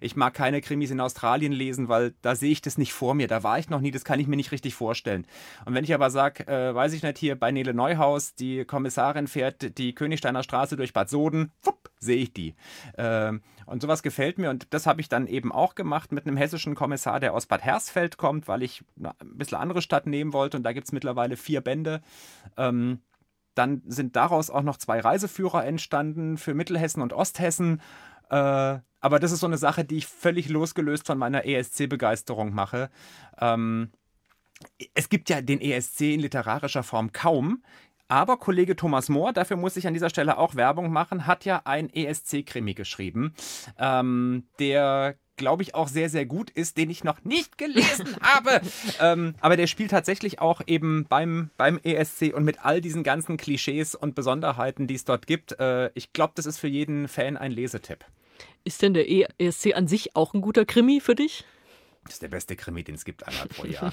Ich 0.00 0.14
mag 0.14 0.34
keine 0.34 0.60
Krimis 0.60 0.90
in 0.90 1.00
Australien 1.00 1.52
lesen, 1.52 1.88
weil 1.88 2.14
da 2.22 2.36
sehe 2.36 2.52
ich 2.52 2.62
das 2.62 2.78
nicht 2.78 2.92
vor 2.92 3.14
mir. 3.14 3.26
Da 3.26 3.42
war 3.42 3.58
ich 3.58 3.68
noch 3.68 3.80
nie, 3.80 3.90
das 3.90 4.04
kann 4.04 4.20
ich 4.20 4.28
mir 4.28 4.36
nicht 4.36 4.52
richtig 4.52 4.74
vorstellen. 4.74 5.26
Und 5.64 5.74
wenn 5.74 5.84
ich 5.84 5.92
aber 5.92 6.10
sage, 6.10 6.46
äh, 6.46 6.74
weiß 6.74 6.92
ich 6.92 7.02
nicht, 7.02 7.18
hier 7.18 7.34
bei 7.34 7.50
Nele 7.50 7.74
Neuhaus, 7.74 8.27
die 8.34 8.64
Kommissarin 8.64 9.26
fährt 9.26 9.78
die 9.78 9.94
Königsteiner 9.94 10.42
Straße 10.42 10.76
durch 10.76 10.92
Bad 10.92 11.08
Soden, 11.08 11.52
wupp, 11.62 11.90
sehe 11.98 12.16
ich 12.16 12.32
die. 12.32 12.54
Ähm, 12.96 13.42
und 13.66 13.82
sowas 13.82 14.02
gefällt 14.02 14.38
mir 14.38 14.50
und 14.50 14.66
das 14.70 14.86
habe 14.86 15.00
ich 15.00 15.08
dann 15.08 15.26
eben 15.26 15.52
auch 15.52 15.74
gemacht 15.74 16.12
mit 16.12 16.26
einem 16.26 16.36
hessischen 16.36 16.74
Kommissar, 16.74 17.20
der 17.20 17.34
aus 17.34 17.46
Bad 17.46 17.62
Hersfeld 17.62 18.16
kommt, 18.16 18.48
weil 18.48 18.62
ich 18.62 18.84
eine 18.98 19.10
ein 19.20 19.36
bisschen 19.36 19.58
andere 19.58 19.82
Stadt 19.82 20.06
nehmen 20.06 20.32
wollte 20.32 20.56
und 20.56 20.62
da 20.62 20.72
gibt 20.72 20.86
es 20.86 20.92
mittlerweile 20.92 21.36
vier 21.36 21.60
Bände. 21.60 22.00
Ähm, 22.56 23.00
dann 23.54 23.82
sind 23.86 24.14
daraus 24.16 24.50
auch 24.50 24.62
noch 24.62 24.76
zwei 24.76 25.00
Reiseführer 25.00 25.64
entstanden 25.66 26.38
für 26.38 26.54
Mittelhessen 26.54 27.02
und 27.02 27.12
Osthessen. 27.12 27.82
Äh, 28.30 28.78
aber 29.00 29.18
das 29.20 29.32
ist 29.32 29.40
so 29.40 29.46
eine 29.46 29.58
Sache, 29.58 29.84
die 29.84 29.96
ich 29.96 30.06
völlig 30.06 30.48
losgelöst 30.48 31.06
von 31.06 31.18
meiner 31.18 31.44
ESC-Begeisterung 31.44 32.52
mache. 32.54 32.90
Ähm, 33.40 33.90
es 34.94 35.08
gibt 35.08 35.30
ja 35.30 35.40
den 35.40 35.60
ESC 35.60 36.14
in 36.14 36.20
literarischer 36.20 36.82
Form 36.82 37.12
kaum. 37.12 37.62
Aber 38.08 38.38
Kollege 38.38 38.74
Thomas 38.74 39.08
Mohr, 39.08 39.32
dafür 39.32 39.56
muss 39.56 39.76
ich 39.76 39.86
an 39.86 39.94
dieser 39.94 40.10
Stelle 40.10 40.38
auch 40.38 40.54
Werbung 40.54 40.90
machen, 40.90 41.26
hat 41.26 41.44
ja 41.44 41.62
ein 41.64 41.90
ESC-Krimi 41.92 42.74
geschrieben, 42.74 43.34
ähm, 43.78 44.44
der 44.58 45.16
glaube 45.38 45.62
ich, 45.62 45.74
auch 45.74 45.88
sehr, 45.88 46.10
sehr 46.10 46.26
gut 46.26 46.50
ist, 46.50 46.76
den 46.76 46.90
ich 46.90 47.04
noch 47.04 47.24
nicht 47.24 47.56
gelesen 47.56 48.16
habe. 48.20 48.60
ähm, 49.00 49.34
aber 49.40 49.56
der 49.56 49.66
spielt 49.66 49.92
tatsächlich 49.92 50.40
auch 50.40 50.60
eben 50.66 51.06
beim, 51.08 51.50
beim 51.56 51.78
ESC 51.82 52.34
und 52.34 52.44
mit 52.44 52.64
all 52.64 52.82
diesen 52.82 53.04
ganzen 53.04 53.38
Klischees 53.38 53.94
und 53.94 54.14
Besonderheiten, 54.14 54.86
die 54.86 54.96
es 54.96 55.04
dort 55.04 55.26
gibt. 55.26 55.58
Äh, 55.58 55.90
ich 55.94 56.12
glaube, 56.12 56.32
das 56.34 56.44
ist 56.44 56.58
für 56.58 56.68
jeden 56.68 57.08
Fan 57.08 57.36
ein 57.36 57.52
Lesetipp. 57.52 58.04
Ist 58.64 58.82
denn 58.82 58.92
der 58.92 59.08
ESC 59.08 59.74
an 59.74 59.88
sich 59.88 60.14
auch 60.14 60.34
ein 60.34 60.42
guter 60.42 60.66
Krimi 60.66 61.00
für 61.00 61.14
dich? 61.14 61.44
Das 62.04 62.14
ist 62.14 62.22
der 62.22 62.28
beste 62.28 62.56
Krimi, 62.56 62.84
den 62.84 62.96
es 62.96 63.04
gibt 63.04 63.26
einmal 63.26 63.46
pro 63.46 63.64
Jahr. 63.64 63.92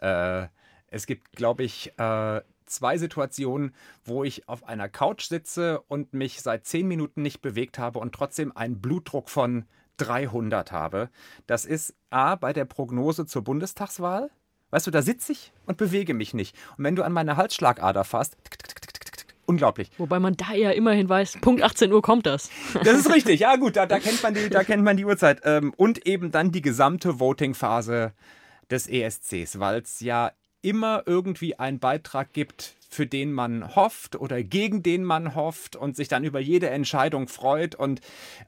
äh, 0.00 0.48
es 0.88 1.06
gibt, 1.06 1.32
glaube 1.32 1.62
ich, 1.62 1.92
äh, 1.98 2.40
zwei 2.70 2.98
Situationen, 2.98 3.74
wo 4.04 4.24
ich 4.24 4.48
auf 4.48 4.64
einer 4.64 4.88
Couch 4.88 5.28
sitze 5.28 5.80
und 5.88 6.14
mich 6.14 6.40
seit 6.40 6.66
zehn 6.66 6.86
Minuten 6.86 7.22
nicht 7.22 7.42
bewegt 7.42 7.78
habe 7.78 7.98
und 7.98 8.14
trotzdem 8.14 8.56
einen 8.56 8.80
Blutdruck 8.80 9.28
von 9.28 9.64
300 9.98 10.72
habe. 10.72 11.10
Das 11.46 11.64
ist 11.64 11.94
A 12.10 12.34
bei 12.34 12.52
der 12.52 12.64
Prognose 12.64 13.26
zur 13.26 13.42
Bundestagswahl. 13.42 14.30
Weißt 14.70 14.86
du, 14.86 14.90
da 14.90 15.02
sitze 15.02 15.32
ich 15.32 15.52
und 15.66 15.76
bewege 15.76 16.14
mich 16.14 16.32
nicht. 16.32 16.56
Und 16.78 16.84
wenn 16.84 16.96
du 16.96 17.02
an 17.02 17.12
meine 17.12 17.36
Halsschlagader 17.36 18.04
fasst, 18.04 18.36
unglaublich. 19.50 19.90
Wobei 19.98 20.20
man 20.20 20.36
da 20.36 20.54
ja 20.54 20.70
immerhin 20.70 21.08
weiß, 21.08 21.38
Punkt 21.40 21.62
18 21.62 21.92
Uhr 21.92 22.02
kommt 22.02 22.26
das. 22.26 22.50
Das 22.84 22.96
ist 22.96 23.12
richtig, 23.12 23.40
ja 23.40 23.56
gut, 23.56 23.76
da, 23.76 23.86
da, 23.86 23.98
kennt, 23.98 24.22
man 24.22 24.32
die, 24.32 24.48
da 24.48 24.62
kennt 24.62 24.84
man 24.84 24.96
die 24.96 25.04
Uhrzeit. 25.04 25.40
Ähm, 25.44 25.74
und 25.76 26.06
eben 26.06 26.30
dann 26.30 26.52
die 26.52 26.62
gesamte 26.62 27.18
Voting-Phase 27.18 28.12
des 28.70 28.86
ESCs, 28.86 29.58
weil 29.58 29.80
es 29.80 30.00
ja 30.00 30.30
immer 30.62 31.02
irgendwie 31.06 31.58
einen 31.58 31.78
Beitrag 31.78 32.32
gibt, 32.32 32.76
für 32.88 33.06
den 33.06 33.32
man 33.32 33.74
hofft 33.76 34.16
oder 34.16 34.42
gegen 34.42 34.82
den 34.82 35.04
man 35.04 35.34
hofft 35.34 35.76
und 35.76 35.96
sich 35.96 36.08
dann 36.08 36.24
über 36.24 36.40
jede 36.40 36.70
Entscheidung 36.70 37.28
freut. 37.28 37.74
Und 37.74 38.00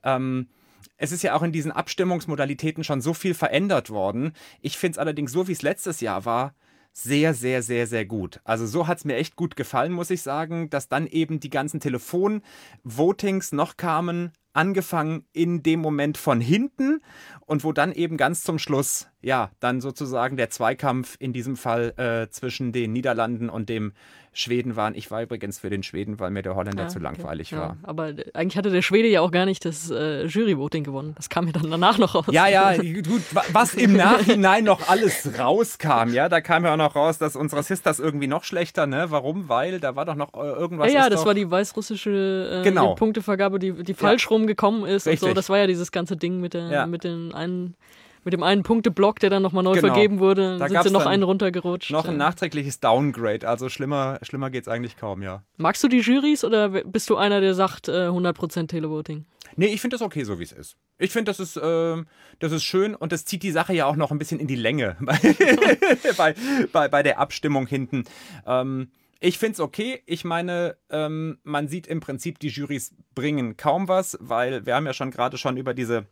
ähm, 0.02 0.48
es 0.96 1.12
ist 1.12 1.22
ja 1.22 1.34
auch 1.34 1.42
in 1.42 1.52
diesen 1.52 1.72
Abstimmungsmodalitäten 1.72 2.84
schon 2.84 3.00
so 3.00 3.14
viel 3.14 3.34
verändert 3.34 3.90
worden. 3.90 4.32
Ich 4.60 4.78
finde 4.78 4.96
es 4.96 4.98
allerdings 4.98 5.32
so, 5.32 5.48
wie 5.48 5.52
es 5.52 5.62
letztes 5.62 6.00
Jahr 6.00 6.24
war, 6.24 6.54
sehr, 6.92 7.32
sehr, 7.34 7.62
sehr, 7.62 7.86
sehr 7.86 8.04
gut. 8.04 8.40
Also 8.44 8.66
so 8.66 8.86
hat 8.86 8.98
es 8.98 9.04
mir 9.04 9.16
echt 9.16 9.36
gut 9.36 9.56
gefallen, 9.56 9.92
muss 9.92 10.10
ich 10.10 10.22
sagen, 10.22 10.68
dass 10.68 10.88
dann 10.88 11.06
eben 11.06 11.40
die 11.40 11.50
ganzen 11.50 11.80
Telefon-Votings 11.80 13.52
noch 13.52 13.76
kamen, 13.76 14.32
angefangen 14.52 15.24
in 15.32 15.62
dem 15.62 15.80
Moment 15.80 16.18
von 16.18 16.40
hinten 16.40 17.00
und 17.46 17.64
wo 17.64 17.72
dann 17.72 17.92
eben 17.92 18.16
ganz 18.16 18.42
zum 18.42 18.58
Schluss, 18.58 19.08
ja, 19.22 19.50
dann 19.60 19.80
sozusagen 19.80 20.36
der 20.36 20.50
Zweikampf 20.50 21.16
in 21.18 21.32
diesem 21.32 21.56
Fall 21.56 21.94
äh, 21.96 22.28
zwischen 22.30 22.72
den 22.72 22.92
Niederlanden 22.92 23.48
und 23.48 23.68
dem 23.68 23.92
Schweden 24.34 24.76
waren. 24.76 24.94
Ich 24.94 25.10
war 25.10 25.22
übrigens 25.22 25.58
für 25.58 25.68
den 25.68 25.82
Schweden, 25.82 26.18
weil 26.18 26.30
mir 26.30 26.42
der 26.42 26.54
Holländer 26.54 26.84
ja, 26.84 26.88
zu 26.88 26.98
langweilig 26.98 27.52
okay. 27.52 27.60
war. 27.60 27.68
Ja, 27.68 27.76
aber 27.82 28.14
eigentlich 28.32 28.56
hatte 28.56 28.70
der 28.70 28.80
Schwede 28.80 29.08
ja 29.08 29.20
auch 29.20 29.30
gar 29.30 29.44
nicht 29.44 29.64
das 29.64 29.90
äh, 29.90 30.24
Juryvoting 30.24 30.84
gewonnen. 30.84 31.12
Das 31.16 31.28
kam 31.28 31.46
ja 31.46 31.52
dann 31.52 31.70
danach 31.70 31.98
noch 31.98 32.14
raus. 32.14 32.24
Ja, 32.30 32.48
ja, 32.48 32.74
gut, 32.82 33.22
was 33.52 33.74
im 33.74 33.92
Nachhinein 33.92 34.64
noch 34.64 34.88
alles 34.88 35.38
rauskam, 35.38 36.12
ja, 36.12 36.30
da 36.30 36.40
kam 36.40 36.64
ja 36.64 36.72
auch 36.72 36.78
noch 36.78 36.96
raus, 36.96 37.18
dass 37.18 37.36
unsere 37.36 37.62
Sisters 37.62 38.00
irgendwie 38.00 38.26
noch 38.26 38.44
schlechter, 38.44 38.86
ne? 38.86 39.06
Warum? 39.10 39.50
Weil 39.50 39.80
da 39.80 39.96
war 39.96 40.06
doch 40.06 40.16
noch 40.16 40.32
äh, 40.32 40.38
irgendwas. 40.38 40.92
Ja, 40.92 41.02
ja 41.02 41.10
das 41.10 41.26
war 41.26 41.34
die 41.34 41.50
weißrussische 41.50 42.60
äh, 42.60 42.64
genau. 42.64 42.94
die 42.94 42.98
Punktevergabe, 42.98 43.58
die, 43.58 43.84
die 43.84 43.94
falsch 43.94 44.24
ja. 44.24 44.28
rumgekommen 44.30 44.86
ist 44.86 45.06
Richtig. 45.06 45.22
und 45.22 45.28
so. 45.28 45.34
Das 45.34 45.50
war 45.50 45.58
ja 45.58 45.66
dieses 45.66 45.92
ganze 45.92 46.16
Ding 46.16 46.40
mit, 46.40 46.54
der, 46.54 46.86
mit 46.86 47.04
den 47.04 47.34
einen 47.34 47.76
mit 48.24 48.32
dem 48.32 48.42
einen 48.42 48.62
Punkteblock, 48.62 49.18
der 49.18 49.30
dann 49.30 49.42
nochmal 49.42 49.64
neu 49.64 49.74
genau. 49.74 49.92
vergeben 49.92 50.18
wurde, 50.20 50.58
da 50.58 50.68
sind 50.68 50.82
sie 50.82 50.90
noch 50.90 51.06
einen 51.06 51.22
runtergerutscht. 51.22 51.90
Noch 51.90 52.06
ein 52.06 52.16
nachträgliches 52.16 52.80
Downgrade, 52.80 53.48
also 53.48 53.68
schlimmer, 53.68 54.18
schlimmer 54.22 54.50
geht 54.50 54.62
es 54.62 54.68
eigentlich 54.68 54.96
kaum, 54.96 55.22
ja. 55.22 55.42
Magst 55.56 55.82
du 55.82 55.88
die 55.88 56.00
Jurys 56.00 56.44
oder 56.44 56.68
bist 56.68 57.10
du 57.10 57.16
einer, 57.16 57.40
der 57.40 57.54
sagt 57.54 57.88
äh, 57.88 58.08
100% 58.08 58.68
Televoting? 58.68 59.26
Nee, 59.56 59.66
ich 59.66 59.80
finde 59.80 59.94
das 59.94 60.02
okay, 60.02 60.24
so 60.24 60.38
wie 60.38 60.44
es 60.44 60.52
ist. 60.52 60.76
Ich 60.98 61.10
finde, 61.10 61.30
das, 61.30 61.40
ist, 61.40 61.56
äh, 61.56 62.02
das 62.38 62.52
ist 62.52 62.64
schön 62.64 62.94
und 62.94 63.12
das 63.12 63.24
zieht 63.24 63.42
die 63.42 63.50
Sache 63.50 63.74
ja 63.74 63.86
auch 63.86 63.96
noch 63.96 64.10
ein 64.10 64.18
bisschen 64.18 64.40
in 64.40 64.46
die 64.46 64.56
Länge 64.56 64.96
bei, 66.16 66.34
bei, 66.72 66.88
bei 66.88 67.02
der 67.02 67.18
Abstimmung 67.18 67.66
hinten. 67.66 68.04
Ähm, 68.46 68.90
ich 69.20 69.38
finde 69.38 69.54
es 69.54 69.60
okay. 69.60 70.02
Ich 70.06 70.24
meine, 70.24 70.76
ähm, 70.90 71.38
man 71.44 71.68
sieht 71.68 71.86
im 71.86 72.00
Prinzip, 72.00 72.40
die 72.40 72.48
Jurys 72.48 72.94
bringen 73.14 73.56
kaum 73.56 73.86
was, 73.88 74.18
weil 74.20 74.66
wir 74.66 74.74
haben 74.74 74.86
ja 74.86 74.92
schon 74.92 75.10
gerade 75.10 75.38
schon 75.38 75.56
über 75.56 75.74
diese 75.74 76.06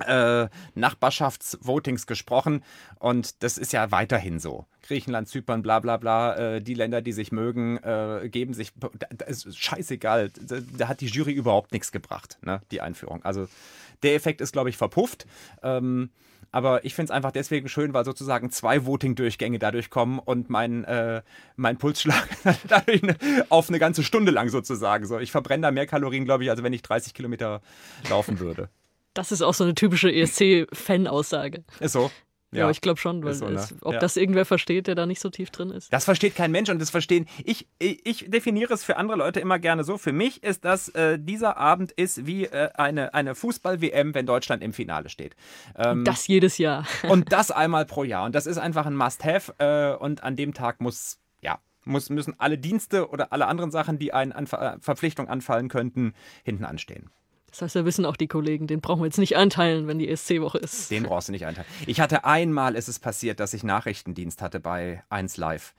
äh, 0.00 0.48
Nachbarschaftsvotings 0.74 2.06
gesprochen 2.06 2.64
und 2.98 3.42
das 3.42 3.58
ist 3.58 3.72
ja 3.72 3.90
weiterhin 3.90 4.40
so. 4.40 4.66
Griechenland, 4.82 5.28
Zypern, 5.28 5.62
bla 5.62 5.80
bla 5.80 5.96
bla, 5.96 6.34
äh, 6.36 6.60
die 6.60 6.74
Länder, 6.74 7.00
die 7.00 7.12
sich 7.12 7.32
mögen, 7.32 7.78
äh, 7.78 8.28
geben 8.28 8.54
sich, 8.54 8.72
da 9.10 9.26
ist 9.26 9.56
scheißegal, 9.56 10.30
da, 10.30 10.56
da, 10.76 10.88
hat 10.88 11.00
die 11.00 11.06
Jury 11.06 11.32
überhaupt 11.32 11.72
nichts 11.72 11.92
gebracht, 11.92 12.38
ne, 12.42 12.60
die 12.70 12.80
Einführung. 12.80 13.24
Also 13.24 13.48
der 14.02 14.14
Effekt 14.14 14.40
ist, 14.40 14.52
glaube 14.52 14.68
ich, 14.68 14.76
verpufft. 14.76 15.26
Ähm, 15.62 16.10
aber 16.50 16.84
ich 16.84 16.94
finde 16.94 17.10
es 17.10 17.16
einfach 17.16 17.32
deswegen 17.32 17.68
schön, 17.68 17.94
weil 17.94 18.04
sozusagen 18.04 18.48
zwei 18.52 18.86
Voting-Durchgänge 18.86 19.58
dadurch 19.58 19.90
kommen 19.90 20.20
und 20.20 20.50
mein, 20.50 20.84
äh, 20.84 21.22
mein 21.56 21.78
Pulsschlag 21.78 22.28
dadurch 22.68 23.02
ne, 23.02 23.16
auf 23.48 23.68
eine 23.68 23.80
ganze 23.80 24.04
Stunde 24.04 24.30
lang 24.30 24.48
sozusagen. 24.50 25.04
So, 25.04 25.18
ich 25.18 25.32
verbrenne 25.32 25.62
da 25.62 25.70
mehr 25.72 25.86
Kalorien, 25.86 26.24
glaube 26.24 26.44
ich, 26.44 26.50
als 26.50 26.62
wenn 26.62 26.72
ich 26.72 26.82
30 26.82 27.12
Kilometer 27.12 27.60
laufen 28.08 28.38
würde. 28.38 28.68
Das 29.14 29.32
ist 29.32 29.42
auch 29.42 29.54
so 29.54 29.64
eine 29.64 29.74
typische 29.74 30.12
ESC-Fan-Aussage. 30.12 31.64
Ist 31.80 31.92
so. 31.92 32.10
Ja, 32.54 32.64
ja 32.64 32.70
ich 32.70 32.80
glaube 32.80 33.00
schon, 33.00 33.24
weil 33.24 33.34
so, 33.34 33.48
ne? 33.48 33.54
es, 33.54 33.74
ob 33.82 33.94
ja. 33.94 33.98
das 33.98 34.16
irgendwer 34.16 34.44
versteht, 34.44 34.86
der 34.86 34.94
da 34.94 35.06
nicht 35.06 35.20
so 35.20 35.28
tief 35.28 35.50
drin 35.50 35.70
ist. 35.70 35.92
Das 35.92 36.04
versteht 36.04 36.36
kein 36.36 36.52
Mensch 36.52 36.70
und 36.70 36.80
das 36.80 36.90
verstehen. 36.90 37.26
Ich, 37.44 37.66
ich, 37.78 38.26
definiere 38.28 38.72
es 38.72 38.84
für 38.84 38.96
andere 38.96 39.18
Leute 39.18 39.40
immer 39.40 39.58
gerne 39.58 39.84
so. 39.84 39.98
Für 39.98 40.12
mich 40.12 40.42
ist 40.42 40.64
das, 40.64 40.88
äh, 40.90 41.18
dieser 41.18 41.56
Abend 41.56 41.92
ist 41.92 42.26
wie 42.26 42.44
äh, 42.44 42.70
eine, 42.74 43.12
eine 43.14 43.34
Fußball-WM, 43.34 44.14
wenn 44.14 44.26
Deutschland 44.26 44.62
im 44.62 44.72
Finale 44.72 45.08
steht. 45.08 45.34
Ähm, 45.76 45.98
und 45.98 46.04
das 46.04 46.26
jedes 46.26 46.58
Jahr. 46.58 46.86
und 47.08 47.32
das 47.32 47.50
einmal 47.50 47.86
pro 47.86 48.04
Jahr. 48.04 48.24
Und 48.24 48.34
das 48.34 48.46
ist 48.46 48.58
einfach 48.58 48.86
ein 48.86 48.96
Must-Have. 48.96 49.54
Äh, 49.58 49.96
und 50.02 50.22
an 50.22 50.36
dem 50.36 50.54
Tag 50.54 50.80
muss, 50.80 51.18
ja, 51.40 51.58
muss, 51.84 52.08
müssen 52.08 52.34
alle 52.38 52.56
Dienste 52.56 53.08
oder 53.08 53.32
alle 53.32 53.46
anderen 53.46 53.72
Sachen, 53.72 53.98
die 53.98 54.12
einen 54.12 54.32
an 54.32 54.46
Ver 54.46 54.78
Verpflichtung 54.80 55.28
anfallen 55.28 55.68
könnten, 55.68 56.14
hinten 56.44 56.64
anstehen. 56.64 57.10
Das 57.54 57.62
heißt, 57.62 57.76
da 57.76 57.84
wissen 57.84 58.04
auch 58.04 58.16
die 58.16 58.26
Kollegen, 58.26 58.66
den 58.66 58.80
brauchen 58.80 59.02
wir 59.02 59.06
jetzt 59.06 59.18
nicht 59.18 59.36
einteilen, 59.36 59.86
wenn 59.86 60.00
die 60.00 60.08
ESC-Woche 60.08 60.58
ist. 60.58 60.90
Den 60.90 61.04
brauchst 61.04 61.28
du 61.28 61.32
nicht 61.32 61.46
einteilen. 61.46 61.68
Ich 61.86 62.00
hatte 62.00 62.24
einmal, 62.24 62.74
ist 62.74 62.88
es 62.88 62.98
passiert, 62.98 63.38
dass 63.38 63.54
ich 63.54 63.62
Nachrichtendienst 63.62 64.42
hatte 64.42 64.58
bei 64.58 65.04
1 65.08 65.36
Live. 65.36 65.72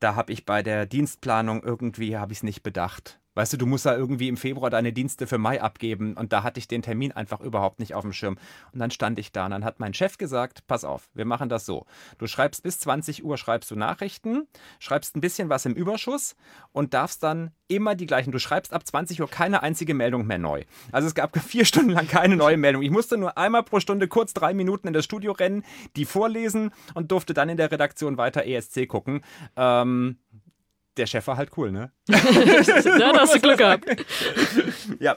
Da 0.00 0.16
habe 0.16 0.34
ich 0.34 0.44
bei 0.44 0.62
der 0.62 0.84
Dienstplanung 0.84 1.62
irgendwie, 1.62 2.18
habe 2.18 2.32
ich 2.32 2.40
es 2.40 2.42
nicht 2.42 2.62
bedacht. 2.62 3.20
Weißt 3.34 3.52
du, 3.52 3.56
du 3.56 3.66
musst 3.66 3.86
da 3.86 3.96
irgendwie 3.96 4.28
im 4.28 4.36
Februar 4.36 4.70
deine 4.70 4.92
Dienste 4.92 5.26
für 5.26 5.38
Mai 5.38 5.60
abgeben 5.62 6.14
und 6.14 6.32
da 6.32 6.42
hatte 6.42 6.58
ich 6.58 6.68
den 6.68 6.82
Termin 6.82 7.12
einfach 7.12 7.40
überhaupt 7.40 7.78
nicht 7.78 7.94
auf 7.94 8.02
dem 8.02 8.12
Schirm. 8.12 8.36
Und 8.72 8.78
dann 8.78 8.90
stand 8.90 9.18
ich 9.18 9.32
da 9.32 9.46
und 9.46 9.52
dann 9.52 9.64
hat 9.64 9.80
mein 9.80 9.94
Chef 9.94 10.18
gesagt, 10.18 10.66
pass 10.66 10.84
auf, 10.84 11.08
wir 11.14 11.24
machen 11.24 11.48
das 11.48 11.64
so. 11.64 11.86
Du 12.18 12.26
schreibst 12.26 12.62
bis 12.62 12.78
20 12.80 13.24
Uhr, 13.24 13.38
schreibst 13.38 13.70
du 13.70 13.76
Nachrichten, 13.76 14.46
schreibst 14.78 15.16
ein 15.16 15.20
bisschen 15.20 15.48
was 15.48 15.64
im 15.64 15.74
Überschuss 15.74 16.36
und 16.72 16.94
darfst 16.94 17.22
dann 17.22 17.52
immer 17.68 17.94
die 17.94 18.06
gleichen. 18.06 18.32
Du 18.32 18.38
schreibst 18.38 18.72
ab 18.72 18.86
20 18.86 19.20
Uhr 19.20 19.28
keine 19.28 19.62
einzige 19.62 19.94
Meldung 19.94 20.26
mehr 20.26 20.38
neu. 20.38 20.64
Also 20.90 21.08
es 21.08 21.14
gab 21.14 21.38
vier 21.42 21.64
Stunden 21.64 21.90
lang 21.90 22.06
keine 22.06 22.36
neue 22.36 22.56
Meldung. 22.56 22.82
Ich 22.82 22.90
musste 22.90 23.16
nur 23.16 23.38
einmal 23.38 23.62
pro 23.62 23.80
Stunde 23.80 24.08
kurz 24.08 24.34
drei 24.34 24.52
Minuten 24.52 24.88
in 24.88 24.92
das 24.92 25.04
Studio 25.04 25.32
rennen, 25.32 25.64
die 25.96 26.04
vorlesen 26.04 26.70
und 26.94 27.10
durfte 27.10 27.34
dann 27.34 27.48
in 27.48 27.56
der 27.56 27.72
Redaktion 27.72 28.18
weiter 28.18 28.44
ESC 28.44 28.86
gucken. 28.88 29.22
Ähm, 29.56 30.18
der 30.96 31.06
Chef 31.06 31.26
war 31.26 31.36
halt 31.36 31.50
cool, 31.56 31.72
ne? 31.72 31.92
ja, 32.08 32.18
da 33.12 33.20
hast 33.20 33.34
du 33.34 33.40
Glück 33.40 33.58
gehabt. 33.58 33.84
ja. 35.00 35.16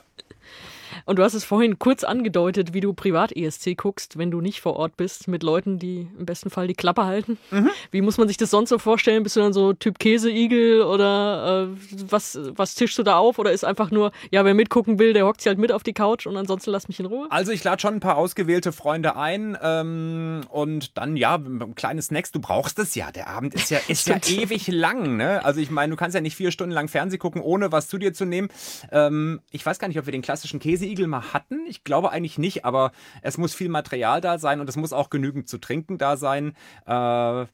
Und 1.06 1.20
du 1.20 1.24
hast 1.24 1.36
es 1.36 1.44
vorhin 1.44 1.78
kurz 1.78 2.04
angedeutet, 2.04 2.74
wie 2.74 2.82
du 2.82 2.94
Privat-ESC 2.94 3.78
guckst, 3.78 4.18
wenn 4.18 4.32
du 4.32 4.42
nicht 4.42 4.60
vor 4.60 4.76
Ort 4.76 4.98
bist, 4.98 5.28
mit 5.28 5.44
Leuten, 5.44 5.78
die 5.78 6.08
im 6.18 6.26
besten 6.26 6.50
Fall 6.50 6.68
die 6.68 6.74
Klappe 6.74 7.06
halten. 7.06 7.38
Mhm. 7.52 7.70
Wie 7.92 8.02
muss 8.02 8.18
man 8.18 8.28
sich 8.28 8.38
das 8.38 8.50
sonst 8.50 8.70
so 8.70 8.80
vorstellen? 8.80 9.22
Bist 9.22 9.36
du 9.36 9.42
dann 9.42 9.54
so 9.54 9.74
Typ 9.74 10.00
Käseigel 10.00 10.82
oder 10.82 11.70
äh, 11.70 11.78
was, 12.10 12.40
was 12.56 12.74
tischst 12.74 12.98
du 12.98 13.04
da 13.04 13.18
auf? 13.18 13.38
Oder 13.38 13.52
ist 13.52 13.64
einfach 13.64 13.92
nur, 13.92 14.12
ja, 14.32 14.44
wer 14.46 14.56
mitgucken 14.56 14.98
will, 14.98 15.14
der 15.14 15.26
hockt 15.26 15.42
sich 15.42 15.48
halt 15.48 15.60
mit 15.60 15.72
auf 15.72 15.84
die 15.84 15.94
Couch 15.94 16.26
und 16.26 16.38
ansonsten 16.38 16.72
lass 16.72 16.88
mich 16.88 17.00
in 17.00 17.06
Ruhe? 17.06 17.28
Also 17.30 17.52
ich 17.52 17.64
lade 17.64 17.80
schon 17.80 17.96
ein 17.96 18.00
paar 18.00 18.18
ausgewählte 18.18 18.72
Freunde 18.72 19.16
ein 19.16 19.56
ähm, 19.62 20.42
und 20.50 20.98
dann, 20.98 21.16
ja, 21.16 21.40
kleine 21.76 22.02
Snacks, 22.02 22.32
du 22.32 22.40
brauchst 22.40 22.80
es 22.80 22.96
ja. 22.96 23.12
Der 23.12 23.28
Abend 23.28 23.54
ist 23.54 23.70
ja, 23.70 23.80
ist 23.88 24.08
ja 24.08 24.18
ewig 24.28 24.68
lang, 24.70 25.18
ne? 25.18 25.46
Also 25.46 25.60
ich 25.60 25.70
meine, 25.70 25.92
du 25.92 25.98
kannst 25.98 26.16
ja 26.16 26.22
nicht 26.22 26.36
vier 26.36 26.50
Stunden 26.50 26.74
lang 26.74 26.88
Fernsehen 26.88 27.20
gucken, 27.20 27.42
ohne 27.42 27.72
was 27.72 27.88
zu 27.88 28.00
dir 28.00 28.14
zu 28.14 28.26
nehmen. 28.26 28.50
Ähm, 28.92 29.42
ich 29.52 29.64
weiß 29.64 29.78
gar 29.78 29.88
nicht, 29.88 30.00
ob 30.00 30.08
wir 30.08 30.12
den 30.12 30.24
klassischen 30.24 30.60
Käseigel 30.60 30.95
Igel 30.96 31.08
mal 31.08 31.34
hatten. 31.34 31.66
Ich 31.68 31.84
glaube 31.84 32.12
eigentlich 32.12 32.38
nicht, 32.38 32.64
aber 32.64 32.92
es 33.22 33.38
muss 33.38 33.54
viel 33.54 33.70
Material 33.70 34.22
da 34.22 34.40
sein 34.40 34.62
und 34.62 34.70
es 34.70 34.78
muss 34.78 34.94
auch 34.94 35.10
genügend 35.10 35.50
zu 35.50 35.58
trinken 35.58 35.98
da 35.98 36.16
sein. 36.16 36.54
Äh, 36.86 37.46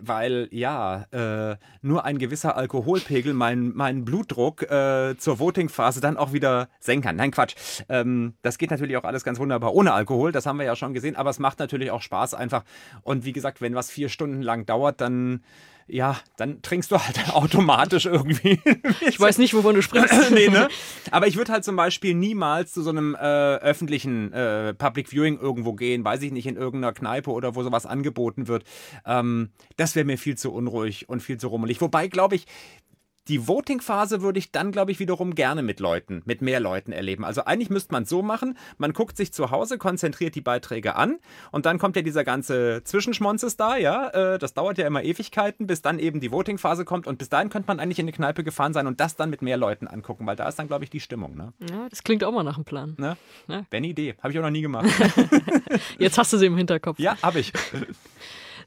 weil 0.00 0.48
ja, 0.50 1.06
äh, 1.12 1.56
nur 1.80 2.04
ein 2.04 2.18
gewisser 2.18 2.56
Alkoholpegel 2.56 3.34
meinen 3.34 3.74
mein 3.76 4.04
Blutdruck 4.04 4.62
äh, 4.62 5.16
zur 5.16 5.38
Votingphase 5.38 6.00
dann 6.00 6.16
auch 6.16 6.32
wieder 6.32 6.68
senken 6.80 7.06
kann. 7.06 7.16
Nein, 7.16 7.30
Quatsch. 7.30 7.54
Ähm, 7.88 8.34
das 8.42 8.58
geht 8.58 8.72
natürlich 8.72 8.96
auch 8.96 9.04
alles 9.04 9.22
ganz 9.22 9.38
wunderbar 9.38 9.74
ohne 9.74 9.92
Alkohol, 9.92 10.32
das 10.32 10.44
haben 10.44 10.58
wir 10.58 10.66
ja 10.66 10.74
schon 10.74 10.92
gesehen, 10.92 11.14
aber 11.14 11.30
es 11.30 11.38
macht 11.38 11.60
natürlich 11.60 11.92
auch 11.92 12.02
Spaß 12.02 12.34
einfach. 12.34 12.64
Und 13.02 13.24
wie 13.24 13.32
gesagt, 13.32 13.60
wenn 13.60 13.76
was 13.76 13.88
vier 13.88 14.08
Stunden 14.08 14.42
lang 14.42 14.66
dauert, 14.66 15.00
dann 15.00 15.44
ja, 15.88 16.18
dann 16.36 16.62
trinkst 16.62 16.90
du 16.90 16.98
halt 16.98 17.28
automatisch 17.34 18.06
irgendwie. 18.06 18.60
ich 19.06 19.18
weiß 19.18 19.38
nicht, 19.38 19.54
wovon 19.54 19.76
du 19.76 19.82
sprichst. 19.82 20.30
nee, 20.32 20.48
ne? 20.48 20.68
Aber 21.10 21.26
ich 21.26 21.36
würde 21.36 21.52
halt 21.52 21.64
zum 21.64 21.76
Beispiel 21.76 22.14
niemals 22.14 22.72
zu 22.72 22.82
so 22.82 22.90
einem 22.90 23.14
äh, 23.14 23.18
öffentlichen 23.18 24.32
äh, 24.32 24.74
Public 24.74 25.08
Viewing 25.12 25.38
irgendwo 25.38 25.74
gehen, 25.74 26.04
weiß 26.04 26.22
ich 26.22 26.32
nicht, 26.32 26.46
in 26.46 26.56
irgendeiner 26.56 26.92
Kneipe 26.92 27.30
oder 27.30 27.54
wo 27.54 27.62
sowas 27.62 27.86
angeboten 27.86 28.48
wird. 28.48 28.64
Ähm, 29.04 29.50
das 29.76 29.94
wäre 29.94 30.04
mir 30.04 30.18
viel 30.18 30.36
zu 30.36 30.52
unruhig 30.52 31.08
und 31.08 31.22
viel 31.22 31.38
zu 31.38 31.48
rummelig. 31.48 31.80
Wobei, 31.80 32.08
glaube 32.08 32.34
ich, 32.34 32.46
die 33.28 33.48
Voting-Phase 33.48 34.22
würde 34.22 34.38
ich 34.38 34.52
dann, 34.52 34.72
glaube 34.72 34.92
ich, 34.92 34.98
wiederum 34.98 35.34
gerne 35.34 35.62
mit 35.62 35.80
Leuten, 35.80 36.22
mit 36.24 36.42
mehr 36.42 36.60
Leuten 36.60 36.92
erleben. 36.92 37.24
Also 37.24 37.44
eigentlich 37.44 37.70
müsste 37.70 37.92
man 37.92 38.04
es 38.04 38.08
so 38.08 38.22
machen, 38.22 38.56
man 38.78 38.92
guckt 38.92 39.16
sich 39.16 39.32
zu 39.32 39.50
Hause, 39.50 39.78
konzentriert 39.78 40.34
die 40.34 40.40
Beiträge 40.40 40.96
an 40.96 41.18
und 41.50 41.66
dann 41.66 41.78
kommt 41.78 41.96
ja 41.96 42.02
dieser 42.02 42.24
ganze 42.24 42.82
Zwischenschmonzes 42.84 43.56
da, 43.56 43.76
ja, 43.76 44.08
äh, 44.08 44.38
das 44.38 44.54
dauert 44.54 44.78
ja 44.78 44.86
immer 44.86 45.02
Ewigkeiten, 45.02 45.66
bis 45.66 45.82
dann 45.82 45.98
eben 45.98 46.20
die 46.20 46.30
Voting-Phase 46.30 46.84
kommt 46.84 47.06
und 47.06 47.18
bis 47.18 47.28
dahin 47.28 47.48
könnte 47.48 47.68
man 47.68 47.80
eigentlich 47.80 47.98
in 47.98 48.04
eine 48.04 48.12
Kneipe 48.12 48.44
gefahren 48.44 48.72
sein 48.72 48.86
und 48.86 49.00
das 49.00 49.16
dann 49.16 49.30
mit 49.30 49.42
mehr 49.42 49.56
Leuten 49.56 49.86
angucken, 49.88 50.26
weil 50.26 50.36
da 50.36 50.48
ist 50.48 50.58
dann, 50.58 50.68
glaube 50.68 50.84
ich, 50.84 50.90
die 50.90 51.00
Stimmung. 51.00 51.36
Ne? 51.36 51.52
Ja, 51.70 51.88
das 51.88 52.02
klingt 52.02 52.24
auch 52.24 52.32
mal 52.32 52.42
nach 52.42 52.56
einem 52.56 52.64
Plan. 52.64 52.94
Ne? 52.98 53.16
Ja. 53.48 53.64
Wenn 53.70 53.84
Idee, 53.84 54.14
habe 54.22 54.32
ich 54.32 54.38
auch 54.38 54.42
noch 54.42 54.50
nie 54.50 54.62
gemacht. 54.62 54.86
Jetzt 55.98 56.18
hast 56.18 56.32
du 56.32 56.38
sie 56.38 56.46
im 56.46 56.56
Hinterkopf. 56.56 56.98
Ja, 56.98 57.16
habe 57.22 57.40
ich. 57.40 57.52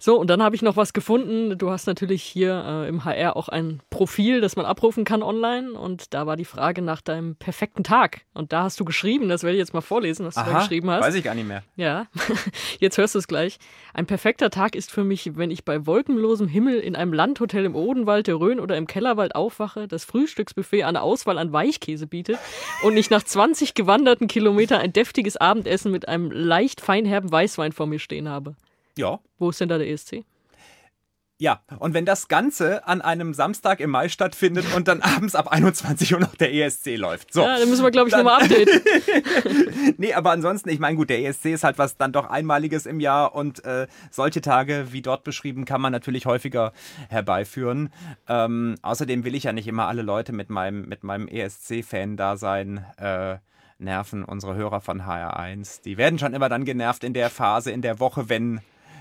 So, 0.02 0.18
und 0.18 0.30
dann 0.30 0.42
habe 0.42 0.56
ich 0.56 0.62
noch 0.62 0.78
was 0.78 0.94
gefunden. 0.94 1.58
Du 1.58 1.72
hast 1.72 1.86
natürlich 1.86 2.24
hier 2.24 2.64
äh, 2.66 2.88
im 2.88 3.04
HR 3.04 3.36
auch 3.36 3.50
ein 3.50 3.82
Profil, 3.90 4.40
das 4.40 4.56
man 4.56 4.66
abrufen 4.66 5.04
kann 5.04 5.22
online. 5.22 5.74
Und 5.74 6.14
da 6.14 6.26
war 6.26 6.38
die 6.38 6.46
Frage 6.46 6.82
nach 6.82 7.02
deinem 7.02 7.36
perfekten 7.36 7.84
Tag. 7.84 8.22
Und 8.34 8.54
da 8.54 8.64
hast 8.64 8.80
du 8.80 8.86
geschrieben, 8.86 9.28
das 9.28 9.44
werde 9.44 9.58
ich 9.58 9.60
jetzt 9.60 9.74
mal 9.74 9.82
vorlesen, 9.82 10.26
was 10.26 10.38
Aha, 10.38 10.46
du 10.46 10.52
da 10.54 10.60
geschrieben 10.60 10.90
hast. 10.90 11.02
Weiß 11.02 11.16
ich 11.16 11.24
gar 11.26 11.36
nicht 11.36 11.50
mehr. 11.50 11.64
Ja, 11.76 12.08
jetzt 12.80 12.98
hörst 12.98 13.16
du 13.16 13.20
es 13.20 13.28
gleich. 13.28 13.60
Ein 13.94 14.06
perfekter 14.06 14.50
Tag 14.50 14.74
ist 14.74 14.90
für 14.90 15.04
mich, 15.04 15.36
wenn 15.36 15.52
ich 15.52 15.66
bei 15.66 15.86
wolkenlosem 15.86 16.48
Himmel 16.48 16.80
in 16.80 16.96
einem 16.96 17.12
Landhotel 17.12 17.66
im 17.66 17.76
Odenwald 17.76 18.28
der 18.28 18.40
Rhön 18.40 18.62
oder 18.62 18.78
im 18.78 18.88
Kellerwald 18.88 19.36
aufwache, 19.36 19.90
das 19.90 20.06
Frühstücksbuffet 20.06 20.84
eine 20.84 21.02
Auswahl 21.02 21.38
an 21.38 21.52
Weichkäse 21.52 22.08
bietet 22.08 22.40
und 22.84 22.96
ich 22.96 23.10
nach 23.10 23.24
20 23.24 23.74
gewanderten 23.74 24.28
Kilometern 24.28 24.80
ein 24.80 24.94
deftiges 24.94 25.36
Abendessen 25.36 25.92
mit 25.92 26.08
einem 26.08 26.32
leicht 26.32 26.80
feinherben 26.80 27.30
Weißwein 27.30 27.74
vor 27.74 27.86
mir 27.86 28.00
stehen 28.00 28.30
habe. 28.30 28.56
Ja. 29.00 29.22
Wo 29.38 29.50
ist 29.50 29.62
denn 29.62 29.70
da 29.70 29.78
der 29.78 29.90
ESC? 29.90 30.26
Ja, 31.42 31.62
und 31.80 31.94
wenn 31.94 32.04
das 32.04 32.28
Ganze 32.28 32.86
an 32.86 33.02
einem 33.02 33.34
Samstag 33.34 33.80
im 33.80 33.92
Mai 33.92 34.10
stattfindet 34.10 34.66
und 34.76 34.90
dann 34.90 35.02
abends 35.16 35.36
ab 35.36 35.48
21 35.48 36.14
Uhr 36.14 36.20
noch 36.20 36.36
der 36.36 36.54
ESC 36.54 36.98
läuft. 36.98 37.32
So. 37.34 37.42
Ja, 37.42 37.58
dann 37.58 37.70
müssen 37.70 37.82
wir, 37.82 37.92
glaube 37.92 38.10
ich, 38.10 38.16
nochmal 38.16 38.42
updaten. 38.42 39.94
nee, 39.98 40.14
aber 40.14 40.32
ansonsten, 40.32 40.68
ich 40.68 40.80
meine, 40.80 40.98
gut, 40.98 41.10
der 41.10 41.24
ESC 41.24 41.46
ist 41.46 41.64
halt 41.64 41.78
was 41.78 41.96
dann 41.96 42.12
doch 42.12 42.30
Einmaliges 42.30 42.86
im 42.86 43.00
Jahr 43.00 43.36
und 43.36 43.64
äh, 43.64 43.88
solche 44.12 44.42
Tage, 44.42 44.88
wie 44.90 45.02
dort 45.02 45.24
beschrieben, 45.24 45.64
kann 45.64 45.80
man 45.80 45.94
natürlich 45.94 46.26
häufiger 46.26 46.74
herbeiführen. 47.08 47.94
Ähm, 48.28 48.76
außerdem 48.82 49.24
will 49.24 49.34
ich 49.34 49.44
ja 49.44 49.54
nicht 49.54 49.70
immer 49.70 49.88
alle 49.88 50.02
Leute 50.02 50.34
mit 50.34 50.50
meinem, 50.50 50.90
mit 50.90 51.06
meinem 51.06 51.30
ESC-Fan-Dasein 51.30 52.86
äh, 52.98 53.38
nerven, 53.78 54.26
unsere 54.26 54.56
Hörer 54.56 54.82
von 54.82 55.04
HR1. 55.04 55.84
Die 55.84 55.96
werden 55.96 56.20
schon 56.20 56.34
immer 56.34 56.50
dann 56.50 56.66
genervt 56.66 57.06
in 57.06 57.14
der 57.14 57.30
Phase, 57.30 57.72
in 57.72 57.82
der 57.82 58.02
Woche, 58.02 58.28
wenn 58.28 58.60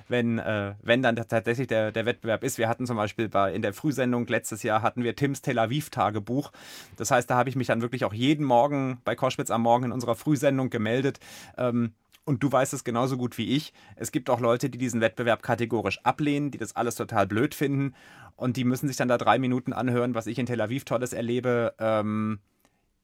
wenn, 0.08 0.38
äh, 0.38 0.74
wenn 0.82 1.02
dann 1.02 1.16
tatsächlich 1.16 1.66
der, 1.66 1.92
der 1.92 2.06
Wettbewerb 2.06 2.44
ist. 2.44 2.58
Wir 2.58 2.68
hatten 2.68 2.86
zum 2.86 2.96
Beispiel 2.96 3.28
bei, 3.28 3.52
in 3.52 3.62
der 3.62 3.72
Frühsendung 3.72 4.26
letztes 4.26 4.62
Jahr 4.62 4.82
hatten 4.82 5.02
wir 5.02 5.16
Tims 5.16 5.42
Tel 5.42 5.58
Aviv 5.58 5.90
Tagebuch. 5.90 6.52
Das 6.96 7.10
heißt, 7.10 7.28
da 7.28 7.36
habe 7.36 7.48
ich 7.48 7.56
mich 7.56 7.66
dann 7.66 7.82
wirklich 7.82 8.04
auch 8.04 8.14
jeden 8.14 8.44
Morgen 8.44 9.00
bei 9.04 9.14
Koschwitz 9.14 9.50
am 9.50 9.62
Morgen 9.62 9.86
in 9.86 9.92
unserer 9.92 10.14
Frühsendung 10.14 10.70
gemeldet. 10.70 11.20
Ähm, 11.56 11.92
und 12.24 12.42
du 12.42 12.52
weißt 12.52 12.74
es 12.74 12.84
genauso 12.84 13.16
gut 13.16 13.38
wie 13.38 13.56
ich. 13.56 13.72
Es 13.96 14.12
gibt 14.12 14.28
auch 14.28 14.40
Leute, 14.40 14.68
die 14.68 14.76
diesen 14.76 15.00
Wettbewerb 15.00 15.42
kategorisch 15.42 15.98
ablehnen, 16.04 16.50
die 16.50 16.58
das 16.58 16.76
alles 16.76 16.94
total 16.94 17.26
blöd 17.26 17.54
finden. 17.54 17.94
Und 18.36 18.58
die 18.58 18.64
müssen 18.64 18.86
sich 18.86 18.98
dann 18.98 19.08
da 19.08 19.16
drei 19.16 19.38
Minuten 19.38 19.72
anhören, 19.72 20.14
was 20.14 20.26
ich 20.26 20.38
in 20.38 20.44
Tel 20.44 20.60
Aviv 20.60 20.84
Tolles 20.84 21.14
erlebe. 21.14 21.74
Ähm, 21.78 22.40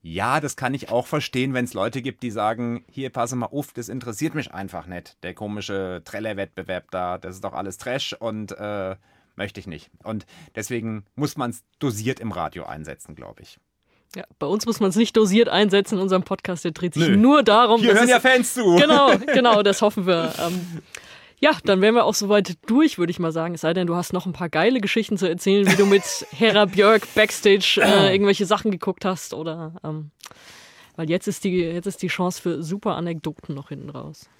ja, 0.06 0.38
das 0.38 0.54
kann 0.54 0.74
ich 0.74 0.90
auch 0.90 1.06
verstehen, 1.06 1.54
wenn 1.54 1.64
es 1.64 1.72
Leute 1.72 2.02
gibt, 2.02 2.22
die 2.22 2.30
sagen, 2.30 2.84
hier, 2.90 3.08
passe 3.08 3.36
mal 3.36 3.46
auf, 3.46 3.72
das 3.72 3.88
interessiert 3.88 4.34
mich 4.34 4.52
einfach 4.52 4.86
nicht. 4.86 5.16
Der 5.22 5.32
komische 5.32 6.02
Treller-Wettbewerb 6.04 6.90
da, 6.90 7.16
das 7.16 7.36
ist 7.36 7.44
doch 7.44 7.54
alles 7.54 7.78
Trash 7.78 8.12
und 8.12 8.52
äh, 8.52 8.96
möchte 9.34 9.60
ich 9.60 9.66
nicht. 9.66 9.90
Und 10.02 10.26
deswegen 10.54 11.06
muss 11.14 11.38
man 11.38 11.50
es 11.50 11.64
dosiert 11.78 12.20
im 12.20 12.32
Radio 12.32 12.66
einsetzen, 12.66 13.14
glaube 13.14 13.40
ich. 13.40 13.58
Ja, 14.14 14.24
bei 14.38 14.46
uns 14.46 14.66
muss 14.66 14.78
man 14.78 14.90
es 14.90 14.96
nicht 14.96 15.16
dosiert 15.16 15.48
einsetzen 15.48 15.94
in 15.94 16.02
unserem 16.02 16.22
Podcast. 16.22 16.66
Der 16.66 16.72
dreht 16.72 16.92
sich 16.92 17.08
Nö. 17.08 17.16
nur 17.16 17.42
darum. 17.42 17.80
Hier 17.80 17.94
hören 17.94 18.06
ja 18.06 18.20
Fans 18.20 18.52
zu. 18.52 18.76
Genau, 18.76 19.16
genau, 19.32 19.62
das 19.62 19.80
hoffen 19.80 20.06
wir. 20.06 20.34
Ähm, 20.38 20.82
ja, 21.44 21.58
dann 21.62 21.82
wären 21.82 21.94
wir 21.94 22.06
auch 22.06 22.14
soweit 22.14 22.56
durch, 22.70 22.96
würde 22.96 23.10
ich 23.10 23.18
mal 23.18 23.30
sagen. 23.30 23.52
Es 23.52 23.60
sei 23.60 23.74
denn, 23.74 23.86
du 23.86 23.94
hast 23.96 24.14
noch 24.14 24.24
ein 24.24 24.32
paar 24.32 24.48
geile 24.48 24.80
Geschichten 24.80 25.18
zu 25.18 25.28
erzählen, 25.28 25.70
wie 25.70 25.76
du 25.76 25.84
mit 25.84 26.02
Hera 26.30 26.64
Björk 26.64 27.06
backstage 27.14 27.82
äh, 27.84 28.14
irgendwelche 28.14 28.46
Sachen 28.46 28.70
geguckt 28.70 29.04
hast 29.04 29.34
oder 29.34 29.74
ähm, 29.84 30.10
weil 30.96 31.10
jetzt 31.10 31.26
ist 31.26 31.44
die 31.44 31.58
jetzt 31.58 31.84
ist 31.84 32.00
die 32.00 32.08
Chance 32.08 32.40
für 32.40 32.62
super 32.62 32.96
Anekdoten 32.96 33.54
noch 33.54 33.68
hinten 33.68 33.90
raus. 33.90 34.30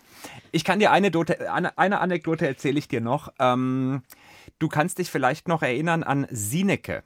Ich 0.50 0.64
kann 0.64 0.78
dir 0.78 0.92
eine, 0.92 1.10
Dote, 1.10 1.52
eine, 1.52 1.76
eine 1.76 2.00
Anekdote 2.00 2.46
erzähle 2.46 2.78
ich 2.78 2.88
dir 2.88 3.02
noch. 3.02 3.30
Ähm, 3.38 4.02
du 4.58 4.68
kannst 4.68 4.96
dich 4.96 5.10
vielleicht 5.10 5.46
noch 5.46 5.60
erinnern 5.60 6.04
an 6.04 6.26
Sineke. 6.30 7.02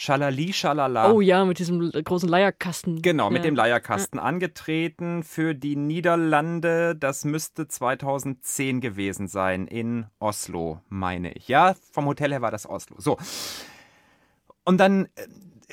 Schalali, 0.00 0.52
Schalala. 0.52 1.10
Oh 1.10 1.20
ja, 1.20 1.44
mit 1.44 1.58
diesem 1.58 1.90
großen 1.90 2.28
Leierkasten. 2.28 3.02
Genau, 3.02 3.30
mit 3.30 3.38
ja. 3.38 3.50
dem 3.50 3.56
Leierkasten 3.56 4.20
ja. 4.20 4.24
angetreten 4.24 5.24
für 5.24 5.56
die 5.56 5.74
Niederlande. 5.74 6.94
Das 6.94 7.24
müsste 7.24 7.66
2010 7.66 8.80
gewesen 8.80 9.26
sein 9.26 9.66
in 9.66 10.06
Oslo, 10.20 10.80
meine 10.88 11.32
ich. 11.32 11.48
Ja, 11.48 11.74
vom 11.90 12.06
Hotel 12.06 12.30
her 12.30 12.42
war 12.42 12.52
das 12.52 12.68
Oslo. 12.68 12.94
So. 13.00 13.18
Und 14.64 14.78
dann 14.78 15.06
äh, 15.16 15.26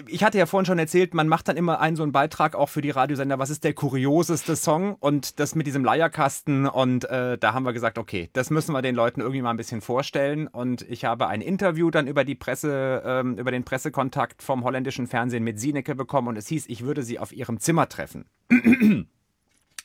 ich 0.08 0.24
hatte 0.24 0.38
ja 0.38 0.46
vorhin 0.46 0.66
schon 0.66 0.80
erzählt, 0.80 1.14
man 1.14 1.28
macht 1.28 1.48
dann 1.48 1.56
immer 1.56 1.80
einen 1.80 1.96
so 1.96 2.04
einen 2.04 2.12
Beitrag 2.12 2.56
auch 2.56 2.68
für 2.68 2.82
die 2.82 2.90
Radiosender, 2.90 3.40
was 3.40 3.50
ist 3.50 3.64
der 3.64 3.74
kurioseste 3.74 4.56
Song? 4.56 4.96
Und 5.00 5.40
das 5.40 5.56
mit 5.56 5.68
diesem 5.68 5.86
Leierkasten 5.86 6.68
und 6.68 7.06
äh, 7.06 7.38
da 7.38 7.54
haben 7.54 7.64
wir 7.64 7.74
gesagt, 7.74 7.98
okay, 7.98 8.30
das 8.34 8.50
müssen 8.50 8.74
wir 8.74 8.82
den 8.82 8.96
Leuten 8.96 9.22
irgendwie 9.22 9.42
mal 9.42 9.52
ein 9.52 9.58
bisschen 9.58 9.82
vorstellen. 9.82 10.48
Und 10.48 10.82
ich 10.84 11.06
habe 11.06 11.28
ein 11.28 11.42
Interview 11.42 11.90
dann 11.92 12.08
über 12.08 12.26
die 12.26 12.36
Presse, 12.36 13.04
ähm, 13.06 13.38
über 13.38 13.52
den 13.52 13.64
Pressekontakt 13.64 14.42
vom 14.42 14.64
holländischen 14.64 15.08
Fernsehen 15.08 15.44
mit 15.44 15.60
Sineke 15.60 15.96
bekommen. 15.96 16.28
Und 16.28 16.38
es 16.38 16.48
hieß, 16.48 16.66
ich 16.68 16.84
würde 16.84 17.04
sie 17.04 17.20
auf 17.20 17.32
ihrem 17.32 17.60
Zimmer 17.60 17.88
treffen. 17.88 18.26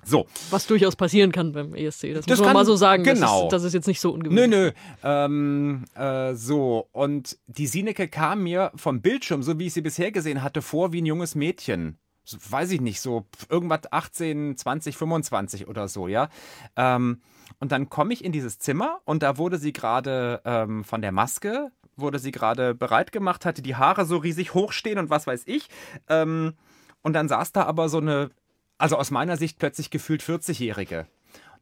So. 0.04 0.26
Was 0.50 0.66
durchaus 0.66 0.96
passieren 0.96 1.32
kann 1.32 1.52
beim 1.52 1.74
ESC. 1.74 2.14
Das, 2.14 2.26
das 2.26 2.38
muss 2.38 2.38
man 2.38 2.46
kann, 2.48 2.54
mal 2.54 2.64
so 2.64 2.76
sagen. 2.76 3.04
Genau. 3.04 3.42
Das 3.42 3.44
ist, 3.44 3.52
das 3.52 3.64
ist, 3.64 3.74
jetzt 3.74 3.86
nicht 3.86 4.00
so 4.00 4.12
ungewöhnlich. 4.12 4.48
Nö, 4.48 4.64
nö. 4.66 4.72
Ähm, 5.02 5.84
äh, 5.94 6.34
so. 6.34 6.88
Und 6.92 7.38
die 7.46 7.66
Sineke 7.66 8.08
kam 8.08 8.42
mir 8.42 8.72
vom 8.76 9.00
Bildschirm, 9.00 9.42
so 9.42 9.58
wie 9.58 9.66
ich 9.66 9.74
sie 9.74 9.82
bisher 9.82 10.12
gesehen 10.12 10.42
hatte, 10.42 10.62
vor 10.62 10.92
wie 10.92 11.02
ein 11.02 11.06
junges 11.06 11.34
Mädchen. 11.34 11.98
So, 12.24 12.38
weiß 12.48 12.70
ich 12.72 12.80
nicht, 12.80 13.00
so 13.00 13.26
irgendwas 13.48 13.80
18, 13.90 14.56
20, 14.56 14.96
25 14.96 15.68
oder 15.68 15.88
so, 15.88 16.08
ja. 16.08 16.28
Ähm, 16.76 17.20
und 17.58 17.72
dann 17.72 17.88
komme 17.88 18.12
ich 18.12 18.24
in 18.24 18.32
dieses 18.32 18.58
Zimmer 18.58 19.00
und 19.04 19.22
da 19.22 19.36
wurde 19.36 19.58
sie 19.58 19.72
gerade 19.72 20.40
ähm, 20.44 20.84
von 20.84 21.02
der 21.02 21.12
Maske, 21.12 21.72
wurde 21.96 22.18
sie 22.18 22.30
gerade 22.30 22.74
bereit 22.74 23.12
gemacht, 23.12 23.44
hatte 23.44 23.62
die 23.62 23.76
Haare 23.76 24.06
so 24.06 24.16
riesig 24.16 24.54
hochstehen 24.54 24.98
und 24.98 25.10
was 25.10 25.26
weiß 25.26 25.42
ich. 25.46 25.68
Ähm, 26.08 26.54
und 27.02 27.14
dann 27.14 27.28
saß 27.28 27.52
da 27.52 27.64
aber 27.64 27.88
so 27.88 27.98
eine 27.98 28.30
also 28.80 28.96
aus 28.96 29.10
meiner 29.10 29.36
Sicht 29.36 29.58
plötzlich 29.58 29.90
gefühlt 29.90 30.22
40-Jährige. 30.22 31.06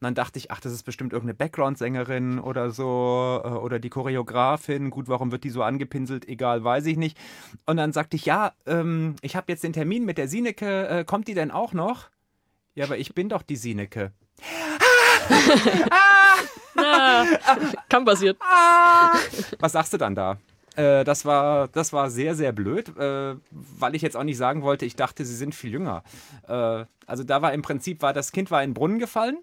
Und 0.01 0.05
dann 0.05 0.15
dachte 0.15 0.39
ich, 0.39 0.53
ach, 0.53 0.61
das 0.61 0.73
ist 0.73 0.85
bestimmt 0.85 1.13
irgendeine 1.13 1.35
Background-Sängerin 1.35 2.39
oder 2.39 2.71
so 2.71 3.43
äh, 3.45 3.49
oder 3.49 3.81
die 3.81 3.91
Choreografin. 3.91 4.91
Gut, 4.91 5.09
warum 5.09 5.33
wird 5.33 5.43
die 5.43 5.51
so 5.51 5.65
angepinselt? 5.65 6.29
Egal, 6.29 6.63
weiß 6.63 6.87
ich 6.87 6.97
nicht. 6.97 7.19
Und 7.67 7.79
dann 7.79 7.93
sagte 7.93 8.15
ich, 8.15 8.25
ja, 8.25 8.53
ähm, 8.67 9.17
ich 9.23 9.35
habe 9.35 9.51
jetzt 9.51 9.65
den 9.65 9.73
Termin 9.73 10.05
mit 10.05 10.17
der 10.17 10.29
Sineke. 10.29 10.89
Äh, 10.89 11.05
kommt 11.05 11.27
die 11.27 11.35
denn 11.35 11.51
auch 11.51 11.73
noch? 11.73 12.11
Ja, 12.77 12.85
aber 12.85 12.99
ich 12.99 13.13
bin 13.13 13.29
doch 13.29 13.43
die 13.43 13.57
Sineke. 13.57 14.13
ah! 15.91 16.45
ah! 16.77 17.27
kann 17.89 18.05
passieren. 18.05 18.37
Ah! 18.39 19.19
Was 19.59 19.73
sagst 19.73 19.93
du 19.93 19.97
dann 19.97 20.15
da? 20.15 20.39
Äh, 20.79 21.03
das, 21.03 21.25
war, 21.25 21.67
das 21.69 21.93
war 21.93 22.09
sehr, 22.09 22.37
sehr 22.37 22.53
blöd, 22.53 22.97
äh, 22.97 23.35
weil 23.51 23.95
ich 23.97 24.03
jetzt 24.03 24.17
auch 24.17 24.23
nicht 24.23 24.37
sagen 24.37 24.63
wollte, 24.63 24.87
ich 24.87 24.95
dachte, 24.95 25.25
sie 25.25 25.35
sind 25.35 25.55
viel 25.55 25.73
jünger. 25.73 26.05
Äh, 26.47 26.85
also 27.07 27.25
da 27.25 27.43
war 27.43 27.53
im 27.53 27.63
Prinzip, 27.63 28.01
war 28.01 28.13
das 28.13 28.31
Kind 28.31 28.53
war 28.53 28.63
in 28.63 28.71
den 28.71 28.75
Brunnen 28.75 29.01
gefallen. 29.01 29.39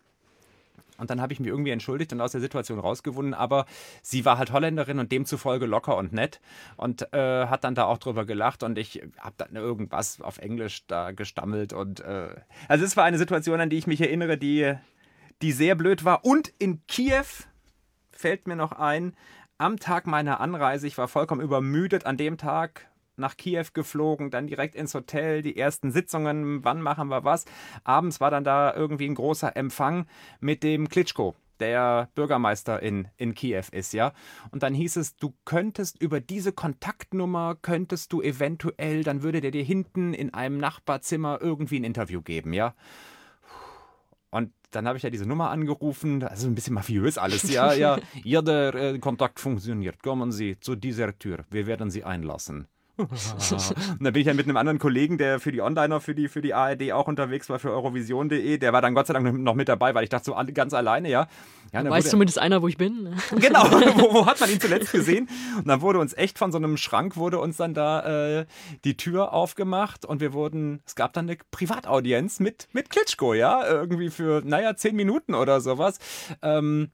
Und 0.98 1.10
dann 1.10 1.20
habe 1.20 1.34
ich 1.34 1.42
mich 1.42 1.50
irgendwie 1.50 1.72
entschuldigt 1.72 2.14
und 2.14 2.22
aus 2.22 2.32
der 2.32 2.40
Situation 2.40 2.80
rausgewunden. 2.80 3.34
Aber 3.34 3.66
sie 4.02 4.24
war 4.24 4.38
halt 4.38 4.54
Holländerin 4.54 4.98
und 4.98 5.12
demzufolge 5.12 5.66
locker 5.66 5.98
und 5.98 6.14
nett 6.14 6.40
und 6.78 7.14
äh, 7.14 7.48
hat 7.48 7.66
dann 7.66 7.76
da 7.76 7.84
auch 7.84 7.98
drüber 7.98 8.24
gelacht. 8.24 8.64
Und 8.64 8.78
ich 8.78 9.04
habe 9.20 9.36
dann 9.38 9.58
irgendwas 9.58 10.22
auf 10.22 10.38
Englisch 10.38 10.88
da 10.88 11.12
gestammelt. 11.12 11.74
Und 11.74 12.00
äh, 12.00 12.30
also 12.70 12.86
es 12.86 12.96
war 12.96 13.04
eine 13.04 13.18
Situation, 13.18 13.60
an 13.60 13.70
die 13.70 13.78
ich 13.78 13.88
mich 13.88 14.00
erinnere, 14.00 14.38
die, 14.38 14.74
die 15.42 15.52
sehr 15.52 15.76
blöd 15.76 16.06
war. 16.06 16.24
Und 16.24 16.54
in 16.60 16.82
Kiew 16.88 17.26
fällt 18.12 18.48
mir 18.48 18.56
noch 18.56 18.72
ein, 18.72 19.18
am 19.58 19.80
Tag 19.80 20.08
meiner 20.08 20.40
Anreise, 20.40 20.88
ich 20.88 20.98
war 20.98 21.08
vollkommen 21.08 21.42
übermüdet 21.42 22.06
an 22.06 22.18
dem 22.18 22.38
Tag, 22.38 22.88
nach 23.18 23.38
Kiew 23.38 23.68
geflogen, 23.74 24.30
dann 24.30 24.48
direkt 24.48 24.76
ins 24.76 24.94
Hotel, 24.94 25.42
die 25.42 25.58
ersten 25.58 25.92
Sitzungen, 25.92 26.64
wann 26.66 26.82
machen 26.82 27.08
wir 27.08 27.24
was. 27.24 27.46
Abends 27.84 28.20
war 28.20 28.30
dann 28.32 28.44
da 28.44 28.74
irgendwie 28.74 29.08
ein 29.08 29.16
großer 29.16 29.56
Empfang 29.56 30.06
mit 30.42 30.64
dem 30.64 30.90
Klitschko, 30.90 31.36
der 31.62 32.10
Bürgermeister 32.16 32.82
in, 32.82 33.08
in 33.16 33.34
Kiew 33.34 33.64
ist, 33.72 33.94
ja. 33.94 34.12
Und 34.52 34.64
dann 34.64 34.74
hieß 34.74 34.98
es, 34.98 35.16
du 35.16 35.34
könntest 35.46 36.02
über 36.02 36.20
diese 36.20 36.52
Kontaktnummer, 36.52 37.56
könntest 37.62 38.12
du 38.12 38.22
eventuell, 38.22 39.04
dann 39.04 39.24
würde 39.24 39.40
der 39.40 39.52
dir 39.52 39.64
hinten 39.64 40.14
in 40.14 40.34
einem 40.34 40.58
Nachbarzimmer 40.58 41.40
irgendwie 41.42 41.80
ein 41.80 41.86
Interview 41.86 42.22
geben, 42.22 42.52
ja. 42.52 42.74
Dann 44.76 44.88
habe 44.88 44.98
ich 44.98 45.04
ja 45.04 45.10
diese 45.10 45.26
Nummer 45.26 45.52
angerufen, 45.52 46.22
also 46.24 46.48
ein 46.48 46.56
bisschen 46.56 46.74
mafiös 46.74 47.18
alles. 47.18 47.50
Ja, 47.50 47.72
ja, 47.86 47.98
jeder 48.24 48.76
äh, 48.76 49.00
Kontakt 49.00 49.40
funktioniert. 49.40 50.04
Kommen 50.04 50.34
Sie 50.34 50.60
zu 50.60 50.76
dieser 50.76 51.18
Tür, 51.18 51.46
wir 51.50 51.66
werden 51.66 51.90
Sie 51.90 52.04
einlassen. 52.04 52.68
Und 52.98 53.76
dann 54.00 54.14
bin 54.14 54.22
ich 54.22 54.28
ja 54.28 54.34
mit 54.34 54.46
einem 54.46 54.58
anderen 54.58 54.80
Kollegen, 54.80 55.18
der 55.18 55.40
für 55.40 55.52
die 55.52 55.62
Onliner, 55.62 56.00
für 56.00 56.16
die, 56.16 56.28
für 56.28 56.42
die 56.42 56.54
ARD 56.54 56.92
auch 56.94 57.08
unterwegs 57.08 57.50
war, 57.50 57.60
für 57.60 57.72
Eurovision.de, 57.72 58.58
der 58.58 58.74
war 58.74 58.82
dann 58.82 58.94
Gott 58.94 59.08
sei 59.08 59.14
Dank 59.14 59.38
noch 59.38 59.56
mit 59.56 59.68
dabei, 59.68 59.94
weil 59.94 60.04
ich 60.04 60.10
dachte 60.10 60.26
so 60.26 60.36
ganz 60.54 60.74
alleine, 60.74 61.10
ja. 61.10 61.28
ja 61.74 61.90
weiß 61.90 62.10
zumindest 62.10 62.40
einer, 62.40 62.62
wo 62.62 62.68
ich 62.68 62.78
bin. 62.78 63.16
genau, 63.32 63.64
wo, 63.64 64.14
wo, 64.14 64.26
hat 64.26 64.40
man 64.40 64.50
ihn 64.50 64.60
zuletzt 64.60 64.92
gesehen? 64.92 65.30
Und 65.58 65.68
dann 65.68 65.82
wurde 65.82 66.00
uns 66.00 66.14
echt 66.14 66.38
von 66.38 66.52
so 66.52 66.58
einem 66.58 66.78
Schrank, 66.78 67.18
wurde 67.18 67.40
uns 67.40 67.58
dann 67.58 67.74
da 67.74 68.40
äh, 68.40 68.46
die 68.84 68.96
Tür 68.98 69.34
aufgemacht 69.34 70.06
und 70.06 70.22
wir 70.22 70.34
wurden, 70.34 70.82
es 70.86 70.96
gab 70.96 71.14
dann 71.14 71.30
eine 71.30 71.38
Privataudienz 71.52 72.40
mit, 72.40 72.68
mit 72.74 72.90
Klitschko, 72.90 73.34
ja, 73.34 73.66
irgendwie 73.68 74.10
für, 74.10 74.42
naja, 74.46 74.76
zehn 74.76 74.96
Minuten 74.96 75.36
oder 75.36 75.60
sowas. 75.60 76.00
Ähm, 76.42 76.92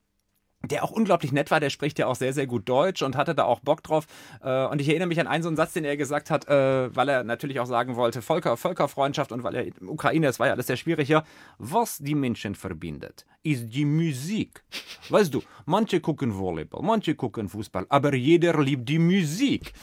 der 0.63 0.83
auch 0.83 0.91
unglaublich 0.91 1.31
nett 1.31 1.51
war, 1.51 1.59
der 1.59 1.69
spricht 1.69 1.97
ja 1.99 2.07
auch 2.07 2.15
sehr, 2.15 2.33
sehr 2.33 2.47
gut 2.47 2.69
Deutsch 2.69 3.01
und 3.01 3.15
hatte 3.15 3.33
da 3.33 3.45
auch 3.45 3.59
Bock 3.59 3.83
drauf. 3.83 4.05
Äh, 4.43 4.65
und 4.65 4.79
ich 4.79 4.89
erinnere 4.89 5.07
mich 5.07 5.19
an 5.19 5.27
einen 5.27 5.43
so 5.43 5.49
einen 5.49 5.57
Satz, 5.57 5.73
den 5.73 5.85
er 5.85 5.97
gesagt 5.97 6.29
hat, 6.29 6.47
äh, 6.47 6.95
weil 6.95 7.09
er 7.09 7.23
natürlich 7.23 7.59
auch 7.59 7.65
sagen 7.65 7.95
wollte, 7.95 8.21
Völker, 8.21 8.57
Völkerfreundschaft 8.57 9.31
und 9.31 9.43
weil 9.43 9.55
er 9.55 9.65
Ukraine, 9.87 10.27
das 10.27 10.39
war 10.39 10.47
ja 10.47 10.53
alles 10.53 10.67
sehr 10.67 10.77
schwierig 10.77 11.07
hier. 11.07 11.23
Was 11.57 11.97
die 11.97 12.15
Menschen 12.15 12.55
verbindet, 12.55 13.25
ist 13.43 13.69
die 13.69 13.85
Musik. 13.85 14.63
Weißt 15.09 15.33
du, 15.33 15.41
manche 15.65 15.99
gucken 15.99 16.37
Volleyball, 16.37 16.83
manche 16.83 17.15
gucken 17.15 17.49
Fußball, 17.49 17.85
aber 17.89 18.13
jeder 18.13 18.61
liebt 18.61 18.87
die 18.87 18.99
Musik. 18.99 19.73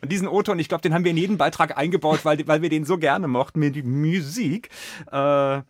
Und 0.00 0.10
diesen 0.10 0.28
O-Ton, 0.28 0.58
ich 0.58 0.68
glaube, 0.68 0.82
den 0.82 0.94
haben 0.94 1.04
wir 1.04 1.10
in 1.10 1.16
jeden 1.16 1.36
Beitrag 1.36 1.76
eingebaut, 1.76 2.24
weil, 2.24 2.46
weil 2.46 2.62
wir 2.62 2.70
den 2.70 2.84
so 2.84 2.98
gerne 2.98 3.28
mochten, 3.28 3.60
mit 3.60 3.74
die 3.74 3.82
Musik. 3.82 4.70
Äh, 5.10 5.62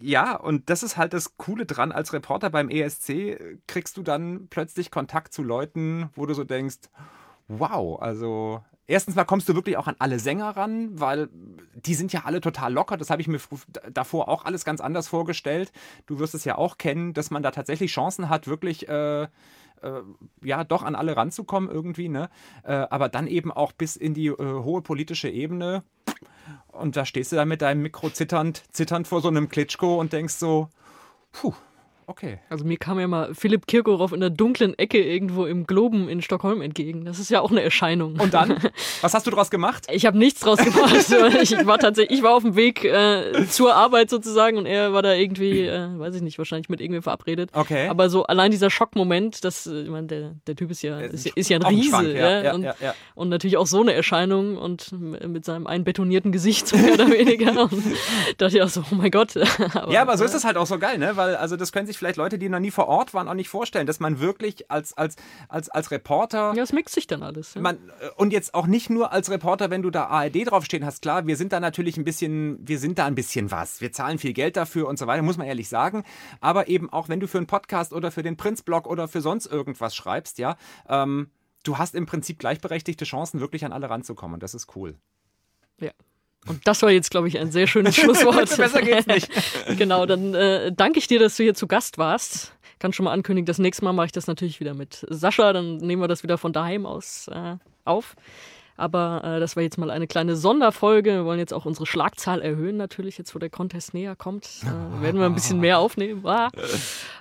ja, 0.00 0.36
und 0.36 0.70
das 0.70 0.82
ist 0.82 0.96
halt 0.96 1.12
das 1.12 1.36
Coole 1.36 1.66
dran. 1.66 1.92
Als 1.92 2.12
Reporter 2.12 2.50
beim 2.50 2.68
ESC 2.68 3.60
kriegst 3.66 3.96
du 3.96 4.02
dann 4.02 4.48
plötzlich 4.48 4.90
Kontakt 4.90 5.32
zu 5.32 5.42
Leuten, 5.42 6.10
wo 6.14 6.26
du 6.26 6.34
so 6.34 6.44
denkst, 6.44 6.78
wow, 7.48 8.00
also 8.00 8.62
erstens 8.86 9.14
mal 9.14 9.24
kommst 9.24 9.48
du 9.48 9.54
wirklich 9.54 9.76
auch 9.76 9.86
an 9.86 9.96
alle 9.98 10.18
Sänger 10.18 10.56
ran, 10.56 10.98
weil 11.00 11.28
die 11.74 11.94
sind 11.94 12.12
ja 12.12 12.22
alle 12.24 12.40
total 12.40 12.72
locker. 12.72 12.96
Das 12.96 13.10
habe 13.10 13.22
ich 13.22 13.28
mir 13.28 13.38
davor 13.92 14.28
auch 14.28 14.44
alles 14.44 14.64
ganz 14.64 14.80
anders 14.80 15.08
vorgestellt. 15.08 15.72
Du 16.06 16.18
wirst 16.18 16.34
es 16.34 16.44
ja 16.44 16.56
auch 16.56 16.76
kennen, 16.78 17.14
dass 17.14 17.30
man 17.30 17.42
da 17.42 17.50
tatsächlich 17.50 17.92
Chancen 17.92 18.28
hat, 18.28 18.46
wirklich 18.46 18.88
äh, 18.88 19.22
äh, 19.22 19.28
ja 20.42 20.64
doch 20.64 20.82
an 20.82 20.94
alle 20.94 21.16
ranzukommen 21.16 21.70
irgendwie. 21.70 22.08
Ne? 22.08 22.28
Äh, 22.64 22.72
aber 22.72 23.08
dann 23.08 23.26
eben 23.26 23.52
auch 23.52 23.72
bis 23.72 23.96
in 23.96 24.14
die 24.14 24.26
äh, 24.26 24.36
hohe 24.36 24.82
politische 24.82 25.28
Ebene. 25.28 25.84
Und 26.74 26.96
da 26.96 27.06
stehst 27.06 27.32
du 27.32 27.36
dann 27.36 27.48
mit 27.48 27.62
deinem 27.62 27.82
Mikro 27.82 28.10
zitternd, 28.10 28.62
zitternd 28.72 29.06
vor 29.06 29.20
so 29.20 29.28
einem 29.28 29.48
Klitschko 29.48 30.00
und 30.00 30.12
denkst 30.12 30.34
so, 30.34 30.68
puh, 31.32 31.54
Okay. 32.06 32.38
Also 32.50 32.64
mir 32.64 32.76
kam 32.76 33.00
ja 33.00 33.08
mal 33.08 33.34
Philipp 33.34 33.66
Kirkorov 33.66 34.12
in 34.12 34.20
der 34.20 34.30
dunklen 34.30 34.78
Ecke 34.78 35.02
irgendwo 35.02 35.46
im 35.46 35.66
Globen 35.66 36.08
in 36.08 36.22
Stockholm 36.22 36.60
entgegen. 36.60 37.04
Das 37.04 37.18
ist 37.18 37.30
ja 37.30 37.40
auch 37.40 37.50
eine 37.50 37.62
Erscheinung. 37.62 38.20
Und 38.20 38.34
dann? 38.34 38.58
Was 39.00 39.14
hast 39.14 39.26
du 39.26 39.30
daraus 39.30 39.50
gemacht? 39.50 39.86
Ich 39.90 40.06
habe 40.06 40.18
nichts 40.18 40.40
draus 40.40 40.58
gemacht. 40.58 40.94
ich 41.42 41.66
war 41.66 41.78
tatsächlich, 41.78 42.18
ich 42.18 42.22
war 42.22 42.34
auf 42.34 42.42
dem 42.42 42.56
Weg 42.56 42.84
äh, 42.84 43.46
zur 43.48 43.74
Arbeit 43.74 44.10
sozusagen 44.10 44.58
und 44.58 44.66
er 44.66 44.92
war 44.92 45.02
da 45.02 45.12
irgendwie, 45.14 45.62
äh, 45.62 45.88
weiß 45.98 46.16
ich 46.16 46.22
nicht, 46.22 46.38
wahrscheinlich 46.38 46.68
mit 46.68 46.80
irgendwem 46.80 47.02
verabredet. 47.02 47.50
Okay. 47.52 47.88
Aber 47.88 48.08
so 48.10 48.24
allein 48.24 48.50
dieser 48.50 48.70
Schockmoment, 48.70 49.44
dass, 49.44 49.66
äh, 49.66 49.82
ich 49.82 49.88
meine, 49.88 50.06
der, 50.06 50.34
der 50.46 50.56
Typ 50.56 50.70
ist 50.70 50.82
ja, 50.82 51.00
ist, 51.00 51.26
ist 51.26 51.48
ja 51.48 51.58
ein 51.58 51.66
Riese. 51.66 52.12
Ja, 52.12 52.42
ja, 52.42 52.54
und, 52.54 52.62
ja, 52.62 52.94
und, 53.14 53.28
natürlich 53.28 53.56
auch 53.56 53.66
so 53.66 53.80
eine 53.80 53.92
Erscheinung 53.92 54.56
und 54.56 54.92
mit 54.92 55.44
seinem 55.44 55.66
einbetonierten 55.66 56.32
Gesicht 56.32 56.68
so 56.68 56.76
mehr 56.76 56.94
oder 56.94 57.08
weniger. 57.10 57.62
und 57.62 57.82
dachte 58.38 58.56
ich 58.56 58.62
auch 58.62 58.68
so, 58.68 58.82
oh 58.90 58.94
mein 58.94 59.10
Gott. 59.10 59.36
aber, 59.74 59.92
ja, 59.92 60.02
aber 60.02 60.16
so 60.16 60.24
ist 60.24 60.34
es 60.34 60.44
halt 60.44 60.56
auch 60.56 60.66
so 60.66 60.78
geil, 60.78 60.98
ne? 60.98 61.16
Weil, 61.16 61.36
also 61.36 61.56
das 61.56 61.72
können 61.72 61.86
sich 61.86 61.93
sich 61.94 61.98
vielleicht 61.98 62.16
Leute, 62.16 62.38
die 62.38 62.48
noch 62.48 62.58
nie 62.58 62.70
vor 62.70 62.88
Ort 62.88 63.14
waren, 63.14 63.28
auch 63.28 63.34
nicht 63.34 63.48
vorstellen, 63.48 63.86
dass 63.86 64.00
man 64.00 64.20
wirklich 64.20 64.70
als, 64.70 64.92
als, 64.94 65.16
als, 65.48 65.68
als 65.70 65.90
Reporter. 65.90 66.52
Ja, 66.54 66.62
es 66.62 66.72
mixt 66.72 66.94
sich 66.94 67.06
dann 67.06 67.22
alles. 67.22 67.54
Ja. 67.54 67.60
Man, 67.60 67.76
äh, 67.76 68.10
und 68.16 68.32
jetzt 68.32 68.54
auch 68.54 68.66
nicht 68.66 68.90
nur 68.90 69.12
als 69.12 69.30
Reporter, 69.30 69.70
wenn 69.70 69.82
du 69.82 69.90
da 69.90 70.06
ARD 70.06 70.50
draufstehen 70.50 70.84
hast, 70.84 71.02
klar, 71.02 71.26
wir 71.26 71.36
sind 71.36 71.52
da 71.52 71.60
natürlich 71.60 71.96
ein 71.96 72.04
bisschen, 72.04 72.58
wir 72.66 72.78
sind 72.78 72.98
da 72.98 73.06
ein 73.06 73.14
bisschen 73.14 73.50
was. 73.50 73.80
Wir 73.80 73.92
zahlen 73.92 74.18
viel 74.18 74.32
Geld 74.32 74.56
dafür 74.56 74.88
und 74.88 74.98
so 74.98 75.06
weiter, 75.06 75.22
muss 75.22 75.36
man 75.36 75.46
ehrlich 75.46 75.68
sagen. 75.68 76.04
Aber 76.40 76.68
eben 76.68 76.92
auch, 76.92 77.08
wenn 77.08 77.20
du 77.20 77.28
für 77.28 77.38
einen 77.38 77.46
Podcast 77.46 77.92
oder 77.92 78.10
für 78.10 78.22
den 78.22 78.36
Prinzblog 78.36 78.86
oder 78.86 79.08
für 79.08 79.20
sonst 79.20 79.46
irgendwas 79.46 79.94
schreibst, 79.94 80.38
ja, 80.38 80.56
ähm, 80.88 81.30
du 81.62 81.78
hast 81.78 81.94
im 81.94 82.06
Prinzip 82.06 82.38
gleichberechtigte 82.38 83.04
Chancen, 83.04 83.40
wirklich 83.40 83.64
an 83.64 83.72
alle 83.72 83.88
ranzukommen. 83.88 84.34
Und 84.34 84.42
das 84.42 84.54
ist 84.54 84.76
cool. 84.76 84.96
Ja. 85.80 85.92
Und 86.46 86.66
das 86.66 86.82
war 86.82 86.90
jetzt, 86.90 87.10
glaube 87.10 87.28
ich, 87.28 87.38
ein 87.38 87.50
sehr 87.50 87.66
schönes 87.66 87.96
Schlusswort. 88.00 88.56
Besser 88.56 88.82
geht's 88.82 89.06
nicht. 89.06 89.30
genau, 89.78 90.06
dann 90.06 90.34
äh, 90.34 90.72
danke 90.72 90.98
ich 90.98 91.06
dir, 91.06 91.18
dass 91.18 91.36
du 91.36 91.42
hier 91.42 91.54
zu 91.54 91.66
Gast 91.66 91.98
warst. 91.98 92.52
Kann 92.78 92.92
schon 92.92 93.04
mal 93.04 93.12
ankündigen, 93.12 93.46
das 93.46 93.58
nächste 93.58 93.84
Mal 93.84 93.92
mache 93.92 94.06
ich 94.06 94.12
das 94.12 94.26
natürlich 94.26 94.60
wieder 94.60 94.74
mit 94.74 95.06
Sascha. 95.08 95.52
Dann 95.52 95.78
nehmen 95.78 96.02
wir 96.02 96.08
das 96.08 96.22
wieder 96.22 96.36
von 96.36 96.52
daheim 96.52 96.86
aus 96.86 97.28
äh, 97.28 97.56
auf. 97.84 98.14
Aber 98.76 99.22
äh, 99.24 99.40
das 99.40 99.56
war 99.56 99.62
jetzt 99.62 99.78
mal 99.78 99.90
eine 99.90 100.06
kleine 100.06 100.36
Sonderfolge. 100.36 101.10
Wir 101.10 101.24
wollen 101.24 101.38
jetzt 101.38 101.54
auch 101.54 101.64
unsere 101.64 101.86
Schlagzahl 101.86 102.42
erhöhen, 102.42 102.76
natürlich, 102.76 103.18
jetzt 103.18 103.34
wo 103.34 103.38
der 103.38 103.50
Contest 103.50 103.94
näher 103.94 104.16
kommt. 104.16 104.48
Äh, 104.62 104.66
werden 105.02 105.20
wir 105.20 105.26
ein 105.26 105.34
bisschen 105.34 105.60
mehr 105.60 105.78
aufnehmen. 105.78 106.26
Ah. 106.26 106.50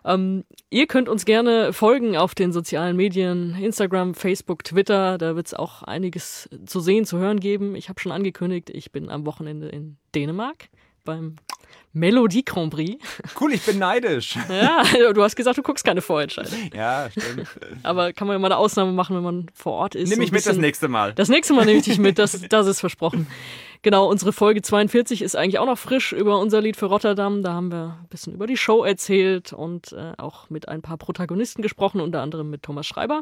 Ähm, 0.04 0.45
ihr 0.70 0.88
könnt 0.88 1.10
uns 1.10 1.26
gerne 1.26 1.74
folgen 1.74 2.18
auf 2.18 2.36
den 2.36 2.51
sozialen 2.51 2.95
Medien, 2.95 3.56
Instagram, 3.56 4.16
Facebook, 4.16 4.64
Twitter. 4.64 5.18
Da 5.18 5.36
wird 5.36 5.47
es 5.47 5.54
auch 5.54 5.84
einiges 5.84 6.49
zu 6.66 6.80
sehen, 6.80 7.06
zu 7.06 7.18
hören 7.18 7.39
geben. 7.39 7.76
Ich 7.76 7.89
habe 7.89 7.99
schon 7.99 8.12
angekündigt, 8.12 8.70
ich 8.70 8.91
bin 8.91 9.10
am 9.10 9.26
Wochenende 9.26 9.68
in 9.70 9.97
Dänemark 10.16 10.70
beim 11.04 11.36
Melodie 11.93 12.43
Grand 12.43 12.74
Prix. 12.74 12.97
Cool, 13.39 13.54
ich 13.54 13.64
bin 13.64 13.78
neidisch. 13.78 14.36
Ja, 14.49 14.84
du 15.14 15.22
hast 15.22 15.36
gesagt, 15.36 15.58
du 15.58 15.62
guckst 15.62 15.86
keine 15.86 16.01
Vorentscheidung. 16.01 16.72
Ja, 16.74 17.10
stimmt. 17.12 17.47
Aber 17.84 18.14
kann 18.14 18.28
man 18.28 18.36
ja 18.36 18.39
mal 18.39 18.47
eine 18.47 18.58
Ausnahme 18.58 18.91
machen, 18.91 19.16
wenn 19.16 19.24
man 19.24 19.45
vor 19.54 19.74
Ort 19.74 19.95
ist. 19.95 20.10
Nimm 20.10 20.20
mich 20.20 20.32
mit 20.32 20.45
das 20.45 20.58
nächste 20.58 20.88
Mal. 20.88 21.14
Das 21.14 21.30
nächste 21.30 21.54
Mal 21.54 21.66
nehme 21.66 21.80
ich 21.80 21.86
dich 21.86 21.99
mit, 21.99 22.18
das, 22.18 22.41
das 22.49 22.68
ist 22.68 22.80
versprochen. 22.80 23.28
Genau, 23.84 24.10
unsere 24.10 24.34
Folge 24.34 24.62
42 24.62 25.22
ist 25.22 25.36
eigentlich 25.36 25.60
auch 25.60 25.66
noch 25.66 25.78
frisch 25.78 26.14
über 26.14 26.39
unser 26.39 26.62
Lied 26.62 26.78
für 26.78 26.88
Rotterdam. 26.88 27.43
Da 27.43 27.54
haben 27.54 27.72
wir 27.72 27.97
ein 28.01 28.08
bisschen 28.10 28.34
über 28.34 28.47
die 28.47 28.58
Show 28.58 28.84
erzählt 28.84 29.54
und 29.54 29.91
äh, 29.91 30.14
auch 30.18 30.49
mit 30.49 30.70
ein 30.70 30.82
paar 30.82 30.97
Protagonisten 30.97 31.62
gesprochen, 31.62 32.01
unter 32.01 32.22
anderem 32.22 32.49
mit 32.49 32.64
Thomas 32.64 32.88
Schreiber. 32.88 33.22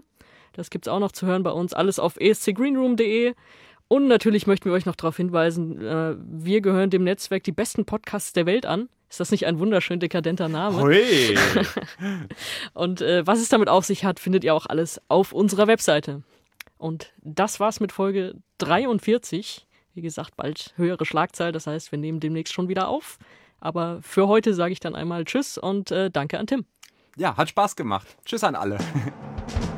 Das 0.53 0.69
gibt 0.69 0.87
es 0.87 0.93
auch 0.93 0.99
noch 0.99 1.11
zu 1.11 1.25
hören 1.25 1.43
bei 1.43 1.51
uns. 1.51 1.73
Alles 1.73 1.99
auf 1.99 2.17
escgreenroom.de. 2.17 3.33
Und 3.91 4.07
natürlich 4.07 4.47
möchten 4.47 4.69
wir 4.69 4.71
euch 4.71 4.85
noch 4.85 4.95
darauf 4.95 5.17
hinweisen, 5.17 5.81
äh, 5.81 6.15
wir 6.17 6.61
gehören 6.61 6.89
dem 6.89 7.03
Netzwerk 7.03 7.43
die 7.43 7.51
besten 7.51 7.83
Podcasts 7.83 8.31
der 8.31 8.45
Welt 8.45 8.65
an. 8.65 8.87
Ist 9.09 9.19
das 9.19 9.31
nicht 9.31 9.45
ein 9.45 9.59
wunderschön 9.59 9.99
dekadenter 9.99 10.47
Name? 10.47 10.81
Hui. 10.81 11.37
Und 12.73 13.01
äh, 13.01 13.27
was 13.27 13.41
es 13.41 13.49
damit 13.49 13.67
auf 13.67 13.83
sich 13.83 14.05
hat, 14.05 14.21
findet 14.21 14.45
ihr 14.45 14.55
auch 14.55 14.65
alles 14.65 15.01
auf 15.09 15.33
unserer 15.33 15.67
Webseite. 15.67 16.23
Und 16.77 17.11
das 17.17 17.59
war's 17.59 17.81
mit 17.81 17.91
Folge 17.91 18.35
43. 18.59 19.67
Wie 19.93 20.01
gesagt, 20.01 20.37
bald 20.37 20.73
höhere 20.77 21.03
Schlagzahl, 21.03 21.51
das 21.51 21.67
heißt, 21.67 21.91
wir 21.91 21.99
nehmen 21.99 22.21
demnächst 22.21 22.53
schon 22.53 22.69
wieder 22.69 22.87
auf. 22.87 23.17
Aber 23.59 23.99
für 24.03 24.29
heute 24.29 24.53
sage 24.53 24.71
ich 24.71 24.79
dann 24.79 24.95
einmal 24.95 25.25
Tschüss 25.25 25.57
und 25.57 25.91
äh, 25.91 26.09
danke 26.09 26.39
an 26.39 26.47
Tim. 26.47 26.63
Ja, 27.17 27.35
hat 27.35 27.49
Spaß 27.49 27.75
gemacht. 27.75 28.07
Tschüss 28.23 28.45
an 28.45 28.55
alle. 28.55 28.77